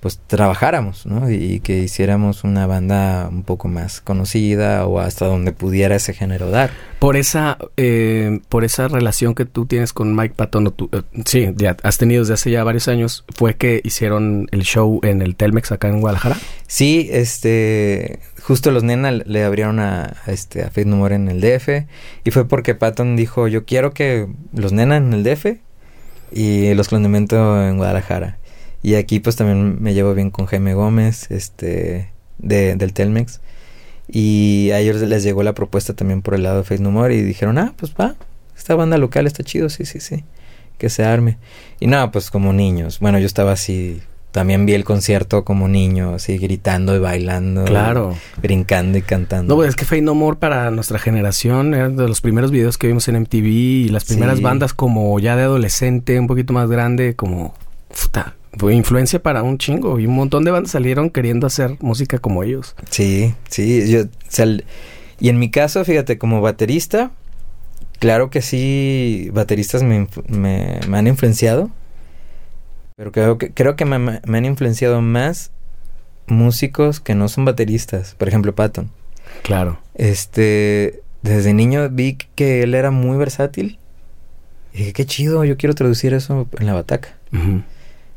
pues 0.00 0.20
trabajáramos, 0.26 1.06
¿no? 1.06 1.30
Y, 1.30 1.58
que 1.60 1.78
hiciéramos 1.78 2.44
una 2.44 2.66
banda 2.66 3.28
un 3.28 3.42
poco 3.42 3.66
más 3.66 4.00
conocida 4.00 4.86
o 4.86 5.00
hasta 5.00 5.26
donde 5.26 5.50
pudiera 5.50 5.96
ese 5.96 6.12
género 6.12 6.50
dar. 6.50 6.70
Por 7.00 7.16
esa, 7.16 7.58
eh, 7.76 8.40
por 8.48 8.64
esa 8.64 8.88
relación 8.88 9.34
que 9.34 9.46
tú 9.46 9.66
tienes 9.66 9.92
con 9.92 10.14
Mike 10.14 10.34
Patton, 10.36 10.74
eh, 10.92 11.02
sí, 11.24 11.48
ya 11.56 11.76
has 11.82 11.98
tenido 11.98 12.22
desde 12.22 12.34
hace 12.34 12.50
ya 12.52 12.62
varios 12.62 12.88
años, 12.88 13.24
¿fue 13.34 13.56
que 13.56 13.80
hicieron 13.82 14.46
el 14.52 14.62
show 14.62 15.00
en 15.02 15.22
el 15.22 15.34
Telmex 15.34 15.72
acá 15.72 15.88
en 15.88 16.00
Guadalajara? 16.00 16.36
Sí, 16.68 17.08
este, 17.10 18.20
justo 18.46 18.70
los 18.70 18.84
Nena 18.84 19.10
le 19.10 19.42
abrieron 19.42 19.80
a, 19.80 20.18
este, 20.28 20.62
a 20.62 20.70
Faith 20.70 20.86
No 20.86 20.96
More 20.96 21.16
en 21.16 21.28
el 21.28 21.40
DF 21.40 21.86
y 22.22 22.30
fue 22.30 22.46
porque 22.46 22.76
Patton 22.76 23.16
dijo, 23.16 23.48
yo 23.48 23.64
quiero 23.64 23.92
que 23.92 24.28
los 24.52 24.72
Nena 24.72 24.96
en 24.98 25.12
el 25.12 25.24
DF 25.24 25.58
y 26.30 26.72
los 26.74 26.86
Clondemento 26.86 27.60
en 27.60 27.76
Guadalajara. 27.76 28.38
Y 28.84 28.94
aquí 28.94 29.18
pues 29.18 29.34
también 29.34 29.82
me 29.82 29.94
llevo 29.94 30.14
bien 30.14 30.30
con 30.30 30.46
Jaime 30.46 30.74
Gómez, 30.74 31.28
este, 31.32 32.12
de, 32.38 32.76
del 32.76 32.92
Telmex. 32.92 33.40
Y 34.06 34.70
a 34.72 34.78
ellos 34.78 35.00
les 35.00 35.24
llegó 35.24 35.42
la 35.42 35.54
propuesta 35.54 35.94
también 35.94 36.22
por 36.22 36.34
el 36.34 36.44
lado 36.44 36.58
de 36.58 36.64
Face 36.64 36.80
No 36.80 36.92
More 36.92 37.16
y 37.16 37.22
dijeron, 37.22 37.58
ah, 37.58 37.74
pues 37.76 37.94
va, 38.00 38.14
esta 38.56 38.76
banda 38.76 38.96
local 38.96 39.26
está 39.26 39.42
chido, 39.42 39.68
sí, 39.70 39.84
sí, 39.86 39.98
sí, 39.98 40.22
que 40.78 40.88
se 40.88 41.04
arme. 41.04 41.38
Y 41.80 41.88
nada, 41.88 42.12
pues 42.12 42.30
como 42.30 42.52
niños. 42.52 43.00
Bueno, 43.00 43.18
yo 43.18 43.26
estaba 43.26 43.50
así, 43.50 44.02
también 44.36 44.66
vi 44.66 44.74
el 44.74 44.84
concierto 44.84 45.46
como 45.46 45.66
niño, 45.66 46.16
así 46.16 46.36
gritando 46.36 46.94
y 46.94 46.98
bailando. 46.98 47.64
Claro. 47.64 48.14
brincando 48.42 48.98
y 48.98 49.00
cantando. 49.00 49.54
No, 49.54 49.56
pues 49.56 49.70
es 49.70 49.76
que 49.76 49.86
Fade 49.86 50.02
No 50.02 50.14
More 50.14 50.36
para 50.36 50.70
nuestra 50.70 50.98
generación 50.98 51.72
era 51.72 51.88
de 51.88 52.06
los 52.06 52.20
primeros 52.20 52.50
videos 52.50 52.76
que 52.76 52.86
vimos 52.86 53.08
en 53.08 53.18
MTV 53.18 53.46
y 53.46 53.88
las 53.88 54.04
primeras 54.04 54.42
bandas 54.42 54.74
como 54.74 55.18
ya 55.20 55.36
de 55.36 55.44
adolescente, 55.44 56.20
un 56.20 56.26
poquito 56.26 56.52
más 56.52 56.68
grande, 56.68 57.16
como 57.16 57.54
fue 58.58 58.74
influencia 58.74 59.22
para 59.22 59.42
un 59.42 59.56
chingo 59.56 59.98
y 59.98 60.04
un 60.04 60.14
montón 60.14 60.44
de 60.44 60.50
bandas 60.50 60.72
salieron 60.72 61.08
queriendo 61.08 61.46
hacer 61.46 61.78
música 61.80 62.18
como 62.18 62.42
ellos. 62.42 62.76
Sí, 62.90 63.34
sí, 63.48 63.90
yo, 63.90 64.02
y 65.18 65.30
en 65.30 65.38
mi 65.38 65.50
caso, 65.50 65.82
fíjate, 65.82 66.18
como 66.18 66.42
baterista, 66.42 67.10
claro 68.00 68.28
que 68.28 68.42
sí, 68.42 69.30
bateristas 69.32 69.82
me, 69.82 70.08
me, 70.28 70.78
han 70.92 71.06
influenciado, 71.06 71.70
pero 72.96 73.12
creo 73.12 73.36
que, 73.36 73.52
creo 73.52 73.76
que 73.76 73.84
me, 73.84 73.98
me, 73.98 74.38
han 74.38 74.44
influenciado 74.46 75.02
más 75.02 75.52
músicos 76.26 76.98
que 76.98 77.14
no 77.14 77.28
son 77.28 77.44
bateristas, 77.44 78.14
por 78.14 78.26
ejemplo, 78.26 78.54
Patton. 78.54 78.90
Claro. 79.42 79.78
Este, 79.94 81.02
desde 81.22 81.52
niño 81.52 81.88
vi 81.90 82.16
que 82.34 82.62
él 82.62 82.74
era 82.74 82.90
muy 82.90 83.18
versátil. 83.18 83.78
Y 84.72 84.78
dije, 84.78 84.92
qué 84.94 85.06
chido, 85.06 85.44
yo 85.44 85.56
quiero 85.56 85.74
traducir 85.74 86.14
eso 86.14 86.48
en 86.58 86.66
la 86.66 86.72
bataca. 86.72 87.16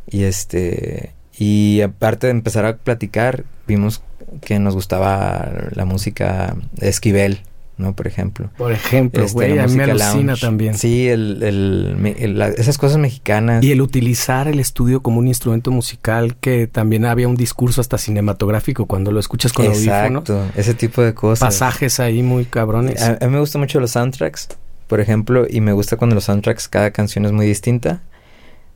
Y 0.08 0.24
este 0.24 1.14
y 1.38 1.82
aparte 1.82 2.28
de 2.28 2.32
empezar 2.32 2.66
a 2.66 2.78
platicar, 2.78 3.44
vimos 3.68 4.02
que 4.42 4.60
nos 4.60 4.76
gustaba 4.76 5.52
la 5.72 5.86
música 5.86 6.56
de 6.74 6.90
Esquivel, 6.90 7.42
¿no? 7.80 7.96
Por 7.96 8.06
ejemplo. 8.06 8.52
Por 8.58 8.72
ejemplo, 8.72 9.24
este, 9.24 9.34
güey, 9.34 9.58
a 9.58 9.66
mí 9.66 9.76
me 9.76 9.84
alucina 9.84 10.36
también. 10.36 10.78
Sí, 10.78 11.08
el, 11.08 11.42
el, 11.42 12.42
esas 12.58 12.78
cosas 12.78 12.98
mexicanas. 12.98 13.64
Y 13.64 13.72
el 13.72 13.82
utilizar 13.82 14.48
el 14.48 14.60
estudio 14.60 15.02
como 15.02 15.20
un 15.20 15.28
instrumento 15.28 15.72
musical, 15.72 16.36
que 16.36 16.68
también 16.68 17.06
había 17.06 17.28
un 17.28 17.36
discurso 17.36 17.82
hasta 17.82 17.98
cinematográfico 17.98 18.86
cuando 18.86 19.12
lo 19.12 19.20
escuchas 19.20 19.54
con 19.54 19.66
Exacto, 19.66 20.46
ese 20.56 20.74
tipo 20.74 21.02
de 21.02 21.14
cosas. 21.14 21.48
Pasajes 21.48 22.00
ahí 22.00 22.22
muy 22.22 22.46
cabrones. 22.46 23.02
A, 23.02 23.18
a 23.22 23.26
mí 23.26 23.34
me 23.34 23.40
gustan 23.40 23.62
mucho 23.62 23.80
los 23.80 23.92
soundtracks, 23.92 24.50
por 24.88 25.00
ejemplo, 25.00 25.48
y 25.50 25.62
me 25.62 25.72
gusta 25.72 25.96
cuando 25.96 26.16
los 26.16 26.26
soundtracks, 26.26 26.68
cada 26.68 26.92
canción 26.92 27.26
es 27.26 27.32
muy 27.32 27.46
distinta. 27.46 28.02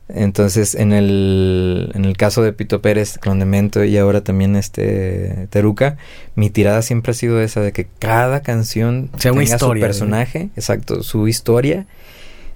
Entonces, 0.08 0.74
en 0.74 0.92
el, 0.92 1.90
en 1.94 2.04
el 2.04 2.16
caso 2.16 2.42
de 2.42 2.52
Pito 2.52 2.82
Pérez, 2.82 3.16
Clondemento 3.18 3.84
y 3.84 3.96
ahora 3.96 4.22
también 4.22 4.54
este 4.54 5.48
Teruca, 5.48 5.96
mi 6.34 6.50
tirada 6.50 6.82
siempre 6.82 7.12
ha 7.12 7.14
sido 7.14 7.40
esa 7.40 7.62
de 7.62 7.72
que 7.72 7.86
cada 7.98 8.42
canción 8.42 9.10
sea 9.16 9.32
una 9.32 9.44
historia, 9.44 9.82
su 9.82 9.86
personaje, 9.86 10.50
exacto, 10.56 11.02
su 11.02 11.26
historia, 11.26 11.86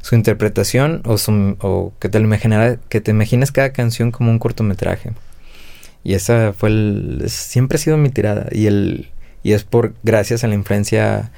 su 0.02 0.14
interpretación 0.14 1.00
o, 1.06 1.16
su, 1.16 1.56
o 1.60 1.92
que 1.98 2.10
te 2.10 2.22
que 2.90 3.00
te 3.00 3.10
imaginas 3.10 3.50
cada 3.50 3.72
canción 3.72 4.10
como 4.10 4.30
un 4.30 4.38
cortometraje. 4.38 5.12
Y 6.04 6.14
esa 6.14 6.52
fue 6.52 6.68
el, 6.68 7.24
siempre 7.28 7.76
ha 7.76 7.78
sido 7.78 7.96
mi 7.96 8.10
tirada 8.10 8.48
y 8.52 8.66
el 8.66 9.08
y 9.42 9.52
es 9.52 9.64
por 9.64 9.94
gracias 10.02 10.44
a 10.44 10.48
la 10.48 10.54
influencia 10.54 11.30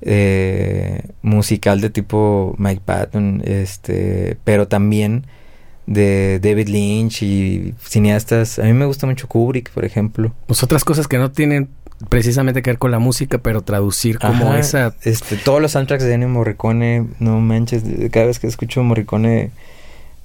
eh, 0.00 1.02
musical 1.20 1.80
de 1.80 1.90
tipo 1.90 2.54
Mike 2.58 2.82
Patton, 2.84 3.42
este, 3.44 4.38
pero 4.44 4.68
también 4.68 5.26
de 5.92 6.40
David 6.40 6.68
Lynch 6.68 7.22
y 7.22 7.74
cineastas. 7.80 8.58
A 8.58 8.64
mí 8.64 8.72
me 8.72 8.86
gusta 8.86 9.06
mucho 9.06 9.28
Kubrick, 9.28 9.70
por 9.70 9.84
ejemplo. 9.84 10.34
Pues 10.46 10.62
otras 10.62 10.84
cosas 10.84 11.06
que 11.08 11.18
no 11.18 11.30
tienen 11.30 11.68
precisamente 12.08 12.62
que 12.62 12.70
ver 12.70 12.78
con 12.78 12.90
la 12.90 12.98
música, 12.98 13.38
pero 13.38 13.62
traducir 13.62 14.18
como 14.18 14.54
esa... 14.54 14.94
Este, 15.02 15.36
todos 15.36 15.60
los 15.60 15.72
soundtracks 15.72 16.04
de 16.04 16.14
Ennio 16.14 16.28
Morricone, 16.28 17.06
no 17.20 17.40
manches, 17.40 17.84
cada 18.10 18.26
vez 18.26 18.38
que 18.38 18.46
escucho 18.46 18.82
Morricone, 18.82 19.50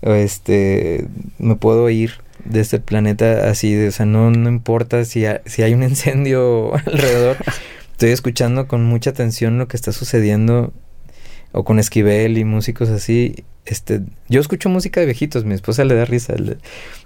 este, 0.02 1.08
me 1.38 1.56
puedo 1.56 1.90
ir 1.90 2.14
de 2.46 2.62
este 2.62 2.80
planeta 2.80 3.50
así, 3.50 3.74
de, 3.74 3.90
o 3.90 3.92
sea, 3.92 4.06
no, 4.06 4.32
no 4.32 4.50
importa 4.50 5.06
si, 5.06 5.26
si 5.46 5.64
hay 5.64 5.74
un 5.74 5.84
incendio 5.84 6.74
alrededor, 6.76 7.38
estoy 7.92 8.10
escuchando 8.10 8.68
con 8.68 8.86
mucha 8.86 9.12
atención 9.12 9.58
lo 9.58 9.68
que 9.68 9.78
está 9.78 9.92
sucediendo 9.92 10.74
o 11.52 11.64
con 11.64 11.80
Esquivel 11.80 12.38
y 12.38 12.44
músicos 12.44 12.90
así. 12.90 13.44
Este, 13.66 14.02
yo 14.30 14.40
escucho 14.40 14.70
música 14.70 15.00
de 15.00 15.08
viejitos, 15.08 15.44
mi 15.44 15.54
esposa 15.54 15.84
le 15.84 15.96
da 15.96 16.06
risa, 16.06 16.36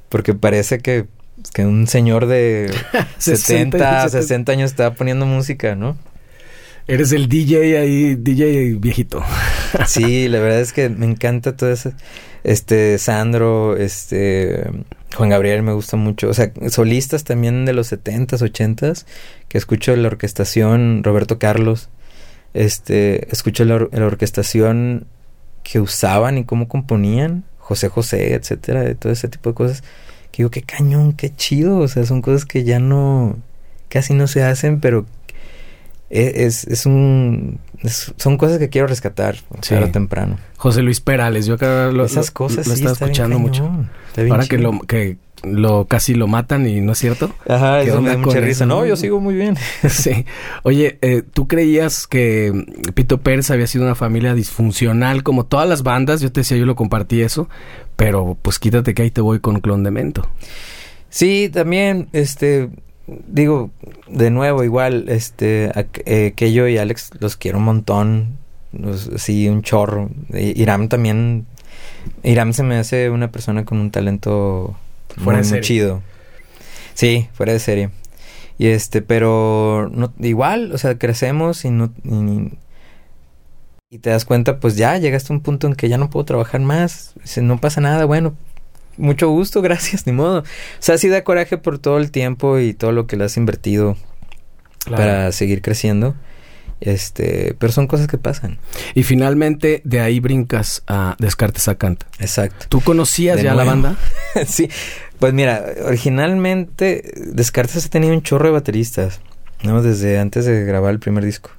porque 0.09 0.33
parece 0.33 0.79
que, 0.79 1.07
que 1.53 1.65
un 1.65 1.87
señor 1.87 2.27
de 2.27 2.71
70, 3.17 4.09
60 4.09 4.51
años 4.51 4.71
está 4.71 4.93
poniendo 4.93 5.25
música, 5.25 5.75
¿no? 5.75 5.97
Eres 6.87 7.11
el 7.11 7.27
DJ 7.29 7.77
ahí, 7.77 8.15
DJ 8.15 8.75
viejito. 8.79 9.23
sí, 9.87 10.27
la 10.27 10.39
verdad 10.39 10.59
es 10.59 10.73
que 10.73 10.89
me 10.89 11.05
encanta 11.05 11.55
todo 11.55 11.71
eso. 11.71 11.93
Este, 12.43 12.97
Sandro, 12.97 13.77
este, 13.77 14.63
Juan 15.15 15.29
Gabriel 15.29 15.61
me 15.63 15.73
gusta 15.73 15.95
mucho. 15.95 16.29
O 16.29 16.33
sea, 16.33 16.51
solistas 16.69 17.23
también 17.23 17.65
de 17.65 17.73
los 17.73 17.91
70s, 17.91 18.39
80s, 18.39 19.05
que 19.47 19.57
escucho 19.57 19.95
la 19.95 20.07
orquestación, 20.07 21.03
Roberto 21.03 21.39
Carlos 21.39 21.89
este, 22.53 23.31
escuché 23.31 23.65
la, 23.65 23.75
orquestación 23.75 25.07
que 25.63 25.79
usaban 25.79 26.37
y 26.37 26.43
cómo 26.43 26.67
componían, 26.67 27.43
José 27.59 27.89
José, 27.89 28.33
etcétera, 28.33 28.81
de 28.81 28.95
todo 28.95 29.11
ese 29.11 29.27
tipo 29.27 29.49
de 29.49 29.55
cosas, 29.55 29.83
que 30.31 30.43
digo, 30.43 30.49
qué 30.49 30.61
cañón, 30.61 31.13
qué 31.13 31.33
chido, 31.35 31.77
o 31.77 31.87
sea, 31.87 32.05
son 32.05 32.21
cosas 32.21 32.45
que 32.45 32.63
ya 32.63 32.79
no, 32.79 33.37
casi 33.89 34.13
no 34.13 34.27
se 34.27 34.43
hacen, 34.43 34.79
pero 34.79 35.05
e, 36.09 36.45
es, 36.45 36.65
es 36.65 36.85
un 36.85 37.59
son 37.89 38.37
cosas 38.37 38.59
que 38.59 38.69
quiero 38.69 38.87
rescatar 38.87 39.37
sí. 39.61 39.69
tarde 39.69 39.85
o 39.85 39.91
temprano. 39.91 40.37
José 40.57 40.81
Luis 40.81 40.99
Perales, 40.99 41.45
yo 41.45 41.55
acá 41.55 41.89
lo, 41.91 42.05
Esas 42.05 42.31
cosas 42.31 42.67
lo, 42.67 42.75
sí, 42.75 42.85
estaba 42.85 42.93
escuchando 42.93 43.39
mucho. 43.39 43.69
Ahora 44.29 44.45
que 44.45 44.57
lo 44.57 44.79
que 44.81 45.17
lo 45.43 45.85
casi 45.85 46.13
lo 46.13 46.27
matan 46.27 46.67
y 46.67 46.81
no 46.81 46.91
es 46.91 46.99
cierto. 46.99 47.33
Ajá, 47.47 47.81
eso 47.81 48.01
me 48.01 48.09
da 48.09 48.17
mucha 48.17 48.39
risa. 48.39 48.65
No, 48.65 48.85
yo 48.85 48.95
sigo 48.95 49.19
muy 49.19 49.35
bien. 49.35 49.57
sí. 49.89 50.25
Oye, 50.63 50.99
eh, 51.01 51.23
¿tú 51.33 51.47
creías 51.47 52.07
que 52.07 52.53
Pito 52.93 53.19
Pérez 53.19 53.49
había 53.51 53.67
sido 53.67 53.85
una 53.85 53.95
familia 53.95 54.33
disfuncional 54.33 55.23
como 55.23 55.45
todas 55.45 55.67
las 55.67 55.83
bandas? 55.83 56.21
Yo 56.21 56.31
te 56.31 56.41
decía, 56.41 56.57
yo 56.57 56.65
lo 56.65 56.75
compartí 56.75 57.21
eso, 57.21 57.49
pero 57.95 58.37
pues 58.41 58.59
quítate 58.59 58.93
que 58.93 59.03
ahí 59.03 59.11
te 59.11 59.21
voy 59.21 59.39
con 59.39 59.59
Clon 59.61 59.83
de 59.83 59.91
Mento. 59.91 60.27
Sí, 61.09 61.49
también, 61.51 62.07
este, 62.13 62.69
digo, 63.27 63.71
de 64.07 64.29
nuevo, 64.29 64.63
igual, 64.63 65.09
este, 65.09 65.71
eh, 66.05 66.33
que 66.35 66.53
yo 66.53 66.67
y 66.67 66.77
Alex 66.77 67.11
los 67.19 67.35
quiero 67.35 67.57
un 67.57 67.65
montón. 67.65 68.37
sí, 69.17 69.49
un 69.49 69.61
chorro. 69.63 70.09
Iram 70.33 70.87
también. 70.87 71.47
Iram 72.23 72.53
se 72.53 72.63
me 72.63 72.77
hace 72.77 73.09
una 73.09 73.31
persona 73.31 73.65
con 73.65 73.79
un 73.79 73.91
talento 73.91 74.75
fuera 75.17 75.41
muy, 75.41 75.61
chido. 75.61 76.01
Sí, 76.93 77.29
fuera 77.33 77.53
de 77.53 77.59
serie. 77.59 77.89
Y 78.57 78.67
este, 78.67 79.01
pero 79.01 79.89
no, 79.91 80.13
igual, 80.19 80.71
o 80.71 80.77
sea, 80.77 80.97
crecemos 80.97 81.65
y 81.65 81.71
no. 81.71 81.93
Y, 82.03 82.57
y 83.89 83.99
te 83.99 84.09
das 84.09 84.23
cuenta, 84.23 84.59
pues 84.59 84.77
ya 84.77 84.97
llegaste 84.97 85.33
a 85.33 85.35
un 85.35 85.41
punto 85.41 85.67
en 85.67 85.75
que 85.75 85.89
ya 85.89 85.97
no 85.97 86.09
puedo 86.09 86.25
trabajar 86.25 86.61
más. 86.61 87.13
No 87.37 87.59
pasa 87.59 87.81
nada, 87.81 88.05
bueno, 88.05 88.35
mucho 88.97 89.29
gusto, 89.29 89.61
gracias, 89.63 90.05
ni 90.07 90.13
modo. 90.13 90.39
O 90.39 90.43
sea, 90.79 90.97
sí 90.97 91.09
da 91.09 91.23
coraje 91.23 91.57
por 91.57 91.79
todo 91.79 91.97
el 91.97 92.11
tiempo 92.11 92.59
y 92.59 92.73
todo 92.73 92.91
lo 92.91 93.07
que 93.07 93.17
le 93.17 93.25
has 93.25 93.37
invertido 93.37 93.97
para 94.89 95.31
seguir 95.31 95.61
creciendo. 95.61 96.15
Este, 96.81 97.55
pero 97.59 97.71
son 97.71 97.87
cosas 97.87 98.07
que 98.07 98.17
pasan. 98.17 98.57
Y 98.95 99.03
finalmente 99.03 99.81
de 99.85 100.01
ahí 100.01 100.19
brincas 100.19 100.83
a 100.87 101.15
Descartes 101.19 101.67
a 101.67 101.75
Canta. 101.75 102.07
Exacto. 102.19 102.65
¿Tú 102.67 102.81
conocías 102.81 103.41
ya 103.41 103.53
la 103.53 103.63
banda? 103.63 103.95
sí. 104.47 104.69
Pues 105.19 105.33
mira, 105.33 105.63
originalmente 105.85 107.13
Descartes 107.15 107.85
ha 107.85 107.89
tenido 107.89 108.13
un 108.13 108.23
chorro 108.23 108.45
de 108.45 108.51
bateristas, 108.53 109.21
¿no? 109.63 109.83
Desde 109.83 110.19
antes 110.19 110.45
de 110.45 110.65
grabar 110.65 110.91
el 110.91 110.99
primer 110.99 111.23
disco. 111.23 111.51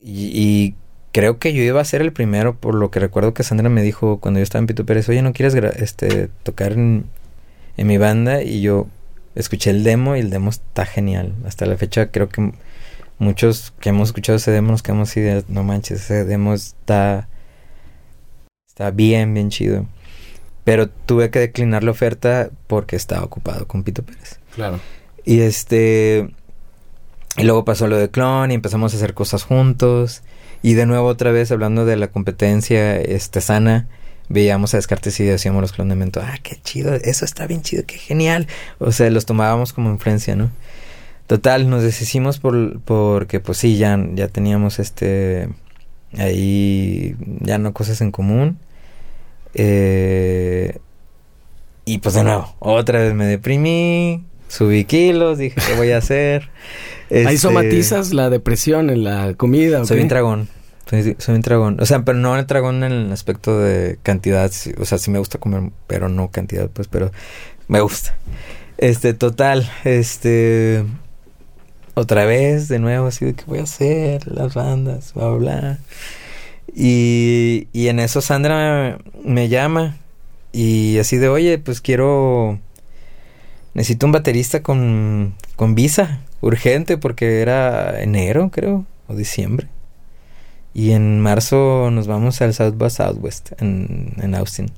Y, 0.00 0.30
y 0.32 0.74
creo 1.12 1.40
que 1.40 1.52
yo 1.52 1.62
iba 1.64 1.80
a 1.80 1.84
ser 1.84 2.00
el 2.00 2.12
primero, 2.12 2.54
por 2.54 2.76
lo 2.76 2.92
que 2.92 3.00
recuerdo 3.00 3.34
que 3.34 3.42
Sandra 3.42 3.68
me 3.68 3.82
dijo 3.82 4.20
cuando 4.20 4.38
yo 4.38 4.44
estaba 4.44 4.60
en 4.60 4.68
Pito 4.68 4.86
Pérez, 4.86 5.08
oye, 5.08 5.22
¿no 5.22 5.32
quieres 5.32 5.54
este, 5.54 6.28
tocar 6.44 6.72
en, 6.72 7.06
mi 7.76 7.98
banda? 7.98 8.42
Y 8.42 8.60
yo 8.60 8.86
escuché 9.34 9.70
el 9.70 9.84
demo 9.84 10.14
y 10.14 10.20
el 10.20 10.30
demo 10.30 10.50
está 10.50 10.86
genial. 10.86 11.34
Hasta 11.44 11.66
la 11.66 11.76
fecha 11.76 12.12
creo 12.12 12.28
que 12.28 12.52
muchos 13.18 13.72
que 13.80 13.90
hemos 13.90 14.08
escuchado 14.08 14.36
ese 14.36 14.50
demo 14.50 14.72
nos 14.72 14.82
quedamos 14.82 15.10
así 15.10 15.20
de, 15.20 15.44
no 15.48 15.64
manches, 15.64 16.02
ese 16.02 16.24
demo 16.24 16.54
está, 16.54 17.28
está 18.66 18.90
bien, 18.90 19.34
bien 19.34 19.50
chido. 19.50 19.86
Pero 20.64 20.88
tuve 20.88 21.30
que 21.30 21.38
declinar 21.38 21.82
la 21.82 21.90
oferta 21.90 22.50
porque 22.66 22.96
estaba 22.96 23.24
ocupado 23.24 23.66
con 23.66 23.84
Pito 23.84 24.02
Pérez. 24.02 24.38
Claro. 24.54 24.80
Y 25.24 25.40
este... 25.40 26.28
Y 27.36 27.44
luego 27.44 27.64
pasó 27.64 27.86
lo 27.86 27.96
de 27.96 28.10
Clon 28.10 28.50
y 28.50 28.54
empezamos 28.54 28.92
a 28.92 28.96
hacer 28.96 29.14
cosas 29.14 29.44
juntos. 29.44 30.22
Y 30.60 30.74
de 30.74 30.86
nuevo 30.86 31.06
otra 31.06 31.30
vez 31.30 31.52
hablando 31.52 31.84
de 31.84 31.96
la 31.96 32.08
competencia 32.08 33.00
este, 33.00 33.40
sana, 33.40 33.88
veíamos 34.28 34.74
a 34.74 34.76
Descartes 34.76 35.18
y 35.20 35.24
decíamos 35.24 35.62
los 35.62 35.72
clonamientos, 35.72 36.24
ah, 36.26 36.36
qué 36.42 36.58
chido, 36.62 36.94
eso 36.94 37.24
está 37.24 37.46
bien 37.46 37.62
chido, 37.62 37.84
qué 37.86 37.96
genial. 37.96 38.46
O 38.78 38.92
sea, 38.92 39.08
los 39.10 39.24
tomábamos 39.24 39.72
como 39.72 39.90
influencia, 39.90 40.36
¿no? 40.36 40.50
Total, 41.28 41.68
nos 41.68 41.82
deshicimos 41.82 42.38
por, 42.38 42.80
porque 42.80 43.38
pues 43.38 43.58
sí, 43.58 43.76
ya, 43.76 44.02
ya 44.14 44.28
teníamos 44.28 44.78
este, 44.78 45.50
ahí, 46.16 47.16
ya 47.40 47.58
no 47.58 47.74
cosas 47.74 48.00
en 48.00 48.10
común. 48.10 48.58
Eh, 49.52 50.78
y 51.84 51.98
pues 51.98 52.14
de 52.14 52.24
nuevo, 52.24 52.54
otra 52.60 53.00
vez 53.00 53.12
me 53.12 53.26
deprimí, 53.26 54.24
subí 54.48 54.86
kilos, 54.86 55.36
dije, 55.36 55.60
¿qué 55.66 55.74
voy 55.76 55.90
a 55.90 55.98
hacer? 55.98 56.48
Ahí 57.10 57.24
este, 57.34 57.38
somatizas 57.38 58.14
la 58.14 58.30
depresión 58.30 58.88
en 58.88 59.04
la 59.04 59.34
comida. 59.34 59.84
Soy 59.84 60.00
un 60.00 60.08
dragón. 60.08 60.48
Soy, 60.86 61.16
un 61.28 61.40
dragón. 61.42 61.78
O 61.80 61.84
sea, 61.84 62.04
pero 62.04 62.16
no 62.16 62.38
el 62.38 62.46
dragón 62.46 62.84
en 62.84 62.92
el 62.92 63.12
aspecto 63.12 63.58
de 63.58 63.98
cantidad. 64.02 64.50
O 64.78 64.84
sea, 64.86 64.96
sí 64.96 65.10
me 65.10 65.18
gusta 65.18 65.36
comer, 65.38 65.72
pero 65.86 66.08
no 66.08 66.30
cantidad, 66.30 66.70
pues, 66.70 66.88
pero 66.88 67.12
me 67.66 67.80
gusta. 67.80 68.14
Este, 68.78 69.12
total, 69.12 69.70
este. 69.84 70.84
Otra 71.98 72.24
vez, 72.26 72.68
de 72.68 72.78
nuevo, 72.78 73.08
así 73.08 73.24
de 73.24 73.34
que 73.34 73.42
voy 73.44 73.58
a 73.58 73.64
hacer 73.64 74.24
las 74.28 74.54
bandas, 74.54 75.12
bla, 75.14 75.30
bla, 75.30 75.36
bla. 75.36 75.78
Y, 76.72 77.66
y 77.72 77.88
en 77.88 77.98
eso 77.98 78.20
Sandra 78.20 78.98
me 79.24 79.48
llama 79.48 79.96
y 80.52 80.98
así 80.98 81.16
de, 81.16 81.28
oye, 81.28 81.58
pues 81.58 81.80
quiero 81.80 82.60
necesito 83.74 84.06
un 84.06 84.12
baterista 84.12 84.62
con, 84.62 85.34
con 85.56 85.74
visa, 85.74 86.20
urgente, 86.40 86.98
porque 86.98 87.40
era 87.40 88.00
enero, 88.00 88.50
creo, 88.52 88.86
o 89.08 89.16
diciembre. 89.16 89.66
Y 90.74 90.92
en 90.92 91.18
marzo 91.18 91.90
nos 91.90 92.06
vamos 92.06 92.40
al 92.42 92.54
South 92.54 92.74
by 92.76 92.90
Southwest, 92.90 93.60
en, 93.60 94.14
en 94.22 94.36
Austin. 94.36 94.70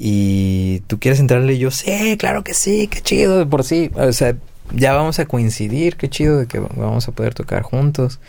Y 0.00 0.80
tú 0.88 0.98
quieres 0.98 1.20
entrarle 1.20 1.52
y 1.52 1.58
yo, 1.58 1.70
sí, 1.70 2.16
claro 2.18 2.42
que 2.42 2.54
sí, 2.54 2.88
qué 2.88 3.00
chido, 3.02 3.38
de 3.38 3.46
por 3.46 3.62
sí. 3.62 3.92
O 3.94 4.12
sea, 4.12 4.34
ya 4.72 4.92
vamos 4.92 5.18
a 5.18 5.26
coincidir, 5.26 5.96
qué 5.96 6.08
chido 6.08 6.38
de 6.38 6.46
que 6.46 6.58
vamos 6.58 7.08
a 7.08 7.12
poder 7.12 7.34
tocar 7.34 7.62
juntos. 7.62 8.20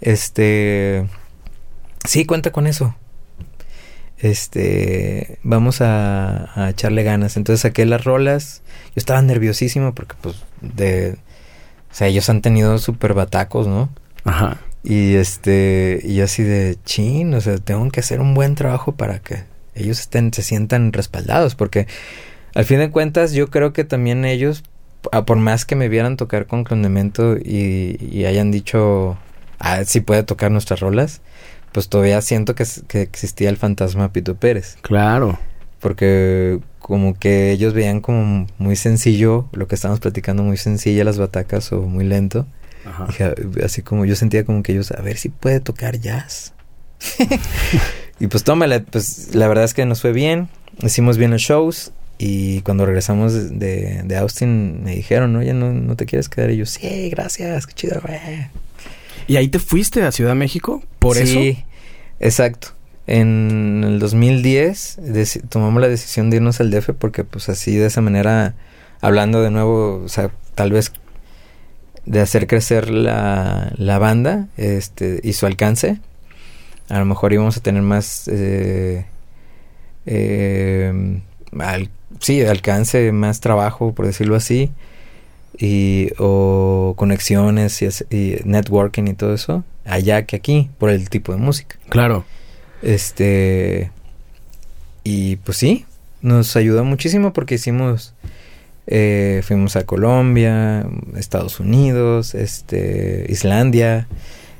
Este. 0.00 1.06
Sí, 2.04 2.26
cuenta 2.26 2.52
con 2.52 2.66
eso 2.66 2.94
este, 4.24 5.38
vamos 5.42 5.82
a, 5.82 6.70
echarle 6.70 7.02
ganas. 7.02 7.36
Entonces 7.36 7.60
saqué 7.60 7.84
las 7.84 8.04
rolas. 8.04 8.62
Yo 8.88 8.92
estaba 8.96 9.20
nerviosísimo 9.20 9.94
porque, 9.94 10.14
pues, 10.20 10.36
de, 10.62 11.18
o 11.90 11.94
sea, 11.94 12.06
ellos 12.06 12.28
han 12.30 12.40
tenido 12.40 12.78
súper 12.78 13.12
batacos, 13.12 13.66
¿no? 13.66 13.90
Ajá. 14.24 14.58
Y 14.82 15.14
este, 15.14 16.00
y 16.04 16.20
así 16.20 16.42
de 16.42 16.78
chin, 16.84 17.34
o 17.34 17.40
sea, 17.40 17.58
tengo 17.58 17.88
que 17.90 18.00
hacer 18.00 18.20
un 18.20 18.34
buen 18.34 18.54
trabajo 18.54 18.92
para 18.92 19.18
que 19.18 19.44
ellos 19.74 20.00
estén, 20.00 20.32
se 20.32 20.42
sientan 20.42 20.92
respaldados, 20.92 21.54
porque 21.54 21.86
al 22.54 22.64
fin 22.64 22.78
de 22.78 22.90
cuentas 22.90 23.32
yo 23.32 23.48
creo 23.48 23.72
que 23.72 23.84
también 23.84 24.24
ellos, 24.24 24.62
por 25.26 25.36
más 25.36 25.64
que 25.64 25.76
me 25.76 25.88
vieran 25.88 26.16
tocar 26.16 26.46
con 26.46 26.64
Clondemento 26.64 27.36
y, 27.36 27.98
y 28.00 28.24
hayan 28.24 28.50
dicho, 28.50 29.16
ah, 29.58 29.84
sí 29.84 30.00
puede 30.00 30.22
tocar 30.22 30.50
nuestras 30.50 30.80
rolas, 30.80 31.20
pues 31.72 31.88
todavía 31.88 32.20
siento 32.22 32.54
que, 32.54 32.64
que 32.86 33.02
existía 33.02 33.48
el 33.50 33.56
fantasma 33.56 34.12
Pito 34.12 34.36
Pérez. 34.36 34.76
Claro. 34.82 35.38
Porque 35.80 36.60
como 36.78 37.18
que 37.18 37.50
ellos 37.50 37.74
veían 37.74 38.00
como 38.00 38.46
muy 38.58 38.76
sencillo, 38.76 39.48
lo 39.52 39.66
que 39.66 39.74
estábamos 39.74 40.00
platicando, 40.00 40.42
muy 40.42 40.56
sencilla 40.56 41.04
las 41.04 41.18
batacas 41.18 41.72
o 41.72 41.82
muy 41.82 42.04
lento. 42.04 42.46
Ajá. 42.86 43.08
así 43.64 43.80
como 43.80 44.04
yo 44.04 44.14
sentía 44.14 44.44
como 44.44 44.62
que 44.62 44.72
ellos, 44.72 44.92
a 44.92 45.00
ver 45.00 45.16
si 45.16 45.30
puede 45.30 45.60
tocar 45.60 45.98
jazz. 45.98 46.52
y 48.20 48.26
pues 48.26 48.44
tómale, 48.44 48.80
pues 48.80 49.34
la 49.34 49.48
verdad 49.48 49.64
es 49.64 49.74
que 49.74 49.86
nos 49.86 50.02
fue 50.02 50.12
bien, 50.12 50.48
hicimos 50.82 51.16
bien 51.16 51.30
los 51.30 51.40
shows 51.40 51.92
y 52.18 52.60
cuando 52.60 52.86
regresamos 52.86 53.58
de, 53.58 54.02
de 54.04 54.16
Austin 54.16 54.84
me 54.84 54.94
dijeron, 54.94 55.34
oye, 55.36 55.52
¿no, 55.52 55.72
¿no 55.72 55.96
te 55.96 56.06
quieres 56.06 56.28
quedar? 56.28 56.50
Y 56.50 56.58
yo, 56.58 56.66
sí, 56.66 57.10
gracias, 57.10 57.66
qué 57.66 57.74
chido, 57.74 58.00
güey. 58.00 58.18
¿Y 59.26 59.36
ahí 59.36 59.48
te 59.48 59.58
fuiste 59.58 60.02
a 60.02 60.12
Ciudad 60.12 60.34
México? 60.34 60.82
¿Por 60.98 61.16
eso? 61.16 61.32
Sí, 61.32 61.64
exacto. 62.20 62.68
En 63.06 63.82
el 63.84 63.98
2010 63.98 65.00
tomamos 65.48 65.80
la 65.80 65.88
decisión 65.88 66.30
de 66.30 66.36
irnos 66.36 66.60
al 66.60 66.70
DF 66.70 66.90
porque 66.98 67.24
pues 67.24 67.48
así 67.48 67.76
de 67.76 67.86
esa 67.86 68.00
manera, 68.00 68.54
hablando 69.00 69.42
de 69.42 69.50
nuevo, 69.50 70.02
o 70.04 70.08
sea, 70.08 70.30
tal 70.54 70.72
vez 70.72 70.92
de 72.06 72.20
hacer 72.20 72.46
crecer 72.46 72.90
la, 72.90 73.72
la 73.76 73.98
banda 73.98 74.48
este, 74.56 75.20
y 75.22 75.34
su 75.34 75.46
alcance, 75.46 75.98
a 76.88 76.98
lo 76.98 77.04
mejor 77.04 77.32
íbamos 77.32 77.56
a 77.56 77.60
tener 77.60 77.82
más... 77.82 78.28
Eh, 78.28 79.06
eh, 80.06 81.20
sí, 82.20 82.42
alcance, 82.42 83.12
más 83.12 83.40
trabajo, 83.40 83.94
por 83.94 84.06
decirlo 84.06 84.36
así 84.36 84.70
y 85.58 86.10
o 86.18 86.94
conexiones 86.96 87.82
y, 88.10 88.36
networking 88.44 89.04
y 89.04 89.14
todo 89.14 89.34
eso 89.34 89.64
allá 89.84 90.24
que 90.24 90.36
aquí 90.36 90.70
por 90.78 90.90
el 90.90 91.08
tipo 91.08 91.32
de 91.32 91.38
música. 91.38 91.76
Claro. 91.88 92.24
Este 92.82 93.90
y 95.04 95.36
pues 95.36 95.58
sí 95.58 95.86
nos 96.22 96.56
ayudó 96.56 96.84
muchísimo 96.84 97.32
porque 97.32 97.56
hicimos 97.56 98.14
eh, 98.86 99.42
fuimos 99.44 99.76
a 99.76 99.84
Colombia 99.84 100.86
Estados 101.16 101.60
Unidos 101.60 102.34
este 102.34 103.26
Islandia 103.28 104.06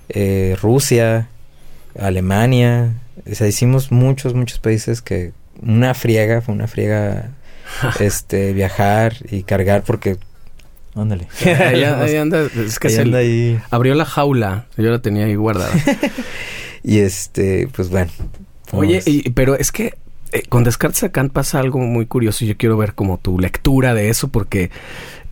eh, 0.08 0.56
Rusia 0.60 1.28
Alemania 1.98 2.94
o 3.30 3.34
sea 3.34 3.46
hicimos 3.46 3.92
muchos 3.92 4.32
muchos 4.34 4.58
países 4.58 5.02
que 5.02 5.32
una 5.62 5.92
friega 5.94 6.40
fue 6.40 6.54
una 6.54 6.66
friega 6.66 7.30
este 8.00 8.52
viajar 8.52 9.16
y 9.30 9.42
cargar 9.42 9.82
porque 9.82 10.18
Ándale. 10.96 11.26
ahí, 11.44 12.16
anda, 12.16 12.42
es 12.42 12.78
que 12.78 12.88
se 12.88 13.02
ahí. 13.02 13.60
abrió 13.70 13.94
la 13.94 14.04
jaula. 14.04 14.66
Yo 14.76 14.90
la 14.90 15.00
tenía 15.00 15.24
ahí 15.26 15.34
guardada. 15.34 15.72
y 16.84 16.98
este, 16.98 17.68
pues 17.74 17.90
bueno. 17.90 18.12
Oye, 18.72 19.02
pero 19.34 19.56
es 19.56 19.72
que 19.72 19.94
eh, 20.32 20.42
con 20.48 20.64
Descartes 20.64 21.02
acá 21.04 21.24
pasa 21.32 21.60
algo 21.60 21.78
muy 21.78 22.06
curioso 22.06 22.44
y 22.44 22.48
yo 22.48 22.56
quiero 22.56 22.76
ver 22.76 22.94
como 22.94 23.18
tu 23.18 23.38
lectura 23.38 23.94
de 23.94 24.08
eso 24.08 24.28
porque 24.28 24.70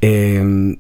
em, 0.01 0.79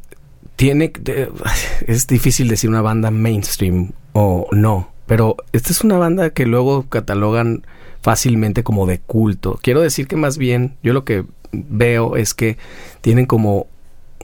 tiene... 0.56 0.92
es 1.86 2.06
difícil 2.06 2.48
decir 2.48 2.70
una 2.70 2.82
banda 2.82 3.10
mainstream 3.10 3.92
o 4.12 4.48
no, 4.52 4.92
pero 5.06 5.36
esta 5.52 5.72
es 5.72 5.82
una 5.82 5.98
banda 5.98 6.30
que 6.30 6.46
luego 6.46 6.88
catalogan 6.88 7.66
fácilmente 8.02 8.62
como 8.62 8.86
de 8.86 8.98
culto. 8.98 9.58
Quiero 9.62 9.80
decir 9.80 10.06
que 10.06 10.16
más 10.16 10.38
bien 10.38 10.76
yo 10.82 10.92
lo 10.92 11.04
que 11.04 11.24
veo 11.52 12.16
es 12.16 12.34
que 12.34 12.58
tienen 13.00 13.26
como 13.26 13.66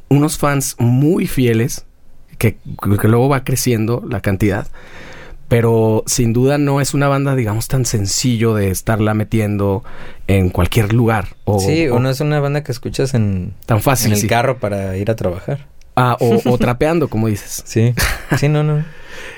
unos 0.08 0.38
fans 0.38 0.76
muy 0.78 1.26
fieles 1.26 1.84
que, 2.38 2.58
que 3.00 3.08
luego 3.08 3.28
va 3.28 3.44
creciendo 3.44 4.04
la 4.08 4.20
cantidad 4.20 4.68
pero 5.48 6.04
sin 6.06 6.34
duda 6.34 6.58
no 6.58 6.80
es 6.80 6.92
una 6.92 7.08
banda, 7.08 7.34
digamos, 7.34 7.68
tan 7.68 7.86
sencillo 7.86 8.54
de 8.54 8.70
estarla 8.70 9.14
metiendo 9.14 9.82
en 10.26 10.50
cualquier 10.50 10.92
lugar. 10.92 11.28
O, 11.44 11.58
sí, 11.58 11.88
o, 11.88 11.98
no 11.98 12.10
es 12.10 12.20
una 12.20 12.38
banda 12.38 12.62
que 12.62 12.70
escuchas 12.70 13.14
en, 13.14 13.54
tan 13.64 13.80
fácil, 13.80 14.12
en 14.12 14.18
el 14.18 14.26
carro 14.26 14.58
para 14.58 14.96
ir 14.98 15.10
a 15.10 15.16
trabajar. 15.16 15.66
Ah, 15.96 16.16
o, 16.20 16.58
trapeando, 16.58 17.08
como 17.08 17.28
dices. 17.28 17.62
Sí, 17.66 17.94
sí, 18.36 18.48
no, 18.48 18.62
no. 18.62 18.84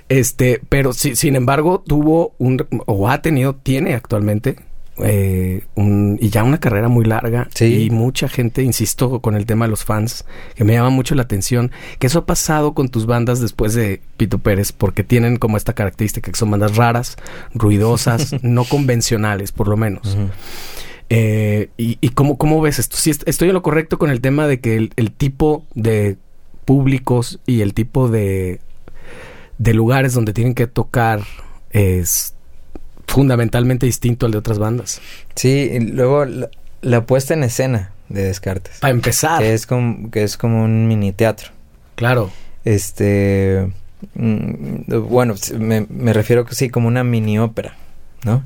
este, 0.09 0.61
pero 0.69 0.93
sí, 0.93 1.16
sin 1.16 1.36
embargo, 1.36 1.82
tuvo 1.86 2.35
un, 2.39 2.66
o 2.86 3.09
ha 3.09 3.23
tenido, 3.23 3.55
tiene 3.55 3.94
actualmente 3.94 4.57
eh, 5.02 5.65
un, 5.77 6.19
y 6.20 6.28
ya 6.28 6.44
una 6.44 6.61
carrera 6.61 6.89
muy 6.89 7.05
larga 7.05 7.48
y 7.61 7.90
mucha 7.90 8.28
gente, 8.28 8.62
insisto, 8.62 9.20
con 9.20 9.35
el 9.35 9.47
tema 9.47 9.65
de 9.65 9.70
los 9.70 9.85
fans, 9.85 10.24
que 10.55 10.65
me 10.65 10.74
llama 10.74 10.90
mucho 10.90 11.15
la 11.15 11.23
atención, 11.23 11.70
que 11.98 12.07
eso 12.07 12.20
ha 12.20 12.27
pasado 12.27 12.74
con 12.74 12.89
tus 12.89 13.07
bandas 13.07 13.40
después 13.40 13.74
de 13.74 14.02
Pito 14.16 14.39
Pérez, 14.39 14.73
porque 14.73 15.05
tienen 15.05 15.36
como 15.36 15.57
esta 15.57 15.73
característica 15.73 16.31
que 16.31 16.39
son 16.39 16.51
bandas 16.51 16.77
raras, 16.77 17.16
ruidosas, 17.55 18.36
no 18.43 18.65
convencionales, 18.65 19.52
por 19.52 19.69
lo 19.69 19.77
menos. 19.77 20.16
Eh, 21.09 21.70
y, 21.77 21.98
y 22.01 22.11
cómo, 22.11 22.36
cómo, 22.36 22.61
ves 22.61 22.78
esto? 22.78 22.97
Si 22.97 23.11
estoy 23.11 23.48
en 23.48 23.55
lo 23.55 23.62
correcto 23.62 23.98
con 23.98 24.11
el 24.11 24.20
tema 24.20 24.47
de 24.47 24.61
que 24.61 24.77
el, 24.77 25.12
tipo 25.12 25.66
de 25.74 26.19
públicos 26.65 27.40
y 27.47 27.62
el 27.62 27.74
tipo 27.74 28.09
de, 28.09 28.61
de 29.61 29.74
lugares 29.74 30.15
donde 30.15 30.32
tienen 30.32 30.55
que 30.55 30.66
tocar 30.66 31.20
es 31.69 32.35
fundamentalmente 33.07 33.85
distinto 33.85 34.24
al 34.24 34.32
de 34.32 34.39
otras 34.39 34.59
bandas. 34.59 35.03
Sí, 35.35 35.70
y 35.73 35.81
luego 35.81 36.24
la, 36.81 37.05
puesta 37.05 37.35
en 37.35 37.45
escena 37.45 37.93
de 38.09 38.24
Descartes. 38.24 38.78
Para 38.81 38.91
empezar. 38.91 39.41
Que 39.41 39.53
es 39.53 39.66
como, 39.66 40.11
que 40.11 40.23
es 40.23 40.39
como 40.39 40.65
un 40.65 40.89
mini 40.89 41.12
teatro. 41.12 41.51
Claro. 41.95 42.31
Este. 42.65 43.70
Mm, 44.15 45.09
bueno, 45.09 45.35
me, 45.59 45.87
me 45.91 46.15
refiero 46.15 46.47
que 46.47 46.55
sí, 46.55 46.70
como 46.70 46.89
una 46.89 47.05
mini 47.05 47.39
ópera, 47.39 47.77
¿no? 48.24 48.43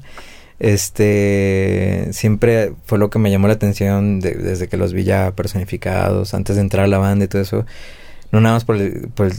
Este. 0.59 2.09
Siempre 2.11 2.73
fue 2.87 2.99
lo 2.99 3.09
que 3.09 3.21
me 3.21 3.31
llamó 3.31 3.47
la 3.47 3.55
atención 3.55 4.19
desde 4.19 4.67
que 4.67 4.77
los 4.77 4.93
vi 4.93 5.05
ya 5.05 5.31
personificados, 5.31 6.35
antes 6.35 6.57
de 6.57 6.63
entrar 6.63 6.87
a 6.87 6.89
la 6.89 6.99
banda 6.99 7.25
y 7.25 7.29
todo 7.29 7.41
eso. 7.41 7.67
No 8.33 8.41
nada 8.41 8.57
más 8.57 8.65
por 8.65 8.77
por 9.11 9.27
el 9.27 9.35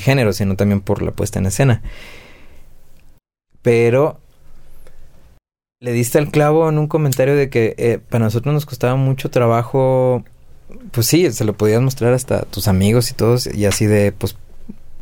género, 0.00 0.32
sino 0.32 0.56
también 0.56 0.80
por 0.80 1.02
la 1.02 1.12
puesta 1.12 1.38
en 1.38 1.46
escena. 1.46 1.82
Pero 3.62 4.20
le 5.82 5.92
diste 5.92 6.18
al 6.18 6.30
clavo 6.30 6.68
en 6.68 6.78
un 6.78 6.86
comentario 6.86 7.34
de 7.34 7.50
que 7.50 7.74
eh, 7.76 7.98
para 8.08 8.24
nosotros 8.24 8.54
nos 8.54 8.66
costaba 8.66 8.94
mucho 8.94 9.30
trabajo. 9.30 10.24
Pues 10.92 11.08
sí, 11.08 11.30
se 11.32 11.44
lo 11.44 11.54
podías 11.54 11.82
mostrar 11.82 12.14
hasta 12.14 12.38
a 12.38 12.42
tus 12.42 12.68
amigos 12.68 13.10
y 13.10 13.14
todos, 13.14 13.46
y 13.52 13.66
así 13.66 13.86
de, 13.86 14.12
pues, 14.12 14.36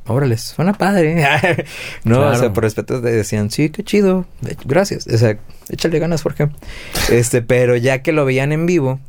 órale, 0.07 0.39
suena 0.39 0.73
padre. 0.73 1.23
no, 2.05 2.29
o 2.29 2.35
sea, 2.35 2.53
por 2.53 2.65
respeto 2.65 3.01
te 3.01 3.11
decían, 3.11 3.51
sí, 3.51 3.69
qué 3.69 3.85
chido, 3.85 4.25
gracias. 4.65 5.07
O 5.07 5.19
sea, 5.19 5.39
échale 5.69 5.99
ganas, 5.99 6.23
Jorge. 6.23 6.49
este, 7.11 7.43
pero 7.43 7.77
ya 7.77 8.03
que 8.03 8.13
lo 8.13 8.25
veían 8.25 8.53
en 8.53 8.65
vivo, 8.65 9.01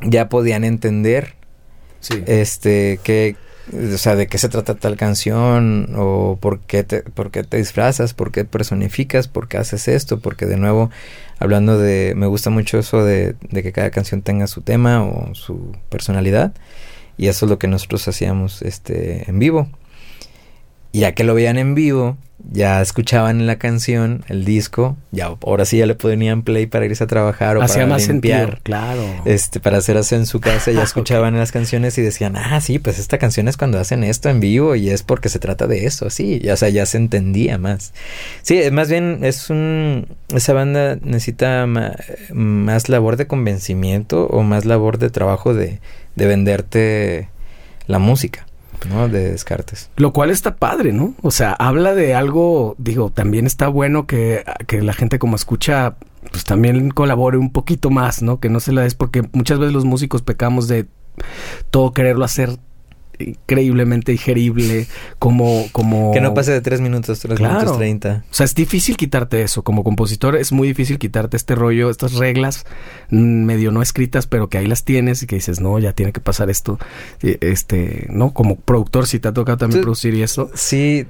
ya 0.00 0.28
podían 0.28 0.64
entender. 0.64 1.34
Sí. 2.00 2.24
Este, 2.26 2.98
que, 3.04 3.36
o 3.72 3.98
sea, 3.98 4.16
de 4.16 4.26
qué 4.26 4.38
se 4.38 4.48
trata 4.48 4.74
tal 4.74 4.96
canción 4.96 5.94
o 5.96 6.38
por 6.40 6.60
qué 6.60 6.82
te, 6.82 7.02
por 7.02 7.30
qué 7.30 7.44
te 7.44 7.56
disfrazas, 7.56 8.14
por 8.14 8.32
qué 8.32 8.44
personificas, 8.44 9.28
por 9.28 9.48
qué 9.48 9.58
haces 9.58 9.88
esto, 9.88 10.20
porque 10.20 10.46
de 10.46 10.56
nuevo, 10.56 10.90
hablando 11.38 11.78
de, 11.78 12.14
me 12.16 12.26
gusta 12.26 12.50
mucho 12.50 12.78
eso 12.78 13.04
de, 13.04 13.36
de 13.50 13.62
que 13.62 13.72
cada 13.72 13.90
canción 13.90 14.22
tenga 14.22 14.46
su 14.46 14.62
tema 14.62 15.04
o 15.04 15.34
su 15.34 15.76
personalidad 15.88 16.52
y 17.16 17.28
eso 17.28 17.46
es 17.46 17.50
lo 17.50 17.58
que 17.58 17.68
nosotros 17.68 18.08
hacíamos 18.08 18.62
este 18.62 19.30
en 19.30 19.38
vivo. 19.38 19.68
Y 20.92 21.00
ya 21.00 21.12
que 21.12 21.24
lo 21.24 21.34
veían 21.34 21.58
en 21.58 21.74
vivo, 21.74 22.18
ya 22.50 22.82
escuchaban 22.82 23.46
la 23.46 23.56
canción, 23.56 24.24
el 24.28 24.44
disco, 24.44 24.96
ya 25.10 25.26
ahora 25.26 25.64
sí 25.64 25.78
ya 25.78 25.86
le 25.86 25.94
ponían 25.94 26.42
play 26.42 26.66
para 26.66 26.84
irse 26.84 27.04
a 27.04 27.06
trabajar 27.06 27.56
o 27.56 27.62
Hacía 27.62 27.82
para 27.82 27.86
más 27.86 28.08
limpiar, 28.08 28.60
claro. 28.62 29.02
Este, 29.24 29.60
para 29.60 29.78
hacer 29.78 29.96
así 29.96 30.14
en 30.16 30.26
su 30.26 30.40
casa, 30.40 30.70
ya 30.72 30.82
escuchaban 30.82 31.36
las 31.38 31.52
canciones 31.52 31.96
y 31.98 32.02
decían, 32.02 32.36
"Ah, 32.36 32.60
sí, 32.60 32.78
pues 32.78 32.98
esta 32.98 33.18
canción 33.18 33.48
es 33.48 33.56
cuando 33.56 33.78
hacen 33.78 34.04
esto 34.04 34.28
en 34.28 34.40
vivo 34.40 34.74
y 34.74 34.90
es 34.90 35.02
porque 35.02 35.28
se 35.28 35.38
trata 35.38 35.66
de 35.66 35.86
eso." 35.86 36.10
Sí, 36.10 36.40
ya, 36.40 36.54
o 36.54 36.56
sea, 36.56 36.68
ya 36.68 36.84
se 36.84 36.98
entendía 36.98 37.58
más. 37.58 37.92
Sí, 38.42 38.60
más 38.70 38.90
bien 38.90 39.20
es 39.22 39.48
un 39.48 40.08
esa 40.34 40.52
banda 40.52 40.96
necesita 41.00 41.66
más 41.66 42.88
labor 42.88 43.16
de 43.16 43.26
convencimiento 43.26 44.26
o 44.26 44.42
más 44.42 44.64
labor 44.64 44.98
de 44.98 45.10
trabajo 45.10 45.54
de 45.54 45.78
de 46.16 46.26
venderte 46.26 47.28
la 47.86 47.98
música. 47.98 48.46
¿No? 48.88 49.08
De 49.08 49.30
Descartes. 49.30 49.90
Lo 49.96 50.12
cual 50.12 50.30
está 50.30 50.56
padre, 50.56 50.92
¿no? 50.92 51.14
O 51.22 51.30
sea, 51.30 51.52
habla 51.52 51.94
de 51.94 52.14
algo, 52.14 52.74
digo, 52.78 53.10
también 53.10 53.46
está 53.46 53.68
bueno 53.68 54.06
que, 54.06 54.44
que 54.66 54.82
la 54.82 54.92
gente 54.92 55.18
como 55.18 55.36
escucha, 55.36 55.96
pues 56.30 56.44
también 56.44 56.90
colabore 56.90 57.38
un 57.38 57.52
poquito 57.52 57.90
más, 57.90 58.22
¿no? 58.22 58.40
Que 58.40 58.48
no 58.48 58.60
se 58.60 58.72
la 58.72 58.82
des 58.82 58.94
porque 58.94 59.22
muchas 59.32 59.58
veces 59.58 59.72
los 59.72 59.84
músicos 59.84 60.22
pecamos 60.22 60.68
de 60.68 60.86
todo 61.70 61.92
quererlo 61.92 62.24
hacer 62.24 62.58
increíblemente 63.30 64.12
digerible, 64.12 64.86
como, 65.18 65.66
como... 65.72 66.12
Que 66.12 66.20
no 66.20 66.34
pase 66.34 66.52
de 66.52 66.60
tres 66.60 66.80
minutos, 66.80 67.20
tres 67.20 67.40
minutos 67.40 67.76
treinta. 67.76 68.24
O 68.30 68.34
sea, 68.34 68.44
es 68.44 68.54
difícil 68.54 68.96
quitarte 68.96 69.42
eso. 69.42 69.62
Como 69.62 69.84
compositor 69.84 70.36
es 70.36 70.52
muy 70.52 70.68
difícil 70.68 70.98
quitarte 70.98 71.36
este 71.36 71.54
rollo, 71.54 71.90
estas 71.90 72.14
reglas 72.14 72.64
mm, 73.10 73.44
medio 73.44 73.70
no 73.70 73.82
escritas, 73.82 74.26
pero 74.26 74.48
que 74.48 74.58
ahí 74.58 74.66
las 74.66 74.84
tienes 74.84 75.22
y 75.22 75.26
que 75.26 75.36
dices, 75.36 75.60
no, 75.60 75.78
ya 75.78 75.92
tiene 75.92 76.12
que 76.12 76.20
pasar 76.20 76.50
esto. 76.50 76.78
Este, 77.22 78.06
¿no? 78.10 78.32
Como 78.32 78.56
productor, 78.56 79.06
si 79.06 79.18
te 79.18 79.28
ha 79.28 79.32
tocado 79.32 79.58
también 79.58 79.82
producir 79.82 80.14
y 80.14 80.22
eso. 80.22 80.50
Sí, 80.54 81.06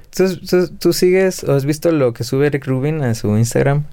¿tú, 0.79 0.93
sigues 0.93 1.43
o 1.43 1.53
has 1.53 1.65
visto 1.65 1.91
lo 1.91 2.13
que 2.13 2.23
sube 2.23 2.47
Eric 2.47 2.65
Rubin 2.65 3.01
a 3.03 3.13
su 3.15 3.35
Instagram? 3.37 3.85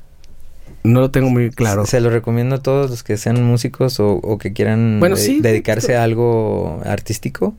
No 0.82 1.00
lo 1.00 1.10
tengo 1.10 1.28
muy 1.28 1.50
claro. 1.50 1.84
Se 1.84 2.00
lo 2.00 2.10
recomiendo 2.10 2.56
a 2.56 2.62
todos 2.62 2.90
los 2.90 3.02
que 3.02 3.16
sean 3.16 3.42
músicos 3.42 4.00
o, 4.00 4.38
que 4.38 4.52
quieran 4.52 5.00
dedicarse 5.00 5.96
a 5.96 6.04
algo 6.04 6.80
artístico. 6.84 7.54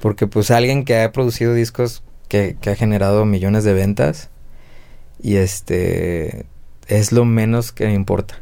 Porque 0.00 0.26
pues 0.26 0.50
alguien 0.50 0.84
que 0.84 1.00
ha 1.00 1.12
producido 1.12 1.54
discos 1.54 2.02
que, 2.28 2.56
que 2.60 2.70
ha 2.70 2.76
generado 2.76 3.24
millones 3.24 3.64
de 3.64 3.74
ventas 3.74 4.30
y 5.22 5.36
este 5.36 6.46
es 6.86 7.12
lo 7.12 7.24
menos 7.24 7.72
que 7.72 7.86
me 7.86 7.94
importa. 7.94 8.40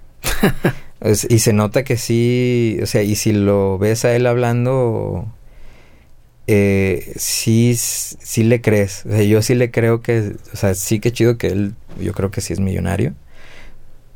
y 1.28 1.38
se 1.38 1.52
nota 1.52 1.84
que 1.84 1.96
sí, 1.96 2.78
o 2.82 2.86
sea, 2.86 3.02
y 3.02 3.14
si 3.14 3.32
lo 3.32 3.78
ves 3.78 4.04
a 4.04 4.14
él 4.14 4.26
hablando, 4.26 5.32
eh, 6.46 7.12
sí, 7.16 7.74
sí 7.76 8.42
le 8.44 8.60
crees. 8.60 9.04
O 9.06 9.10
sea, 9.10 9.22
yo 9.22 9.42
sí 9.42 9.54
le 9.54 9.70
creo 9.70 10.00
que, 10.00 10.36
o 10.52 10.56
sea, 10.56 10.74
sí 10.74 11.00
que 11.00 11.12
chido 11.12 11.38
que 11.38 11.48
él, 11.48 11.74
yo 12.00 12.12
creo 12.12 12.30
que 12.30 12.40
sí 12.40 12.52
es 12.52 12.60
millonario. 12.60 13.14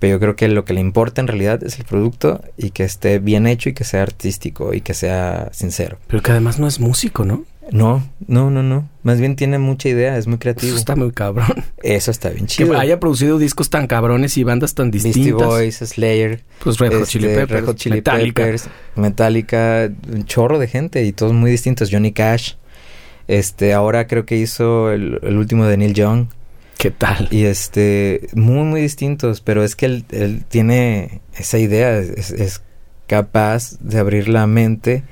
Pero 0.02 0.16
yo 0.16 0.18
creo 0.18 0.34
que 0.34 0.48
lo 0.48 0.64
que 0.64 0.72
le 0.72 0.80
importa 0.80 1.20
en 1.20 1.28
realidad 1.28 1.62
es 1.62 1.78
el 1.78 1.84
producto 1.84 2.42
y 2.56 2.70
que 2.70 2.82
esté 2.82 3.20
bien 3.20 3.46
hecho 3.46 3.68
y 3.68 3.72
que 3.72 3.84
sea 3.84 4.02
artístico 4.02 4.74
y 4.74 4.80
que 4.80 4.94
sea 4.94 5.50
sincero. 5.52 5.96
Pero 6.08 6.20
que 6.24 6.32
además 6.32 6.58
no 6.58 6.66
es 6.66 6.80
músico, 6.80 7.24
¿no? 7.24 7.44
No, 7.70 8.02
no, 8.26 8.50
no, 8.50 8.64
no. 8.64 8.88
Más 9.04 9.20
bien 9.20 9.36
tiene 9.36 9.60
mucha 9.60 9.88
idea, 9.88 10.18
es 10.18 10.26
muy 10.26 10.38
creativo. 10.38 10.72
Eso 10.72 10.76
está 10.76 10.96
muy 10.96 11.12
cabrón. 11.12 11.46
Eso 11.84 12.10
está 12.10 12.30
bien 12.30 12.48
chido. 12.48 12.72
Que 12.72 12.78
haya 12.78 12.98
producido 12.98 13.38
discos 13.38 13.70
tan 13.70 13.86
cabrones 13.86 14.36
y 14.38 14.42
bandas 14.42 14.74
tan 14.74 14.90
distintas. 14.90 15.22
Beastie 15.22 15.32
Boys, 15.34 15.76
Slayer. 15.76 16.42
Pues 16.64 16.78
Red 16.78 16.98
Hot 16.98 17.06
Chili 17.06 17.28
este, 17.28 17.38
Peppers. 17.38 17.60
Red 17.60 17.66
Hot 17.68 17.76
Chili 17.76 17.94
Metallica. 17.98 18.42
Peppers, 18.42 18.68
Metallica. 18.96 19.88
Un 20.12 20.24
chorro 20.24 20.58
de 20.58 20.66
gente 20.66 21.04
y 21.04 21.12
todos 21.12 21.32
muy 21.32 21.52
distintos. 21.52 21.90
Johnny 21.92 22.10
Cash. 22.10 22.54
Este, 23.28 23.72
ahora 23.72 24.08
creo 24.08 24.26
que 24.26 24.36
hizo 24.36 24.90
el, 24.90 25.20
el 25.22 25.36
último 25.36 25.64
de 25.66 25.76
Neil 25.76 25.94
Young. 25.94 26.26
¿Qué 26.82 26.90
tal? 26.90 27.28
Y 27.30 27.44
este, 27.44 28.26
muy, 28.34 28.64
muy 28.64 28.80
distintos, 28.80 29.40
pero 29.40 29.62
es 29.62 29.76
que 29.76 29.86
él, 29.86 30.04
él 30.10 30.42
tiene 30.48 31.20
esa 31.38 31.58
idea, 31.58 31.96
es, 31.96 32.60
capaz 33.06 33.78
de 33.78 34.00
abrir 34.00 34.28
la 34.28 34.48
mente, 34.48 35.04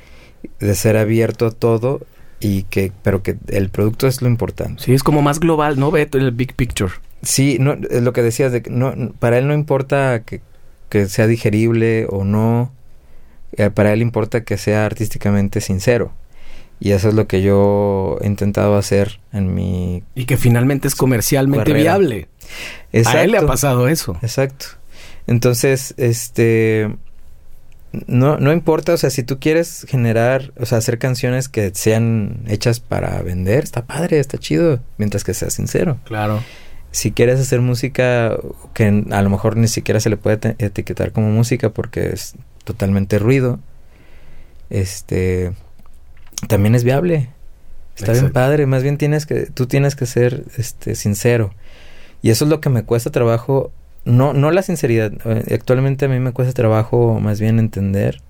de 0.58 0.74
ser 0.74 0.96
abierto 0.96 1.46
a 1.46 1.52
todo 1.52 2.00
y 2.40 2.64
que, 2.64 2.90
pero 3.04 3.22
que 3.22 3.36
el 3.46 3.68
producto 3.68 4.08
es 4.08 4.20
lo 4.20 4.26
importante. 4.26 4.82
Sí, 4.82 4.94
es 4.94 5.04
como 5.04 5.22
más 5.22 5.38
global, 5.38 5.78
¿no? 5.78 5.92
Ve 5.92 6.08
el 6.12 6.32
big 6.32 6.54
picture. 6.54 6.90
Sí, 7.22 7.58
no, 7.60 7.74
es 7.88 8.02
lo 8.02 8.12
que 8.12 8.24
decías, 8.24 8.50
de 8.50 8.62
que 8.62 8.70
no, 8.70 8.92
para 9.20 9.38
él 9.38 9.46
no 9.46 9.54
importa 9.54 10.24
que, 10.24 10.40
que 10.88 11.06
sea 11.06 11.28
digerible 11.28 12.08
o 12.10 12.24
no, 12.24 12.72
eh, 13.52 13.70
para 13.70 13.92
él 13.92 14.02
importa 14.02 14.42
que 14.42 14.58
sea 14.58 14.86
artísticamente 14.86 15.60
sincero. 15.60 16.10
Y 16.80 16.92
eso 16.92 17.10
es 17.10 17.14
lo 17.14 17.26
que 17.26 17.42
yo 17.42 18.16
he 18.22 18.26
intentado 18.26 18.76
hacer 18.76 19.20
en 19.32 19.54
mi... 19.54 20.02
Y 20.14 20.24
que 20.24 20.38
finalmente 20.38 20.88
es 20.88 20.94
comercialmente 20.94 21.74
viable. 21.74 22.28
A 23.04 23.22
él 23.22 23.32
le 23.32 23.38
ha 23.38 23.46
pasado 23.46 23.86
eso. 23.86 24.16
Exacto. 24.22 24.66
Entonces, 25.26 25.94
este... 25.98 26.90
No, 28.06 28.38
no 28.38 28.52
importa, 28.52 28.94
o 28.94 28.96
sea, 28.96 29.10
si 29.10 29.24
tú 29.24 29.40
quieres 29.40 29.84
generar, 29.88 30.52
o 30.58 30.64
sea, 30.64 30.78
hacer 30.78 30.98
canciones 30.98 31.48
que 31.48 31.72
sean 31.74 32.44
hechas 32.46 32.78
para 32.78 33.20
vender, 33.22 33.64
está 33.64 33.84
padre, 33.84 34.20
está 34.20 34.38
chido, 34.38 34.80
mientras 34.96 35.24
que 35.24 35.34
sea 35.34 35.50
sincero. 35.50 35.98
Claro. 36.04 36.40
Si 36.92 37.10
quieres 37.10 37.40
hacer 37.40 37.60
música 37.60 38.36
que 38.74 39.04
a 39.10 39.22
lo 39.22 39.30
mejor 39.30 39.56
ni 39.56 39.66
siquiera 39.66 39.98
se 39.98 40.08
le 40.08 40.16
puede 40.16 40.54
etiquetar 40.58 41.10
como 41.10 41.30
música 41.30 41.70
porque 41.70 42.10
es 42.10 42.34
totalmente 42.62 43.18
ruido, 43.18 43.58
este, 44.70 45.52
también 46.48 46.74
es 46.74 46.84
viable. 46.84 47.30
Está 47.96 48.12
bien 48.12 48.32
padre, 48.32 48.66
más 48.66 48.82
bien 48.82 48.96
tienes 48.96 49.26
que, 49.26 49.46
tú 49.46 49.66
tienes 49.66 49.94
que 49.94 50.06
ser, 50.06 50.44
este, 50.56 50.94
sincero. 50.94 51.52
Y 52.22 52.30
eso 52.30 52.44
es 52.44 52.50
lo 52.50 52.60
que 52.60 52.70
me 52.70 52.84
cuesta 52.84 53.10
trabajo 53.10 53.72
no, 54.04 54.32
no 54.32 54.50
la 54.50 54.62
sinceridad. 54.62 55.12
Eh, 55.24 55.54
actualmente 55.54 56.06
a 56.06 56.08
mí 56.08 56.18
me 56.18 56.32
cuesta 56.32 56.54
trabajo 56.54 57.20
más 57.20 57.40
bien 57.40 57.58
entender 57.58 58.22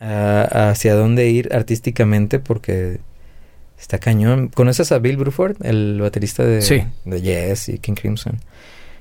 hacia 0.00 0.94
dónde 0.94 1.30
ir 1.30 1.54
artísticamente 1.54 2.38
porque 2.38 3.00
está 3.78 3.98
cañón. 3.98 4.48
¿Conoces 4.48 4.92
a 4.92 4.98
Bill 4.98 5.16
Bruford, 5.16 5.64
el 5.64 5.98
baterista 6.00 6.44
de, 6.44 6.86
de 7.06 7.22
Yes 7.22 7.70
y 7.70 7.78
King 7.78 7.94
Crimson? 7.94 8.38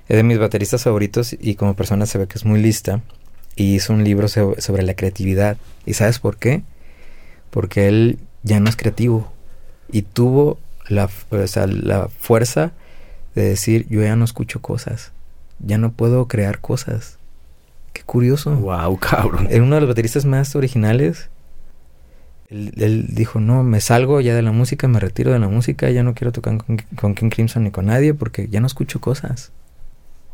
Es 0.07 0.15
de 0.15 0.23
mis 0.23 0.39
bateristas 0.39 0.83
favoritos 0.83 1.35
y 1.37 1.55
como 1.55 1.75
persona 1.75 2.05
se 2.05 2.17
ve 2.17 2.27
que 2.27 2.37
es 2.37 2.45
muy 2.45 2.61
lista. 2.61 3.01
Y 3.55 3.75
hizo 3.75 3.93
un 3.93 4.03
libro 4.03 4.27
sobre 4.27 4.83
la 4.83 4.95
creatividad. 4.95 5.57
¿Y 5.85 5.93
sabes 5.93 6.19
por 6.19 6.37
qué? 6.37 6.63
Porque 7.49 7.87
él 7.87 8.19
ya 8.41 8.59
no 8.59 8.69
es 8.69 8.75
creativo. 8.75 9.31
Y 9.91 10.01
tuvo 10.01 10.57
la, 10.87 11.09
la 11.29 12.07
fuerza 12.07 12.71
de 13.35 13.43
decir, 13.43 13.87
yo 13.89 14.01
ya 14.01 14.15
no 14.15 14.25
escucho 14.25 14.61
cosas, 14.61 15.11
ya 15.59 15.77
no 15.77 15.91
puedo 15.91 16.27
crear 16.27 16.59
cosas. 16.59 17.17
Qué 17.93 18.01
curioso. 18.03 18.55
Wow, 18.55 18.97
cabrón. 18.99 19.47
Era 19.49 19.63
uno 19.63 19.75
de 19.75 19.81
los 19.81 19.89
bateristas 19.89 20.25
más 20.25 20.55
originales. 20.55 21.29
Él, 22.49 23.07
dijo, 23.09 23.39
no, 23.39 23.63
me 23.63 23.81
salgo 23.81 24.21
ya 24.21 24.35
de 24.35 24.43
la 24.43 24.51
música, 24.51 24.87
me 24.87 24.99
retiro 24.99 25.31
de 25.31 25.39
la 25.39 25.47
música, 25.47 25.89
ya 25.89 26.03
no 26.03 26.13
quiero 26.13 26.31
tocar 26.31 26.57
con, 26.95 27.15
King 27.15 27.29
Crimson 27.29 27.63
ni 27.63 27.71
con 27.71 27.87
nadie 27.87 28.13
porque 28.13 28.47
ya 28.49 28.59
no 28.59 28.67
escucho 28.67 29.01
cosas. 29.01 29.51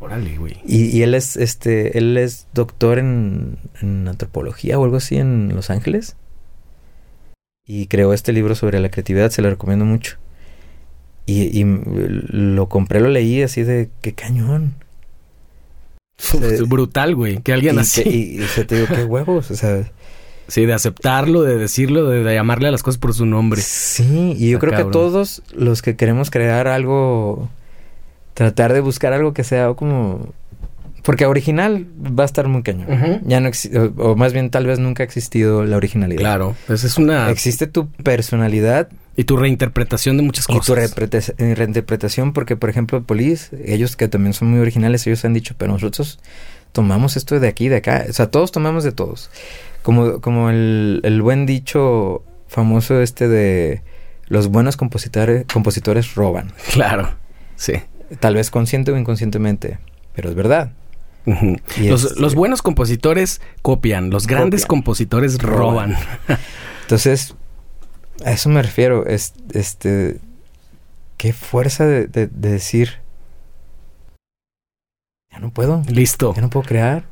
Órale, 0.00 0.36
güey. 0.38 0.56
Y, 0.66 1.02
él 1.02 1.14
es, 1.14 1.36
este, 1.36 1.98
él 1.98 2.16
es 2.16 2.46
doctor 2.54 2.98
en, 2.98 3.58
en 3.80 4.08
antropología 4.08 4.78
o 4.78 4.84
algo 4.84 4.96
así 4.96 5.16
en 5.16 5.54
Los 5.54 5.70
Ángeles. 5.70 6.16
Y 7.66 7.86
creó 7.86 8.12
este 8.12 8.32
libro 8.32 8.54
sobre 8.54 8.80
la 8.80 8.90
creatividad, 8.90 9.30
se 9.30 9.42
lo 9.42 9.50
recomiendo 9.50 9.84
mucho. 9.84 10.16
Y, 11.26 11.62
lo 11.64 12.68
compré, 12.68 13.00
lo 13.00 13.08
leí 13.08 13.42
así 13.42 13.62
de 13.62 13.90
qué 14.00 14.14
cañón. 14.14 14.74
Es 16.18 16.68
brutal, 16.68 17.14
güey. 17.14 17.40
Que 17.42 17.52
alguien 17.52 17.78
así. 17.78 18.02
y, 18.02 18.42
se 18.48 18.64
te 18.64 18.76
digo, 18.76 18.88
qué 18.88 19.04
huevos. 19.04 19.50
O 19.50 19.54
sea. 19.54 19.90
Sí, 20.48 20.66
de 20.66 20.72
aceptarlo, 20.72 21.42
de 21.42 21.56
decirlo, 21.56 22.08
de, 22.08 22.34
llamarle 22.34 22.66
a 22.66 22.70
las 22.72 22.82
cosas 22.82 22.98
por 22.98 23.14
su 23.14 23.24
nombre. 23.24 23.60
Sí, 23.60 24.34
y 24.36 24.50
yo 24.50 24.58
creo 24.58 24.76
que 24.76 24.90
todos 24.90 25.42
los 25.54 25.80
que 25.80 25.94
queremos 25.94 26.30
crear 26.30 26.66
algo, 26.66 27.48
tratar 28.40 28.72
de 28.72 28.80
buscar 28.80 29.12
algo 29.12 29.34
que 29.34 29.44
sea 29.44 29.74
como 29.74 30.32
porque 31.02 31.26
original 31.26 31.86
va 32.00 32.22
a 32.22 32.24
estar 32.24 32.48
muy 32.48 32.62
cañón. 32.62 33.20
Ya 33.26 33.38
no 33.38 33.50
o, 33.98 34.16
más 34.16 34.32
bien 34.32 34.48
tal 34.48 34.64
vez 34.64 34.78
nunca 34.78 35.02
ha 35.02 35.04
existido 35.04 35.66
la 35.66 35.76
originalidad. 35.76 36.20
Claro, 36.20 36.56
pues 36.66 36.84
es 36.84 36.96
una 36.96 37.28
existe 37.28 37.66
tu 37.66 37.90
personalidad 37.90 38.88
y 39.14 39.24
tu 39.24 39.36
reinterpretación 39.36 40.16
de 40.16 40.22
muchas 40.22 40.46
cosas. 40.46 40.64
Y 40.64 41.04
tu 41.06 41.18
eh, 41.36 41.54
reinterpretación 41.54 42.32
porque 42.32 42.56
por 42.56 42.70
ejemplo 42.70 43.02
Police, 43.02 43.54
ellos 43.62 43.94
que 43.94 44.08
también 44.08 44.32
son 44.32 44.48
muy 44.48 44.60
originales, 44.60 45.06
ellos 45.06 45.22
han 45.26 45.34
dicho, 45.34 45.54
pero 45.58 45.72
nosotros 45.72 46.18
tomamos 46.72 47.18
esto 47.18 47.38
de 47.38 47.46
aquí 47.46 47.68
de 47.68 47.76
acá, 47.76 48.06
o 48.08 48.12
sea, 48.14 48.30
todos 48.30 48.52
tomamos 48.52 48.84
de 48.84 48.92
todos. 48.92 49.30
Como 49.82 50.22
como 50.22 50.48
el, 50.48 51.02
el 51.04 51.20
buen 51.20 51.44
dicho 51.44 52.24
famoso 52.48 53.02
este 53.02 53.28
de 53.28 53.82
los 54.28 54.48
buenos 54.48 54.78
compositores 54.78 55.44
compositores 55.52 56.14
roban. 56.14 56.54
Claro. 56.72 57.10
Sí. 57.56 57.74
Tal 58.18 58.34
vez 58.34 58.50
consciente 58.50 58.90
o 58.90 58.96
inconscientemente, 58.96 59.78
pero 60.14 60.28
es 60.28 60.34
verdad 60.34 60.72
los, 61.26 62.34
buenos 62.34 62.62
compositores 62.62 63.40
copian, 63.62 64.10
los 64.10 64.26
grandes 64.26 64.66
compositores 64.66 65.38
roban. 65.38 65.96
Entonces, 66.82 67.34
a 68.24 68.32
eso 68.32 68.48
me 68.48 68.62
refiero. 68.62 69.06
Es, 69.06 69.34
este, 69.52 70.18
qué 71.16 71.32
fuerza 71.32 71.86
de, 71.86 72.06
decir, 72.26 72.98
ya 75.30 75.38
no 75.38 75.50
puedo. 75.50 75.82
Listo. 75.88 76.34
Ya 76.34 76.42
no 76.42 76.50
puedo 76.50 76.66
crear. 76.66 77.04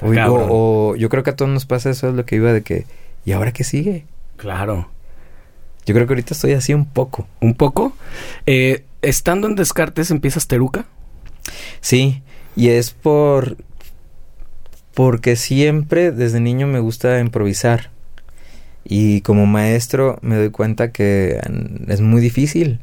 O, 0.00 0.94
yo 0.96 1.08
creo 1.08 1.22
que 1.22 1.30
a 1.30 1.36
todos 1.36 1.50
nos 1.50 1.64
pasa 1.64 1.90
eso, 1.90 2.08
es 2.08 2.14
lo 2.14 2.26
que 2.26 2.36
iba 2.36 2.52
de 2.52 2.62
que, 2.62 2.86
¿y 3.24 3.32
ahora 3.32 3.52
qué 3.52 3.64
sigue? 3.64 4.04
Claro. 4.36 4.90
Yo 5.86 5.94
creo 5.94 6.06
que 6.06 6.14
ahorita 6.14 6.34
estoy 6.34 6.52
así 6.52 6.74
un 6.74 6.84
poco. 6.84 7.26
¿Un 7.40 7.54
poco? 7.54 7.92
Eh, 8.44 8.84
estando 9.08 9.46
en 9.46 9.54
Descartes, 9.54 10.10
¿empiezas 10.10 10.48
Teruca? 10.48 10.86
Sí, 11.80 12.22
y 12.54 12.68
es 12.68 12.90
por... 12.90 13.56
Porque 14.94 15.36
siempre 15.36 16.10
desde 16.10 16.40
niño 16.40 16.66
me 16.66 16.80
gusta 16.80 17.20
improvisar. 17.20 17.90
Y 18.82 19.20
como 19.22 19.46
maestro 19.46 20.18
me 20.22 20.36
doy 20.36 20.50
cuenta 20.50 20.90
que 20.90 21.40
es 21.88 22.00
muy 22.00 22.20
difícil 22.20 22.80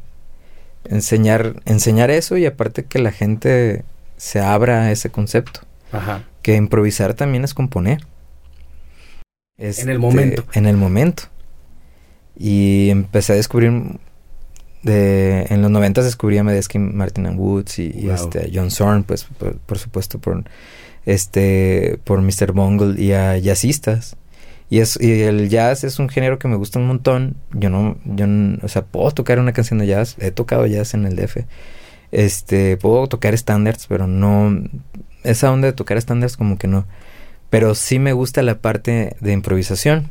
enseñar, 0.84 1.62
enseñar 1.64 2.10
eso 2.10 2.36
y 2.36 2.46
aparte 2.46 2.84
que 2.84 2.98
la 2.98 3.10
gente 3.10 3.84
se 4.16 4.40
abra 4.40 4.82
a 4.82 4.92
ese 4.92 5.10
concepto. 5.10 5.60
Ajá. 5.92 6.24
Que 6.42 6.56
improvisar 6.56 7.14
también 7.14 7.42
es 7.44 7.54
componer. 7.54 8.06
en 9.56 9.88
el 9.88 9.98
momento. 9.98 10.44
En 10.52 10.66
el 10.66 10.76
momento. 10.76 11.24
Y 12.36 12.90
empecé 12.90 13.32
a 13.32 13.36
descubrir 13.36 13.72
de, 14.84 15.46
en 15.48 15.62
los 15.62 15.70
90 15.70 16.02
descubrí 16.02 16.38
a 16.38 16.44
Medeski, 16.44 16.78
Martin 16.78 17.26
and 17.26 17.38
Woods 17.38 17.78
y, 17.78 18.08
este, 18.10 18.50
John 18.54 18.70
Zorn, 18.70 19.02
pues 19.02 19.24
por, 19.24 19.78
supuesto 19.78 20.18
por, 20.18 20.44
este, 21.06 21.98
por 22.04 22.20
Mr. 22.20 22.52
Bungle 22.52 23.02
y 23.02 23.12
a 23.12 23.36
jazzistas. 23.38 24.16
Y, 24.70 24.80
es, 24.80 24.98
y 25.00 25.22
el 25.22 25.48
jazz 25.48 25.84
es 25.84 25.98
un 25.98 26.08
género 26.08 26.38
que 26.38 26.48
me 26.48 26.56
gusta 26.56 26.78
un 26.78 26.86
montón. 26.86 27.36
Yo 27.52 27.70
no, 27.70 27.96
yo 28.04 28.26
o 28.62 28.68
sea, 28.68 28.84
puedo 28.84 29.10
tocar 29.10 29.38
una 29.38 29.52
canción 29.52 29.78
de 29.78 29.86
jazz. 29.86 30.16
He 30.18 30.30
tocado 30.30 30.66
jazz 30.66 30.94
en 30.94 31.06
el 31.06 31.16
DF. 31.16 31.38
Este, 32.12 32.76
puedo 32.76 33.06
tocar 33.08 33.36
standards, 33.36 33.86
pero 33.88 34.06
no, 34.06 34.56
esa 35.22 35.50
onda 35.52 35.66
de 35.66 35.72
tocar 35.72 36.00
standards 36.00 36.36
como 36.36 36.58
que 36.58 36.68
no. 36.68 36.86
Pero 37.50 37.74
sí 37.74 37.98
me 37.98 38.12
gusta 38.12 38.42
la 38.42 38.60
parte 38.60 39.16
de 39.20 39.32
improvisación. 39.32 40.10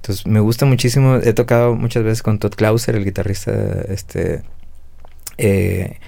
Entonces 0.00 0.26
me 0.26 0.40
gusta 0.40 0.64
muchísimo, 0.64 1.16
he 1.16 1.34
tocado 1.34 1.74
muchas 1.74 2.02
veces 2.02 2.22
con 2.22 2.38
Todd 2.38 2.54
Clauser, 2.54 2.96
el 2.96 3.04
guitarrista 3.04 3.52
este 3.88 4.42
eh, 5.36 5.98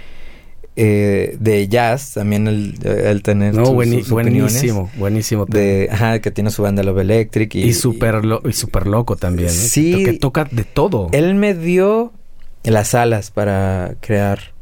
eh, 0.77 1.36
de 1.39 1.69
jazz, 1.69 2.14
también 2.14 2.47
el, 2.47 3.23
tener 3.23 3.55
no, 3.55 3.74
buenísimo, 3.74 4.90
buenísimo. 4.97 5.44
De, 5.44 5.89
ajá, 5.93 6.20
que 6.20 6.31
tiene 6.31 6.51
su 6.51 6.62
banda 6.62 6.82
Love 6.82 7.01
Electric. 7.01 7.55
Y, 7.55 7.64
y 7.64 7.74
súper 7.74 8.23
y 8.44 8.52
super 8.55 8.86
loco 8.86 9.16
también. 9.16 9.51
Sí. 9.51 10.05
Que 10.05 10.14
toca 10.14 10.48
de 10.51 10.64
todo. 10.64 11.09
Él 11.12 11.35
me 11.35 11.52
dio 11.52 12.14
las 12.64 12.94
alas 12.94 13.31
para 13.31 13.97
crear 14.01 14.55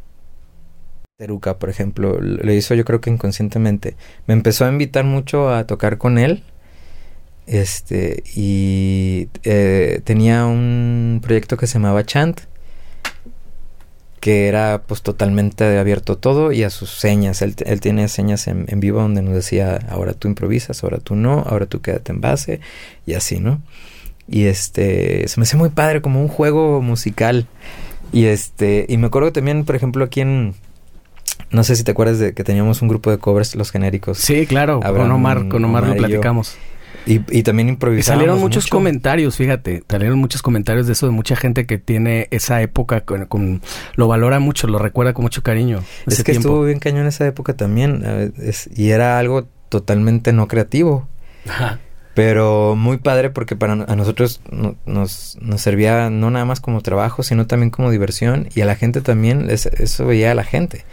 Teruca, 1.17 1.59
por 1.59 1.71
ejemplo. 1.71 2.19
Lo 2.21 2.53
hizo 2.53 2.75
yo 2.75 2.85
creo 2.85 3.01
que 3.01 3.11
inconscientemente. 3.11 3.95
Me 4.27 4.35
empezó 4.35 4.65
a 4.65 4.69
invitar 4.69 5.05
mucho 5.05 5.51
a 5.51 5.65
tocar 5.69 5.99
con 5.99 6.19
él 6.19 6.43
este, 7.51 8.23
y 8.37 9.29
eh, 9.43 10.01
tenía 10.05 10.47
un 10.47 11.19
proyecto 11.21 11.57
que 11.57 11.67
se 11.67 11.75
llamaba 11.75 12.05
Chant, 12.05 12.43
que 14.21 14.47
era 14.47 14.83
pues 14.87 15.03
totalmente 15.03 15.77
abierto 15.77 16.17
todo 16.17 16.53
y 16.53 16.63
a 16.63 16.71
sus 16.71 16.91
señas. 16.91 17.43
Él, 17.43 17.57
él 17.67 17.81
tiene 17.81 18.07
señas 18.07 18.47
en, 18.47 18.67
vivo 18.79 19.01
donde 19.01 19.23
nos 19.23 19.35
decía, 19.35 19.81
ahora 19.91 20.13
tú 20.13 20.29
improvisas, 20.29 20.85
ahora 20.85 20.99
tú 20.99 21.17
no, 21.17 21.41
ahora 21.41 21.67
tú 21.67 21.81
quédate 21.81 22.13
en 22.13 22.21
base 22.21 22.61
y 23.05 23.15
así, 23.15 23.41
¿no? 23.41 23.61
Y 24.29 24.45
este, 24.45 25.27
se 25.27 25.41
me 25.41 25.43
hace 25.43 25.57
muy 25.57 25.71
padre 25.71 26.01
como 26.03 26.23
un 26.23 26.29
juego 26.29 26.81
musical. 26.81 27.49
Y 28.13 28.27
este, 28.27 28.87
y 28.89 28.97
me 28.97 29.09
acuerdo 29.09 29.33
también, 29.33 29.65
por 29.65 29.75
ejemplo, 29.75 30.05
aquí 30.05 30.21
en, 30.21 30.55
no 31.51 31.65
sé 31.65 31.75
si 31.75 31.83
te 31.83 31.91
acuerdas 31.91 32.21
de 32.21 32.33
que 32.33 32.45
teníamos 32.45 32.81
un 32.81 32.87
grupo 32.87 33.11
de 33.11 33.19
covers, 33.19 33.57
los 33.57 33.73
genéricos. 33.73 34.19
Sí, 34.19 34.47
claro, 34.47 34.79
con 34.81 35.11
Omar, 35.11 35.49
con 35.49 35.65
Omar, 35.65 35.89
lo 35.89 35.97
platicamos. 35.97 36.57
Y, 37.07 37.43
también 37.43 37.69
improvisamos. 37.69 38.19
salieron 38.19 38.39
muchos 38.39 38.67
comentarios, 38.67 39.37
fíjate. 39.37 39.83
Salieron 39.89 40.19
muchos 40.19 40.43
comentarios 40.43 40.87
de 40.87 40.93
eso, 40.93 41.07
de 41.07 41.13
mucha 41.13 41.37
gente 41.37 41.67
que 41.67 41.79
tiene 41.79 42.29
esa 42.31 42.61
época, 42.63 43.03
con, 43.03 43.63
lo 43.95 44.09
valora 44.09 44.39
mucho, 44.39 44.67
lo 44.67 44.79
recuerda 44.79 45.13
con 45.13 45.23
mucho 45.23 45.43
cariño. 45.43 45.83
Es 46.07 46.23
que 46.23 46.33
estuvo 46.33 46.65
bien 46.65 46.79
cañón 46.79 47.07
esa 47.07 47.27
época 47.27 47.55
también. 47.55 48.33
y 48.75 48.91
era 48.91 49.19
algo 49.19 49.49
totalmente 49.69 50.33
no 50.33 50.49
creativo. 50.49 51.09
Pero 52.15 52.75
muy 52.77 52.99
padre 52.99 53.31
porque 53.31 53.57
para 53.57 53.73
a 53.73 53.97
nosotros 53.97 54.43
nos, 54.85 55.39
nos 55.41 55.61
servía 55.61 56.11
no 56.11 56.31
nada 56.31 56.45
más 56.45 56.61
como 56.61 56.83
trabajo, 56.83 57.23
sino 57.23 57.47
también 57.47 57.71
como 57.71 57.91
diversión. 57.91 58.49
Y 58.55 58.61
a 58.61 58.67
la 58.67 58.75
gente 58.75 59.01
también, 59.01 59.49
eso 59.49 60.07
veía 60.07 60.33
a 60.33 60.35
la 60.35 60.45
gente. 60.45 60.85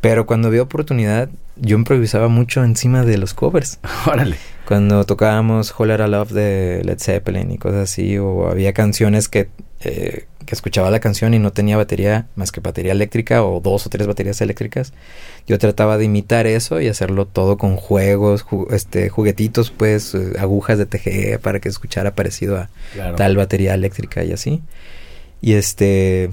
Pero 0.00 0.26
cuando 0.26 0.48
había 0.48 0.62
oportunidad, 0.62 1.28
yo 1.56 1.76
improvisaba 1.76 2.28
mucho 2.28 2.62
encima 2.62 3.04
de 3.04 3.18
los 3.18 3.34
covers. 3.34 3.80
Órale. 4.06 4.36
Cuando 4.66 5.04
tocábamos 5.04 5.74
Whole 5.76 5.96
Lotta 5.96 6.06
Love 6.06 6.32
de 6.32 6.82
Led 6.84 6.98
Zeppelin 6.98 7.50
y 7.50 7.58
cosas 7.58 7.90
así, 7.90 8.18
o 8.18 8.48
había 8.48 8.72
canciones 8.72 9.28
que, 9.28 9.48
eh, 9.80 10.26
que 10.44 10.54
escuchaba 10.54 10.90
la 10.90 11.00
canción 11.00 11.32
y 11.32 11.38
no 11.38 11.52
tenía 11.52 11.76
batería 11.78 12.26
más 12.36 12.52
que 12.52 12.60
batería 12.60 12.92
eléctrica 12.92 13.42
o 13.42 13.60
dos 13.60 13.86
o 13.86 13.90
tres 13.90 14.06
baterías 14.06 14.40
eléctricas, 14.42 14.92
yo 15.46 15.58
trataba 15.58 15.96
de 15.96 16.04
imitar 16.04 16.46
eso 16.46 16.80
y 16.82 16.88
hacerlo 16.88 17.26
todo 17.26 17.56
con 17.56 17.76
juegos, 17.76 18.44
este, 18.70 19.08
juguetitos, 19.08 19.70
pues, 19.70 20.14
eh, 20.14 20.34
agujas 20.38 20.76
de 20.78 20.86
TGE 20.86 21.38
para 21.38 21.60
que 21.60 21.70
escuchara 21.70 22.14
parecido 22.14 22.58
a 22.58 22.68
tal 23.16 23.36
batería 23.36 23.74
eléctrica 23.74 24.22
y 24.22 24.32
así. 24.32 24.62
Y 25.40 25.54
este. 25.54 26.30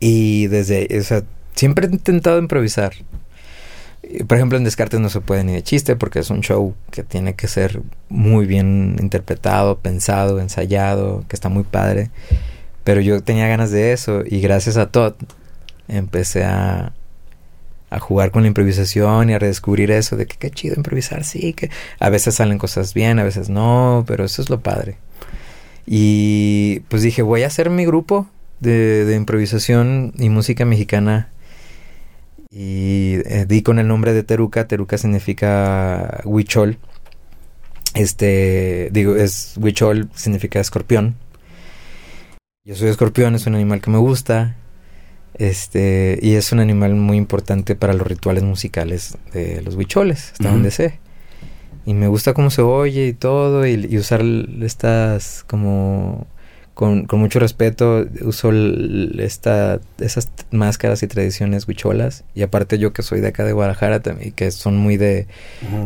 Y 0.00 0.46
desde. 0.46 0.88
O 0.98 1.02
sea, 1.02 1.24
siempre 1.54 1.86
he 1.86 1.90
intentado 1.90 2.38
improvisar. 2.38 2.92
Por 4.26 4.36
ejemplo, 4.36 4.58
en 4.58 4.64
Descartes 4.64 5.00
no 5.00 5.08
se 5.08 5.20
puede 5.20 5.44
ni 5.44 5.52
de 5.52 5.62
chiste 5.62 5.96
porque 5.96 6.18
es 6.18 6.30
un 6.30 6.42
show 6.42 6.74
que 6.90 7.02
tiene 7.02 7.34
que 7.34 7.48
ser 7.48 7.80
muy 8.08 8.46
bien 8.46 8.96
interpretado, 9.00 9.78
pensado, 9.78 10.40
ensayado, 10.40 11.24
que 11.28 11.36
está 11.36 11.48
muy 11.48 11.64
padre. 11.64 12.10
Pero 12.84 13.00
yo 13.00 13.22
tenía 13.22 13.48
ganas 13.48 13.70
de 13.70 13.92
eso 13.92 14.22
y 14.26 14.40
gracias 14.40 14.76
a 14.76 14.90
Todd 14.90 15.14
empecé 15.88 16.44
a, 16.44 16.92
a 17.88 17.98
jugar 17.98 18.30
con 18.30 18.42
la 18.42 18.48
improvisación 18.48 19.30
y 19.30 19.34
a 19.34 19.38
redescubrir 19.38 19.90
eso 19.90 20.16
de 20.16 20.26
que 20.26 20.36
qué 20.36 20.50
chido 20.50 20.74
improvisar, 20.76 21.24
sí, 21.24 21.54
que 21.54 21.70
a 21.98 22.10
veces 22.10 22.34
salen 22.34 22.58
cosas 22.58 22.92
bien, 22.92 23.18
a 23.18 23.24
veces 23.24 23.48
no, 23.48 24.04
pero 24.06 24.24
eso 24.24 24.42
es 24.42 24.50
lo 24.50 24.60
padre. 24.60 24.98
Y 25.86 26.80
pues 26.88 27.02
dije, 27.02 27.22
voy 27.22 27.42
a 27.42 27.46
hacer 27.46 27.70
mi 27.70 27.86
grupo 27.86 28.28
de, 28.60 29.04
de 29.06 29.16
improvisación 29.16 30.12
y 30.18 30.28
música 30.28 30.64
mexicana 30.64 31.30
y 32.56 33.16
eh, 33.24 33.46
di 33.48 33.62
con 33.62 33.80
el 33.80 33.88
nombre 33.88 34.12
de 34.12 34.22
Teruca. 34.22 34.68
Teruca 34.68 34.96
significa 34.96 36.20
huichol. 36.24 36.78
Este, 37.94 38.90
digo, 38.92 39.16
es 39.16 39.54
huichol, 39.60 40.08
significa 40.14 40.60
escorpión. 40.60 41.16
Yo 42.64 42.76
soy 42.76 42.90
escorpión, 42.90 43.34
es 43.34 43.48
un 43.48 43.56
animal 43.56 43.80
que 43.80 43.90
me 43.90 43.98
gusta. 43.98 44.56
Este, 45.34 46.16
y 46.22 46.34
es 46.34 46.52
un 46.52 46.60
animal 46.60 46.94
muy 46.94 47.16
importante 47.16 47.74
para 47.74 47.92
los 47.92 48.06
rituales 48.06 48.44
musicales 48.44 49.18
de 49.32 49.60
los 49.62 49.74
huicholes, 49.74 50.30
hasta 50.32 50.48
donde 50.48 50.70
sé. 50.70 51.00
Y 51.86 51.94
me 51.94 52.06
gusta 52.06 52.34
cómo 52.34 52.50
se 52.50 52.62
oye 52.62 53.08
y 53.08 53.14
todo, 53.14 53.66
y 53.66 53.98
usar 53.98 54.22
estas 54.62 55.42
como 55.48 56.28
con, 56.74 57.06
con 57.06 57.20
mucho 57.20 57.38
respeto 57.38 58.04
uso 58.20 58.50
esta, 59.18 59.80
esas 59.98 60.30
máscaras 60.50 61.02
y 61.02 61.06
tradiciones 61.06 61.66
huicholas. 61.68 62.24
Y 62.34 62.42
aparte 62.42 62.78
yo 62.78 62.92
que 62.92 63.02
soy 63.02 63.20
de 63.20 63.28
acá 63.28 63.44
de 63.44 63.52
Guadalajara 63.52 64.02
y 64.20 64.32
que 64.32 64.50
son 64.50 64.76
muy 64.76 64.96
de, 64.96 65.26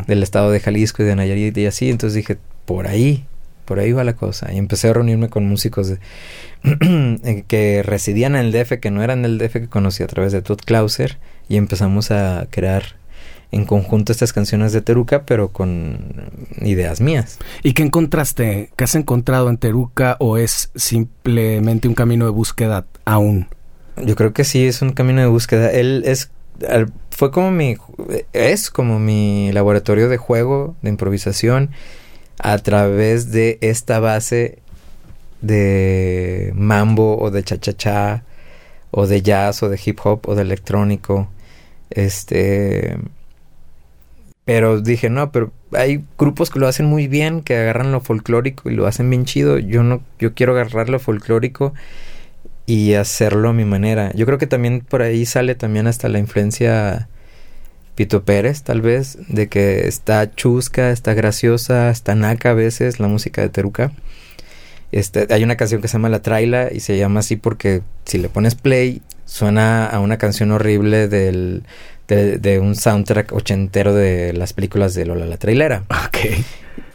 del 0.07 0.23
estado 0.23 0.51
de 0.51 0.61
Jalisco 0.61 1.03
y 1.03 1.07
de 1.07 1.15
Nayarit 1.15 1.57
y 1.59 1.67
así, 1.67 1.91
entonces 1.91 2.15
dije, 2.15 2.39
por 2.65 2.87
ahí, 2.87 3.25
por 3.67 3.79
ahí 3.81 3.93
va 3.93 4.03
la 4.03 4.15
cosa. 4.15 4.53
Y 4.53 4.57
empecé 4.57 4.89
a 4.89 4.95
reunirme 4.95 5.29
con 5.29 5.47
músicos 5.47 5.93
que 7.49 7.83
residían 7.85 8.35
en 8.35 8.47
el 8.47 8.53
DF, 8.53 8.79
que 8.81 8.91
no 8.91 9.03
eran 9.03 9.27
el 9.27 9.37
DF 9.37 9.53
que 9.53 9.69
conocí 9.69 10.03
a 10.03 10.07
través 10.07 10.33
de 10.33 10.41
Todd 10.41 10.61
Clauser, 10.65 11.19
y 11.51 11.57
empezamos 11.57 12.11
a 12.11 12.47
crear 12.51 12.97
en 13.51 13.65
conjunto 13.65 14.13
estas 14.13 14.33
canciones 14.33 14.73
de 14.73 14.83
Teruca, 14.83 15.23
pero 15.25 15.49
con 15.49 16.31
ideas 16.61 17.01
mías. 17.01 17.39
¿Y 17.63 17.73
qué 17.73 17.83
encontraste? 17.83 18.71
¿Qué 18.77 18.85
has 18.85 18.95
encontrado 18.95 19.49
en 19.49 19.57
Teruca 19.57 20.17
o 20.21 20.37
es 20.37 20.71
simplemente 20.75 21.89
un 21.89 21.95
camino 21.95 22.27
de 22.27 22.31
búsqueda 22.31 22.87
aún? 23.05 23.49
Yo 24.05 24.17
creo 24.17 24.33
que 24.33 24.45
sí, 24.45 24.67
es 24.67 24.83
un 24.83 24.93
camino 24.93 25.21
de 25.21 25.27
búsqueda. 25.27 25.71
Él 25.71 26.03
es 26.05 26.31
fue 27.11 27.31
como 27.31 27.51
mi 27.51 27.77
es 28.33 28.71
como 28.71 28.99
mi 28.99 29.51
laboratorio 29.53 30.09
de 30.09 30.17
juego, 30.17 30.77
de 30.83 30.91
improvisación 30.91 31.71
a 32.39 32.59
través 32.59 33.31
de 33.33 33.59
esta 33.61 34.01
base 34.01 34.59
de 35.41 36.53
mambo 36.55 37.19
o 37.19 37.31
de 37.31 37.43
cha-cha-cha 37.43 38.25
o 38.91 39.07
de 39.07 39.23
jazz 39.23 39.63
o 39.63 39.69
de 39.69 39.81
hip 39.85 39.99
hop 40.05 40.29
o 40.29 40.35
de 40.35 40.43
electrónico. 40.43 41.29
Este 41.91 42.99
pero 44.49 44.81
dije, 44.81 45.11
no, 45.11 45.31
pero 45.31 45.53
hay 45.73 46.03
grupos 46.17 46.49
que 46.49 46.59
lo 46.59 46.69
hacen 46.69 46.87
muy 46.87 47.07
bien, 47.07 47.43
que 47.43 47.55
agarran 47.55 47.93
lo 47.93 48.01
folclórico 48.01 48.71
y 48.71 48.75
lo 48.75 48.87
hacen 48.87 49.11
bien 49.11 49.27
chido. 49.27 49.59
Yo 49.59 49.83
no, 49.83 50.01
yo 50.19 50.33
quiero 50.33 50.53
agarrar 50.53 50.89
lo 50.89 50.99
folclórico 50.99 51.75
y 52.65 52.95
hacerlo 52.95 53.51
a 53.51 53.53
mi 53.53 53.67
manera. 53.67 54.11
Yo 54.15 54.25
creo 54.25 54.39
que 54.39 54.47
también 54.47 54.81
por 54.81 55.03
ahí 55.03 55.27
sale 55.27 55.55
también 55.55 55.87
hasta 55.87 56.09
la 56.09 56.19
influencia 56.19 57.11
Pito 57.95 58.25
Pérez, 58.25 58.63
tal 58.63 58.81
vez, 58.81 59.19
de 59.29 59.51
que 59.51 59.87
está 59.87 60.35
chusca, 60.35 60.93
está 60.93 61.13
graciosa, 61.13 61.91
está 61.91 62.15
naca 62.15 62.53
a 62.53 62.55
veces 62.55 63.01
la 63.01 63.09
música 63.09 63.43
de 63.43 63.51
Teruca. 63.51 63.93
Este, 64.93 65.27
hay 65.29 65.45
una 65.45 65.59
canción 65.59 65.83
que 65.83 65.89
se 65.89 65.99
llama 65.99 66.09
La 66.09 66.23
Traila 66.23 66.73
y 66.73 66.81
se 66.81 66.97
llama 66.97 67.21
así 67.21 67.37
porque 67.37 67.83
si 68.07 68.17
le 68.17 68.31
pones 68.31 68.55
play 68.55 69.03
suena 69.27 69.87
a 69.87 70.01
una 70.01 70.17
canción 70.17 70.53
horrible 70.53 71.07
del 71.07 71.65
de, 72.09 72.59
un 72.59 72.75
soundtrack 72.75 73.33
ochentero 73.33 73.95
de 73.95 74.33
las 74.33 74.53
películas 74.53 74.95
de 74.95 75.07
Lola 75.07 75.27
la 75.27 75.37
Trailera. 75.37 75.85
Ok. 76.09 76.19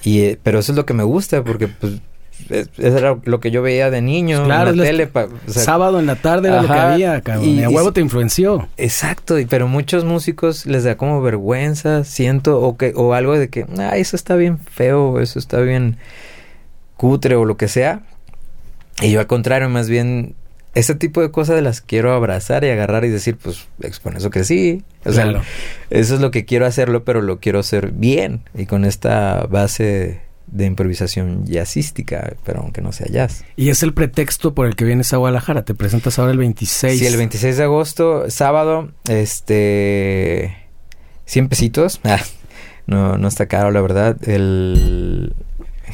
Y, 0.03 0.21
eh, 0.21 0.39
pero 0.41 0.59
eso 0.59 0.71
es 0.71 0.75
lo 0.75 0.85
que 0.85 0.93
me 0.93 1.03
gusta 1.03 1.43
porque 1.43 1.67
pues 1.67 2.01
eso 2.49 2.97
era 2.97 3.17
lo 3.23 3.39
que 3.39 3.51
yo 3.51 3.61
veía 3.61 3.89
de 3.89 4.01
niño 4.01 4.43
claro, 4.43 4.71
en 4.71 4.77
la 4.77 4.83
tele. 4.83 5.09
sábado 5.47 5.99
en 5.99 6.07
la 6.07 6.15
tarde 6.15 6.49
era 6.49 6.61
lo 6.61 6.67
que 6.67 6.73
había, 6.73 7.21
cabrón. 7.21 7.45
Y, 7.45 7.63
a 7.63 7.69
huevo 7.69 7.93
te 7.93 8.01
influenció. 8.01 8.67
Exacto, 8.77 9.35
pero 9.47 9.67
muchos 9.67 10.03
músicos 10.03 10.65
les 10.65 10.83
da 10.83 10.97
como 10.97 11.21
vergüenza, 11.21 12.03
siento, 12.03 12.59
o 12.59 12.75
que, 12.75 12.93
o 12.95 13.13
algo 13.13 13.37
de 13.37 13.49
que, 13.49 13.65
ah, 13.77 13.97
eso 13.97 14.15
está 14.15 14.35
bien 14.35 14.59
feo, 14.59 15.19
eso 15.19 15.39
está 15.39 15.59
bien 15.61 15.97
cutre 16.97 17.35
o 17.35 17.45
lo 17.45 17.57
que 17.57 17.67
sea. 17.67 18.01
Y 19.01 19.11
yo 19.11 19.19
al 19.19 19.27
contrario, 19.27 19.69
más 19.69 19.89
bien 19.89 20.35
ese 20.73 20.95
tipo 20.95 21.21
de 21.21 21.31
cosas 21.31 21.55
de 21.55 21.61
las 21.61 21.81
quiero 21.81 22.13
abrazar 22.13 22.63
y 22.63 22.69
agarrar 22.69 23.05
y 23.05 23.09
decir, 23.09 23.37
pues, 23.37 23.67
con 24.01 24.17
eso 24.17 24.29
crecí. 24.29 24.83
O 25.05 25.11
sea, 25.11 25.41
eso 25.89 26.15
es 26.15 26.21
lo 26.21 26.31
que 26.31 26.45
quiero 26.45 26.65
hacerlo, 26.65 27.03
pero 27.03 27.21
lo 27.21 27.39
quiero 27.39 27.59
hacer 27.59 27.91
bien 27.91 28.43
y 28.55 28.65
con 28.65 28.85
esta 28.85 29.45
base 29.45 30.21
de 30.47 30.65
improvisación 30.65 31.45
jazzística, 31.45 32.35
pero 32.43 32.61
aunque 32.61 32.81
no 32.81 32.91
sea 32.91 33.07
jazz. 33.07 33.43
Y 33.55 33.69
es 33.69 33.83
el 33.83 33.93
pretexto 33.93 34.53
por 34.53 34.67
el 34.67 34.75
que 34.75 34.85
vienes 34.85 35.13
a 35.13 35.17
Guadalajara. 35.17 35.65
Te 35.65 35.73
presentas 35.73 36.19
ahora 36.19 36.31
el 36.31 36.37
26. 36.37 36.99
Sí, 36.99 37.05
el 37.05 37.17
26 37.17 37.57
de 37.57 37.63
agosto, 37.63 38.29
sábado, 38.29 38.91
este... 39.07 40.57
100 41.25 41.49
pesitos. 41.49 42.01
Ah, 42.13 42.19
no, 42.85 43.17
no 43.17 43.29
está 43.29 43.45
caro, 43.45 43.71
la 43.71 43.79
verdad. 43.79 44.17
El 44.27 45.33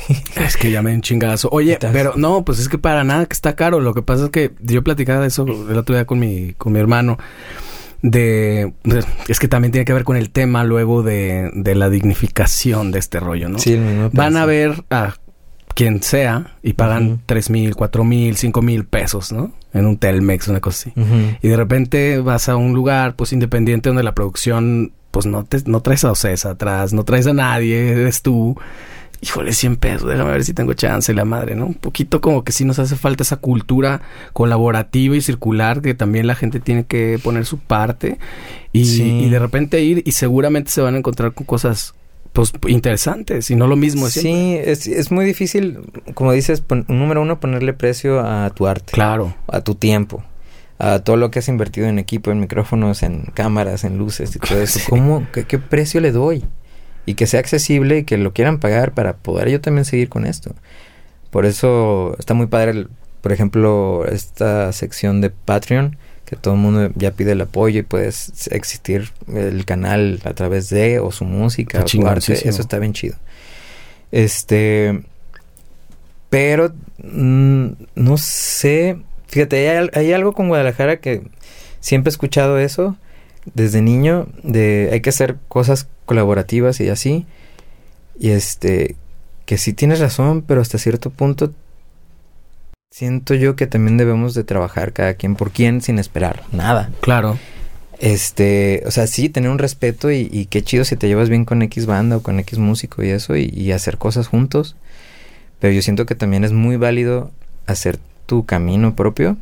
es 0.36 0.58
que 0.58 0.72
ya 0.72 0.82
me 0.82 0.94
un 0.94 1.02
chingazo. 1.02 1.50
Oye, 1.52 1.78
pero 1.80 2.14
no, 2.16 2.44
pues 2.44 2.60
es 2.60 2.70
que 2.70 2.78
para 2.78 3.04
nada 3.04 3.26
que 3.26 3.34
está 3.34 3.56
caro. 3.56 3.80
Lo 3.80 3.94
que 3.94 4.02
pasa 4.02 4.26
es 4.26 4.30
que 4.32 4.52
yo 4.60 4.84
platicaba 4.84 5.22
de 5.22 5.28
eso 5.28 5.46
el 5.46 5.78
otro 5.78 5.96
día 5.96 6.06
con 6.06 6.20
mi, 6.20 6.54
con 6.54 6.74
mi 6.74 6.80
hermano. 6.80 7.18
De. 8.02 8.74
Es 9.28 9.40
que 9.40 9.48
también 9.48 9.72
tiene 9.72 9.86
que 9.86 9.94
ver 9.94 10.06
con 10.06 10.16
el 10.16 10.30
tema 10.30 10.64
luego 10.64 11.04
de, 11.04 11.52
de 11.54 11.76
la 11.76 11.90
dignificación 11.90 12.92
de 12.92 13.00
este 13.00 13.20
rollo, 13.20 13.50
¿no? 13.50 13.60
Sí, 13.60 13.78
Van 14.14 14.38
a 14.38 14.46
ver 14.46 14.86
a 14.90 15.16
quien 15.76 16.02
sea 16.04 16.58
y 16.62 16.74
pagan 16.74 17.22
tres 17.26 17.50
mil, 17.50 17.76
cuatro 17.76 18.04
mil, 18.04 18.36
cinco 18.38 18.62
mil 18.62 18.86
pesos, 18.86 19.32
¿no? 19.32 19.54
En 19.74 19.86
un 19.86 19.98
Telmex, 19.98 20.48
una 20.48 20.60
cosa 20.60 20.90
así. 20.90 21.02
Y 21.42 21.48
de 21.48 21.56
repente 21.56 22.20
vas 22.20 22.50
a 22.50 22.56
un 22.56 22.74
lugar, 22.74 23.16
pues 23.16 23.34
independiente, 23.34 23.90
donde 23.90 24.04
la 24.04 24.14
producción, 24.14 24.94
pues 25.12 25.26
no 25.26 25.46
te, 25.46 25.62
no 25.68 25.82
traes 25.82 26.04
a 26.04 26.12
Ocesa 26.12 26.52
atrás, 26.52 26.92
no 26.92 27.04
traes 27.04 27.28
a 27.28 27.34
nadie, 27.34 27.92
eres 27.92 28.22
tú 28.22 28.58
híjole, 29.22 29.54
100 29.54 29.78
pesos, 29.78 30.10
déjame 30.10 30.32
ver 30.32 30.44
si 30.44 30.54
tengo 30.54 30.74
chance, 30.74 31.14
la 31.14 31.26
madre, 31.26 31.56
¿no? 31.56 31.66
Un 31.66 31.74
poquito 31.74 32.22
como 32.22 32.44
que 32.44 32.52
sí 32.52 32.66
nos 32.66 32.80
hace 32.80 32.96
falta 32.96 33.24
esa 33.24 33.38
cultura 33.38 34.02
colaborativa 34.34 35.16
y 35.16 35.22
circular 35.22 35.82
que 35.82 35.94
también 35.94 36.28
la 36.28 36.36
gente 36.36 36.60
tiene 36.60 36.86
que 36.86 37.20
poner 37.24 37.46
su 37.46 37.58
parte 37.58 38.18
y, 38.72 39.30
de 39.30 39.40
repente 39.40 39.82
ir 39.82 40.04
y 40.06 40.12
seguramente 40.14 40.72
se 40.72 40.82
van 40.82 40.96
a 40.96 40.98
encontrar 41.00 41.34
con 41.34 41.46
cosas 41.46 41.94
pues 42.34 42.54
interesantes 42.68 43.50
y 43.50 43.56
no 43.56 43.68
lo 43.68 43.76
mismo 43.76 44.08
Sí, 44.08 44.56
es, 44.64 44.88
es 44.88 45.12
muy 45.12 45.26
difícil, 45.26 45.80
como 46.14 46.32
dices, 46.32 46.64
número 46.88 47.22
uno, 47.22 47.40
ponerle 47.40 47.74
precio 47.74 48.20
a 48.20 48.50
tu 48.52 48.68
arte. 48.68 48.94
Claro. 48.94 49.36
A 49.48 49.62
tu 49.62 49.76
tiempo 49.76 50.24
a 50.80 51.00
todo 51.00 51.18
lo 51.18 51.30
que 51.30 51.40
has 51.40 51.48
invertido 51.50 51.88
en 51.88 52.00
equipo, 52.00 52.32
en 52.32 52.40
micrófonos, 52.40 53.04
en 53.04 53.24
cámaras, 53.34 53.84
en 53.84 53.98
luces 53.98 54.36
y 54.36 54.40
todo 54.40 54.62
eso. 54.64 54.80
¿Cómo, 54.90 55.28
qué, 55.32 55.60
precio 55.60 56.00
le 56.00 56.12
doy? 56.12 56.46
Y 57.06 57.16
que 57.16 57.28
sea 57.28 57.40
accesible 57.40 58.00
y 58.00 58.04
que 58.04 58.18
lo 58.18 58.34
quieran 58.34 58.60
pagar 58.60 58.94
para 58.94 59.18
poder 59.18 59.50
yo 59.50 59.62
también 59.62 59.86
seguir 59.86 60.10
con 60.10 60.26
esto. 60.26 60.56
Por 61.30 61.46
eso 61.46 62.16
está 62.20 62.34
muy 62.34 62.48
padre, 62.48 62.88
por 63.22 63.32
ejemplo, 63.32 64.06
esta 64.08 64.72
sección 64.74 65.22
de 65.22 65.30
Patreon 65.30 65.98
que 66.30 66.36
todo 66.36 66.54
el 66.54 66.60
mundo 66.60 66.92
ya 66.96 67.10
pide 67.10 67.32
el 67.32 67.42
apoyo 67.42 67.80
y 67.80 67.84
puedes 67.84 68.48
existir 68.52 69.10
el 69.34 69.66
canal 69.66 70.22
a 70.26 70.34
través 70.36 70.70
de 70.70 71.00
o 71.00 71.12
su 71.12 71.26
música 71.26 71.84
o 71.84 71.88
su 71.88 72.06
arte, 72.06 72.34
eso 72.48 72.62
está 72.62 72.78
bien 72.78 72.94
chido. 72.94 73.16
Este, 74.12 75.02
pero 76.30 76.72
mm, 77.04 77.68
no 77.96 78.18
sé, 78.18 79.00
fíjate, 79.28 79.70
hay, 79.70 79.90
hay, 79.92 80.14
algo 80.14 80.34
con 80.34 80.50
Guadalajara 80.50 80.98
que 80.98 81.24
siempre 81.80 82.10
he 82.10 82.14
escuchado 82.14 82.60
eso 82.60 82.96
desde 83.54 83.82
niño, 83.82 84.28
de 84.44 84.90
hay 84.92 85.02
que 85.02 85.10
hacer 85.10 85.38
cosas 85.48 85.88
colaborativas 86.06 86.80
y 86.80 86.90
así. 86.90 87.26
Y 88.20 88.32
este, 88.32 88.96
que 89.46 89.58
sí 89.58 89.74
tienes 89.74 90.00
razón, 90.00 90.44
pero 90.46 90.62
hasta 90.62 90.78
cierto 90.78 91.10
punto 91.10 91.54
siento 92.92 93.36
yo 93.36 93.56
que 93.56 93.68
también 93.68 93.98
debemos 93.98 94.34
de 94.34 94.44
trabajar 94.44 94.94
cada 94.94 95.14
quien 95.14 95.36
por 95.36 95.52
quien 95.52 95.82
sin 95.82 96.00
esperar 96.00 96.44
nada. 96.52 96.90
Claro. 97.02 97.38
Este, 98.00 98.82
o 98.86 98.92
sea, 98.92 99.08
sí, 99.08 99.30
tener 99.30 99.50
un 99.50 99.60
respeto 99.60 100.10
y, 100.12 100.48
qué 100.50 100.64
chido 100.64 100.86
si 100.86 100.96
te 100.96 101.08
llevas 101.08 101.30
bien 101.30 101.46
con 101.46 101.62
X 101.62 101.86
banda 101.86 102.18
o 102.18 102.22
con 102.22 102.40
X 102.40 102.58
músico 102.58 103.04
y 103.04 103.10
eso 103.10 103.36
y, 103.36 103.72
hacer 103.72 103.98
cosas 103.98 104.28
juntos. 104.28 104.76
Pero 105.60 105.74
yo 105.74 105.82
siento 105.82 106.06
que 106.06 106.16
también 106.16 106.44
es 106.44 106.54
muy 106.54 106.78
válido 106.78 107.32
hacer 107.68 108.00
tu 108.26 108.46
camino 108.46 108.96
propio 108.96 109.38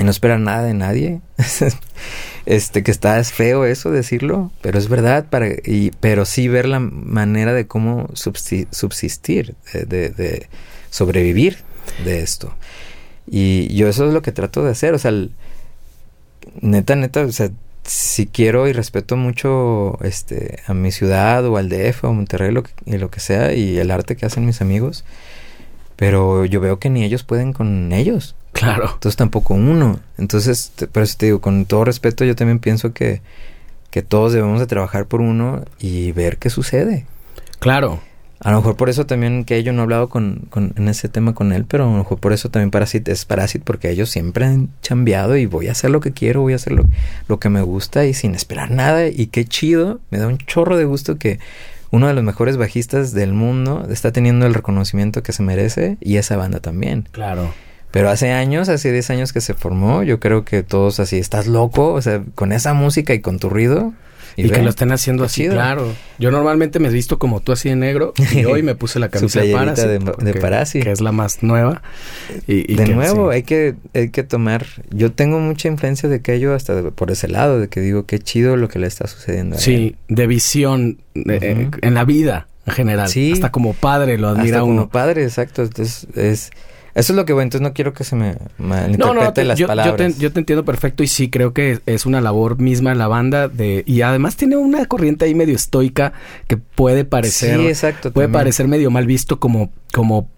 y 0.00 0.04
no 0.04 0.10
esperar 0.10 0.40
nada 0.40 0.62
de 0.62 0.74
nadie. 0.74 1.20
este, 2.46 2.82
que 2.82 2.90
está 2.90 3.20
es 3.20 3.32
feo 3.32 3.66
eso 3.66 3.90
decirlo, 3.90 4.50
pero 4.62 4.78
es 4.78 4.88
verdad, 4.88 5.26
para, 5.28 5.48
y, 5.48 5.92
pero 6.00 6.24
sí 6.24 6.48
ver 6.48 6.66
la 6.66 6.80
manera 6.80 7.52
de 7.52 7.66
cómo 7.66 8.08
subsistir, 8.14 9.54
de, 9.72 10.08
de 10.08 10.48
sobrevivir 10.90 11.58
de 12.04 12.22
esto. 12.22 12.54
Y 13.26 13.72
yo 13.74 13.88
eso 13.88 14.06
es 14.06 14.14
lo 14.14 14.22
que 14.22 14.32
trato 14.32 14.64
de 14.64 14.70
hacer, 14.70 14.94
o 14.94 14.98
sea, 14.98 15.12
neta, 16.62 16.96
neta, 16.96 17.20
o 17.20 17.32
sea, 17.32 17.50
si 17.84 18.26
quiero 18.26 18.68
y 18.68 18.72
respeto 18.72 19.16
mucho 19.16 19.98
este 20.02 20.60
a 20.66 20.74
mi 20.74 20.92
ciudad 20.92 21.44
o 21.46 21.56
al 21.56 21.68
DF 21.68 22.04
o 22.04 22.12
Monterrey 22.12 22.52
lo 22.52 22.62
y 22.86 22.98
lo 22.98 23.10
que 23.10 23.20
sea 23.20 23.52
y 23.52 23.78
el 23.78 23.90
arte 23.90 24.16
que 24.16 24.26
hacen 24.26 24.46
mis 24.46 24.60
amigos, 24.62 25.04
pero 25.96 26.46
yo 26.46 26.60
veo 26.60 26.78
que 26.78 26.88
ni 26.88 27.04
ellos 27.04 27.22
pueden 27.22 27.52
con 27.52 27.92
ellos. 27.92 28.34
Claro. 28.52 28.90
Entonces 28.94 29.16
tampoco 29.16 29.54
uno. 29.54 30.00
Entonces, 30.18 30.72
por 30.92 31.02
eso 31.02 31.16
te 31.18 31.26
digo, 31.26 31.40
con 31.40 31.64
todo 31.66 31.84
respeto, 31.84 32.24
yo 32.24 32.34
también 32.34 32.58
pienso 32.58 32.92
que, 32.92 33.22
que 33.90 34.02
todos 34.02 34.32
debemos 34.32 34.60
de 34.60 34.66
trabajar 34.66 35.06
por 35.06 35.20
uno 35.20 35.64
y 35.78 36.12
ver 36.12 36.38
qué 36.38 36.50
sucede. 36.50 37.06
Claro. 37.58 38.00
A 38.42 38.50
lo 38.52 38.56
mejor 38.56 38.76
por 38.76 38.88
eso 38.88 39.04
también 39.04 39.44
que 39.44 39.62
yo 39.62 39.72
no 39.74 39.80
he 39.80 39.82
hablado 39.82 40.08
con, 40.08 40.46
con, 40.48 40.72
en 40.76 40.88
ese 40.88 41.10
tema 41.10 41.34
con 41.34 41.52
él, 41.52 41.66
pero 41.68 41.84
a 41.84 41.86
lo 41.88 41.98
mejor 41.98 42.18
por 42.18 42.32
eso 42.32 42.48
también 42.48 42.70
Parasit 42.70 43.06
es 43.08 43.26
Parasit, 43.26 43.62
porque 43.62 43.90
ellos 43.90 44.08
siempre 44.08 44.46
han 44.46 44.70
chambeado 44.80 45.36
y 45.36 45.44
voy 45.44 45.68
a 45.68 45.72
hacer 45.72 45.90
lo 45.90 46.00
que 46.00 46.12
quiero, 46.12 46.40
voy 46.40 46.54
a 46.54 46.56
hacer 46.56 46.72
lo, 46.72 46.84
lo 47.28 47.38
que 47.38 47.50
me 47.50 47.60
gusta 47.60 48.06
y 48.06 48.14
sin 48.14 48.34
esperar 48.34 48.70
nada. 48.70 49.08
Y 49.08 49.26
qué 49.26 49.44
chido, 49.44 50.00
me 50.10 50.16
da 50.16 50.26
un 50.26 50.38
chorro 50.38 50.78
de 50.78 50.86
gusto 50.86 51.18
que 51.18 51.38
uno 51.90 52.06
de 52.06 52.14
los 52.14 52.24
mejores 52.24 52.56
bajistas 52.56 53.12
del 53.12 53.34
mundo 53.34 53.86
está 53.90 54.10
teniendo 54.10 54.46
el 54.46 54.54
reconocimiento 54.54 55.22
que 55.22 55.32
se 55.32 55.42
merece 55.42 55.98
y 56.00 56.16
esa 56.16 56.36
banda 56.36 56.60
también. 56.60 57.08
Claro. 57.12 57.52
Pero 57.90 58.08
hace 58.08 58.30
años, 58.30 58.68
hace 58.68 58.92
10 58.92 59.10
años 59.10 59.32
que 59.32 59.40
se 59.40 59.54
formó, 59.54 60.02
yo 60.02 60.20
creo 60.20 60.44
que 60.44 60.62
todos 60.62 61.00
así, 61.00 61.18
estás 61.18 61.46
loco, 61.46 61.92
o 61.92 62.02
sea, 62.02 62.22
con 62.34 62.52
esa 62.52 62.72
música 62.72 63.14
y 63.14 63.20
con 63.20 63.38
tu 63.38 63.50
ruido, 63.50 63.92
y, 64.36 64.48
que 64.48 64.62
lo 64.62 64.70
estén 64.70 64.92
haciendo 64.92 65.24
así, 65.24 65.48
claro. 65.48 65.92
Yo 66.18 66.30
normalmente 66.30 66.78
me 66.78 66.88
he 66.88 66.92
visto 66.92 67.18
como 67.18 67.40
tú 67.40 67.52
así 67.52 67.68
de 67.68 67.76
negro 67.76 68.12
y 68.32 68.44
hoy 68.46 68.62
me 68.62 68.74
puse 68.74 68.98
la 68.98 69.08
camisa 69.08 69.40
de 69.40 69.52
Parasi. 69.52 70.78
De, 70.78 70.84
Que 70.84 70.92
es 70.92 71.00
la 71.00 71.12
más 71.12 71.42
nueva. 71.42 71.82
Y, 72.46 72.74
de 72.74 72.88
nuevo, 72.88 73.30
hay, 73.30 73.42
que, 73.42 73.74
hay 73.94 74.10
que 74.10 74.22
tomar... 74.22 74.66
Yo 74.90 75.12
tengo 75.12 75.40
mucha 75.40 75.68
influencia 75.68 76.08
de 76.08 76.16
aquello 76.16 76.54
hasta 76.54 76.90
por 76.90 77.10
ese 77.10 77.28
lado, 77.28 77.60
de 77.60 77.68
que 77.68 77.80
digo, 77.80 78.06
qué 78.06 78.18
chido 78.18 78.56
lo 78.56 78.68
que 78.68 78.78
le 78.78 78.86
está 78.86 79.06
sucediendo. 79.06 79.58
sí, 79.58 79.96
de 80.08 80.26
visión 80.26 80.98
eh, 81.14 81.68
en 81.82 81.94
la 81.94 82.04
vida 82.04 82.46
en 82.66 82.72
general. 82.72 83.08
Sí. 83.08 83.32
Hasta 83.32 83.50
como 83.50 83.74
padre 83.74 84.18
lo 84.18 84.28
admira 84.28 84.58
hasta 84.58 84.64
uno. 84.64 84.82
como 84.82 84.90
padre, 84.90 85.24
exacto. 85.24 85.62
Entonces 85.62 86.06
es 86.14 86.50
eso 86.94 87.12
es 87.12 87.16
lo 87.16 87.24
que 87.24 87.32
voy, 87.32 87.44
entonces 87.44 87.62
no 87.62 87.72
quiero 87.72 87.92
que 87.92 88.04
se 88.04 88.16
me 88.16 88.36
malinterprete 88.58 89.44
las 89.44 89.60
palabras. 89.60 90.18
Yo 90.18 90.32
te, 90.32 90.40
entiendo 90.40 90.64
perfecto 90.64 91.02
y 91.02 91.08
sí 91.08 91.30
creo 91.30 91.52
que 91.52 91.80
es 91.86 92.06
una 92.06 92.20
labor 92.20 92.58
misma 92.58 92.94
la 92.94 93.08
banda 93.08 93.48
de 93.48 93.82
y 93.86 94.02
además 94.02 94.36
tiene 94.36 94.56
una 94.56 94.86
corriente 94.86 95.24
ahí 95.24 95.34
medio 95.34 95.54
estoica 95.54 96.12
que 96.46 96.56
puede 96.56 97.04
parecer 97.04 97.60
sí, 97.60 97.66
exacto, 97.66 98.12
puede 98.12 98.28
parecer 98.28 98.68
medio 98.68 98.90
mal 98.90 99.06
visto 99.06 99.38
como 99.38 99.70
como 99.92 100.28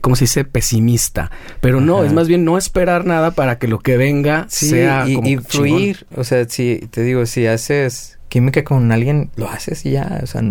¿cómo 0.00 0.16
se 0.16 0.24
dice? 0.24 0.44
pesimista. 0.44 1.30
Pero 1.60 1.80
no, 1.80 2.04
es 2.04 2.12
más 2.12 2.28
bien 2.28 2.44
no 2.44 2.58
esperar 2.58 3.06
nada 3.06 3.30
para 3.30 3.58
que 3.58 3.68
lo 3.68 3.78
que 3.78 3.96
venga 3.96 4.46
sea 4.48 5.08
y, 5.08 5.14
como 5.14 5.28
y 5.28 5.36
fluir. 5.38 6.06
O 6.14 6.24
sea, 6.24 6.46
si 6.48 6.88
te 6.90 7.02
digo, 7.02 7.24
si 7.26 7.46
haces 7.46 8.18
química 8.28 8.62
con 8.64 8.92
alguien, 8.92 9.30
lo 9.36 9.48
haces 9.48 9.86
y 9.86 9.92
ya. 9.92 10.20
O 10.22 10.26
sea, 10.26 10.42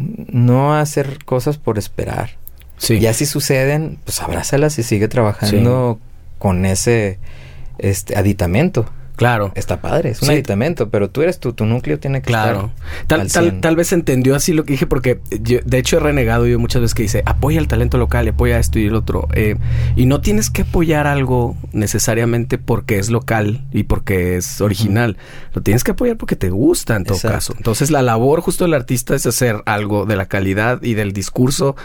no 0.00 0.74
hacer 0.74 1.18
cosas 1.24 1.58
por 1.58 1.78
esperar. 1.78 2.41
Y 2.90 3.06
así 3.06 3.26
suceden, 3.26 3.98
pues 4.04 4.20
abrázalas 4.20 4.78
y 4.78 4.82
sigue 4.82 5.08
trabajando 5.08 6.00
con 6.38 6.64
ese 6.66 7.18
este 7.78 8.16
aditamento. 8.16 8.86
Claro. 9.16 9.52
Está 9.54 9.80
padre, 9.80 10.10
es 10.10 10.22
un 10.22 10.30
aditamento, 10.30 10.88
pero 10.88 11.10
tú 11.10 11.22
eres 11.22 11.38
tú, 11.38 11.52
tu 11.52 11.64
núcleo 11.64 11.98
tiene 11.98 12.22
que 12.22 12.26
claro. 12.26 12.72
Tal, 13.06 13.30
tal, 13.30 13.60
tal, 13.60 13.76
vez 13.76 13.92
entendió 13.92 14.34
así 14.34 14.52
lo 14.52 14.64
que 14.64 14.72
dije, 14.72 14.86
porque 14.86 15.20
yo, 15.30 15.58
de 15.64 15.78
hecho 15.78 15.98
he 15.98 16.00
renegado 16.00 16.46
yo 16.46 16.58
muchas 16.58 16.82
veces 16.82 16.94
que 16.94 17.02
dice, 17.02 17.22
apoya 17.26 17.60
el 17.60 17.68
talento 17.68 17.98
local, 17.98 18.26
apoya 18.28 18.58
esto 18.58 18.78
y 18.78 18.86
el 18.86 18.94
otro. 18.94 19.28
Eh, 19.34 19.56
y 19.96 20.06
no 20.06 20.20
tienes 20.20 20.50
que 20.50 20.62
apoyar 20.62 21.06
algo 21.06 21.56
necesariamente 21.72 22.58
porque 22.58 22.98
es 22.98 23.10
local 23.10 23.64
y 23.70 23.84
porque 23.84 24.36
es 24.36 24.60
original. 24.60 25.16
Lo 25.52 25.62
tienes 25.62 25.84
que 25.84 25.92
apoyar 25.92 26.16
porque 26.16 26.36
te 26.36 26.50
gusta 26.50 26.96
en 26.96 27.04
todo 27.04 27.18
caso. 27.20 27.54
Entonces 27.56 27.90
la 27.90 28.02
labor 28.02 28.40
justo 28.40 28.64
del 28.64 28.74
artista 28.74 29.14
es 29.14 29.26
hacer 29.26 29.62
algo 29.66 30.06
de 30.06 30.16
la 30.16 30.26
calidad 30.26 30.82
y 30.82 30.94
del 30.94 31.12
discurso 31.12 31.76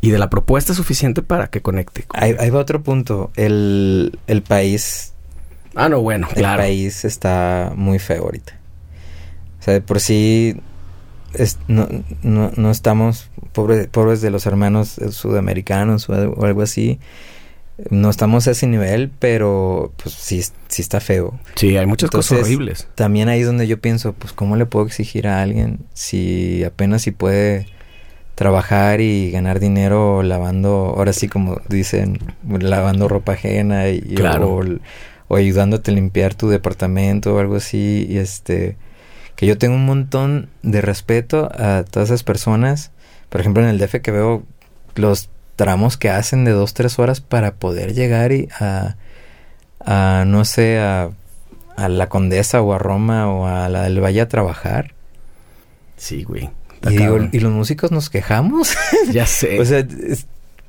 y 0.00 0.10
de 0.10 0.18
la 0.18 0.28
propuesta 0.30 0.74
suficiente 0.74 1.22
para 1.22 1.48
que 1.48 1.62
conecte. 1.62 2.04
Ahí, 2.12 2.36
ahí 2.38 2.50
va 2.50 2.60
otro 2.60 2.82
punto. 2.82 3.30
El, 3.36 4.18
el 4.26 4.42
país 4.42 5.13
Ah, 5.74 5.88
no, 5.88 6.00
bueno, 6.00 6.28
claro. 6.32 6.62
El 6.62 6.68
país 6.68 7.04
está 7.04 7.72
muy 7.74 7.98
feo 7.98 8.24
ahorita. 8.24 8.54
O 9.60 9.62
sea, 9.62 9.74
de 9.74 9.80
por 9.80 10.00
sí 10.00 10.56
no, 11.68 11.88
no, 12.22 12.52
no, 12.56 12.70
estamos 12.70 13.28
pobres, 13.52 13.88
pobres 13.88 14.20
de 14.20 14.30
los 14.30 14.46
hermanos 14.46 15.00
sudamericanos 15.10 16.08
o 16.08 16.44
algo 16.44 16.62
así. 16.62 16.98
No 17.90 18.08
estamos 18.08 18.46
a 18.46 18.52
ese 18.52 18.68
nivel, 18.68 19.10
pero 19.18 19.92
pues 20.00 20.14
sí, 20.14 20.42
sí 20.68 20.82
está 20.82 21.00
feo. 21.00 21.38
Sí, 21.56 21.76
hay 21.76 21.86
muchas 21.86 22.08
cosas 22.10 22.42
horribles. 22.42 22.86
También 22.94 23.28
ahí 23.28 23.40
es 23.40 23.46
donde 23.46 23.66
yo 23.66 23.80
pienso, 23.80 24.12
pues 24.12 24.32
cómo 24.32 24.54
le 24.54 24.64
puedo 24.64 24.86
exigir 24.86 25.26
a 25.26 25.42
alguien 25.42 25.80
si 25.92 26.62
apenas 26.62 27.02
si 27.02 27.10
puede 27.10 27.66
trabajar 28.36 29.00
y 29.00 29.30
ganar 29.32 29.58
dinero 29.58 30.22
lavando, 30.22 30.94
ahora 30.96 31.12
sí 31.12 31.28
como 31.28 31.60
dicen, 31.68 32.18
lavando 32.48 33.08
ropa 33.08 33.32
ajena 33.32 33.88
y 33.88 34.00
claro 34.00 34.54
o 34.54 34.62
ayudándote 35.30 35.90
a 35.90 35.94
limpiar 35.94 36.34
tu 36.34 36.48
departamento 36.48 37.34
o 37.34 37.38
algo 37.38 37.56
así. 37.56 38.06
Y 38.08 38.18
este, 38.18 38.76
que 39.36 39.46
yo 39.46 39.58
tengo 39.58 39.74
un 39.74 39.86
montón 39.86 40.48
de 40.62 40.80
respeto 40.80 41.50
a 41.52 41.84
todas 41.84 42.08
esas 42.10 42.22
personas. 42.22 42.90
Por 43.28 43.40
ejemplo, 43.40 43.62
en 43.62 43.68
el 43.68 43.78
DF 43.78 44.00
que 44.02 44.10
veo 44.10 44.44
los 44.94 45.30
tramos 45.56 45.96
que 45.96 46.10
hacen 46.10 46.44
de 46.44 46.52
dos, 46.52 46.74
tres 46.74 46.98
horas 46.98 47.20
para 47.20 47.54
poder 47.54 47.94
llegar 47.94 48.32
y 48.32 48.48
a, 48.58 48.96
a 49.80 50.24
no 50.26 50.44
sé, 50.44 50.78
a, 50.78 51.10
a 51.76 51.88
la 51.88 52.08
Condesa 52.08 52.62
o 52.62 52.72
a 52.72 52.78
Roma 52.78 53.28
o 53.30 53.46
a 53.46 53.68
la 53.68 53.82
del 53.82 54.02
Valle 54.02 54.20
a 54.20 54.28
trabajar. 54.28 54.94
Sí, 55.96 56.24
güey. 56.24 56.50
Y, 56.90 57.36
y 57.36 57.40
los 57.40 57.52
músicos 57.52 57.92
nos 57.92 58.10
quejamos. 58.10 58.76
Ya 59.10 59.26
sé. 59.26 59.60
o 59.60 59.64
sea, 59.64 59.86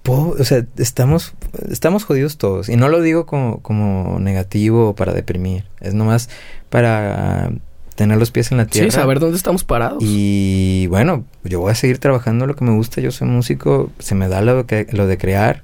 o 0.08 0.44
sea, 0.44 0.66
estamos, 0.78 1.34
estamos 1.70 2.04
jodidos 2.04 2.38
todos. 2.38 2.70
Y 2.70 2.76
no 2.76 2.90
lo 2.90 3.02
digo 3.02 3.26
como, 3.26 3.62
como 3.62 4.20
negativo 4.20 4.90
o 4.90 4.96
para 4.96 5.14
deprimir. 5.14 5.66
Es 5.82 5.94
nomás 5.94 6.30
para 6.70 7.52
tener 7.96 8.18
los 8.18 8.32
pies 8.32 8.52
en 8.52 8.58
la 8.58 8.66
tierra. 8.66 8.92
Sí, 8.92 8.96
saber 8.96 9.20
dónde 9.20 9.38
estamos 9.38 9.64
parados. 9.64 10.00
Y 10.02 10.88
bueno, 10.88 11.26
yo 11.44 11.60
voy 11.62 11.72
a 11.72 11.76
seguir 11.76 11.98
trabajando 11.98 12.46
lo 12.46 12.56
que 12.56 12.66
me 12.66 12.72
gusta. 12.72 13.02
Yo 13.02 13.12
soy 13.12 13.28
músico, 13.28 13.92
se 14.00 14.16
me 14.16 14.28
da 14.28 14.42
lo, 14.42 14.66
que, 14.68 14.88
lo 14.92 15.08
de 15.08 15.18
crear, 15.18 15.64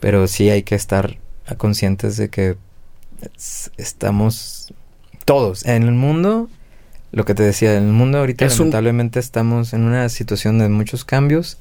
pero 0.00 0.26
sí 0.28 0.50
hay 0.50 0.62
que 0.62 0.74
estar 0.74 1.18
conscientes 1.56 2.16
de 2.16 2.28
que 2.28 2.56
estamos 3.76 4.72
todos 5.24 5.64
en 5.66 5.82
el 5.82 5.92
mundo. 5.92 6.48
Lo 7.10 7.24
que 7.24 7.34
te 7.34 7.42
decía, 7.42 7.76
en 7.76 7.84
el 7.84 7.92
mundo 7.92 8.18
ahorita 8.18 8.46
lamentablemente 8.46 9.20
estamos 9.20 9.74
en 9.74 9.84
una 9.84 10.08
situación 10.08 10.58
de 10.58 10.68
muchos 10.68 11.04
cambios 11.04 11.58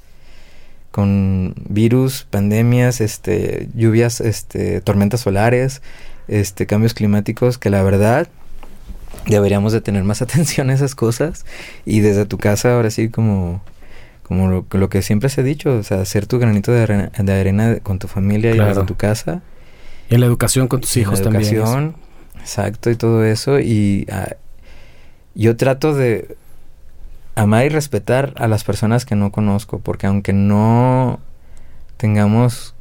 con 0.91 1.55
virus, 1.69 2.27
pandemias, 2.29 3.01
este, 3.01 3.69
lluvias, 3.75 4.21
este, 4.21 4.81
tormentas 4.81 5.21
solares, 5.21 5.81
este, 6.27 6.65
cambios 6.65 6.93
climáticos, 6.93 7.57
que 7.57 7.69
la 7.69 7.81
verdad 7.81 8.27
deberíamos 9.27 9.73
de 9.73 9.81
tener 9.81 10.03
más 10.03 10.21
atención 10.21 10.69
a 10.69 10.73
esas 10.73 10.95
cosas 10.95 11.45
y 11.85 12.01
desde 12.01 12.25
tu 12.25 12.37
casa 12.37 12.73
ahora 12.73 12.89
sí 12.89 13.09
como 13.09 13.61
como 14.23 14.65
lo, 14.71 14.89
que 14.89 15.01
siempre 15.01 15.27
se 15.27 15.41
ha 15.41 15.43
dicho, 15.43 15.75
o 15.75 15.83
sea, 15.83 15.99
hacer 15.99 16.25
tu 16.25 16.39
granito 16.39 16.71
de 16.71 16.83
arena, 16.83 17.11
de 17.17 17.33
arena 17.33 17.79
con 17.83 17.99
tu 17.99 18.07
familia 18.07 18.55
y 18.55 18.59
desde 18.59 18.85
tu 18.85 18.95
casa. 18.95 19.41
Y 20.09 20.13
en 20.13 20.21
la 20.21 20.25
educación 20.25 20.69
con 20.69 20.79
tus 20.79 20.95
hijos 20.95 21.21
también. 21.21 21.95
Exacto, 22.39 22.89
y 22.89 22.95
todo 22.95 23.25
eso. 23.25 23.59
Y 23.59 24.07
ah, 24.09 24.37
yo 25.35 25.57
trato 25.57 25.93
de 25.93 26.37
amar 27.35 27.65
y 27.65 27.69
respetar 27.69 28.33
a 28.37 28.47
las 28.47 28.63
personas 28.63 29.05
que 29.05 29.15
no 29.15 29.31
conozco, 29.31 29.79
porque 29.79 30.07
aunque 30.07 30.33
no 30.33 31.19
tengamos 31.97 32.75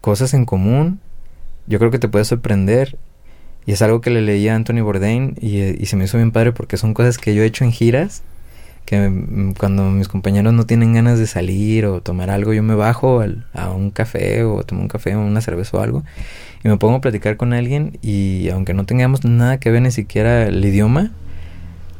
cosas 0.00 0.34
en 0.34 0.44
común, 0.44 1.00
yo 1.66 1.78
creo 1.78 1.90
que 1.90 1.98
te 1.98 2.08
puede 2.08 2.24
sorprender. 2.24 2.98
Y 3.64 3.72
es 3.72 3.82
algo 3.82 4.00
que 4.00 4.10
le 4.10 4.22
leí 4.22 4.48
a 4.48 4.56
Anthony 4.56 4.82
Bourdain 4.82 5.36
y, 5.40 5.86
se 5.86 5.96
me 5.96 6.04
hizo 6.04 6.16
bien 6.16 6.32
padre 6.32 6.52
porque 6.52 6.76
son 6.76 6.94
cosas 6.94 7.16
que 7.18 7.34
yo 7.34 7.42
he 7.42 7.46
hecho 7.46 7.64
en 7.64 7.70
giras 7.70 8.22
que 8.84 9.08
mm, 9.08 9.54
cuando 9.54 9.84
mis 9.84 10.08
compañeros 10.08 10.52
no 10.52 10.66
tienen 10.66 10.92
ganas 10.92 11.20
de 11.20 11.28
salir 11.28 11.86
o 11.86 12.00
tomar 12.00 12.30
algo, 12.30 12.52
yo 12.52 12.64
me 12.64 12.74
bajo 12.74 13.22
a 13.54 13.70
un 13.70 13.92
café 13.92 14.42
o 14.42 14.64
tomo 14.64 14.82
un 14.82 14.88
café 14.88 15.14
o 15.14 15.20
una 15.20 15.40
cerveza 15.40 15.76
o 15.76 15.80
algo 15.80 16.02
y 16.64 16.68
me 16.68 16.76
pongo 16.76 16.96
a 16.96 17.00
platicar 17.00 17.36
con 17.36 17.52
alguien 17.52 17.98
y 18.02 18.48
aunque 18.50 18.74
no 18.74 18.84
tengamos 18.84 19.24
nada 19.24 19.58
que 19.58 19.70
ver 19.70 19.82
ni 19.82 19.90
siquiera 19.90 20.46
el 20.46 20.64
idioma, 20.64 21.12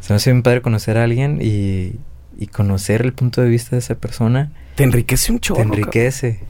se 0.02 0.12
me 0.12 0.16
hace 0.16 0.30
bien 0.30 0.42
padre 0.42 0.60
conocer 0.60 0.98
a 0.98 1.04
alguien 1.04 1.38
y, 1.40 1.94
y 2.38 2.48
conocer 2.48 3.00
el 3.00 3.14
punto 3.14 3.40
de 3.40 3.48
vista 3.48 3.70
de 3.70 3.78
esa 3.78 3.94
persona. 3.94 4.52
Te 4.74 4.84
enriquece 4.84 5.32
un 5.32 5.40
chorro. 5.40 5.62
Te 5.62 5.62
enriquece. 5.62 6.40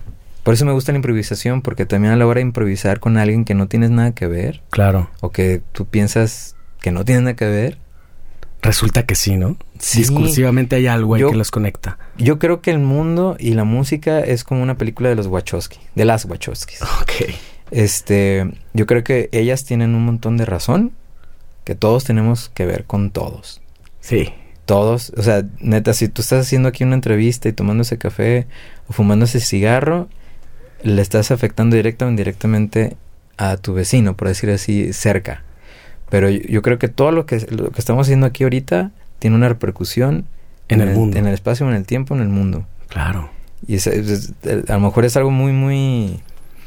Por 0.43 0.55
eso 0.55 0.65
me 0.65 0.73
gusta 0.73 0.91
la 0.91 0.97
improvisación, 0.97 1.63
porque 1.63 1.87
también 1.87 2.13
a 2.13 2.17
la 2.17 2.27
hora 2.27 2.39
de 2.39 2.47
improvisar 2.47 2.99
con 2.99 3.17
alguien 3.17 3.45
que 3.45 3.55
no 3.55 3.69
tienes 3.69 3.91
nada 3.91 4.13
que 4.13 4.27
ver. 4.27 4.63
Claro. 4.71 5.09
O 5.21 5.31
que 5.31 5.63
tú 5.71 5.87
piensas 5.87 6.57
que 6.81 6.91
no 6.91 7.05
tiene 7.05 7.21
nada 7.21 7.37
que 7.37 7.45
ver, 7.45 7.79
Resulta 8.63 9.05
que 9.05 9.17
sí, 9.17 9.37
¿no? 9.37 9.57
Sí. 9.81 9.99
Discursivamente 9.99 10.77
hay 10.77 10.87
algo 10.87 11.17
ahí 11.17 11.25
que 11.29 11.35
los 11.35 11.51
conecta. 11.51 11.99
Yo 12.17 12.39
creo 12.39 12.63
que 12.63 12.71
el 12.71 12.79
mundo 12.79 13.37
y 13.41 13.55
la 13.55 13.65
música 13.65 14.21
es 14.21 14.45
como 14.45 14.63
una 14.63 14.79
película 14.79 15.09
de 15.09 15.17
los 15.17 15.27
Wachowski, 15.27 15.81
de 15.97 16.05
las 16.05 16.25
Wachowskis. 16.25 16.81
Ok. 17.03 17.35
Este, 17.73 18.53
yo 18.73 18.87
creo 18.87 19.03
que 19.03 19.29
ellas 19.33 19.65
tienen 19.65 19.97
un 19.97 20.05
montón 20.05 20.37
de 20.37 20.45
razón, 20.45 20.93
que 21.65 21.75
todos 21.75 22.05
tenemos 22.05 22.49
que 22.49 22.67
ver 22.67 22.85
con 22.85 23.11
todos. 23.11 23.61
Sí. 24.01 24.33
Todos, 24.65 25.13
o 25.17 25.23
sea, 25.23 25.45
neta, 25.61 25.93
si 25.93 26.09
tú 26.09 26.23
estás 26.23 26.47
haciendo 26.47 26.69
aquí 26.69 26.85
una 26.85 26.95
entrevista 26.95 27.49
y 27.49 27.53
tomando 27.53 27.83
ese 27.83 27.99
café 27.99 28.47
o 28.89 28.93
fumando 28.93 29.25
ese 29.25 29.41
cigarro, 29.41 30.09
le 30.83 31.03
estás 31.03 31.31
afectando 31.31 31.77
directa 31.77 32.07
o 32.07 32.09
indirectamente 32.09 32.97
a 33.37 33.57
tu 33.57 33.75
vecino, 33.75 34.17
por 34.17 34.29
decir 34.29 34.51
así, 34.51 34.93
cerca. 34.93 35.43
Pero 36.11 36.29
yo, 36.29 36.63
creo 36.63 36.79
que 36.79 36.89
todo 36.89 37.11
lo 37.11 37.27
que, 37.27 37.41
lo 37.51 37.71
que 37.71 37.81
estamos 37.81 38.07
haciendo 38.07 38.27
aquí 38.27 38.45
ahorita 38.45 38.91
tiene 39.19 39.37
una 39.37 39.49
repercusión 39.49 40.27
en, 40.69 40.81
el, 40.81 40.91
mundo. 40.91 41.17
En 41.17 41.27
el 41.27 41.35
espacio, 41.35 41.69
en 41.69 41.75
el 41.75 41.87
tiempo, 41.87 42.15
en 42.15 42.21
el 42.21 42.29
mundo. 42.29 42.67
Claro. 42.89 43.31
Y 43.67 43.77
a 43.79 44.75
lo 44.75 44.81
mejor 44.81 45.05
es 45.05 45.17
algo 45.17 45.31
muy, 45.31 45.53
muy... 45.53 46.21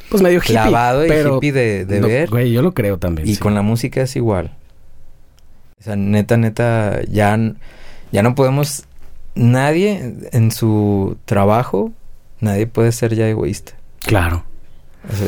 Pues 0.10 0.24
medio 0.24 0.40
hippie. 0.40 0.54
Clavado 0.54 1.06
y 1.06 1.10
hippie 1.10 1.52
de, 1.52 1.86
ver. 1.86 2.30
Güey, 2.30 2.52
yo 2.52 2.62
lo 2.62 2.74
creo 2.74 2.98
también. 2.98 3.28
Y 3.28 3.38
con 3.38 3.54
la 3.54 3.62
música 3.62 4.02
es 4.02 4.16
igual. 4.16 4.56
O 5.86 5.88
sea, 5.88 5.95
neta, 5.95 6.36
neta, 6.36 7.03
ya, 7.07 7.38
ya 8.12 8.24
no 8.24 8.34
podemos... 8.34 8.86
Nadie 9.36 10.16
en 10.32 10.49
su 10.49 11.18
trabajo, 11.26 11.91
nadie 12.40 12.66
puede 12.66 12.91
ser 12.91 13.14
ya 13.14 13.28
egoísta. 13.28 13.74
Claro. 13.99 14.45
O 15.07 15.16
sea, 15.16 15.28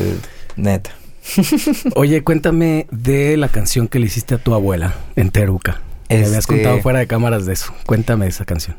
neta. 0.56 0.90
Oye, 1.94 2.24
cuéntame 2.24 2.88
de 2.90 3.36
la 3.36 3.50
canción 3.50 3.86
que 3.86 4.00
le 4.00 4.06
hiciste 4.06 4.34
a 4.34 4.38
tu 4.38 4.52
abuela 4.52 4.96
en 5.14 5.30
Teruca. 5.30 5.80
Me 6.08 6.16
habías 6.16 6.32
este 6.32 6.54
contado 6.54 6.80
fuera 6.80 6.98
de 6.98 7.06
cámaras 7.06 7.46
de 7.46 7.52
eso. 7.52 7.72
Cuéntame 7.86 8.26
esa 8.26 8.44
canción. 8.44 8.76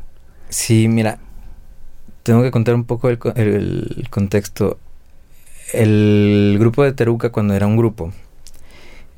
Sí, 0.50 0.86
mira, 0.86 1.18
tengo 2.22 2.42
que 2.42 2.50
contar 2.50 2.74
un 2.74 2.84
poco 2.84 3.08
el, 3.08 4.06
contexto. 4.10 4.78
El 5.72 6.56
grupo 6.60 6.84
de 6.84 6.92
Teruca, 6.92 7.30
cuando 7.30 7.54
era 7.54 7.66
un 7.66 7.78
grupo, 7.78 8.12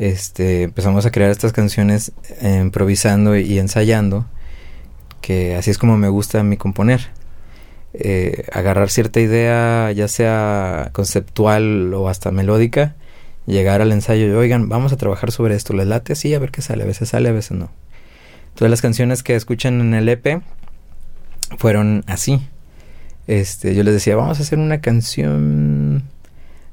este, 0.03 0.65
empezamos 0.65 1.07
a 1.07 1.13
crear 1.13 1.31
estas 1.31 1.53
canciones 1.53 2.11
eh, 2.41 2.59
improvisando 2.61 3.37
y, 3.37 3.61
ensayando, 3.61 4.27
que 5.21 5.55
así 5.55 5.71
es 5.71 5.79
como 5.79 5.97
me 5.97 6.09
gusta 6.09 6.41
a 6.41 6.43
mí 6.43 6.57
componer. 6.57 7.11
Eh, 7.95 8.47
agarrar 8.53 8.91
cierta 8.91 9.21
idea, 9.21 9.93
ya 9.93 10.09
sea 10.09 10.91
conceptual 10.93 11.95
o 11.95 12.09
hasta 12.09 12.33
melódica, 12.33 12.97
llegar 13.47 13.81
al 13.81 13.93
ensayo 13.93 14.27
y, 14.27 14.31
oigan, 14.33 14.69
vamos 14.69 14.93
a 14.93 14.97
trabajar 14.97 15.31
sobre 15.31 15.55
esto, 15.55 15.73
¿les 15.73 15.87
late? 15.87 16.17
Sí, 16.17 16.35
a 16.35 16.41
ver 16.41 16.51
qué 16.51 16.63
sale, 16.63 16.83
a 16.83 16.87
veces 16.87 17.11
sale, 17.11 17.29
a 17.29 17.33
veces 17.33 17.53
no. 17.53 17.71
Todas 18.57 18.73
las 18.73 18.83
canciones 18.83 19.23
que 19.23 19.37
escuchan 19.37 19.81
en 19.81 19.95
el 19.95 20.09
EP 20.09 20.43
fueron 21.59 22.03
así. 22.09 22.41
Este, 23.29 23.77
yo 23.77 23.85
les 23.85 23.95
decía, 23.95 24.17
vamos 24.17 24.41
a 24.41 24.43
hacer 24.43 24.59
una 24.59 24.81
canción 24.81 26.03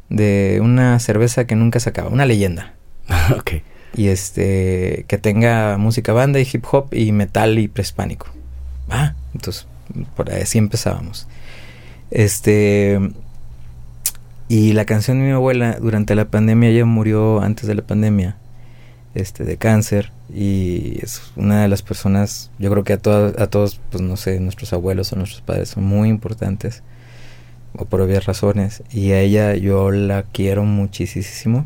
de 0.09 0.59
una 0.63 0.97
cerveza 0.97 1.45
que 1.45 1.55
nunca 1.55 1.79
se 1.79 1.89
acaba, 1.89 2.09
una 2.09 2.25
leyenda. 2.25 2.73
ok. 3.37 3.51
Y 3.95 4.07
este, 4.07 5.05
que 5.07 5.17
tenga 5.17 5.77
música 5.77 6.13
banda 6.13 6.39
y 6.39 6.47
hip 6.51 6.65
hop 6.71 6.93
y 6.93 7.11
metal 7.11 7.57
y 7.59 7.67
prehispánico. 7.67 8.27
Ah, 8.89 9.13
entonces, 9.33 9.67
por 10.15 10.31
ahí 10.31 10.41
así 10.41 10.57
empezábamos. 10.57 11.27
Este, 12.11 12.99
y 14.47 14.73
la 14.73 14.85
canción 14.85 15.19
de 15.19 15.25
mi 15.25 15.31
abuela 15.31 15.77
durante 15.79 16.15
la 16.15 16.25
pandemia, 16.25 16.69
ella 16.69 16.85
murió 16.85 17.41
antes 17.41 17.67
de 17.67 17.75
la 17.75 17.83
pandemia, 17.83 18.37
este, 19.15 19.43
de 19.43 19.57
cáncer. 19.57 20.11
Y 20.33 20.99
es 21.03 21.21
una 21.35 21.63
de 21.63 21.67
las 21.67 21.81
personas, 21.81 22.51
yo 22.59 22.69
creo 22.71 22.83
que 22.83 22.93
a, 22.93 22.97
todos, 22.97 23.39
a 23.39 23.47
todos, 23.47 23.79
pues 23.91 24.01
no 24.01 24.17
sé, 24.17 24.39
nuestros 24.39 24.73
abuelos 24.73 25.11
o 25.11 25.15
nuestros 25.15 25.41
padres 25.41 25.69
son 25.69 25.83
muy 25.83 26.09
importantes, 26.09 26.83
o 27.73 27.85
por 27.85 28.01
obvias 28.01 28.25
razones. 28.25 28.83
Y 28.91 29.11
a 29.11 29.21
ella 29.21 29.55
yo 29.55 29.91
la 29.91 30.23
quiero 30.23 30.63
muchísimo, 30.63 31.65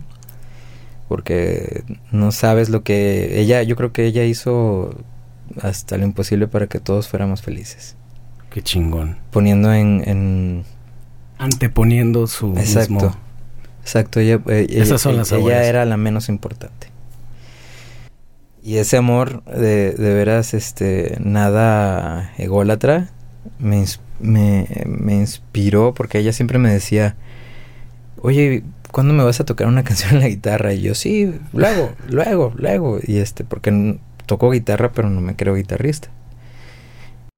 porque 1.07 1.83
no 2.11 2.31
sabes 2.31 2.69
lo 2.69 2.83
que 2.83 3.39
ella, 3.39 3.63
yo 3.63 3.75
creo 3.75 3.91
que 3.91 4.05
ella 4.05 4.23
hizo 4.23 4.95
hasta 5.61 5.97
lo 5.97 6.05
imposible 6.05 6.47
para 6.47 6.67
que 6.67 6.79
todos 6.79 7.07
fuéramos 7.07 7.41
felices. 7.41 7.95
Qué 8.49 8.61
chingón. 8.61 9.17
Poniendo 9.31 9.73
en 9.73 10.63
anteponiendo 11.37 12.27
su 12.27 12.53
exacto 12.57 13.15
exacto 13.81 14.19
ella, 14.19 14.39
eh, 14.47 14.67
esas 14.69 15.01
son 15.01 15.17
las 15.17 15.31
ella 15.31 15.63
era 15.65 15.85
la 15.85 15.97
menos 15.97 16.29
importante 16.29 16.87
y 18.63 18.77
ese 18.77 18.95
amor 18.95 19.43
de, 19.43 19.91
de 19.91 20.13
veras 20.13 20.53
este 20.53 21.17
nada 21.19 22.31
ególatra 22.37 23.09
me, 23.59 23.83
me, 24.21 24.67
me 24.85 25.15
inspiró 25.15 25.93
porque 25.93 26.19
ella 26.19 26.31
siempre 26.31 26.59
me 26.59 26.71
decía 26.71 27.17
oye 28.21 28.63
¿cuándo 28.93 29.13
me 29.13 29.23
vas 29.23 29.41
a 29.41 29.45
tocar 29.45 29.67
una 29.67 29.83
canción 29.89 30.13
en 30.13 30.19
la 30.21 30.29
guitarra? 30.29 30.73
Y 30.73 30.81
yo, 30.81 30.95
sí, 30.95 31.33
luego, 31.51 31.93
luego, 32.07 32.53
luego. 32.55 32.99
Y 33.03 33.17
este, 33.17 33.43
porque 33.43 33.99
toco 34.25 34.51
guitarra, 34.51 34.93
pero 34.93 35.09
no 35.09 35.19
me 35.19 35.35
creo 35.35 35.55
guitarrista. 35.55 36.09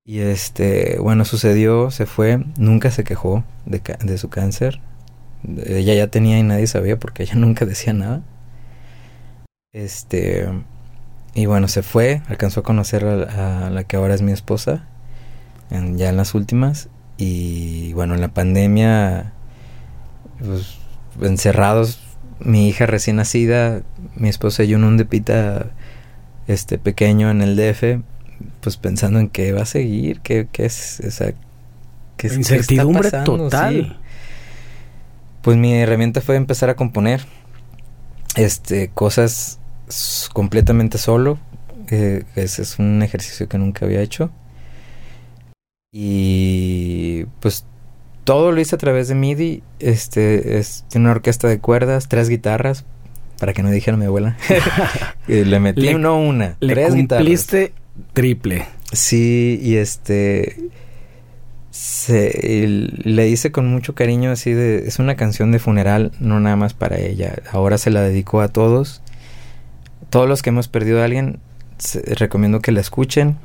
Y 0.05 0.19
este, 0.19 0.99
bueno, 0.99 1.25
sucedió, 1.25 1.89
se 1.89 2.05
fue, 2.05 2.45
nunca 2.57 2.91
se 2.91 3.03
quejó 3.03 3.43
de, 3.65 3.81
de 4.03 4.17
su 4.19 4.29
cáncer. 4.29 4.79
Ella 5.65 5.95
ya 5.95 6.07
tenía 6.07 6.37
y 6.37 6.43
nadie 6.43 6.67
sabía 6.67 6.99
porque 6.99 7.23
ella 7.23 7.35
nunca 7.37 7.65
decía 7.65 7.93
nada. 7.93 8.21
Este, 9.73 10.47
y 11.33 11.47
bueno, 11.47 11.67
se 11.67 11.81
fue, 11.81 12.21
alcanzó 12.27 12.59
a 12.61 12.63
conocer 12.63 13.05
a, 13.05 13.69
la 13.69 13.83
que 13.83 13.97
ahora 13.97 14.13
es 14.13 14.21
mi 14.21 14.31
esposa, 14.31 14.85
ya 15.69 16.09
en 16.09 16.17
las 16.17 16.35
últimas. 16.35 16.89
Y 17.17 17.93
bueno, 17.93 18.13
en 18.13 18.21
la 18.21 18.33
pandemia, 18.33 19.33
pues, 20.39 20.77
encerrados, 21.21 21.99
mi 22.39 22.67
hija 22.67 22.85
recién 22.85 23.17
nacida, 23.17 23.81
mi 24.15 24.29
esposa 24.29 24.63
y 24.63 24.75
un 24.75 24.97
depita 24.97 25.71
este 26.47 26.77
pequeño 26.77 27.29
en 27.31 27.41
el 27.41 27.55
DF, 27.55 28.01
pues 28.61 28.77
pensando 28.77 29.19
en 29.19 29.29
qué 29.29 29.51
va 29.51 29.63
a 29.63 29.65
seguir, 29.65 30.19
qué, 30.21 30.47
qué 30.51 30.65
es, 30.65 30.99
esa 30.99 31.33
qué, 32.17 32.27
incertidumbre 32.27 33.11
total. 33.23 33.99
Pues 35.41 35.57
mi 35.57 35.73
herramienta 35.73 36.21
fue 36.21 36.35
empezar 36.35 36.69
a 36.69 36.75
componer 36.75 37.25
este 38.35 38.89
cosas 38.89 39.59
completamente 40.33 40.97
solo. 40.97 41.37
Eh, 41.89 42.23
ese 42.35 42.63
es 42.63 42.79
un 42.79 43.03
ejercicio 43.03 43.47
que 43.47 43.57
nunca 43.57 43.85
había 43.85 44.01
hecho. 44.01 44.31
Y 45.91 47.25
pues 47.39 47.65
todo 48.25 48.51
lo 48.51 48.59
hice 48.59 48.75
a 48.75 48.79
través 48.79 49.07
de 49.07 49.15
MIDI. 49.15 49.63
Este 49.79 50.57
es, 50.57 50.83
tiene 50.89 51.05
una 51.05 51.11
orquesta 51.11 51.47
de 51.47 51.59
cuerdas, 51.59 52.09
tres 52.09 52.27
guitarras, 52.27 52.83
para 53.39 53.53
que 53.53 53.63
no 53.63 53.71
dijera 53.71 53.95
mi 53.95 54.05
abuela. 54.05 54.35
le 55.27 55.59
metí 55.61 55.93
no 55.93 56.19
una, 56.19 56.57
le 56.59 56.73
tres 56.73 56.93
cumpliste 56.93 57.73
triple. 58.13 58.65
Sí, 58.91 59.59
y 59.61 59.77
este 59.77 60.69
se, 61.71 62.57
le 63.03 63.27
hice 63.27 63.51
con 63.51 63.67
mucho 63.67 63.95
cariño 63.95 64.31
así 64.31 64.53
de 64.53 64.87
es 64.87 64.99
una 64.99 65.15
canción 65.15 65.51
de 65.51 65.59
funeral, 65.59 66.11
no 66.19 66.39
nada 66.39 66.55
más 66.55 66.73
para 66.73 66.97
ella. 66.97 67.35
Ahora 67.51 67.77
se 67.77 67.91
la 67.91 68.01
dedico 68.01 68.41
a 68.41 68.47
todos. 68.47 69.01
Todos 70.09 70.27
los 70.27 70.41
que 70.41 70.49
hemos 70.49 70.67
perdido 70.67 71.01
a 71.01 71.05
alguien, 71.05 71.39
recomiendo 72.07 72.61
que 72.61 72.71
la 72.71 72.81
escuchen. 72.81 73.37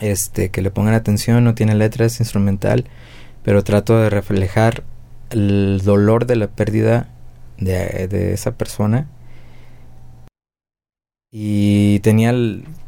Este, 0.00 0.50
que 0.50 0.62
le 0.62 0.70
pongan 0.70 0.94
atención, 0.94 1.44
no 1.44 1.54
tiene 1.54 1.74
letras, 1.74 2.20
instrumental, 2.20 2.84
pero 3.48 3.64
trato 3.64 3.98
de 3.98 4.10
reflejar 4.10 4.82
el 5.30 5.80
dolor 5.82 6.26
de 6.26 6.36
la 6.36 6.48
pérdida 6.48 7.08
de, 7.56 8.06
de 8.06 8.34
esa 8.34 8.52
persona 8.52 9.08
Y 11.32 12.00
tenía, 12.00 12.34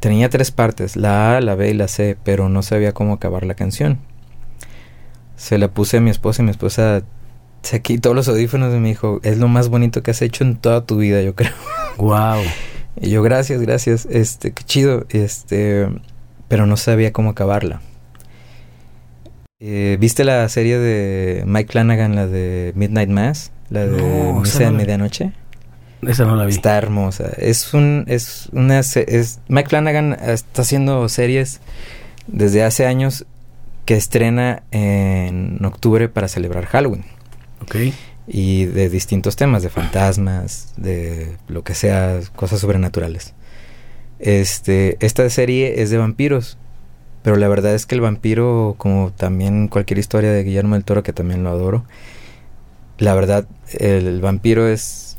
tenía 0.00 0.28
tres 0.28 0.50
partes, 0.50 0.96
la 0.96 1.38
A, 1.38 1.40
la 1.40 1.54
B 1.54 1.70
y 1.70 1.72
la 1.72 1.88
C, 1.88 2.18
pero 2.24 2.50
no 2.50 2.62
sabía 2.62 2.92
cómo 2.92 3.14
acabar 3.14 3.46
la 3.46 3.54
canción. 3.54 4.00
Se 5.34 5.56
la 5.56 5.68
puse 5.68 5.96
a 5.96 6.02
mi 6.02 6.10
esposa 6.10 6.42
y 6.42 6.44
mi 6.44 6.50
esposa 6.50 7.04
se 7.62 7.80
quitó 7.80 8.12
los 8.12 8.28
audífonos 8.28 8.74
y 8.74 8.80
me 8.80 8.88
dijo, 8.88 9.20
es 9.22 9.38
lo 9.38 9.48
más 9.48 9.70
bonito 9.70 10.02
que 10.02 10.10
has 10.10 10.20
hecho 10.20 10.44
en 10.44 10.56
toda 10.56 10.84
tu 10.84 10.98
vida, 10.98 11.22
yo 11.22 11.34
creo. 11.34 11.54
Wow. 11.96 12.42
Y 13.00 13.08
yo, 13.08 13.22
gracias, 13.22 13.62
gracias, 13.62 14.06
este, 14.10 14.52
qué 14.52 14.62
chido, 14.64 15.06
este, 15.08 15.88
pero 16.48 16.66
no 16.66 16.76
sabía 16.76 17.14
cómo 17.14 17.30
acabarla. 17.30 17.80
Eh, 19.62 19.98
¿Viste 20.00 20.24
la 20.24 20.48
serie 20.48 20.78
de 20.78 21.44
Mike 21.46 21.70
Flanagan, 21.70 22.16
la 22.16 22.26
de 22.26 22.72
Midnight 22.74 23.10
Mass? 23.10 23.52
La 23.68 23.86
de 23.86 24.00
No, 24.00 24.40
Misa 24.40 24.60
de 24.60 24.70
no 24.70 24.72
Medianoche. 24.72 25.32
Esa 26.00 26.24
no 26.24 26.34
la 26.34 26.46
vi. 26.46 26.52
Está 26.52 26.78
hermosa. 26.78 27.30
Es 27.36 27.74
un, 27.74 28.04
es 28.08 28.48
una, 28.52 28.80
es, 28.80 29.40
Mike 29.48 29.68
Flanagan 29.68 30.14
está 30.14 30.62
haciendo 30.62 31.06
series 31.10 31.60
desde 32.26 32.64
hace 32.64 32.86
años 32.86 33.26
que 33.84 33.96
estrena 33.96 34.62
en 34.70 35.62
octubre 35.62 36.08
para 36.08 36.28
celebrar 36.28 36.64
Halloween. 36.64 37.04
Ok. 37.60 37.76
Y 38.26 38.64
de 38.64 38.88
distintos 38.88 39.36
temas, 39.36 39.62
de 39.62 39.68
fantasmas, 39.68 40.72
de 40.78 41.36
lo 41.48 41.64
que 41.64 41.74
sea, 41.74 42.20
cosas 42.34 42.60
sobrenaturales. 42.60 43.34
Este, 44.20 44.96
esta 45.04 45.28
serie 45.28 45.82
es 45.82 45.90
de 45.90 45.98
vampiros. 45.98 46.56
Pero 47.22 47.36
la 47.36 47.48
verdad 47.48 47.74
es 47.74 47.86
que 47.86 47.94
el 47.94 48.00
vampiro, 48.00 48.74
como 48.78 49.12
también 49.12 49.68
cualquier 49.68 49.98
historia 49.98 50.32
de 50.32 50.42
Guillermo 50.42 50.74
del 50.74 50.84
Toro, 50.84 51.02
que 51.02 51.12
también 51.12 51.44
lo 51.44 51.50
adoro, 51.50 51.84
la 52.98 53.14
verdad, 53.14 53.46
el 53.78 54.20
vampiro 54.20 54.68
es, 54.68 55.18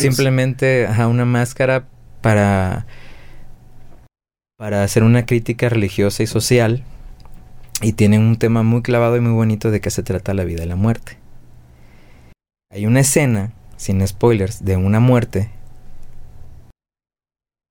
simplemente 0.00 0.86
ajá, 0.86 1.06
una 1.08 1.24
máscara 1.24 1.86
para, 2.20 2.86
para 4.56 4.82
hacer 4.82 5.02
una 5.02 5.26
crítica 5.26 5.68
religiosa 5.68 6.22
y 6.22 6.26
social. 6.26 6.84
Y 7.80 7.94
tiene 7.94 8.18
un 8.18 8.36
tema 8.36 8.62
muy 8.62 8.82
clavado 8.82 9.16
y 9.16 9.20
muy 9.20 9.32
bonito 9.32 9.70
de 9.70 9.80
que 9.80 9.90
se 9.90 10.02
trata 10.02 10.34
la 10.34 10.44
vida 10.44 10.62
y 10.62 10.66
la 10.66 10.76
muerte. 10.76 11.18
Hay 12.70 12.86
una 12.86 13.00
escena, 13.00 13.52
sin 13.76 14.06
spoilers, 14.06 14.64
de 14.64 14.76
una 14.76 15.00
muerte. 15.00 15.50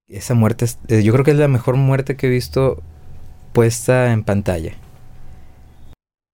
Esa 0.08 0.34
muerte, 0.34 0.66
eh, 0.90 1.02
yo 1.02 1.14
creo 1.14 1.24
que 1.24 1.32
es 1.32 1.38
la 1.38 1.48
mejor 1.48 1.78
muerte 1.78 2.18
que 2.18 2.28
he 2.28 2.30
visto 2.30 2.84
puesta 3.54 4.12
en 4.12 4.24
pantalla. 4.24 4.74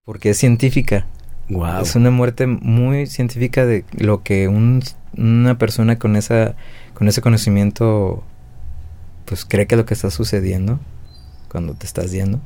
Porque 0.04 0.30
es 0.30 0.38
científica. 0.38 1.06
Wow. 1.48 1.82
Es 1.82 1.94
una 1.96 2.10
muerte 2.10 2.46
muy 2.46 3.06
científica 3.06 3.64
de 3.66 3.84
lo 3.96 4.22
que 4.22 4.48
un- 4.48 4.82
una 5.16 5.56
persona 5.58 5.98
con 5.98 6.16
esa 6.16 6.54
con 6.94 7.08
ese 7.08 7.20
conocimiento 7.22 8.22
pues 9.24 9.44
cree 9.44 9.66
que 9.66 9.74
es 9.74 9.78
lo 9.78 9.86
que 9.86 9.94
está 9.94 10.10
sucediendo 10.10 10.80
cuando 11.50 11.74
te 11.74 11.86
estás 11.86 12.10
yendo. 12.12 12.40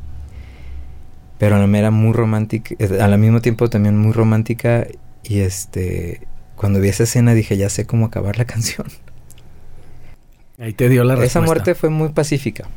Pero 1.38 1.56
a 1.56 1.58
la 1.58 1.66
mera 1.66 1.90
muy 1.90 2.12
romántica, 2.12 2.74
eh, 2.78 3.00
al 3.00 3.18
mismo 3.18 3.40
tiempo 3.40 3.68
también 3.70 3.96
muy 3.98 4.12
romántica 4.12 4.86
y 5.24 5.40
este 5.40 6.26
cuando 6.56 6.80
vi 6.80 6.88
esa 6.88 7.02
escena 7.04 7.34
dije, 7.34 7.56
ya 7.56 7.68
sé 7.68 7.86
cómo 7.86 8.06
acabar 8.06 8.38
la 8.38 8.44
canción. 8.52 8.86
Ahí 10.58 10.72
te 10.74 10.88
dio 10.88 11.02
la 11.02 11.14
respuesta. 11.16 11.38
Esa 11.40 11.46
muerte 11.46 11.74
fue 11.74 11.88
muy 11.90 12.10
pacífica. 12.10 12.68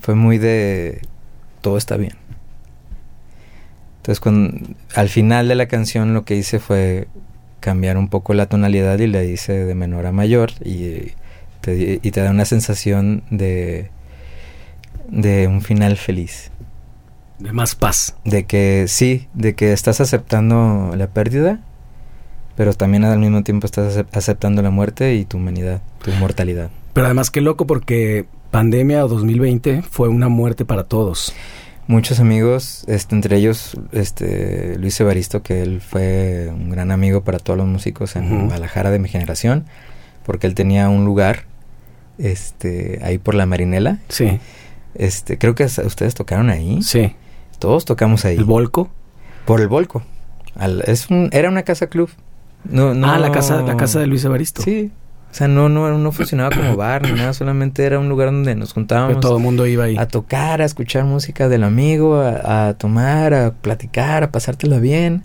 Fue 0.00 0.14
muy 0.14 0.38
de 0.38 1.00
todo 1.60 1.76
está 1.76 1.96
bien. 1.96 2.12
Entonces, 3.98 4.20
cuando, 4.20 4.56
al 4.94 5.08
final 5.08 5.48
de 5.48 5.56
la 5.56 5.66
canción 5.66 6.14
lo 6.14 6.24
que 6.24 6.36
hice 6.36 6.60
fue 6.60 7.08
cambiar 7.60 7.96
un 7.96 8.08
poco 8.08 8.34
la 8.34 8.46
tonalidad 8.46 8.98
y 9.00 9.08
la 9.08 9.24
hice 9.24 9.64
de 9.64 9.74
menor 9.74 10.06
a 10.06 10.12
mayor 10.12 10.52
y 10.64 11.12
te, 11.60 11.98
y 12.00 12.10
te 12.12 12.20
da 12.20 12.30
una 12.30 12.44
sensación 12.44 13.24
de, 13.30 13.90
de 15.08 15.48
un 15.48 15.60
final 15.62 15.96
feliz. 15.96 16.52
De 17.40 17.52
más 17.52 17.74
paz. 17.74 18.14
De 18.24 18.44
que 18.44 18.84
sí, 18.86 19.26
de 19.34 19.54
que 19.54 19.72
estás 19.72 20.00
aceptando 20.00 20.94
la 20.96 21.08
pérdida, 21.08 21.58
pero 22.56 22.72
también 22.74 23.04
al 23.04 23.18
mismo 23.18 23.42
tiempo 23.42 23.66
estás 23.66 23.96
acep- 23.96 24.06
aceptando 24.12 24.62
la 24.62 24.70
muerte 24.70 25.16
y 25.16 25.24
tu 25.24 25.38
humanidad, 25.38 25.82
tu 26.02 26.12
mortalidad. 26.12 26.70
Pero 26.92 27.06
además 27.06 27.30
qué 27.32 27.40
loco 27.40 27.66
porque 27.66 28.26
pandemia 28.60 29.04
o 29.04 29.08
2020 29.08 29.82
fue 29.82 30.08
una 30.08 30.28
muerte 30.30 30.64
para 30.64 30.84
todos. 30.84 31.34
Muchos 31.88 32.20
amigos, 32.20 32.84
este, 32.88 33.14
entre 33.14 33.36
ellos 33.36 33.76
este, 33.92 34.76
Luis 34.78 34.98
Evaristo, 34.98 35.42
que 35.42 35.62
él 35.62 35.82
fue 35.82 36.48
un 36.50 36.70
gran 36.70 36.90
amigo 36.90 37.22
para 37.22 37.38
todos 37.38 37.58
los 37.58 37.66
músicos 37.68 38.16
en. 38.16 38.46
Guadalajara 38.46 38.90
de 38.90 38.98
mi 38.98 39.08
generación, 39.10 39.66
porque 40.24 40.46
él 40.46 40.54
tenía 40.54 40.88
un 40.88 41.04
lugar 41.04 41.44
este, 42.18 42.98
ahí 43.02 43.18
por 43.18 43.34
la 43.34 43.44
Marinela. 43.44 43.98
Sí, 44.08 44.38
Este, 44.94 45.36
creo 45.36 45.54
que 45.54 45.64
ustedes 45.64 46.14
tocaron 46.14 46.48
ahí. 46.48 46.80
sí. 46.82 47.14
Todos 47.58 47.84
tocamos 47.84 48.24
ahí. 48.24 48.36
El 48.36 48.44
Volco. 48.44 48.88
por 49.46 49.60
el 49.60 49.68
Volco. 49.68 50.02
Al- 50.56 50.82
es 50.86 51.08
un- 51.10 51.28
era 51.32 51.48
una 51.50 51.62
casa 51.62 51.86
club. 51.88 52.08
No, 52.64 52.94
no, 52.94 53.10
Ah, 53.12 53.18
la 53.18 53.30
casa, 53.32 53.60
la 53.62 53.76
casa 53.76 54.00
de 54.00 54.06
Luis 54.06 54.24
Evaristo. 54.24 54.62
Sí. 54.62 54.90
O 55.36 55.38
sea, 55.38 55.48
no, 55.48 55.68
no, 55.68 55.98
no 55.98 56.12
funcionaba 56.12 56.48
como 56.48 56.76
bar 56.76 57.02
ni 57.02 57.12
nada, 57.12 57.34
solamente 57.34 57.84
era 57.84 57.98
un 57.98 58.08
lugar 58.08 58.28
donde 58.28 58.54
nos 58.54 58.72
juntábamos 58.72 59.20
todo 59.20 59.36
el 59.36 59.42
mundo 59.42 59.66
iba 59.66 59.84
ahí. 59.84 59.94
a 59.98 60.08
tocar, 60.08 60.62
a 60.62 60.64
escuchar 60.64 61.04
música 61.04 61.50
del 61.50 61.62
amigo, 61.62 62.16
a, 62.16 62.68
a 62.68 62.78
tomar, 62.78 63.34
a 63.34 63.52
platicar, 63.52 64.22
a 64.22 64.30
pasártela 64.32 64.78
bien. 64.78 65.24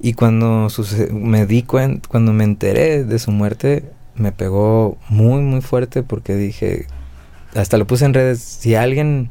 Y 0.00 0.14
cuando 0.14 0.66
me 1.12 1.46
di 1.46 1.62
cuenta, 1.62 2.08
cuando 2.08 2.32
me 2.32 2.42
enteré 2.42 3.04
de 3.04 3.20
su 3.20 3.30
muerte, 3.30 3.84
me 4.16 4.32
pegó 4.32 4.98
muy, 5.08 5.40
muy 5.40 5.60
fuerte 5.60 6.02
porque 6.02 6.34
dije, 6.34 6.88
hasta 7.54 7.78
lo 7.78 7.86
puse 7.86 8.06
en 8.06 8.14
redes, 8.14 8.40
si 8.40 8.74
alguien 8.74 9.30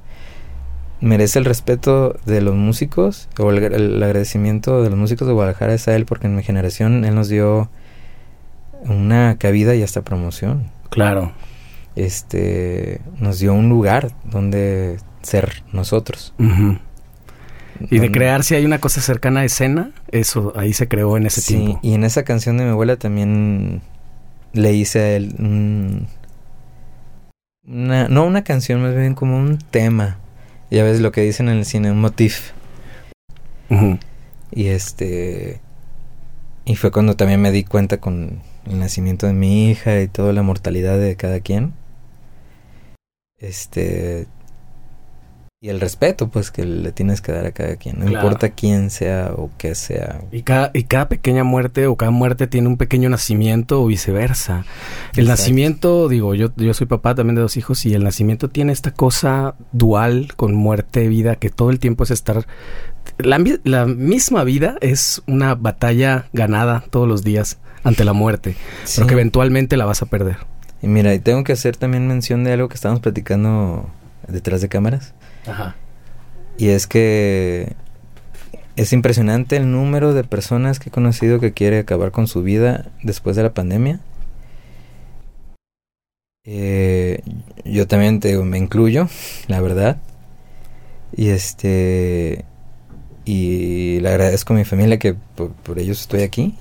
merece 1.01 1.37
el 1.37 1.43
respeto 1.43 2.15
de 2.25 2.39
los 2.39 2.55
músicos 2.55 3.27
o 3.37 3.51
el, 3.51 3.61
el 3.61 4.01
agradecimiento 4.01 4.83
de 4.83 4.89
los 4.89 4.97
músicos 4.97 5.27
de 5.27 5.33
Guadalajara 5.33 5.73
es 5.73 5.89
a 5.89 5.97
él 5.97 6.05
porque 6.05 6.27
en 6.27 6.37
mi 6.37 6.43
generación 6.43 7.03
él 7.03 7.13
nos 7.13 7.27
dio 7.27 7.69
una 8.81 9.37
cabida 9.37 9.75
y 9.75 9.83
hasta 9.83 10.01
promoción 10.01 10.71
Claro. 10.89 11.31
este 11.95 13.01
nos 13.19 13.39
dio 13.39 13.53
un 13.53 13.69
lugar 13.69 14.11
donde 14.25 14.97
ser 15.21 15.63
nosotros. 15.71 16.33
Ujú. 16.39 16.77
Y 17.89 17.99
de 17.99 18.11
crear 18.11 18.43
si 18.43 18.53
hay 18.55 18.65
una 18.65 18.79
cosa 18.79 19.01
cercana 19.01 19.39
a 19.41 19.45
escena, 19.45 19.91
eso 20.11 20.53
ahí 20.55 20.71
se 20.73 20.87
creó 20.87 21.17
en 21.17 21.25
ese 21.25 21.41
Sí, 21.41 21.55
tiempo. 21.55 21.79
y 21.81 21.93
en 21.95 22.03
esa 22.03 22.23
canción 22.23 22.57
de 22.57 22.65
mi 22.65 22.69
abuela 22.71 22.95
también 22.97 23.81
le 24.53 24.73
hice 24.73 24.99
a 24.99 25.15
él 25.15 25.35
un- 25.39 26.07
una, 27.67 28.07
no 28.07 28.25
una 28.25 28.43
canción, 28.43 28.81
más 28.81 28.95
bien 28.95 29.13
como 29.15 29.37
un 29.37 29.57
tema. 29.57 30.17
Ya 30.69 30.83
ves 30.83 30.99
lo 31.01 31.11
que 31.11 31.21
dicen 31.21 31.49
en 31.49 31.57
el 31.57 31.65
cine, 31.65 31.91
un 31.91 32.01
motif. 32.01 32.51
Ujú. 33.69 33.97
Y 34.51 34.67
este 34.67 35.59
y 36.65 36.75
fue 36.75 36.91
cuando 36.91 37.15
también 37.15 37.41
me 37.41 37.51
di 37.51 37.63
cuenta 37.63 37.97
con 37.99 38.41
el 38.65 38.79
nacimiento 38.79 39.27
de 39.27 39.33
mi 39.33 39.69
hija 39.69 40.01
y 40.01 40.07
toda 40.07 40.33
la 40.33 40.43
mortalidad 40.43 40.97
de 40.99 41.15
cada 41.15 41.39
quien. 41.39 41.73
Este 43.39 44.27
y 45.63 45.69
el 45.69 45.79
respeto 45.79 46.27
pues 46.29 46.49
que 46.49 46.65
le 46.65 46.91
tienes 46.91 47.21
que 47.21 47.31
dar 47.31 47.45
a 47.45 47.51
cada 47.51 47.75
quien, 47.75 47.99
no 47.99 48.07
Claro. 48.07 48.25
importa 48.25 48.49
quién 48.49 48.89
sea 48.89 49.31
o 49.37 49.51
qué 49.59 49.75
sea. 49.75 50.21
Y 50.31 50.41
cada, 50.41 50.71
y 50.73 50.85
cada 50.85 51.07
pequeña 51.07 51.43
muerte 51.43 51.85
o 51.85 51.95
cada 51.95 52.09
muerte 52.09 52.47
tiene 52.47 52.67
un 52.67 52.77
pequeño 52.77 53.09
nacimiento 53.11 53.83
o 53.83 53.85
viceversa. 53.85 54.65
El 55.13 55.19
Exacto. 55.19 55.27
nacimiento, 55.29 56.09
digo, 56.09 56.33
yo, 56.33 56.49
yo 56.57 56.73
soy 56.73 56.87
papá 56.87 57.13
también 57.13 57.35
de 57.35 57.43
dos 57.43 57.57
hijos 57.57 57.85
y 57.85 57.93
el 57.93 58.03
nacimiento 58.03 58.49
tiene 58.49 58.73
esta 58.73 58.89
cosa 58.91 59.53
dual 59.71 60.33
con 60.35 60.55
muerte, 60.55 61.07
vida, 61.07 61.35
que 61.35 61.51
todo 61.51 61.69
el 61.69 61.77
tiempo 61.77 62.05
es 62.05 62.09
estar... 62.11 62.47
La, 63.19 63.39
la 63.63 63.85
misma 63.85 64.43
vida 64.43 64.77
es 64.81 65.21
una 65.27 65.53
batalla 65.53 66.25
ganada 66.33 66.83
todos 66.89 67.07
los 67.07 67.23
días 67.23 67.59
ante 67.83 68.03
la 68.05 68.13
muerte, 68.13 68.55
pero 68.95 69.07
que 69.07 69.13
Sí. 69.13 69.19
eventualmente 69.19 69.77
la 69.77 69.85
vas 69.85 70.01
a 70.01 70.05
perder. 70.05 70.37
Y 70.81 70.87
mira, 70.87 71.13
y 71.13 71.19
tengo 71.19 71.43
que 71.43 71.53
hacer 71.53 71.77
también 71.77 72.07
mención 72.07 72.43
de 72.43 72.53
algo 72.53 72.67
que 72.69 72.75
estábamos 72.75 73.01
platicando 73.01 73.89
detrás 74.27 74.61
de 74.61 74.69
cámaras. 74.69 75.13
Ajá. 75.47 75.75
Y 76.57 76.69
es 76.69 76.87
que 76.87 77.73
es 78.75 78.93
impresionante 78.93 79.57
el 79.57 79.71
número 79.71 80.13
de 80.13 80.23
personas 80.23 80.79
que 80.79 80.89
he 80.89 80.91
conocido 80.91 81.39
que 81.39 81.53
quiere 81.53 81.79
acabar 81.79 82.11
con 82.11 82.27
su 82.27 82.41
vida 82.43 82.87
después 83.03 83.35
de 83.35 83.43
la 83.43 83.53
pandemia. 83.53 83.99
Eh, 86.43 87.21
yo 87.65 87.87
también 87.87 88.19
te 88.19 88.29
digo, 88.29 88.43
me 88.43 88.57
incluyo, 88.57 89.07
la 89.47 89.61
verdad. 89.61 89.97
Y 91.15 91.29
este 91.29 92.45
y 93.25 93.99
le 93.99 94.09
agradezco 94.09 94.53
a 94.53 94.57
mi 94.57 94.65
familia 94.65 94.97
que 94.97 95.13
por, 95.13 95.51
por 95.51 95.77
ellos 95.79 96.01
estoy 96.01 96.21
aquí. 96.21 96.55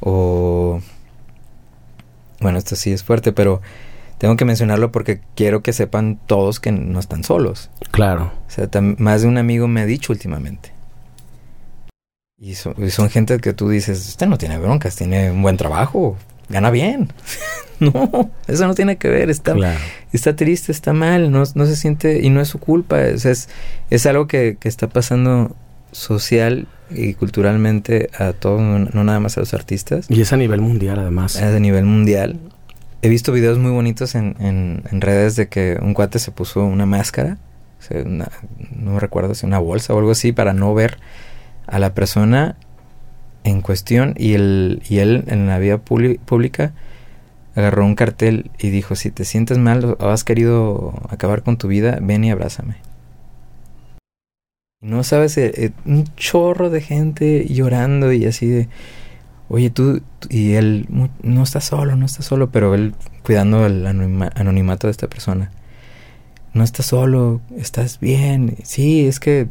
O 0.00 0.80
bueno, 2.40 2.58
esto 2.58 2.76
sí 2.76 2.92
es 2.92 3.02
fuerte, 3.02 3.32
pero 3.32 3.60
tengo 4.18 4.36
que 4.36 4.44
mencionarlo 4.44 4.92
porque 4.92 5.20
quiero 5.34 5.62
que 5.62 5.72
sepan 5.72 6.18
todos 6.26 6.60
que 6.60 6.72
no 6.72 6.98
están 7.00 7.24
solos. 7.24 7.70
Claro. 7.90 8.32
O 8.46 8.50
sea, 8.50 8.68
más 8.98 9.22
de 9.22 9.28
un 9.28 9.38
amigo 9.38 9.68
me 9.68 9.80
ha 9.80 9.86
dicho 9.86 10.12
últimamente. 10.12 10.72
Y 12.40 12.54
son, 12.54 12.74
y 12.78 12.90
son 12.90 13.10
gente 13.10 13.38
que 13.38 13.52
tú 13.52 13.68
dices, 13.68 14.06
usted 14.08 14.26
no 14.26 14.38
tiene 14.38 14.58
broncas, 14.58 14.94
tiene 14.94 15.32
un 15.32 15.42
buen 15.42 15.56
trabajo, 15.56 16.16
gana 16.48 16.70
bien. 16.70 17.12
no, 17.80 18.30
eso 18.46 18.66
no 18.66 18.74
tiene 18.74 18.96
que 18.96 19.08
ver, 19.08 19.28
está, 19.28 19.56
está 20.12 20.36
triste, 20.36 20.70
está 20.70 20.92
mal, 20.92 21.32
no, 21.32 21.42
no 21.54 21.66
se 21.66 21.74
siente, 21.74 22.20
y 22.22 22.30
no 22.30 22.40
es 22.40 22.46
su 22.46 22.60
culpa, 22.60 23.02
es, 23.02 23.24
es, 23.24 23.48
es 23.90 24.06
algo 24.06 24.28
que, 24.28 24.56
que 24.60 24.68
está 24.68 24.88
pasando 24.88 25.56
social 25.92 26.66
y 26.90 27.14
culturalmente 27.14 28.10
a 28.18 28.32
todos, 28.32 28.60
no, 28.60 29.04
nada 29.04 29.20
más 29.20 29.36
a 29.36 29.40
los 29.40 29.54
artistas. 29.54 30.06
Y 30.08 30.20
es 30.20 30.32
a 30.32 30.36
nivel 30.36 30.60
mundial 30.60 30.98
además. 30.98 31.36
Es 31.36 31.54
a 31.54 31.60
nivel 31.60 31.84
mundial. 31.84 32.38
He 33.02 33.08
visto 33.08 33.32
videos 33.32 33.58
muy 33.58 33.70
bonitos 33.70 34.14
en, 34.14 34.34
en, 34.40 35.00
redes 35.00 35.36
de 35.36 35.48
que 35.48 35.78
un 35.80 35.94
cuate 35.94 36.18
se 36.18 36.32
puso 36.32 36.64
una 36.64 36.86
máscara, 36.86 37.38
no 38.74 38.98
recuerdo 38.98 39.34
si 39.34 39.46
una 39.46 39.58
bolsa 39.58 39.94
o 39.94 39.98
algo 39.98 40.10
así, 40.10 40.32
para 40.32 40.52
no 40.52 40.74
ver 40.74 40.98
a 41.66 41.78
la 41.78 41.94
persona 41.94 42.56
en 43.44 43.60
cuestión 43.60 44.14
y, 44.16 44.34
el, 44.34 44.82
y 44.88 44.98
él 44.98 45.24
en 45.28 45.46
la 45.46 45.58
vía 45.58 45.78
pública 45.78 46.72
agarró 47.54 47.84
un 47.84 47.94
cartel 47.94 48.50
y 48.58 48.70
dijo, 48.70 48.94
si 48.94 49.10
te 49.10 49.24
sientes 49.24 49.58
mal 49.58 49.96
o 49.98 50.08
has 50.08 50.24
querido 50.24 50.94
acabar 51.08 51.42
con 51.42 51.56
tu 51.56 51.68
vida, 51.68 51.98
ven 52.00 52.24
y 52.24 52.30
abrázame. 52.30 52.76
No 54.80 55.02
sabes, 55.02 55.36
eh, 55.38 55.52
eh, 55.56 55.70
un 55.86 56.04
chorro 56.14 56.70
de 56.70 56.80
gente 56.80 57.46
llorando 57.48 58.12
y 58.12 58.26
así 58.26 58.46
de, 58.46 58.68
oye, 59.48 59.70
tú, 59.70 60.02
y 60.30 60.52
él 60.52 60.86
no 61.22 61.42
está 61.42 61.60
solo, 61.60 61.96
no 61.96 62.06
está 62.06 62.22
solo, 62.22 62.50
pero 62.50 62.74
él 62.74 62.94
cuidando 63.24 63.66
el 63.66 63.86
anonimato 63.86 64.86
de 64.86 64.92
esta 64.92 65.08
persona. 65.08 65.50
No 66.54 66.62
estás 66.62 66.86
solo, 66.86 67.40
estás 67.56 67.98
bien. 67.98 68.56
Sí, 68.62 69.06
es 69.06 69.18
que 69.20 69.48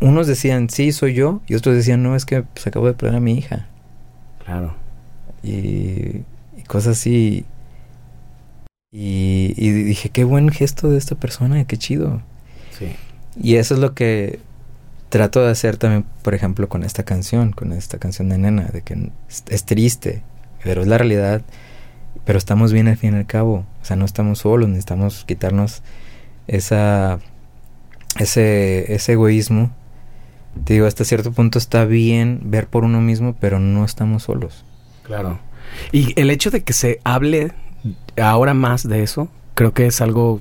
unos 0.00 0.26
decían, 0.26 0.70
sí, 0.70 0.92
soy 0.92 1.14
yo, 1.14 1.40
y 1.46 1.54
otros 1.54 1.76
decían, 1.76 2.02
no, 2.02 2.16
es 2.16 2.24
que 2.26 2.42
pues 2.42 2.66
acabo 2.66 2.86
de 2.86 2.94
perder 2.94 3.16
a 3.16 3.20
mi 3.20 3.38
hija. 3.38 3.68
Claro. 4.44 4.74
Y, 5.42 6.22
cosas 6.66 6.98
así. 6.98 7.44
Y, 8.90 9.54
y, 9.56 9.70
dije, 9.70 10.08
qué 10.08 10.24
buen 10.24 10.48
gesto 10.48 10.90
de 10.90 10.98
esta 10.98 11.14
persona, 11.14 11.64
qué 11.64 11.76
chido. 11.76 12.22
Sí. 12.76 12.88
Y 13.40 13.56
eso 13.56 13.74
es 13.74 13.80
lo 13.80 13.94
que 13.94 14.40
trato 15.08 15.42
de 15.42 15.50
hacer 15.50 15.76
también, 15.76 16.04
por 16.22 16.34
ejemplo, 16.34 16.68
con 16.68 16.82
esta 16.82 17.04
canción, 17.04 17.52
con 17.52 17.72
esta 17.72 17.98
canción 17.98 18.28
de 18.28 18.38
Nena, 18.38 18.64
de 18.64 18.82
que 18.82 19.10
es, 19.48 19.64
triste, 19.64 20.22
pero 20.62 20.82
es 20.82 20.88
la 20.88 20.98
realidad, 20.98 21.42
pero 22.24 22.38
estamos 22.38 22.72
bien 22.72 22.88
al 22.88 22.96
fin 22.96 23.14
y 23.14 23.18
al 23.18 23.26
cabo, 23.26 23.64
o 23.80 23.84
sea, 23.84 23.96
no 23.96 24.04
estamos 24.04 24.40
solos, 24.40 24.68
necesitamos 24.68 25.24
quitarnos 25.24 25.82
esa, 26.48 27.20
ese, 28.18 28.92
ese 28.92 29.12
egoísmo. 29.12 29.70
Te 30.64 30.74
digo, 30.74 30.86
hasta 30.86 31.04
cierto 31.04 31.32
punto 31.32 31.58
está 31.58 31.84
bien 31.84 32.40
ver 32.44 32.66
por 32.66 32.84
uno 32.84 33.00
mismo, 33.00 33.36
pero 33.38 33.60
no 33.60 33.84
estamos 33.84 34.24
solos. 34.24 34.64
Claro. 35.02 35.38
Y 35.92 36.18
el 36.20 36.30
hecho 36.30 36.50
de 36.50 36.64
que 36.64 36.72
se 36.72 37.00
hable 37.04 37.52
ahora 38.20 38.54
más 38.54 38.88
de 38.88 39.02
eso, 39.02 39.28
creo 39.54 39.72
que 39.74 39.86
es 39.86 40.00
algo 40.00 40.40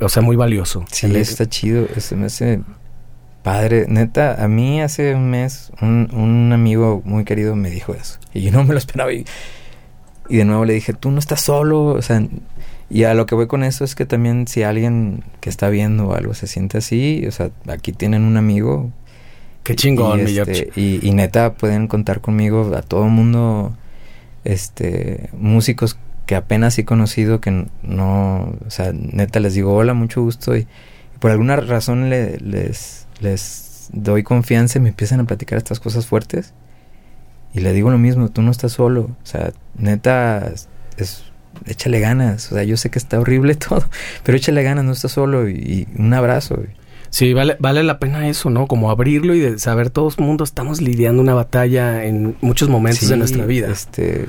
o 0.00 0.08
sea, 0.08 0.22
muy 0.22 0.36
valioso. 0.36 0.84
Sí, 0.90 1.14
está 1.16 1.48
chido. 1.48 1.86
Se 1.98 2.16
me 2.16 2.26
hace 2.26 2.60
padre. 3.42 3.86
Neta, 3.88 4.42
a 4.42 4.48
mí 4.48 4.80
hace 4.80 5.14
un 5.14 5.30
mes 5.30 5.72
un, 5.80 6.08
un, 6.12 6.52
amigo 6.52 7.02
muy 7.04 7.24
querido 7.24 7.56
me 7.56 7.70
dijo 7.70 7.94
eso. 7.94 8.18
Y 8.34 8.42
yo 8.42 8.52
no 8.52 8.64
me 8.64 8.72
lo 8.72 8.78
esperaba. 8.78 9.12
Y, 9.12 9.24
y, 10.28 10.36
de 10.36 10.44
nuevo 10.44 10.64
le 10.64 10.74
dije, 10.74 10.92
tú 10.92 11.10
no 11.10 11.18
estás 11.18 11.40
solo. 11.40 11.86
O 11.86 12.02
sea, 12.02 12.22
y 12.88 13.04
a 13.04 13.14
lo 13.14 13.26
que 13.26 13.34
voy 13.34 13.46
con 13.46 13.62
eso 13.62 13.84
es 13.84 13.94
que 13.94 14.04
también 14.04 14.48
si 14.48 14.62
alguien 14.62 15.22
que 15.40 15.48
está 15.48 15.68
viendo 15.68 16.14
algo 16.14 16.34
se 16.34 16.46
siente 16.46 16.78
así, 16.78 17.24
o 17.26 17.30
sea, 17.30 17.50
aquí 17.68 17.92
tienen 17.92 18.22
un 18.22 18.36
amigo. 18.36 18.90
Qué 19.62 19.76
chingón, 19.76 20.26
y, 20.26 20.38
este, 20.38 20.70
y, 20.74 21.06
y 21.06 21.12
neta, 21.12 21.52
pueden 21.54 21.86
contar 21.86 22.20
conmigo 22.22 22.74
a 22.74 22.80
todo 22.80 23.04
mundo, 23.04 23.76
este, 24.42 25.28
músicos 25.34 25.98
que 26.30 26.36
apenas 26.36 26.78
he 26.78 26.84
conocido, 26.84 27.40
que 27.40 27.66
no, 27.82 28.56
o 28.64 28.70
sea, 28.70 28.92
neta 28.92 29.40
les 29.40 29.54
digo 29.54 29.74
hola, 29.74 29.94
mucho 29.94 30.22
gusto 30.22 30.56
y, 30.56 30.68
por 31.18 31.32
alguna 31.32 31.56
razón 31.56 32.08
les, 32.08 33.08
les 33.20 33.90
doy 33.92 34.22
confianza 34.22 34.78
y 34.78 34.80
me 34.80 34.90
empiezan 34.90 35.18
a 35.18 35.24
platicar 35.24 35.58
estas 35.58 35.80
cosas 35.80 36.06
fuertes 36.06 36.54
y 37.52 37.58
le 37.58 37.72
digo 37.72 37.90
lo 37.90 37.98
mismo, 37.98 38.28
tú 38.28 38.42
no 38.42 38.52
estás 38.52 38.70
solo, 38.70 39.10
o 39.20 39.26
sea, 39.26 39.52
neta, 39.76 40.52
es, 40.96 41.24
échale 41.66 41.98
ganas, 41.98 42.52
o 42.52 42.54
sea, 42.54 42.62
yo 42.62 42.76
sé 42.76 42.90
que 42.90 43.00
está 43.00 43.18
horrible 43.18 43.54
todo, 43.68 43.82
pero 44.22 44.38
échale 44.38 44.62
ganas, 44.62 44.84
no 44.84 44.92
estás 44.92 45.10
solo 45.10 45.48
y, 45.48 45.88
un 45.98 46.14
abrazo. 46.14 46.62
Sí, 47.08 47.34
vale, 47.34 47.56
vale 47.58 47.82
la 47.82 47.98
pena 47.98 48.28
eso, 48.28 48.50
¿no? 48.50 48.68
Como 48.68 48.92
abrirlo 48.92 49.34
y 49.34 49.40
de 49.40 49.58
saber 49.58 49.90
todos 49.90 50.16
el 50.16 50.26
mundo 50.26 50.44
estamos 50.44 50.80
lidiando 50.80 51.20
una 51.20 51.34
batalla 51.34 52.04
en 52.04 52.36
muchos 52.40 52.68
momentos 52.68 53.08
de 53.08 53.16
nuestra 53.16 53.46
vida. 53.46 53.66
Este, 53.68 54.28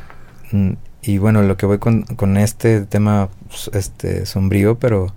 y 1.03 1.17
bueno, 1.17 1.41
lo 1.41 1.57
que 1.57 1.65
voy 1.65 1.79
con, 1.79 2.03
con 2.03 2.37
este 2.37 2.81
tema 2.81 3.29
este 3.73 4.25
sombrío, 4.25 4.77
pero, 4.77 5.13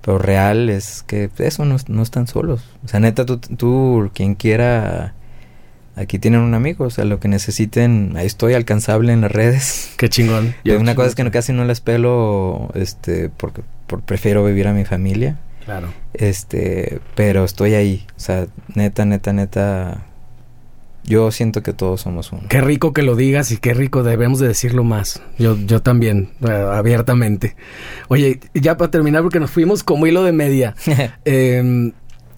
pero 0.00 0.18
real, 0.18 0.70
es 0.70 1.02
que 1.02 1.30
eso 1.38 1.64
no, 1.64 1.76
no 1.88 2.02
están 2.02 2.26
solos. 2.26 2.64
O 2.84 2.88
sea, 2.88 3.00
neta, 3.00 3.26
tú, 3.26 3.38
tú, 3.38 4.10
quien 4.14 4.34
quiera, 4.34 5.14
aquí 5.94 6.18
tienen 6.18 6.40
un 6.40 6.54
amigo. 6.54 6.86
O 6.86 6.90
sea, 6.90 7.04
lo 7.04 7.20
que 7.20 7.28
necesiten, 7.28 8.14
ahí 8.16 8.26
estoy 8.26 8.54
alcanzable 8.54 9.12
en 9.12 9.20
las 9.20 9.32
redes. 9.32 9.92
Qué 9.98 10.08
chingón. 10.08 10.54
Y 10.64 10.70
una 10.70 10.94
cosa 10.94 11.08
es 11.08 11.14
que 11.14 11.24
no, 11.24 11.30
casi 11.30 11.52
no 11.52 11.64
les 11.64 11.80
pelo, 11.80 12.70
este, 12.74 13.28
porque 13.28 13.62
por, 13.86 14.02
prefiero 14.02 14.44
vivir 14.44 14.68
a 14.68 14.72
mi 14.72 14.84
familia. 14.84 15.38
Claro. 15.66 15.88
Este, 16.14 17.00
pero 17.14 17.44
estoy 17.44 17.74
ahí. 17.74 18.06
O 18.16 18.20
sea, 18.20 18.46
neta, 18.74 19.04
neta, 19.04 19.32
neta, 19.34 20.06
yo 21.06 21.30
siento 21.30 21.62
que 21.62 21.72
todos 21.72 22.00
somos 22.00 22.32
uno. 22.32 22.42
Qué 22.48 22.60
rico 22.60 22.92
que 22.92 23.02
lo 23.02 23.14
digas 23.14 23.52
y 23.52 23.58
qué 23.58 23.74
rico 23.74 24.02
debemos 24.02 24.40
de 24.40 24.48
decirlo 24.48 24.82
más. 24.84 25.22
Yo, 25.38 25.56
yo 25.56 25.80
también, 25.80 26.30
eh, 26.46 26.50
abiertamente. 26.50 27.56
Oye, 28.08 28.40
ya 28.54 28.76
para 28.76 28.90
terminar, 28.90 29.22
porque 29.22 29.40
nos 29.40 29.50
fuimos 29.50 29.84
como 29.84 30.06
hilo 30.06 30.24
de 30.24 30.32
media. 30.32 30.74
Em, 31.24 31.92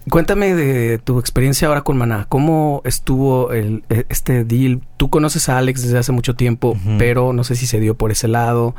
cuéntame 0.09 0.55
de 0.55 0.99
tu 0.99 1.19
experiencia 1.19 1.67
ahora 1.67 1.81
con 1.81 1.97
Maná. 1.97 2.25
¿Cómo 2.29 2.81
estuvo 2.85 3.51
el, 3.51 3.83
e, 3.89 4.05
este 4.09 4.43
deal? 4.43 4.81
Tú 4.97 5.09
conoces 5.09 5.49
a 5.49 5.57
Alex 5.57 5.81
desde 5.81 5.97
hace 5.97 6.11
mucho 6.11 6.35
tiempo, 6.35 6.77
pero 6.97 7.33
no 7.33 7.43
sé 7.43 7.55
si 7.55 7.65
se 7.65 7.79
dio 7.79 7.95
por 7.95 8.11
ese 8.11 8.27
lado. 8.27 8.75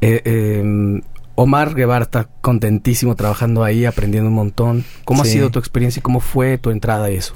Eh, 0.00 0.20
em, 0.24 1.00
Omar 1.36 1.74
Guevara 1.74 2.04
está 2.04 2.28
contentísimo 2.42 3.16
trabajando 3.16 3.64
ahí, 3.64 3.86
aprendiendo 3.86 4.28
un 4.28 4.36
montón. 4.36 4.84
¿Cómo 5.04 5.22
ha 5.22 5.24
sido 5.24 5.50
tu 5.50 5.58
experiencia 5.58 6.00
y 6.00 6.02
cómo 6.02 6.20
fue 6.20 6.58
tu 6.58 6.70
entrada 6.70 7.06
a 7.06 7.10
eso? 7.10 7.34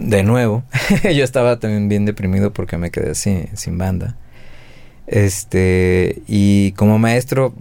De 0.00 0.22
nuevo, 0.22 0.64
yo 1.02 1.24
estaba 1.24 1.58
también 1.58 1.88
bien 1.88 2.04
deprimido 2.04 2.52
porque 2.52 2.76
me 2.76 2.90
quedé 2.90 3.14
sin, 3.14 3.48
sin 3.56 3.78
banda. 3.78 4.16
Este, 5.06 6.22
y 6.26 6.72
como 6.72 6.98
maestro, 6.98 7.54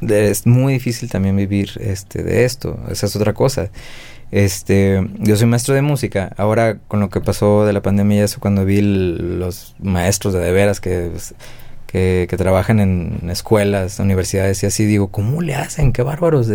es 0.00 0.46
muy 0.46 0.74
difícil 0.74 1.10
también 1.10 1.36
vivir 1.36 1.70
este, 1.80 2.22
de 2.22 2.44
esto. 2.44 2.78
Esa 2.90 3.06
es 3.06 3.16
otra 3.16 3.34
cosa. 3.34 3.70
Este, 4.30 5.06
yo 5.18 5.36
soy 5.36 5.46
maestro 5.46 5.74
de 5.74 5.82
música. 5.82 6.32
Ahora, 6.36 6.78
con 6.88 7.00
lo 7.00 7.10
que 7.10 7.20
pasó 7.20 7.66
de 7.66 7.72
la 7.72 7.82
pandemia, 7.82 8.24
eso 8.24 8.40
cuando 8.40 8.64
vi 8.64 8.80
los 8.80 9.74
maestros 9.78 10.32
de, 10.32 10.40
de 10.40 10.52
veras 10.52 10.80
que, 10.80 11.10
que, 11.86 12.26
que, 12.30 12.36
trabajan 12.36 12.80
en 12.80 13.28
escuelas, 13.30 13.98
universidades 13.98 14.62
y 14.62 14.66
así, 14.66 14.86
digo, 14.86 15.08
¿cómo 15.08 15.42
le 15.42 15.54
hacen? 15.54 15.92
Qué 15.92 16.02
bárbaros. 16.02 16.48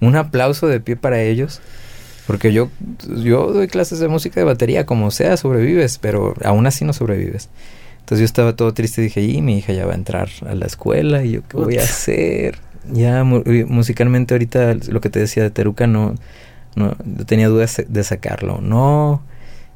Un 0.00 0.16
aplauso 0.16 0.66
de 0.66 0.80
pie 0.80 0.96
para 0.96 1.22
ellos. 1.22 1.60
Porque 2.28 2.52
yo, 2.52 2.68
yo 3.22 3.54
doy 3.54 3.68
clases 3.68 4.00
de 4.00 4.08
música 4.08 4.38
de 4.38 4.44
batería, 4.44 4.84
como 4.84 5.10
sea, 5.10 5.38
sobrevives, 5.38 5.96
pero 5.96 6.34
aún 6.44 6.66
así 6.66 6.84
no 6.84 6.92
sobrevives. 6.92 7.48
Entonces 8.00 8.18
yo 8.18 8.24
estaba 8.26 8.54
todo 8.54 8.74
triste 8.74 9.00
y 9.00 9.04
dije, 9.04 9.22
y 9.22 9.40
mi 9.40 9.56
hija 9.56 9.72
ya 9.72 9.86
va 9.86 9.92
a 9.92 9.94
entrar 9.94 10.28
a 10.46 10.54
la 10.54 10.66
escuela 10.66 11.24
y 11.24 11.30
yo, 11.30 11.48
¿qué 11.48 11.56
voy 11.56 11.78
a 11.78 11.84
hacer? 11.84 12.58
Ya 12.92 13.24
musicalmente 13.24 14.34
ahorita 14.34 14.74
lo 14.88 15.00
que 15.00 15.08
te 15.08 15.20
decía 15.20 15.42
de 15.42 15.48
Teruca 15.48 15.86
no, 15.86 16.16
no 16.76 16.94
tenía 17.24 17.48
dudas 17.48 17.82
de 17.88 18.04
sacarlo. 18.04 18.60
No, 18.60 19.22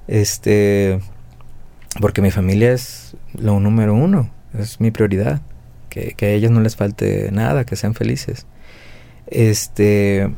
este, 0.07 1.01
porque 2.03 2.21
mi 2.21 2.31
familia 2.31 2.75
es 2.75 3.17
lo 3.33 3.61
número 3.61 3.95
uno, 3.95 4.31
es 4.59 4.79
mi 4.79 4.91
prioridad. 4.91 5.41
Que, 5.89 6.13
que 6.15 6.27
a 6.27 6.31
ellos 6.33 6.51
no 6.51 6.61
les 6.61 6.77
falte 6.77 7.31
nada, 7.33 7.65
que 7.65 7.77
sean 7.77 7.95
felices. 7.95 8.47
Este, 9.27 10.31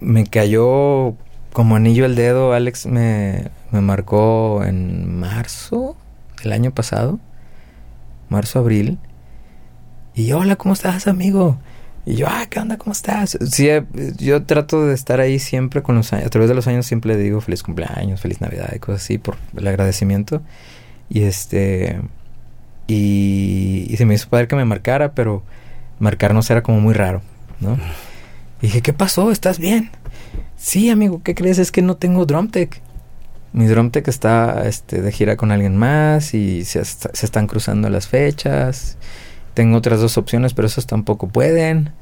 me 0.00 0.26
cayó 0.26 1.14
como 1.52 1.76
anillo 1.76 2.04
el 2.04 2.14
dedo. 2.14 2.52
Alex 2.52 2.86
me, 2.86 3.48
me 3.70 3.80
marcó 3.80 4.62
en 4.64 5.18
marzo 5.18 5.96
el 6.42 6.52
año 6.52 6.72
pasado. 6.72 7.18
Marzo, 8.28 8.58
abril. 8.58 8.98
Y 10.14 10.32
hola, 10.32 10.56
¿cómo 10.56 10.74
estás, 10.74 11.06
amigo? 11.06 11.58
Y 12.06 12.14
yo, 12.14 12.26
ah, 12.28 12.46
¿qué 12.48 12.60
onda? 12.60 12.78
¿Cómo 12.78 12.92
estás? 12.92 13.36
Sí, 13.50 13.68
eh, 13.68 13.84
yo 14.16 14.44
trato 14.44 14.86
de 14.86 14.94
estar 14.94 15.20
ahí 15.20 15.38
siempre 15.38 15.82
con 15.82 15.96
los 15.96 16.12
años. 16.12 16.26
A 16.26 16.30
través 16.30 16.48
de 16.48 16.54
los 16.54 16.66
años 16.68 16.86
siempre 16.86 17.14
le 17.14 17.20
digo 17.20 17.40
feliz 17.40 17.62
cumpleaños, 17.62 18.20
feliz 18.20 18.40
Navidad 18.40 18.72
y 18.74 18.78
cosas 18.78 19.02
así 19.02 19.18
por 19.18 19.36
el 19.56 19.66
agradecimiento. 19.66 20.40
Y 21.10 21.22
este. 21.22 22.00
Y, 22.86 23.86
y 23.90 23.96
se 23.96 24.06
me 24.06 24.14
hizo 24.14 24.28
padre 24.28 24.46
que 24.46 24.54
me 24.54 24.64
marcara, 24.64 25.12
pero 25.12 25.42
marcarnos 25.98 26.48
era 26.48 26.62
como 26.62 26.80
muy 26.80 26.94
raro, 26.94 27.22
¿no? 27.60 27.76
Dije, 28.60 28.82
¿qué 28.82 28.92
pasó? 28.92 29.30
¿Estás 29.30 29.58
bien? 29.58 29.90
Sí, 30.56 30.90
amigo, 30.90 31.22
¿qué 31.22 31.34
crees? 31.34 31.58
Es 31.58 31.72
que 31.72 31.82
no 31.82 31.96
tengo 31.96 32.26
drum 32.26 32.48
tech. 32.48 32.80
mi 33.52 33.66
drum 33.66 33.90
tech 33.90 34.08
está 34.08 34.66
este, 34.66 35.02
de 35.02 35.12
gira 35.12 35.36
con 35.36 35.52
alguien 35.52 35.76
más 35.76 36.34
y 36.34 36.64
se, 36.64 36.84
se 36.84 37.08
están 37.12 37.46
cruzando 37.46 37.88
las 37.90 38.08
fechas. 38.08 38.98
Tengo 39.54 39.78
otras 39.78 40.00
dos 40.00 40.18
opciones, 40.18 40.54
pero 40.54 40.66
esos 40.66 40.86
tampoco 40.86 41.28
pueden. 41.28 41.92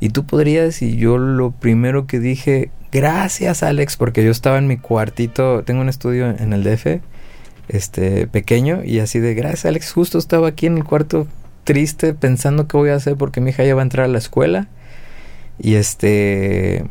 Y 0.00 0.10
tú 0.10 0.24
podrías, 0.24 0.80
y 0.82 0.96
yo 0.96 1.18
lo 1.18 1.50
primero 1.50 2.06
que 2.06 2.20
dije, 2.20 2.70
gracias 2.90 3.62
Alex, 3.62 3.96
porque 3.96 4.24
yo 4.24 4.30
estaba 4.30 4.58
en 4.58 4.66
mi 4.66 4.78
cuartito, 4.78 5.62
tengo 5.64 5.82
un 5.82 5.90
estudio 5.90 6.30
en 6.30 6.54
el 6.54 6.64
DF, 6.64 7.00
este, 7.68 8.26
pequeño, 8.26 8.82
y 8.82 9.00
así 9.00 9.18
de, 9.18 9.34
gracias 9.34 9.66
Alex, 9.66 9.92
justo 9.92 10.18
estaba 10.18 10.48
aquí 10.48 10.66
en 10.66 10.78
el 10.78 10.84
cuarto 10.84 11.26
triste 11.64 12.14
pensando 12.14 12.66
qué 12.66 12.78
voy 12.78 12.90
a 12.90 12.94
hacer 12.94 13.16
porque 13.16 13.42
mi 13.42 13.50
hija 13.50 13.64
ya 13.64 13.74
va 13.74 13.82
a 13.82 13.84
entrar 13.84 14.06
a 14.06 14.08
la 14.08 14.18
escuela. 14.18 14.68
Y 15.60 15.74
este, 15.74 16.86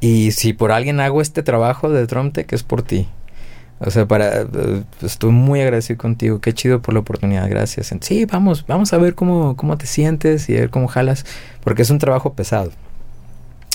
y 0.00 0.32
si 0.32 0.52
por 0.52 0.70
alguien 0.70 1.00
hago 1.00 1.22
este 1.22 1.42
trabajo 1.42 1.88
de 1.88 2.06
Drumtech 2.06 2.52
es 2.52 2.62
por 2.62 2.82
ti. 2.82 3.08
O 3.80 3.90
sea, 3.90 4.06
para 4.06 4.42
eh, 4.42 4.82
estoy 5.02 5.30
muy 5.30 5.60
agradecido 5.62 5.98
contigo. 5.98 6.40
Qué 6.40 6.52
chido 6.52 6.82
por 6.82 6.94
la 6.94 7.00
oportunidad. 7.00 7.48
Gracias. 7.48 7.92
Sí, 8.00 8.24
vamos, 8.26 8.66
vamos 8.66 8.92
a 8.92 8.98
ver 8.98 9.14
cómo, 9.14 9.56
cómo 9.56 9.78
te 9.78 9.86
sientes 9.86 10.48
y 10.48 10.56
a 10.56 10.60
ver 10.60 10.70
cómo 10.70 10.88
jalas. 10.88 11.24
Porque 11.62 11.82
es 11.82 11.90
un 11.90 11.98
trabajo 11.98 12.34
pesado. 12.34 12.70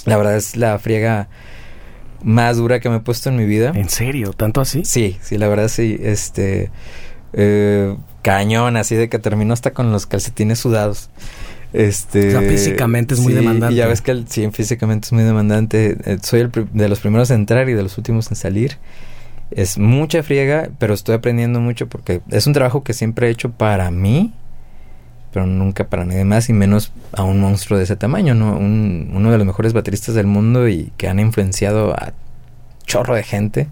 La 0.06 0.18
verdad 0.18 0.38
es 0.38 0.56
la 0.56 0.78
friega 0.80 1.30
más 2.24 2.58
dura 2.58 2.80
que 2.80 2.90
me 2.90 2.98
he 2.98 3.00
puesto 3.02 3.30
en 3.30 3.36
mi 3.36 3.46
vida. 3.46 3.72
¿En 3.76 3.90
serio? 3.90 4.34
¿Tanto 4.34 4.62
así? 4.62 4.86
Sí, 4.86 5.18
sí, 5.22 5.38
la 5.38 5.48
verdad 5.48 5.68
sí. 5.68 5.98
Este. 6.02 6.72
Eh, 7.34 7.96
cañón, 8.22 8.78
así 8.78 8.96
de 8.96 9.10
que 9.10 9.20
termino 9.20 9.54
hasta 9.54 9.72
con 9.72 9.92
los 9.92 10.06
calcetines 10.06 10.60
sudados. 10.60 11.10
Este, 11.72 12.30
o 12.30 12.32
sea, 12.32 12.50
físicamente 12.50 13.14
es 13.14 13.20
muy 13.20 13.34
demandante. 13.34 13.76
ya 13.76 13.88
ves 13.88 14.02
que 14.02 14.12
el, 14.12 14.28
sí, 14.28 14.50
físicamente 14.52 15.06
es 15.06 15.14
muy 15.14 15.24
demandante. 15.24 15.98
Eh, 16.06 16.18
soy 16.22 16.42
el 16.42 16.52
de 16.52 16.90
los 16.90 17.00
primeros 17.00 17.30
en 17.30 17.42
entrar 17.42 17.70
y 17.70 17.74
de 17.74 17.84
los 17.84 17.98
últimos 17.98 18.30
en 18.30 18.36
salir. 18.36 18.78
Es 19.52 19.78
mucha 19.78 20.24
friega, 20.24 20.70
pero 20.80 20.94
estoy 20.94 21.16
aprendiendo 21.16 21.60
mucho 21.60 21.88
porque 21.88 22.22
es 22.30 22.48
un 22.48 22.54
trabajo 22.54 22.84
que 22.84 22.94
siempre 22.94 23.28
he 23.28 23.30
hecho 23.32 23.52
para 23.52 23.90
mí, 23.92 24.34
pero 25.32 25.46
nunca 25.46 25.88
para 25.88 26.06
nadie 26.06 26.26
más 26.26 26.50
y 26.50 26.54
menos 26.54 26.92
a 27.14 27.24
un 27.24 27.40
monstruo 27.40 27.78
de 27.78 27.86
ese 27.86 27.96
tamaño, 27.96 28.36
¿no? 28.36 28.58
Un, 28.58 29.12
uno 29.14 29.32
de 29.32 29.38
los 29.38 29.46
mejores 29.46 29.74
bateristas 29.74 30.16
del 30.16 30.28
mundo 30.28 30.68
y 30.68 30.92
que 30.98 31.08
han 31.08 31.20
influenciado 31.20 31.94
a 31.94 32.14
chorro 32.86 33.16
de 33.16 33.24
gente. 33.24 33.68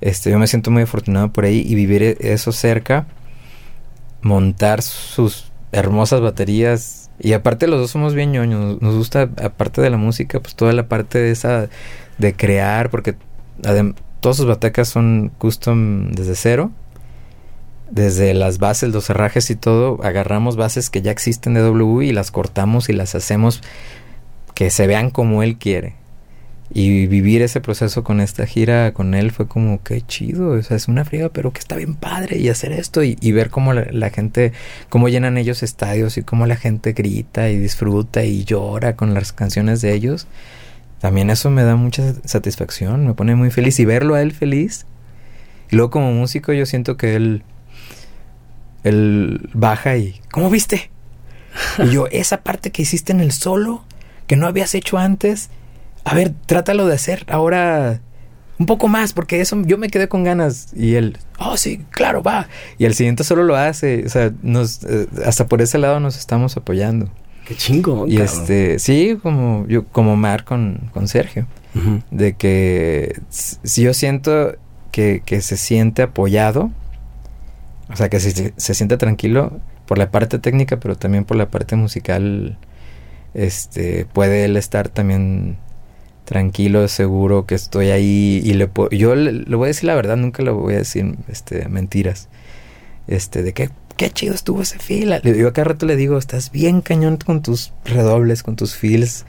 Este, 0.00 0.30
yo 0.30 0.38
me 0.38 0.46
siento 0.46 0.70
muy 0.70 0.82
afortunado 0.82 1.32
por 1.32 1.44
ahí 1.44 1.64
y 1.66 1.74
vivir 1.74 2.02
e, 2.02 2.16
eso 2.20 2.52
cerca, 2.52 3.06
montar 4.22 4.82
sus 4.82 5.47
hermosas 5.72 6.20
baterías. 6.20 7.10
Y 7.20 7.32
aparte 7.32 7.66
los 7.66 7.80
dos 7.80 7.90
somos 7.90 8.14
bien 8.14 8.32
ñoños. 8.32 8.80
Nos 8.80 8.94
gusta, 8.94 9.22
aparte 9.42 9.80
de 9.80 9.90
la 9.90 9.96
música, 9.96 10.40
pues 10.40 10.54
toda 10.54 10.72
la 10.72 10.88
parte 10.88 11.18
de 11.18 11.30
esa 11.30 11.68
de 12.18 12.34
crear, 12.34 12.90
porque 12.90 13.16
todas 14.20 14.36
sus 14.36 14.46
baterías 14.46 14.88
son 14.88 15.32
custom 15.38 16.10
desde 16.12 16.34
cero. 16.34 16.70
Desde 17.90 18.34
las 18.34 18.58
bases, 18.58 18.92
los 18.92 19.08
herrajes 19.08 19.50
y 19.50 19.56
todo, 19.56 19.98
agarramos 20.02 20.56
bases 20.56 20.90
que 20.90 21.00
ya 21.00 21.10
existen 21.10 21.54
de 21.54 21.60
W 21.60 22.06
y 22.06 22.12
las 22.12 22.30
cortamos 22.30 22.90
y 22.90 22.92
las 22.92 23.14
hacemos 23.14 23.62
que 24.54 24.70
se 24.70 24.86
vean 24.86 25.10
como 25.10 25.42
él 25.42 25.56
quiere. 25.56 25.97
Y 26.70 27.06
vivir 27.06 27.40
ese 27.40 27.62
proceso 27.62 28.04
con 28.04 28.20
esta 28.20 28.44
gira 28.44 28.92
con 28.92 29.14
él 29.14 29.30
fue 29.30 29.48
como 29.48 29.82
que 29.82 30.02
chido, 30.02 30.50
o 30.50 30.62
sea, 30.62 30.76
es 30.76 30.86
una 30.86 31.04
friega, 31.04 31.30
pero 31.30 31.50
que 31.50 31.60
está 31.60 31.76
bien 31.76 31.94
padre 31.94 32.38
y 32.38 32.50
hacer 32.50 32.72
esto 32.72 33.02
y, 33.02 33.32
ver 33.32 33.48
cómo 33.48 33.72
la, 33.72 34.10
gente, 34.10 34.52
cómo 34.90 35.08
llenan 35.08 35.38
ellos 35.38 35.62
estadios 35.62 36.18
y 36.18 36.22
cómo 36.22 36.46
la 36.46 36.56
gente 36.56 36.92
grita 36.92 37.48
y 37.48 37.56
disfruta 37.56 38.22
y 38.24 38.44
llora 38.44 38.96
con 38.96 39.14
las 39.14 39.32
canciones 39.32 39.80
de 39.80 39.94
ellos. 39.94 40.26
También 41.00 41.30
eso 41.30 41.50
me 41.50 41.62
da 41.62 41.74
mucha 41.76 42.14
satisfacción, 42.24 43.06
me 43.06 43.14
pone 43.14 43.34
muy 43.34 43.50
feliz 43.50 43.78
y 43.80 43.86
verlo 43.86 44.14
a 44.14 44.20
él 44.20 44.32
feliz. 44.32 44.84
Y 45.70 45.76
luego 45.76 45.90
como 45.90 46.12
músico 46.12 46.52
yo 46.52 46.66
siento 46.66 46.98
que 46.98 47.14
él, 47.14 47.44
él 48.84 49.48
baja 49.54 49.96
y, 49.96 50.20
¿cómo 50.30 50.50
viste? 50.50 50.90
Y 51.78 51.90
yo, 51.90 52.08
esa 52.10 52.42
parte 52.42 52.72
que 52.72 52.82
hiciste 52.82 53.12
en 53.12 53.20
el 53.20 53.32
solo, 53.32 53.84
que 54.26 54.36
no 54.36 54.46
habías 54.46 54.74
hecho 54.74 54.98
antes, 54.98 55.50
a 56.08 56.14
ver, 56.14 56.32
trátalo 56.46 56.86
de 56.86 56.94
hacer 56.94 57.26
ahora 57.28 58.00
un 58.58 58.64
poco 58.64 58.88
más, 58.88 59.12
porque 59.12 59.42
eso 59.42 59.60
yo 59.66 59.76
me 59.76 59.90
quedé 59.90 60.08
con 60.08 60.24
ganas. 60.24 60.68
Y 60.74 60.94
él, 60.94 61.18
oh, 61.38 61.58
sí, 61.58 61.84
claro, 61.90 62.22
va. 62.22 62.48
Y 62.78 62.86
el 62.86 62.94
siguiente 62.94 63.24
solo 63.24 63.44
lo 63.44 63.56
hace. 63.56 64.04
O 64.06 64.08
sea, 64.08 64.32
nos, 64.42 64.84
eh, 64.84 65.06
hasta 65.26 65.46
por 65.46 65.60
ese 65.60 65.76
lado 65.76 66.00
nos 66.00 66.16
estamos 66.16 66.56
apoyando. 66.56 67.10
Qué 67.44 67.54
chingo. 67.54 68.06
Y 68.06 68.22
este, 68.22 68.78
sí, 68.78 69.18
como 69.22 69.66
yo, 69.68 69.84
como 69.86 70.16
Mar 70.16 70.44
con, 70.44 70.90
con 70.94 71.08
Sergio. 71.08 71.46
De 72.10 72.32
que 72.32 73.20
si 73.30 73.82
yo 73.82 73.92
siento 73.92 74.56
que, 74.90 75.22
que, 75.24 75.42
se 75.42 75.58
siente 75.58 76.02
apoyado, 76.02 76.72
o 77.92 77.96
sea, 77.96 78.08
que 78.08 78.18
se, 78.18 78.54
se 78.56 78.74
siente 78.74 78.96
tranquilo 78.96 79.60
por 79.86 79.98
la 79.98 80.10
parte 80.10 80.38
técnica, 80.38 80.80
pero 80.80 80.96
también 80.96 81.24
por 81.24 81.36
la 81.36 81.50
parte 81.50 81.76
musical, 81.76 82.58
este, 83.34 84.06
puede 84.06 84.46
él 84.46 84.56
estar 84.56 84.88
también 84.88 85.58
tranquilo, 86.28 86.86
seguro 86.88 87.46
que 87.46 87.54
estoy 87.54 87.88
ahí 87.88 88.42
y 88.44 88.52
le 88.52 88.68
puedo, 88.68 88.90
yo 88.90 89.14
le, 89.14 89.44
voy 89.56 89.64
a 89.64 89.68
decir 89.68 89.84
la 89.86 89.94
verdad, 89.94 90.18
nunca 90.18 90.42
le 90.42 90.50
voy 90.50 90.74
a 90.74 90.78
decir 90.78 91.16
este 91.26 91.66
mentiras. 91.70 92.28
Este 93.06 93.42
de 93.42 93.54
que 93.54 93.70
qué 93.96 94.10
chido 94.10 94.34
estuvo 94.34 94.60
ese 94.60 94.78
fila. 94.78 95.20
Digo, 95.20 95.50
cada 95.54 95.68
rato 95.68 95.86
le 95.86 95.96
digo, 95.96 96.18
estás 96.18 96.52
bien 96.52 96.82
cañón 96.82 97.16
con 97.16 97.40
tus 97.40 97.72
redobles, 97.86 98.42
con 98.42 98.56
tus 98.56 98.76
fills. 98.76 99.24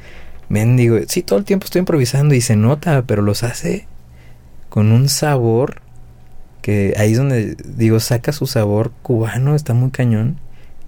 Mendigo, 0.50 0.98
sí, 1.08 1.24
todo 1.24 1.40
el 1.40 1.46
tiempo 1.46 1.64
estoy 1.64 1.80
improvisando 1.80 2.36
y 2.36 2.42
se 2.42 2.58
nota, 2.58 3.04
pero 3.04 3.22
los 3.22 3.44
hace 3.44 3.88
con 4.68 4.92
un 4.92 5.08
sabor 5.08 5.82
que 6.62 6.96
ahí 6.98 7.14
es 7.14 7.18
donde 7.18 7.56
digo, 7.64 8.02
saca 8.02 8.34
su 8.34 8.46
sabor 8.46 8.92
cubano, 9.04 9.56
está 9.56 9.74
muy 9.74 9.92
cañón. 9.92 10.38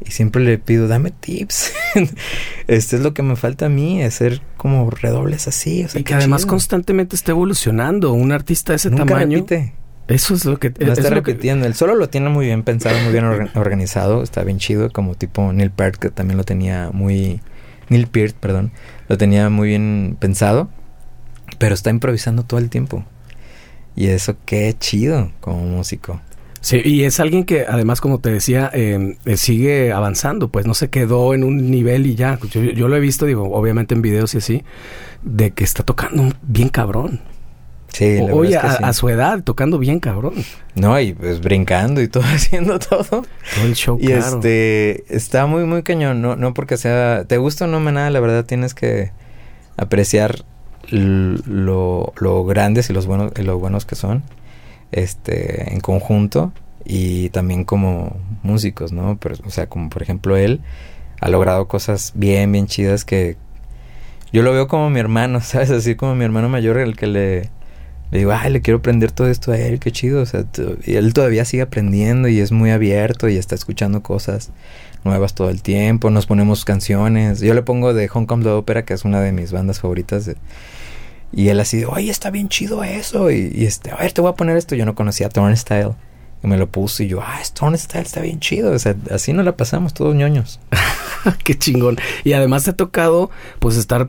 Y 0.06 0.11
siempre 0.11 0.44
le 0.44 0.57
pido, 0.57 0.88
dame 0.88 1.11
tips. 1.11 1.73
este 2.68 2.95
es 2.95 3.02
lo 3.02 3.14
que 3.14 3.22
me 3.22 3.36
falta 3.36 3.68
a 3.68 3.69
mí, 3.69 4.03
hacer 4.03 4.41
como 4.57 4.90
redobles 4.90 5.48
así. 5.48 5.86
y 5.94 6.03
que 6.03 6.14
además 6.15 6.45
constantemente 6.45 7.15
está 7.15 7.32
evolucionando. 7.32 8.14
Un 8.14 8.32
artista 8.32 8.73
de 8.73 8.78
ese 8.78 8.90
tamaño. 8.90 9.45
Eso 10.07 10.34
es 10.34 10.45
lo 10.45 10.60
que... 10.60 10.73
No 10.80 10.91
está 10.91 11.10
repitiendo. 11.10 11.65
El 11.65 11.73
solo 11.73 11.95
lo 11.95 12.10
tiene 12.10 12.30
muy 12.30 12.48
bien 12.48 12.64
pensado, 12.64 12.99
muy 12.99 13.11
bien 13.11 13.26
organizado. 13.56 14.23
Está 14.23 14.44
bien 14.44 14.57
chido, 14.57 14.91
como 14.91 15.15
tipo 15.15 15.53
Neil 15.53 15.72
Peart, 15.72 15.95
que 15.95 16.10
también 16.10 16.38
lo 16.38 16.44
tenía 16.44 16.90
muy... 16.91 17.41
Neil 17.90 18.07
Peart, 18.07 18.36
perdón. 18.36 18.72
Lo 19.07 19.18
tenía 19.18 19.49
muy 19.49 19.69
bien 19.69 20.18
pensado. 20.19 20.69
Pero 21.60 21.73
está 21.73 21.90
improvisando 21.91 22.44
todo 22.44 22.60
el 22.60 22.69
tiempo. 22.69 23.06
Y 23.95 24.07
eso 24.07 24.36
qué 24.45 24.76
chido 24.78 25.32
como 25.41 25.64
músico. 25.64 26.22
Sí, 26.62 26.80
y 26.86 27.04
es 27.06 27.20
alguien 27.20 27.44
que 27.44 27.66
además, 27.68 28.02
como 28.02 28.20
te 28.20 28.32
decía, 28.32 28.70
em, 28.72 29.16
eh, 29.26 29.36
sigue 29.36 29.92
avanzando, 29.92 30.50
pues 30.50 30.68
no 30.68 30.76
se 30.76 30.92
quedó 30.92 31.34
en 31.34 31.44
un 31.44 31.72
nivel 31.72 32.06
y 32.06 32.14
ya. 32.14 32.38
Yo, 32.52 32.88
lo 32.88 32.96
he 32.96 33.00
visto, 33.00 33.26
digo, 33.26 33.52
obviamente 33.52 33.96
en 33.96 34.04
videos 34.04 34.36
y 34.36 34.38
así, 34.38 34.64
de 35.24 35.52
que 35.52 35.64
está 35.64 35.84
tocando 35.84 36.32
bien 36.44 36.70
cabrón. 36.70 37.20
Sí, 37.88 38.20
Oye, 38.32 38.56
a, 38.58 38.94
su 38.94 39.10
edad, 39.10 39.44
tocando 39.44 39.78
bien 39.78 40.00
cabrón. 40.00 40.36
No, 40.76 40.98
y 41.00 41.14
pues 41.14 41.42
brincando 41.42 42.00
y 42.00 42.08
todo, 42.08 42.24
haciendo 42.32 42.78
todo. 42.78 43.04
Todo 43.04 43.66
el 43.66 43.74
show, 43.74 43.98
Y 44.00 44.12
este, 44.12 45.04
está 45.14 45.48
muy, 45.48 45.66
muy 45.66 45.82
cañón, 45.82 46.22
no, 46.22 46.36
no 46.36 46.54
porque 46.54 46.78
sea, 46.78 47.26
te 47.26 47.38
gusta 47.38 47.66
o 47.66 47.68
no, 47.68 47.80
nada, 47.80 48.10
la 48.12 48.20
verdad 48.20 48.46
tienes 48.46 48.76
que 48.76 49.12
apreciar 49.78 50.46
lo, 50.90 52.14
lo 52.18 52.46
grandes 52.46 52.90
y 52.90 52.94
los 52.94 53.08
buenos, 53.08 53.34
y 53.38 53.42
lo 53.42 53.58
buenos 53.58 53.86
que 53.86 53.96
son 53.96 54.24
este, 54.92 55.74
en 55.74 55.80
conjunto 55.80 56.52
y 56.86 57.30
también 57.30 57.64
como 57.64 58.18
músicos, 58.44 58.92
¿no? 58.92 59.18
Pero, 59.20 59.36
o 59.46 59.50
sea, 59.50 59.68
como 59.68 59.90
por 59.90 60.02
ejemplo 60.02 60.38
él 60.38 60.62
ha 61.20 61.30
logrado 61.30 61.68
cosas 61.68 62.14
bien, 62.16 62.52
bien 62.52 62.68
chidas 62.68 63.06
que 63.06 63.38
yo 64.34 64.44
lo 64.44 64.54
veo 64.54 64.68
como 64.68 64.90
mi 64.90 65.00
hermano, 65.00 65.40
¿sabes? 65.42 65.72
Así 65.72 65.96
como 65.96 66.16
mi 66.16 66.26
hermano 66.26 66.50
mayor, 66.50 66.78
el 66.78 66.96
que 66.96 67.08
le, 67.08 67.50
digo, 68.12 68.32
ay, 68.32 68.52
le 68.52 68.62
quiero 68.62 68.80
aprender 68.80 69.12
todo 69.12 69.28
esto 69.28 69.52
a 69.52 69.58
él, 69.58 69.80
qué 69.80 69.92
chido. 69.92 70.22
O 70.22 70.26
sea, 70.26 70.46
y 70.86 70.96
él 70.96 71.14
todavía 71.14 71.46
sigue 71.46 71.64
aprendiendo 71.64 72.28
y 72.28 72.40
es 72.40 72.52
muy 72.52 72.72
abierto 72.72 73.30
y 73.30 73.38
está 73.38 73.56
escuchando 73.56 74.02
cosas 74.02 74.52
nuevas 75.04 75.34
todo 75.34 75.50
el 75.50 75.62
tiempo. 75.62 76.10
Nos 76.10 76.26
ponemos 76.26 76.66
canciones. 76.66 77.42
Yo 77.42 77.54
le 77.54 77.62
pongo 77.64 77.94
de 77.94 78.08
Hong 78.08 78.26
Kong 78.26 78.44
the 78.44 78.50
Opera, 78.50 78.86
que 78.86 78.94
es 78.94 79.06
una 79.06 79.22
de 79.22 79.32
mis 79.32 79.52
bandas 79.52 79.80
favoritas. 79.80 80.32
Y 81.34 81.48
él 81.49 81.60
así, 81.60 81.86
oye, 81.86 82.12
está 82.12 82.30
bien 82.30 82.49
chido 82.49 82.84
eso. 82.84 83.32
Y, 83.32 83.66
este, 83.66 83.91
a 83.91 83.98
ver, 83.98 84.12
te 84.12 84.22
voy 84.22 84.32
a 84.32 84.36
poner 84.36 84.58
esto. 84.58 84.76
Yo 84.76 84.86
no 84.86 84.95
conocía 84.95 85.30
Turnstile. 85.30 85.91
Y 86.44 86.48
me 86.48 86.58
lo 86.58 86.72
puse 86.72 87.03
y 87.03 87.08
yo, 87.08 87.22
ah, 87.22 87.40
Turnstile 87.53 88.02
está 88.02 88.20
bien 88.22 88.40
chido. 88.40 88.72
O 88.72 88.80
sea, 88.80 88.95
así 89.12 89.32
nos 89.32 89.45
la 89.45 89.56
pasamos 89.56 89.94
todos 89.94 90.16
ñoños. 90.16 90.60
Qué 91.44 91.58
chingón. 91.58 91.98
Y 92.24 92.34
además 92.34 92.64
te 92.64 92.72
ha 92.72 92.76
tocado, 92.76 93.30
pues, 93.60 93.78
estar 93.78 94.08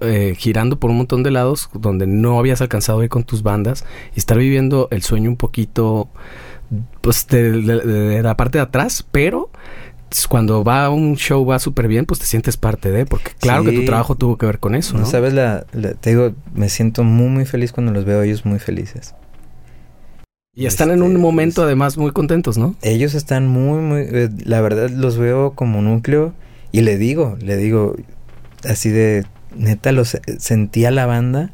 eh, 0.00 0.34
girando 0.36 0.80
por 0.80 0.90
un 0.90 0.96
montón 0.96 1.22
de 1.22 1.30
lados 1.30 1.68
donde 1.74 2.06
no 2.06 2.38
habías 2.38 2.60
alcanzado 2.62 3.00
a 3.00 3.04
ir 3.04 3.10
con 3.10 3.24
tus 3.24 3.42
bandas 3.42 3.84
y 4.16 4.18
estar 4.18 4.38
viviendo 4.38 4.88
el 4.90 5.02
sueño 5.02 5.28
un 5.28 5.36
poquito, 5.36 6.08
pues, 7.02 7.26
de 7.28 8.20
la 8.22 8.36
parte 8.36 8.58
de 8.58 8.62
atrás, 8.62 9.06
pero 9.12 9.50
cuando 10.28 10.62
va 10.64 10.88
un 10.90 11.16
show 11.16 11.44
va 11.44 11.58
súper 11.58 11.88
bien, 11.88 12.06
pues 12.06 12.20
te 12.20 12.26
sientes 12.26 12.56
parte 12.56 12.90
de, 12.90 13.04
porque 13.06 13.32
claro 13.38 13.64
que 13.64 13.72
tu 13.72 13.84
trabajo 13.84 14.14
tuvo 14.14 14.38
que 14.38 14.46
ver 14.46 14.58
con 14.58 14.74
eso, 14.74 14.96
¿no? 14.96 15.06
Sabes, 15.06 15.32
la, 15.34 15.64
te 16.00 16.10
digo, 16.10 16.32
me 16.54 16.68
siento 16.68 17.02
muy, 17.04 17.28
muy 17.28 17.44
feliz 17.46 17.72
cuando 17.72 17.92
los 17.92 18.04
veo 18.04 18.22
ellos 18.22 18.44
muy 18.44 18.58
felices. 18.58 19.14
Y 20.56 20.66
están 20.66 20.90
en 20.90 21.02
Este, 21.02 21.06
un 21.14 21.20
momento 21.20 21.56
pues, 21.62 21.66
además 21.66 21.96
muy 21.98 22.12
contentos, 22.12 22.56
¿no? 22.58 22.76
Ellos 22.82 23.14
están 23.14 23.48
muy, 23.48 23.80
muy... 23.80 24.02
eh, 24.02 24.30
la 24.44 24.60
verdad 24.60 24.88
los 24.88 25.18
veo 25.18 25.52
como 25.54 25.82
núcleo 25.82 26.32
y 26.70 26.82
le 26.82 26.96
digo, 26.96 27.36
le 27.40 27.56
digo 27.56 27.96
así 28.68 28.90
de... 28.90 29.24
Neta, 29.56 29.92
los 29.92 30.16
sentía 30.38 30.90
la 30.90 31.06
banda 31.06 31.50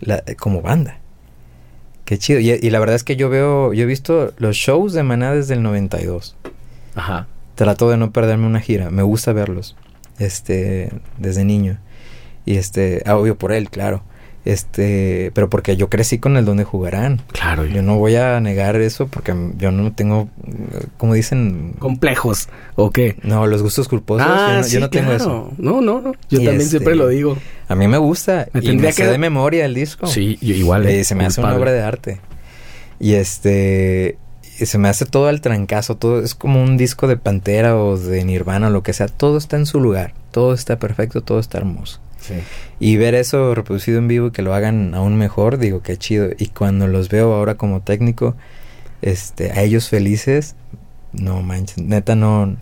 la- 0.00 0.22
como 0.38 0.60
banda. 0.62 0.98
Qué 2.04 2.16
chido. 2.18 2.38
Y, 2.40 2.50
y 2.52 2.70
la 2.70 2.78
verdad 2.78 2.94
es 2.96 3.02
que 3.04 3.16
yo 3.16 3.28
veo... 3.28 3.72
Yo 3.72 3.82
he 3.82 3.86
visto 3.86 4.32
los 4.38 4.54
shows 4.56 4.92
de 4.92 5.02
Maná 5.02 5.32
desde 5.34 5.54
el 5.54 5.62
92. 5.62 6.36
Ajá. 6.94 7.26
Trato 7.58 7.90
de 7.90 7.96
no 7.96 8.12
perderme 8.12 8.46
una 8.46 8.60
gira. 8.60 8.88
Me 8.90 9.02
gusta 9.02 9.32
verlos. 9.32 9.74
Este... 10.20 10.90
Desde 11.18 11.44
niño. 11.44 11.78
Y 12.46 12.56
este... 12.56 13.02
ah, 13.04 13.16
obvio 13.16 13.36
por 13.36 13.52
él, 13.52 13.68
claro. 13.68 14.04
Este... 14.44 15.32
Pero 15.34 15.50
porque 15.50 15.76
yo 15.76 15.90
crecí 15.90 16.18
con 16.18 16.36
el 16.36 16.44
donde 16.44 16.62
jugarán. 16.62 17.20
Claro. 17.32 17.66
Yo 17.66 17.82
no 17.82 17.98
voy 17.98 18.14
a 18.14 18.38
negar 18.40 18.76
eso 18.76 19.08
porque 19.08 19.34
yo 19.58 19.72
no 19.72 19.92
tengo, 19.92 20.28
como 20.98 21.14
dicen, 21.14 21.74
Complejos, 21.80 22.48
¿o 22.76 22.90
qué? 22.92 23.16
no, 23.24 23.46
los 23.48 23.60
gustos 23.62 23.88
culposos. 23.88 24.24
yo 24.26 24.32
no, 24.32 24.38
yo 24.52 24.58
Ah, 24.60 24.62
sí, 24.62 24.78
no 24.78 24.88
tengo 24.88 25.10
eso. 25.12 25.50
No, 25.58 25.80
no, 25.80 26.00
no. 26.00 26.12
Yo 26.30 26.38
Y 26.40 26.44
también 26.44 26.58
este- 26.58 26.70
siempre 26.70 26.94
lo 26.94 27.08
digo. 27.08 27.36
A 27.66 27.74
mí 27.74 27.88
me 27.88 27.98
gusta 27.98 28.46
Me 28.52 28.60
y 28.64 28.76
me 28.76 28.92
que- 28.92 29.04
de 29.04 29.18
memoria 29.18 29.64
el 29.64 29.74
disco. 29.74 30.06
Sí, 30.06 30.38
yo 30.40 30.54
igual. 30.54 30.86
Eh, 30.86 31.02
se 31.02 31.16
me 31.16 31.26
hace 31.26 31.40
una 31.40 31.56
obra 31.56 31.72
de 31.72 31.82
arte. 31.82 32.20
Y 33.00 33.14
este, 33.14 34.16
y 34.58 34.66
se 34.66 34.78
me 34.78 34.88
hace 34.88 35.06
todo 35.06 35.28
al 35.28 35.40
trancazo, 35.40 35.96
todo 35.96 36.22
es 36.22 36.34
como 36.34 36.62
un 36.62 36.76
disco 36.76 37.06
de 37.06 37.16
Pantera 37.16 37.76
o 37.76 37.96
de 37.96 38.24
Nirvana 38.24 38.68
o 38.68 38.70
lo 38.70 38.82
que 38.82 38.92
sea. 38.92 39.08
Todo 39.08 39.38
está 39.38 39.56
en 39.56 39.66
su 39.66 39.80
lugar, 39.80 40.14
todo 40.30 40.52
está 40.52 40.78
perfecto, 40.78 41.22
todo 41.22 41.38
está 41.38 41.58
hermoso. 41.58 42.00
Sí. 42.20 42.34
Y 42.80 42.96
ver 42.96 43.14
eso 43.14 43.54
reproducido 43.54 43.98
en 43.98 44.08
vivo 44.08 44.28
y 44.28 44.30
que 44.32 44.42
lo 44.42 44.54
hagan 44.54 44.94
aún 44.94 45.16
mejor, 45.16 45.58
digo, 45.58 45.82
qué 45.82 45.96
chido. 45.96 46.30
Y 46.36 46.48
cuando 46.48 46.88
los 46.88 47.08
veo 47.08 47.32
ahora 47.32 47.54
como 47.54 47.80
técnico, 47.80 48.34
este, 49.00 49.52
a 49.52 49.62
ellos 49.62 49.88
felices, 49.88 50.56
no 51.12 51.40
manches, 51.42 51.78
neta 51.78 52.16
no, 52.16 52.56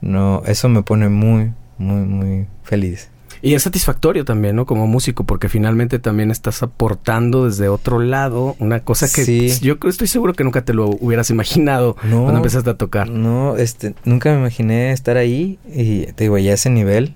no, 0.00 0.42
eso 0.46 0.68
me 0.68 0.82
pone 0.82 1.08
muy, 1.08 1.52
muy, 1.78 2.06
muy 2.06 2.46
feliz. 2.62 3.08
Y 3.46 3.54
es 3.54 3.62
satisfactorio 3.62 4.24
también, 4.24 4.56
¿no? 4.56 4.66
Como 4.66 4.88
músico, 4.88 5.22
porque 5.24 5.48
finalmente 5.48 5.98
también 6.00 6.32
estás 6.32 6.64
aportando 6.64 7.46
desde 7.46 7.68
otro 7.68 8.00
lado 8.00 8.56
una 8.58 8.80
cosa 8.80 9.06
que 9.06 9.24
Sí. 9.24 9.50
yo 9.60 9.78
creo- 9.78 9.90
estoy 9.90 10.08
seguro 10.08 10.32
que 10.34 10.42
nunca 10.42 10.64
te 10.64 10.74
lo 10.74 10.88
hubieras 10.88 11.30
imaginado 11.30 11.96
No. 12.02 12.22
cuando 12.22 12.38
empezaste 12.38 12.70
a 12.70 12.74
tocar. 12.74 13.08
No, 13.08 13.56
este, 13.56 13.94
nunca 14.04 14.32
me 14.32 14.38
imaginé 14.40 14.90
estar 14.90 15.16
ahí 15.16 15.60
y 15.72 16.06
te 16.06 16.24
digo, 16.24 16.38
ya 16.38 16.54
ese 16.54 16.70
nivel, 16.70 17.14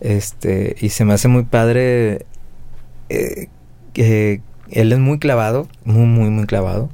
este, 0.00 0.74
y 0.80 0.88
se 0.88 1.04
me 1.04 1.12
hace 1.14 1.28
muy 1.28 1.44
padre 1.44 2.26
eh, 3.08 3.48
él 3.94 4.92
es 4.92 4.98
muy 4.98 5.18
clavado, 5.20 5.68
muy, 5.84 6.06
muy, 6.06 6.28
muy 6.30 6.46
clavado. 6.46 6.90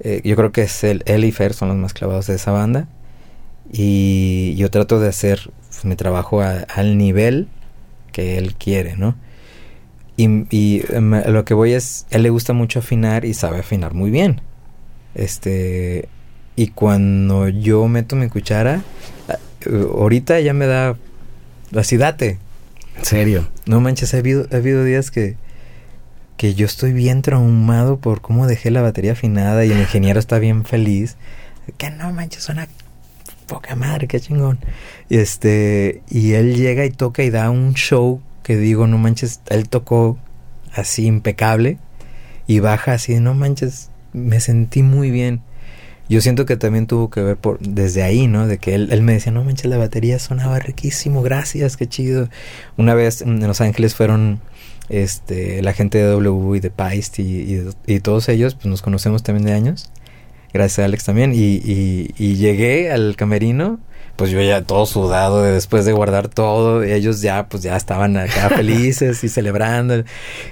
Eh, 0.00 0.20
yo 0.24 0.34
creo 0.34 0.50
que 0.50 0.62
es 0.62 0.82
él, 0.82 1.04
él 1.06 1.24
y 1.24 1.30
Fer 1.30 1.54
son 1.54 1.68
los 1.68 1.76
más 1.76 1.94
clavados 1.94 2.26
de 2.26 2.34
esa 2.34 2.50
banda. 2.50 2.88
Y 3.72 4.54
yo 4.56 4.70
trato 4.70 5.00
de 5.00 5.08
hacer 5.08 5.40
pues, 5.44 5.55
mi 5.84 5.96
trabajo 5.96 6.40
a- 6.42 6.60
al 6.74 6.96
nivel 6.98 7.48
que 8.12 8.38
él 8.38 8.54
quiere, 8.54 8.96
¿no? 8.96 9.14
Y, 10.16 10.46
y, 10.50 10.82
em, 10.92 11.10
lo 11.30 11.44
que 11.44 11.52
voy 11.54 11.72
es, 11.72 12.06
a 12.10 12.16
él 12.16 12.22
le 12.22 12.30
gusta 12.30 12.52
mucho 12.54 12.78
afinar 12.78 13.24
y 13.24 13.34
sabe 13.34 13.58
afinar 13.58 13.92
muy 13.94 14.10
bien. 14.10 14.40
Este, 15.14 16.08
y 16.56 16.68
cuando 16.68 17.48
yo 17.48 17.86
meto 17.88 18.16
mi 18.16 18.28
cuchara, 18.28 18.82
eh, 19.66 19.86
ahorita 19.92 20.40
ya 20.40 20.52
me 20.54 20.66
da, 20.66 20.96
así 21.76 21.96
date. 21.96 22.38
En 22.98 23.04
serio. 23.04 23.48
No 23.66 23.80
manches, 23.80 24.14
ha 24.14 24.18
habido, 24.18 24.46
ha 24.52 24.56
habido 24.56 24.84
días 24.84 25.10
que, 25.10 25.36
que 26.38 26.54
yo 26.54 26.64
estoy 26.64 26.92
bien 26.94 27.20
traumado 27.20 27.98
por 27.98 28.22
cómo 28.22 28.46
dejé 28.46 28.70
la 28.70 28.80
batería 28.80 29.12
afinada 29.12 29.64
y 29.66 29.72
el 29.72 29.78
ingeniero 29.80 30.18
está 30.18 30.38
bien 30.38 30.64
feliz. 30.64 31.16
Que 31.76 31.90
no 31.90 32.10
manches, 32.12 32.42
suena 32.44 32.68
poca 33.46 33.74
madre, 33.76 34.06
qué 34.08 34.20
chingón. 34.20 34.58
Y 35.08 35.18
este, 35.18 36.02
y 36.08 36.32
él 36.32 36.56
llega 36.56 36.84
y 36.84 36.90
toca 36.90 37.22
y 37.22 37.30
da 37.30 37.50
un 37.50 37.74
show 37.74 38.20
que 38.42 38.56
digo, 38.56 38.86
no 38.86 38.98
manches, 38.98 39.40
él 39.48 39.68
tocó 39.68 40.18
así 40.72 41.06
impecable 41.06 41.78
y 42.46 42.60
baja 42.60 42.92
así, 42.92 43.18
no 43.18 43.34
manches, 43.34 43.90
me 44.12 44.40
sentí 44.40 44.82
muy 44.82 45.10
bien. 45.10 45.40
Yo 46.08 46.20
siento 46.20 46.46
que 46.46 46.56
también 46.56 46.86
tuvo 46.86 47.10
que 47.10 47.20
ver 47.20 47.36
por 47.36 47.58
desde 47.58 48.04
ahí, 48.04 48.28
¿no? 48.28 48.46
De 48.46 48.58
que 48.58 48.76
él, 48.76 48.90
él 48.92 49.02
me 49.02 49.14
decía, 49.14 49.32
no 49.32 49.42
manches, 49.42 49.66
la 49.66 49.76
batería 49.76 50.20
sonaba 50.20 50.60
riquísimo, 50.60 51.22
gracias, 51.22 51.76
qué 51.76 51.88
chido. 51.88 52.28
Una 52.76 52.94
vez 52.94 53.22
en 53.22 53.44
Los 53.44 53.60
Ángeles 53.60 53.96
fueron 53.96 54.40
este 54.88 55.62
la 55.62 55.72
gente 55.72 55.98
de 55.98 56.04
W 56.04 56.56
y 56.56 56.60
de 56.60 56.70
Paist 56.70 57.18
y, 57.18 57.22
y, 57.22 57.68
y 57.86 57.98
todos 57.98 58.28
ellos, 58.28 58.54
pues 58.54 58.66
nos 58.66 58.82
conocemos 58.82 59.24
también 59.24 59.46
de 59.46 59.52
años. 59.52 59.90
Gracias 60.56 60.78
a 60.78 60.84
Alex 60.86 61.04
también. 61.04 61.34
Y, 61.34 61.60
y, 61.62 62.14
y 62.16 62.36
llegué 62.36 62.90
al 62.90 63.14
camerino, 63.14 63.78
pues 64.16 64.30
yo 64.30 64.40
ya 64.40 64.62
todo 64.62 64.86
sudado 64.86 65.42
de 65.42 65.52
después 65.52 65.84
de 65.84 65.92
guardar 65.92 66.28
todo. 66.28 66.82
Y 66.82 66.92
ellos 66.92 67.20
ya, 67.20 67.46
pues 67.46 67.62
ya 67.62 67.76
estaban 67.76 68.16
acá 68.16 68.48
felices 68.56 69.22
y 69.22 69.28
celebrando. 69.28 70.02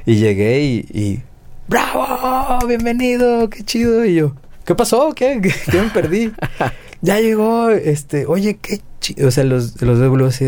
Y 0.05 0.17
llegué 0.17 0.61
y, 0.61 0.77
y 0.93 1.23
¡Bravo! 1.69 2.67
¡Bienvenido! 2.69 3.49
¡Qué 3.49 3.63
chido! 3.63 4.05
Y 4.05 4.17
yo, 4.17 4.35
¿qué 4.67 4.75
pasó? 4.75 5.15
¿Qué? 5.15 5.41
¿Qué, 5.41 5.55
qué 5.71 5.81
me 5.81 5.89
perdí? 5.89 6.33
ya 7.01 7.19
llegó, 7.21 7.71
este, 7.71 8.27
oye, 8.27 8.59
qué 8.61 8.83
chido. 9.01 9.29
O 9.29 9.31
sea, 9.31 9.45
los, 9.45 9.81
los 9.81 9.99
W 10.01 10.29
así 10.29 10.45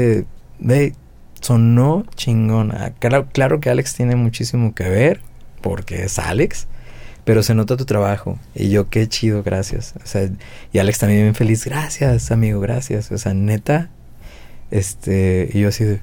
de, 0.59 0.93
sonó 1.41 2.05
chingón. 2.15 2.73
Ah, 2.73 2.93
Claro, 2.99 3.29
claro 3.33 3.61
que 3.61 3.71
Alex 3.71 3.95
tiene 3.95 4.17
muchísimo 4.17 4.75
que 4.75 4.91
ver, 4.91 5.23
porque 5.63 6.05
es 6.05 6.19
Alex, 6.19 6.69
pero 7.27 7.43
se 7.43 7.57
nota 7.57 7.77
tu 7.77 7.85
trabajo. 7.85 8.39
Y 8.55 8.71
yo, 8.71 8.89
qué 8.89 9.09
chido, 9.09 9.43
gracias. 9.43 9.95
O 9.97 10.07
sea, 10.07 10.31
y 10.73 10.79
Alex 10.79 11.01
también 11.01 11.23
bien 11.23 11.35
feliz, 11.35 11.65
gracias, 11.65 12.31
amigo, 12.31 12.61
gracias. 12.61 13.11
O 13.11 13.19
sea, 13.19 13.35
neta, 13.35 13.91
este, 14.71 15.51
y 15.53 15.59
yo 15.59 15.69
así 15.71 15.83
de, 15.83 16.01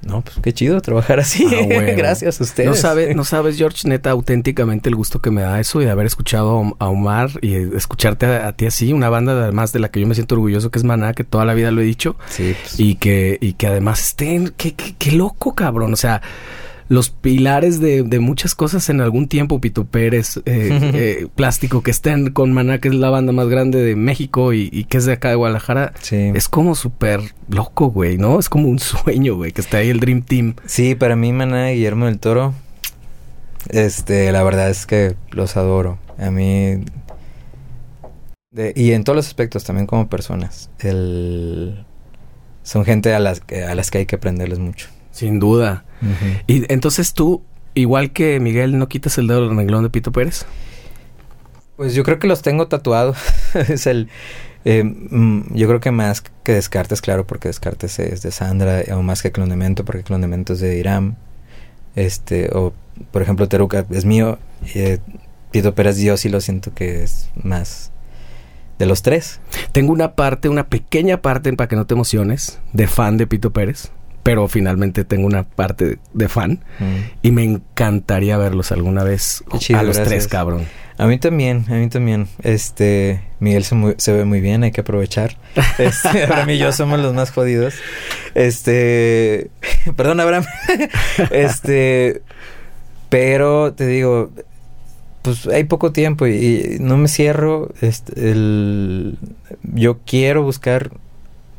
no, 0.00 0.22
pues 0.22 0.38
qué 0.42 0.54
chido 0.54 0.80
trabajar 0.80 1.20
así. 1.20 1.46
Ah, 1.46 1.82
gracias 1.96 2.40
a 2.40 2.44
ustedes. 2.44 2.66
No 2.66 2.76
sabes, 2.76 3.14
no 3.16 3.24
sabes, 3.24 3.58
George, 3.58 3.86
neta, 3.86 4.10
auténticamente 4.10 4.88
el 4.88 4.96
gusto 4.96 5.20
que 5.20 5.30
me 5.30 5.42
da 5.42 5.60
eso 5.60 5.82
y 5.82 5.84
de 5.84 5.90
haber 5.90 6.06
escuchado 6.06 6.74
a 6.78 6.88
Omar 6.88 7.28
y 7.42 7.56
escucharte 7.76 8.24
a, 8.24 8.48
a 8.48 8.56
ti 8.56 8.64
así, 8.64 8.94
una 8.94 9.10
banda 9.10 9.32
además 9.32 9.70
de 9.74 9.80
la 9.80 9.90
que 9.90 10.00
yo 10.00 10.06
me 10.06 10.14
siento 10.14 10.34
orgulloso 10.34 10.70
que 10.70 10.78
es 10.78 10.84
Maná, 10.84 11.12
que 11.12 11.24
toda 11.24 11.44
la 11.44 11.52
vida 11.52 11.72
lo 11.72 11.82
he 11.82 11.84
dicho, 11.84 12.16
Sí, 12.30 12.56
pues, 12.58 12.80
y 12.80 12.94
que, 12.94 13.36
y 13.38 13.52
que 13.52 13.66
además 13.66 14.00
estén, 14.00 14.54
qué, 14.56 14.72
qué, 14.72 14.94
qué 14.98 15.12
loco, 15.12 15.54
cabrón. 15.54 15.92
O 15.92 15.96
sea, 15.96 16.22
los 16.94 17.10
pilares 17.10 17.80
de, 17.80 18.04
de 18.04 18.20
muchas 18.20 18.54
cosas 18.54 18.88
en 18.88 19.00
algún 19.00 19.26
tiempo, 19.28 19.60
Pito 19.60 19.84
Pérez, 19.84 20.36
eh, 20.38 20.42
eh, 20.46 21.26
Plástico, 21.34 21.82
que 21.82 21.90
estén 21.90 22.30
con 22.30 22.52
Maná, 22.52 22.78
que 22.78 22.88
es 22.88 22.94
la 22.94 23.10
banda 23.10 23.32
más 23.32 23.48
grande 23.48 23.82
de 23.82 23.96
México 23.96 24.52
y, 24.52 24.68
y 24.72 24.84
que 24.84 24.98
es 24.98 25.04
de 25.04 25.14
acá 25.14 25.30
de 25.30 25.34
Guadalajara, 25.34 25.92
sí. 26.00 26.30
es 26.34 26.48
como 26.48 26.74
súper 26.74 27.20
loco, 27.48 27.88
güey, 27.90 28.16
¿no? 28.16 28.38
Es 28.38 28.48
como 28.48 28.68
un 28.68 28.78
sueño, 28.78 29.34
güey, 29.36 29.52
que 29.52 29.60
está 29.60 29.78
ahí 29.78 29.90
el 29.90 29.98
Dream 30.00 30.22
Team. 30.22 30.54
Sí, 30.66 30.94
para 30.94 31.16
mí, 31.16 31.32
Maná 31.32 31.72
y 31.72 31.76
Guillermo 31.76 32.06
del 32.06 32.18
Toro, 32.18 32.54
este, 33.68 34.30
la 34.30 34.42
verdad 34.42 34.70
es 34.70 34.86
que 34.86 35.16
los 35.30 35.56
adoro. 35.56 35.98
A 36.18 36.30
mí, 36.30 36.84
de- 38.52 38.72
y 38.76 38.92
en 38.92 39.02
todos 39.04 39.16
los 39.16 39.26
aspectos, 39.26 39.64
también 39.64 39.86
como 39.86 40.08
personas. 40.08 40.70
El, 40.78 41.84
son 42.62 42.84
gente 42.84 43.12
a 43.14 43.18
las, 43.18 43.42
a 43.68 43.74
las 43.74 43.90
que 43.90 43.98
hay 43.98 44.06
que 44.06 44.16
aprenderles 44.16 44.58
mucho. 44.60 44.88
Sin 45.14 45.38
duda. 45.38 45.84
Y 46.48 46.70
entonces 46.72 47.14
tú, 47.14 47.44
igual 47.74 48.12
que 48.12 48.40
Miguel, 48.40 48.76
no 48.78 48.88
quitas 48.88 49.16
el 49.16 49.28
dedo 49.28 49.46
del 49.46 49.56
renglón 49.56 49.84
de 49.84 49.90
Pito 49.90 50.10
Pérez. 50.10 50.44
Pues 51.76 51.94
yo 51.94 52.02
creo 52.02 52.18
que 52.18 52.26
los 52.26 52.42
tengo 52.42 52.66
tatuados. 52.66 53.16
es 53.54 53.86
el. 53.86 54.08
eh, 54.64 54.82
mm, 54.82 55.54
yo 55.54 55.68
creo 55.68 55.78
que 55.78 55.92
más 55.92 56.20
que 56.42 56.52
Descartes, 56.52 57.00
claro, 57.00 57.26
porque 57.28 57.48
Descartes 57.48 58.00
es 58.00 58.22
de 58.22 58.32
Sandra, 58.32 58.82
o 58.92 59.02
más 59.02 59.22
que 59.22 59.30
Clondemento, 59.30 59.84
porque 59.84 60.02
Clondemento 60.02 60.54
es 60.54 60.60
de 60.60 60.78
Irán. 60.78 61.16
Este, 61.94 62.50
o 62.52 62.72
por 63.12 63.22
ejemplo, 63.22 63.48
Teruca 63.48 63.86
es 63.90 64.04
mío. 64.04 64.38
Eh, 64.74 64.98
Pito 65.52 65.76
Pérez, 65.76 65.98
yo 65.98 66.16
sí 66.16 66.28
lo 66.28 66.40
siento 66.40 66.74
que 66.74 67.04
es 67.04 67.30
más 67.40 67.92
de 68.80 68.86
los 68.86 69.02
tres. 69.02 69.40
Tengo 69.70 69.92
una 69.92 70.16
parte, 70.16 70.48
una 70.48 70.66
pequeña 70.66 71.22
parte, 71.22 71.52
para 71.52 71.68
que 71.68 71.76
no 71.76 71.86
te 71.86 71.94
emociones, 71.94 72.58
de 72.72 72.88
fan 72.88 73.16
de 73.16 73.28
Pito 73.28 73.52
Pérez. 73.52 73.92
Pero 74.24 74.48
finalmente 74.48 75.04
tengo 75.04 75.26
una 75.26 75.44
parte 75.44 75.98
de 76.12 76.28
fan. 76.28 76.64
Mm. 76.80 76.94
Y 77.22 77.30
me 77.30 77.44
encantaría 77.44 78.36
verlos 78.36 78.72
alguna 78.72 79.04
vez 79.04 79.44
chido, 79.58 79.78
a 79.78 79.82
los 79.84 79.96
gracias. 79.96 80.08
tres, 80.08 80.28
cabrón. 80.28 80.66
A 80.96 81.06
mí 81.06 81.18
también, 81.18 81.64
a 81.68 81.74
mí 81.74 81.88
también. 81.88 82.28
Este, 82.42 83.20
Miguel 83.40 83.64
se 83.64 84.12
ve 84.12 84.24
muy 84.24 84.40
bien, 84.40 84.62
hay 84.62 84.72
que 84.72 84.80
aprovechar. 84.80 85.36
Este, 85.78 86.24
Abraham 86.24 86.50
y 86.50 86.58
yo 86.58 86.72
somos 86.72 87.00
los 87.00 87.14
más 87.14 87.30
jodidos. 87.30 87.74
Este, 88.34 89.50
perdón, 89.96 90.20
Abraham. 90.20 90.44
Este, 91.30 92.22
pero 93.08 93.72
te 93.74 93.86
digo, 93.86 94.30
pues 95.22 95.46
hay 95.46 95.64
poco 95.64 95.92
tiempo 95.92 96.26
y, 96.26 96.32
y 96.32 96.76
no 96.80 96.96
me 96.96 97.08
cierro. 97.08 97.72
Este, 97.80 98.30
el, 98.30 99.18
yo 99.62 99.98
quiero 100.06 100.42
buscar. 100.42 100.90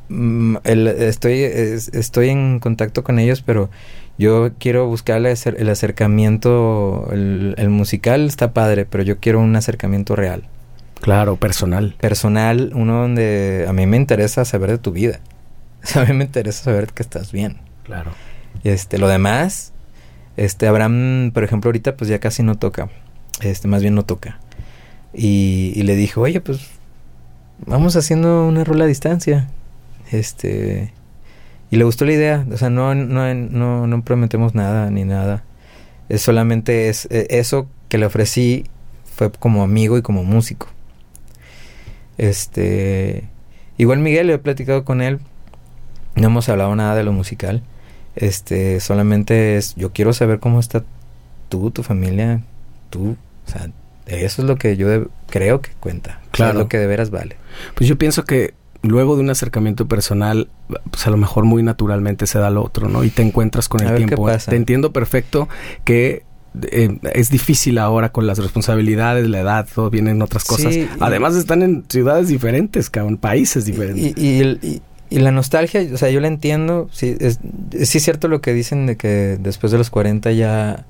Mm, 0.10 0.58
el- 0.64 0.88
estoy, 0.88 1.42
es- 1.44 1.90
estoy 1.90 2.30
en 2.30 2.60
contacto 2.60 3.04
con 3.04 3.20
ellos, 3.20 3.42
pero 3.42 3.70
Yo 4.18 4.52
quiero 4.60 4.88
buscarle 4.88 5.34
el 5.34 5.70
acercamiento, 5.70 7.10
el, 7.12 7.54
musical 7.70 8.26
está 8.28 8.54
padre, 8.54 8.86
pero 8.86 9.04
yo 9.04 9.20
quiero 9.20 9.42
un 9.42 9.54
acercamiento 9.58 10.16
real. 10.16 10.44
Claro, 11.02 11.36
personal. 11.36 11.96
Personal, 12.00 12.72
uno 12.76 13.02
donde 13.02 13.66
a 13.68 13.74
mí 13.74 13.86
me 13.86 13.98
interesa 13.98 14.46
saber 14.46 14.72
de 14.72 14.78
tu 14.78 14.94
vida. 14.94 15.20
A 15.96 16.06
mí 16.06 16.14
me 16.14 16.24
interesa 16.24 16.64
saber 16.64 16.88
que 16.94 17.04
estás 17.04 17.34
bien. 17.34 17.58
Claro. 17.84 18.12
Este, 18.64 18.98
lo 18.98 19.10
demás, 19.10 19.74
este, 20.38 20.68
Abraham, 20.68 21.32
por 21.34 21.44
ejemplo, 21.44 21.68
ahorita 21.68 21.98
pues 21.98 22.10
ya 22.10 22.20
casi 22.20 22.42
no 22.42 22.56
toca. 22.56 22.90
Este, 23.42 23.68
más 23.68 23.82
bien 23.82 23.96
no 23.96 24.04
toca. 24.04 24.40
Y, 25.14 25.74
y 25.76 25.84
le 25.84 25.96
dijo, 25.98 26.22
oye, 26.22 26.40
pues 26.40 26.62
vamos 27.66 27.98
haciendo 27.98 28.48
una 28.48 28.64
rola 28.64 28.86
a 28.86 28.88
distancia. 28.88 29.50
Este, 30.12 30.94
y 31.72 31.78
le 31.78 31.84
gustó 31.84 32.06
la 32.06 32.14
idea, 32.14 32.46
o 32.52 32.58
sea, 32.58 32.70
no, 32.70 32.96
no, 32.96 33.34
no, 33.34 33.88
no 33.88 34.02
prometemos 34.04 34.56
nada 34.56 34.90
ni 34.92 35.04
nada. 35.04 35.44
Es 36.10 36.22
solamente 36.22 36.90
es, 36.90 37.08
e, 37.10 37.28
eso 37.32 37.68
que 37.90 37.98
le 37.98 38.06
ofrecí 38.06 38.66
fue 39.04 39.32
como 39.32 39.64
amigo 39.64 39.98
y 39.98 40.02
como 40.02 40.24
músico. 40.24 40.68
Este, 42.18 43.28
igual 43.78 44.00
Miguel, 44.00 44.30
he 44.30 44.38
platicado 44.38 44.86
con 44.86 45.02
él, 45.02 45.20
no 46.16 46.28
hemos 46.28 46.48
hablado 46.50 46.76
nada 46.76 46.96
de 46.96 47.04
lo 47.04 47.12
musical. 47.12 47.64
Este, 48.16 48.80
solamente 48.80 49.58
es, 49.58 49.76
yo 49.76 49.92
quiero 49.92 50.14
saber 50.14 50.40
cómo 50.40 50.60
está 50.60 50.84
tú, 51.50 51.72
tu 51.72 51.84
familia, 51.84 52.42
tú, 52.90 53.18
o 53.46 53.52
sea, 53.52 53.70
eso 54.06 54.42
es 54.42 54.48
lo 54.48 54.56
que 54.58 54.78
yo 54.78 55.08
creo 55.28 55.62
que 55.62 55.72
cuenta. 55.80 56.22
Claro. 56.32 56.60
lo 56.60 56.68
que 56.68 56.78
de 56.78 56.88
veras 56.88 57.10
vale. 57.10 57.38
Pues 57.76 57.90
yo 57.90 57.98
pienso 57.98 58.24
que 58.26 58.54
luego 58.88 59.16
de 59.16 59.22
un 59.22 59.30
acercamiento 59.30 59.88
personal, 59.88 60.50
pues 60.90 61.06
a 61.08 61.10
lo 61.10 61.18
mejor 61.18 61.46
muy 61.46 61.64
naturalmente 61.64 62.28
se 62.28 62.40
da 62.40 62.50
lo 62.50 62.64
otro, 62.64 62.88
¿no? 62.88 63.04
Y 63.04 63.10
te 63.10 63.22
encuentras 63.22 63.70
con 63.70 63.82
el 63.82 63.96
tiempo. 63.96 64.28
Te 64.48 64.56
entiendo 64.56 64.92
perfecto 64.92 65.48
que 65.84 66.24
eh, 66.72 67.00
es 67.14 67.30
difícil 67.30 67.78
ahora 67.78 68.12
con 68.12 68.28
las 68.28 68.38
responsabilidades, 68.38 69.28
la 69.30 69.42
edad, 69.42 69.68
todo 69.74 69.90
vienen 69.90 70.22
otras 70.22 70.44
cosas. 70.46 70.76
Además 71.00 71.36
están 71.36 71.62
en 71.62 71.86
ciudades 71.88 72.28
diferentes, 72.28 72.90
en 72.94 73.18
países 73.18 73.66
diferentes. 73.66 74.14
Y, 74.18 74.82
y, 75.10 75.20
la 75.20 75.32
nostalgia, 75.32 75.82
o 75.94 75.98
sea, 75.98 76.10
yo 76.10 76.20
la 76.20 76.28
entiendo. 76.28 76.90
Sí 76.92 77.16
es, 77.20 77.40
sí 77.72 77.98
es 77.98 78.04
cierto 78.04 78.28
lo 78.28 78.42
que 78.42 78.54
dicen 78.54 78.86
de 78.86 78.98
que 78.98 79.38
después 79.40 79.72
de 79.72 79.78
los 79.78 79.90
40 79.90 80.32
ya 80.32 80.86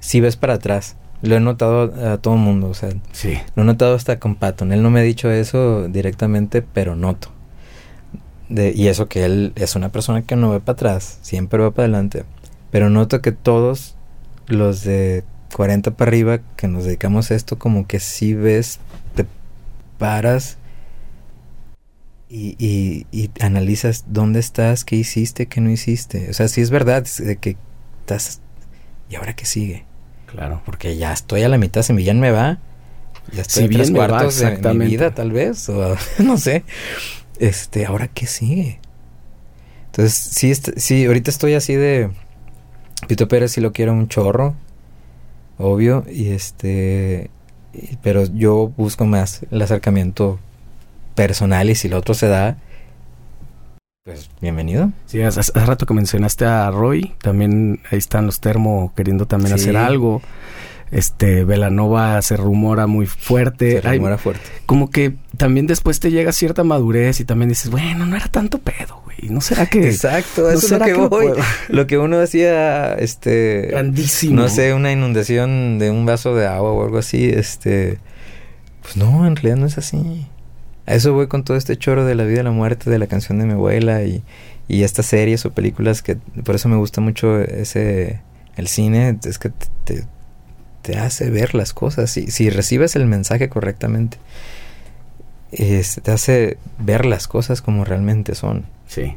sí 0.00 0.20
ves 0.20 0.36
para 0.36 0.54
atrás. 0.54 0.96
Lo 1.20 1.34
he 1.34 1.40
notado 1.40 1.92
a 2.12 2.18
todo 2.18 2.34
el 2.34 2.40
mundo, 2.40 2.68
o 2.68 2.74
sea, 2.74 2.90
sí. 3.10 3.38
lo 3.56 3.64
he 3.64 3.66
notado 3.66 3.96
hasta 3.96 4.20
con 4.20 4.36
Patton. 4.36 4.72
Él 4.72 4.82
no 4.82 4.90
me 4.90 5.00
ha 5.00 5.02
dicho 5.02 5.30
eso 5.30 5.88
directamente, 5.88 6.62
pero 6.62 6.94
noto 6.94 7.30
y 8.50 8.88
eso 8.88 9.08
que 9.08 9.24
él 9.24 9.52
es 9.56 9.76
una 9.76 9.90
persona 9.90 10.22
que 10.22 10.36
no 10.36 10.50
ve 10.50 10.60
para 10.60 10.74
atrás, 10.74 11.18
siempre 11.22 11.62
va 11.62 11.70
para 11.70 11.84
adelante. 11.84 12.24
Pero 12.70 12.90
noto 12.90 13.20
que 13.20 13.32
todos 13.32 13.96
los 14.46 14.84
de 14.84 15.24
40 15.54 15.92
para 15.92 16.08
arriba 16.08 16.40
que 16.56 16.68
nos 16.68 16.84
dedicamos 16.84 17.30
a 17.30 17.34
esto, 17.34 17.58
como 17.58 17.86
que 17.86 18.00
si 18.00 18.34
ves, 18.34 18.80
te 19.14 19.26
paras 19.98 20.56
y, 22.30 22.56
y, 23.10 23.30
analizas 23.40 24.04
dónde 24.08 24.40
estás, 24.40 24.84
qué 24.84 24.96
hiciste, 24.96 25.46
qué 25.46 25.60
no 25.60 25.70
hiciste. 25.70 26.28
O 26.30 26.34
sea, 26.34 26.48
sí 26.48 26.60
es 26.60 26.70
verdad 26.70 27.06
de 27.18 27.36
que 27.36 27.56
estás... 28.00 28.40
¿Y 29.10 29.16
ahora 29.16 29.34
qué 29.34 29.46
sigue? 29.46 29.84
Claro. 30.26 30.62
Porque 30.66 30.96
ya 30.96 31.12
estoy 31.12 31.42
a 31.42 31.48
la 31.48 31.56
mitad, 31.56 31.82
si 31.82 31.94
bien 31.94 32.20
me 32.20 32.30
va, 32.30 32.58
ya 33.32 33.42
estoy 33.42 33.62
si 33.62 33.68
bien 33.68 33.94
cuartos 33.94 34.38
de 34.38 34.74
mi 34.74 34.86
vida, 34.86 35.14
tal 35.14 35.32
vez, 35.32 35.68
o 35.70 35.96
no 36.18 36.36
sé 36.36 36.64
este, 37.38 37.86
¿ahora 37.86 38.08
qué 38.08 38.26
sigue? 38.26 38.80
Entonces, 39.86 40.14
sí, 40.14 40.54
sí, 40.54 41.06
ahorita 41.06 41.30
estoy 41.30 41.54
así 41.54 41.74
de... 41.74 42.10
Pito 43.06 43.28
Pérez 43.28 43.52
si 43.52 43.60
lo 43.60 43.72
quiero 43.72 43.92
un 43.92 44.08
chorro, 44.08 44.54
obvio, 45.56 46.04
y 46.10 46.30
este... 46.30 47.30
Pero 48.02 48.24
yo 48.26 48.72
busco 48.76 49.06
más 49.06 49.42
el 49.50 49.62
acercamiento 49.62 50.40
personal 51.14 51.70
y 51.70 51.74
si 51.74 51.88
lo 51.88 51.98
otro 51.98 52.14
se 52.14 52.28
da, 52.28 52.56
pues 54.08 54.30
bienvenido. 54.40 54.90
Sí, 55.04 55.20
hace, 55.20 55.52
rato 55.52 55.84
que 55.84 55.92
mencionaste 55.92 56.46
a 56.46 56.70
Roy, 56.70 57.14
también 57.20 57.82
ahí 57.90 57.98
están 57.98 58.24
los 58.24 58.40
termo 58.40 58.90
queriendo 58.96 59.26
también 59.26 59.52
hacer 59.52 59.76
algo. 59.76 60.22
Este, 60.90 61.44
Velanova 61.44 62.20
se 62.22 62.36
rumora 62.36 62.86
muy 62.86 63.06
fuerte. 63.06 63.80
Se 63.82 63.92
rumora 63.92 64.18
fuerte. 64.18 64.42
Como 64.66 64.90
que 64.90 65.14
también 65.36 65.66
después 65.66 66.00
te 66.00 66.10
llega 66.10 66.32
cierta 66.32 66.64
madurez 66.64 67.20
y 67.20 67.24
también 67.24 67.50
dices, 67.50 67.70
bueno, 67.70 68.06
no 68.06 68.16
era 68.16 68.28
tanto 68.28 68.58
pedo, 68.58 69.02
güey. 69.04 69.30
¿No 69.30 69.40
será 69.40 69.66
que...? 69.66 69.88
Exacto, 69.88 70.50
eso 70.50 70.74
es 70.74 70.80
lo 70.80 70.84
que, 70.84 70.92
voy. 70.94 71.26
Lo 71.68 71.86
que 71.86 71.98
uno 71.98 72.20
hacía, 72.20 72.94
este... 72.94 73.68
Grandísimo. 73.70 74.36
No 74.36 74.48
sé, 74.48 74.72
una 74.74 74.92
inundación 74.92 75.78
de 75.78 75.90
un 75.90 76.06
vaso 76.06 76.34
de 76.34 76.46
agua 76.46 76.72
o 76.72 76.84
algo 76.84 76.98
así, 76.98 77.28
este... 77.28 77.98
Pues 78.82 78.96
no, 78.96 79.26
en 79.26 79.36
realidad 79.36 79.56
no 79.56 79.66
es 79.66 79.76
así. 79.76 80.26
A 80.86 80.94
eso 80.94 81.12
voy 81.12 81.26
con 81.26 81.44
todo 81.44 81.56
este 81.56 81.76
choro 81.76 82.06
de 82.06 82.14
la 82.14 82.24
vida 82.24 82.40
y 82.40 82.44
la 82.44 82.50
muerte, 82.50 82.88
de 82.88 82.98
la 82.98 83.06
canción 83.06 83.38
de 83.38 83.44
mi 83.44 83.52
abuela 83.52 84.04
y, 84.04 84.22
y 84.68 84.84
estas 84.84 85.06
series 85.06 85.44
o 85.44 85.52
películas 85.52 86.00
que... 86.00 86.16
Por 86.44 86.54
eso 86.54 86.68
me 86.68 86.76
gusta 86.76 87.00
mucho 87.00 87.40
ese... 87.40 88.20
El 88.56 88.66
cine, 88.66 89.16
es 89.24 89.38
que 89.38 89.50
te 89.50 89.66
te 89.84 90.04
hace 90.98 91.30
ver 91.30 91.54
las 91.54 91.72
cosas. 91.72 92.10
Si, 92.10 92.30
si 92.30 92.50
recibes 92.50 92.96
el 92.96 93.06
mensaje 93.06 93.48
correctamente, 93.48 94.18
te 95.50 96.10
hace 96.10 96.58
ver 96.78 97.06
las 97.06 97.28
cosas 97.28 97.62
como 97.62 97.84
realmente 97.84 98.34
son. 98.34 98.66
Sí, 98.86 99.16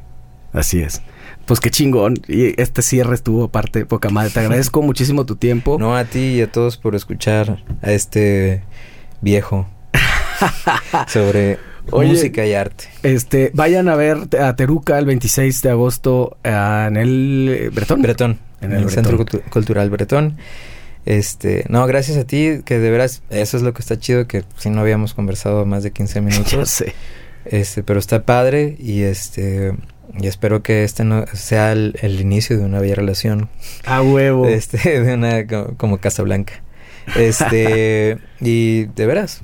así 0.53 0.81
es. 0.81 1.01
Pues 1.45 1.59
qué 1.59 1.69
chingón. 1.69 2.15
Y 2.27 2.59
este 2.61 2.81
cierre 2.81 3.15
estuvo 3.15 3.47
parte 3.49 3.85
poca 3.85 4.09
madre. 4.09 4.31
Te 4.31 4.39
agradezco 4.39 4.81
muchísimo 4.81 5.25
tu 5.25 5.35
tiempo. 5.35 5.77
No 5.79 5.95
a 5.95 6.05
ti 6.05 6.19
y 6.19 6.41
a 6.41 6.51
todos 6.51 6.77
por 6.77 6.95
escuchar 6.95 7.63
a 7.81 7.91
este 7.91 8.63
viejo 9.21 9.67
sobre 11.07 11.59
música 11.91 12.45
y 12.45 12.53
arte. 12.53 12.85
Este, 13.03 13.51
vayan 13.53 13.89
a 13.89 13.95
ver 13.95 14.17
a 14.39 14.55
Teruca 14.55 14.97
el 14.97 15.05
26 15.05 15.61
de 15.61 15.69
agosto 15.69 16.37
en 16.43 16.97
el 16.97 17.71
Bretón. 17.73 18.01
Bretón. 18.01 18.39
En 18.61 18.73
el, 18.73 18.89
Centro 18.91 19.17
Cultural 19.49 19.89
Bretón. 19.89 20.37
Este, 21.05 21.65
no, 21.69 21.85
gracias 21.87 22.17
a 22.17 22.25
ti, 22.25 22.61
que 22.63 22.79
de 22.79 22.89
veras, 22.91 23.23
eso 23.29 23.57
es 23.57 23.63
lo 23.63 23.73
que 23.73 23.81
está 23.81 23.97
chido, 23.97 24.27
que 24.27 24.43
si 24.57 24.69
no 24.69 24.81
habíamos 24.81 25.13
conversado 25.13 25.65
más 25.65 25.83
de 25.83 25.91
15 25.91 26.21
minutos. 26.21 26.69
sé. 26.69 26.93
Este, 27.45 27.81
pero 27.81 27.99
está 27.99 28.23
padre 28.23 28.75
y 28.77 29.01
este, 29.01 29.73
y 30.19 30.27
espero 30.27 30.61
que 30.61 30.83
este 30.83 31.03
no 31.03 31.25
sea 31.33 31.71
el, 31.71 32.19
inicio 32.19 32.57
de 32.57 32.65
una 32.65 32.79
bella 32.79 32.95
relación. 32.95 33.49
A 33.85 34.01
huevo. 34.01 34.47
Este, 34.47 35.01
de 35.01 35.13
una 35.13 35.47
como, 35.77 35.97
Casa 35.99 36.21
Blanca. 36.23 36.61
Este, 37.15 38.19
y 38.41 38.85
de 38.85 39.05
veras, 39.07 39.41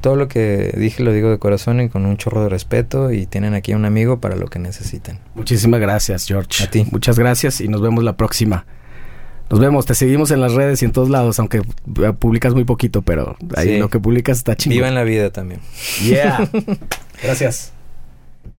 todo 0.00 0.14
lo 0.14 0.28
que 0.28 0.72
dije 0.76 1.02
lo 1.02 1.12
digo 1.12 1.28
de 1.28 1.38
corazón 1.38 1.80
y 1.80 1.88
con 1.88 2.06
un 2.06 2.16
chorro 2.16 2.44
de 2.44 2.48
respeto 2.48 3.10
y 3.10 3.26
tienen 3.26 3.54
aquí 3.54 3.74
un 3.74 3.84
amigo 3.84 4.20
para 4.20 4.36
lo 4.36 4.46
que 4.46 4.60
necesiten. 4.60 5.18
Muchísimas 5.34 5.80
gracias, 5.80 6.26
George. 6.26 6.62
A 6.62 6.70
ti. 6.70 6.86
Muchas 6.92 7.18
gracias 7.18 7.60
y 7.60 7.66
nos 7.66 7.82
vemos 7.82 8.04
la 8.04 8.16
próxima. 8.16 8.64
Nos 9.50 9.58
vemos, 9.58 9.84
te 9.84 9.94
seguimos 9.96 10.30
en 10.30 10.40
las 10.40 10.52
redes 10.52 10.80
y 10.82 10.84
en 10.84 10.92
todos 10.92 11.10
lados, 11.10 11.38
aunque 11.40 11.58
eh, 11.58 12.12
publicas 12.16 12.54
muy 12.54 12.64
poquito, 12.64 13.02
pero 13.02 13.36
ahí 13.56 13.78
lo 13.78 13.88
que 13.88 13.98
publicas 13.98 14.38
está 14.38 14.56
chingón. 14.56 14.76
Viva 14.76 14.88
en 14.88 14.94
la 14.94 15.02
vida 15.02 15.30
también. 15.30 15.60
Yeah. 16.04 16.48
Gracias. 17.22 17.72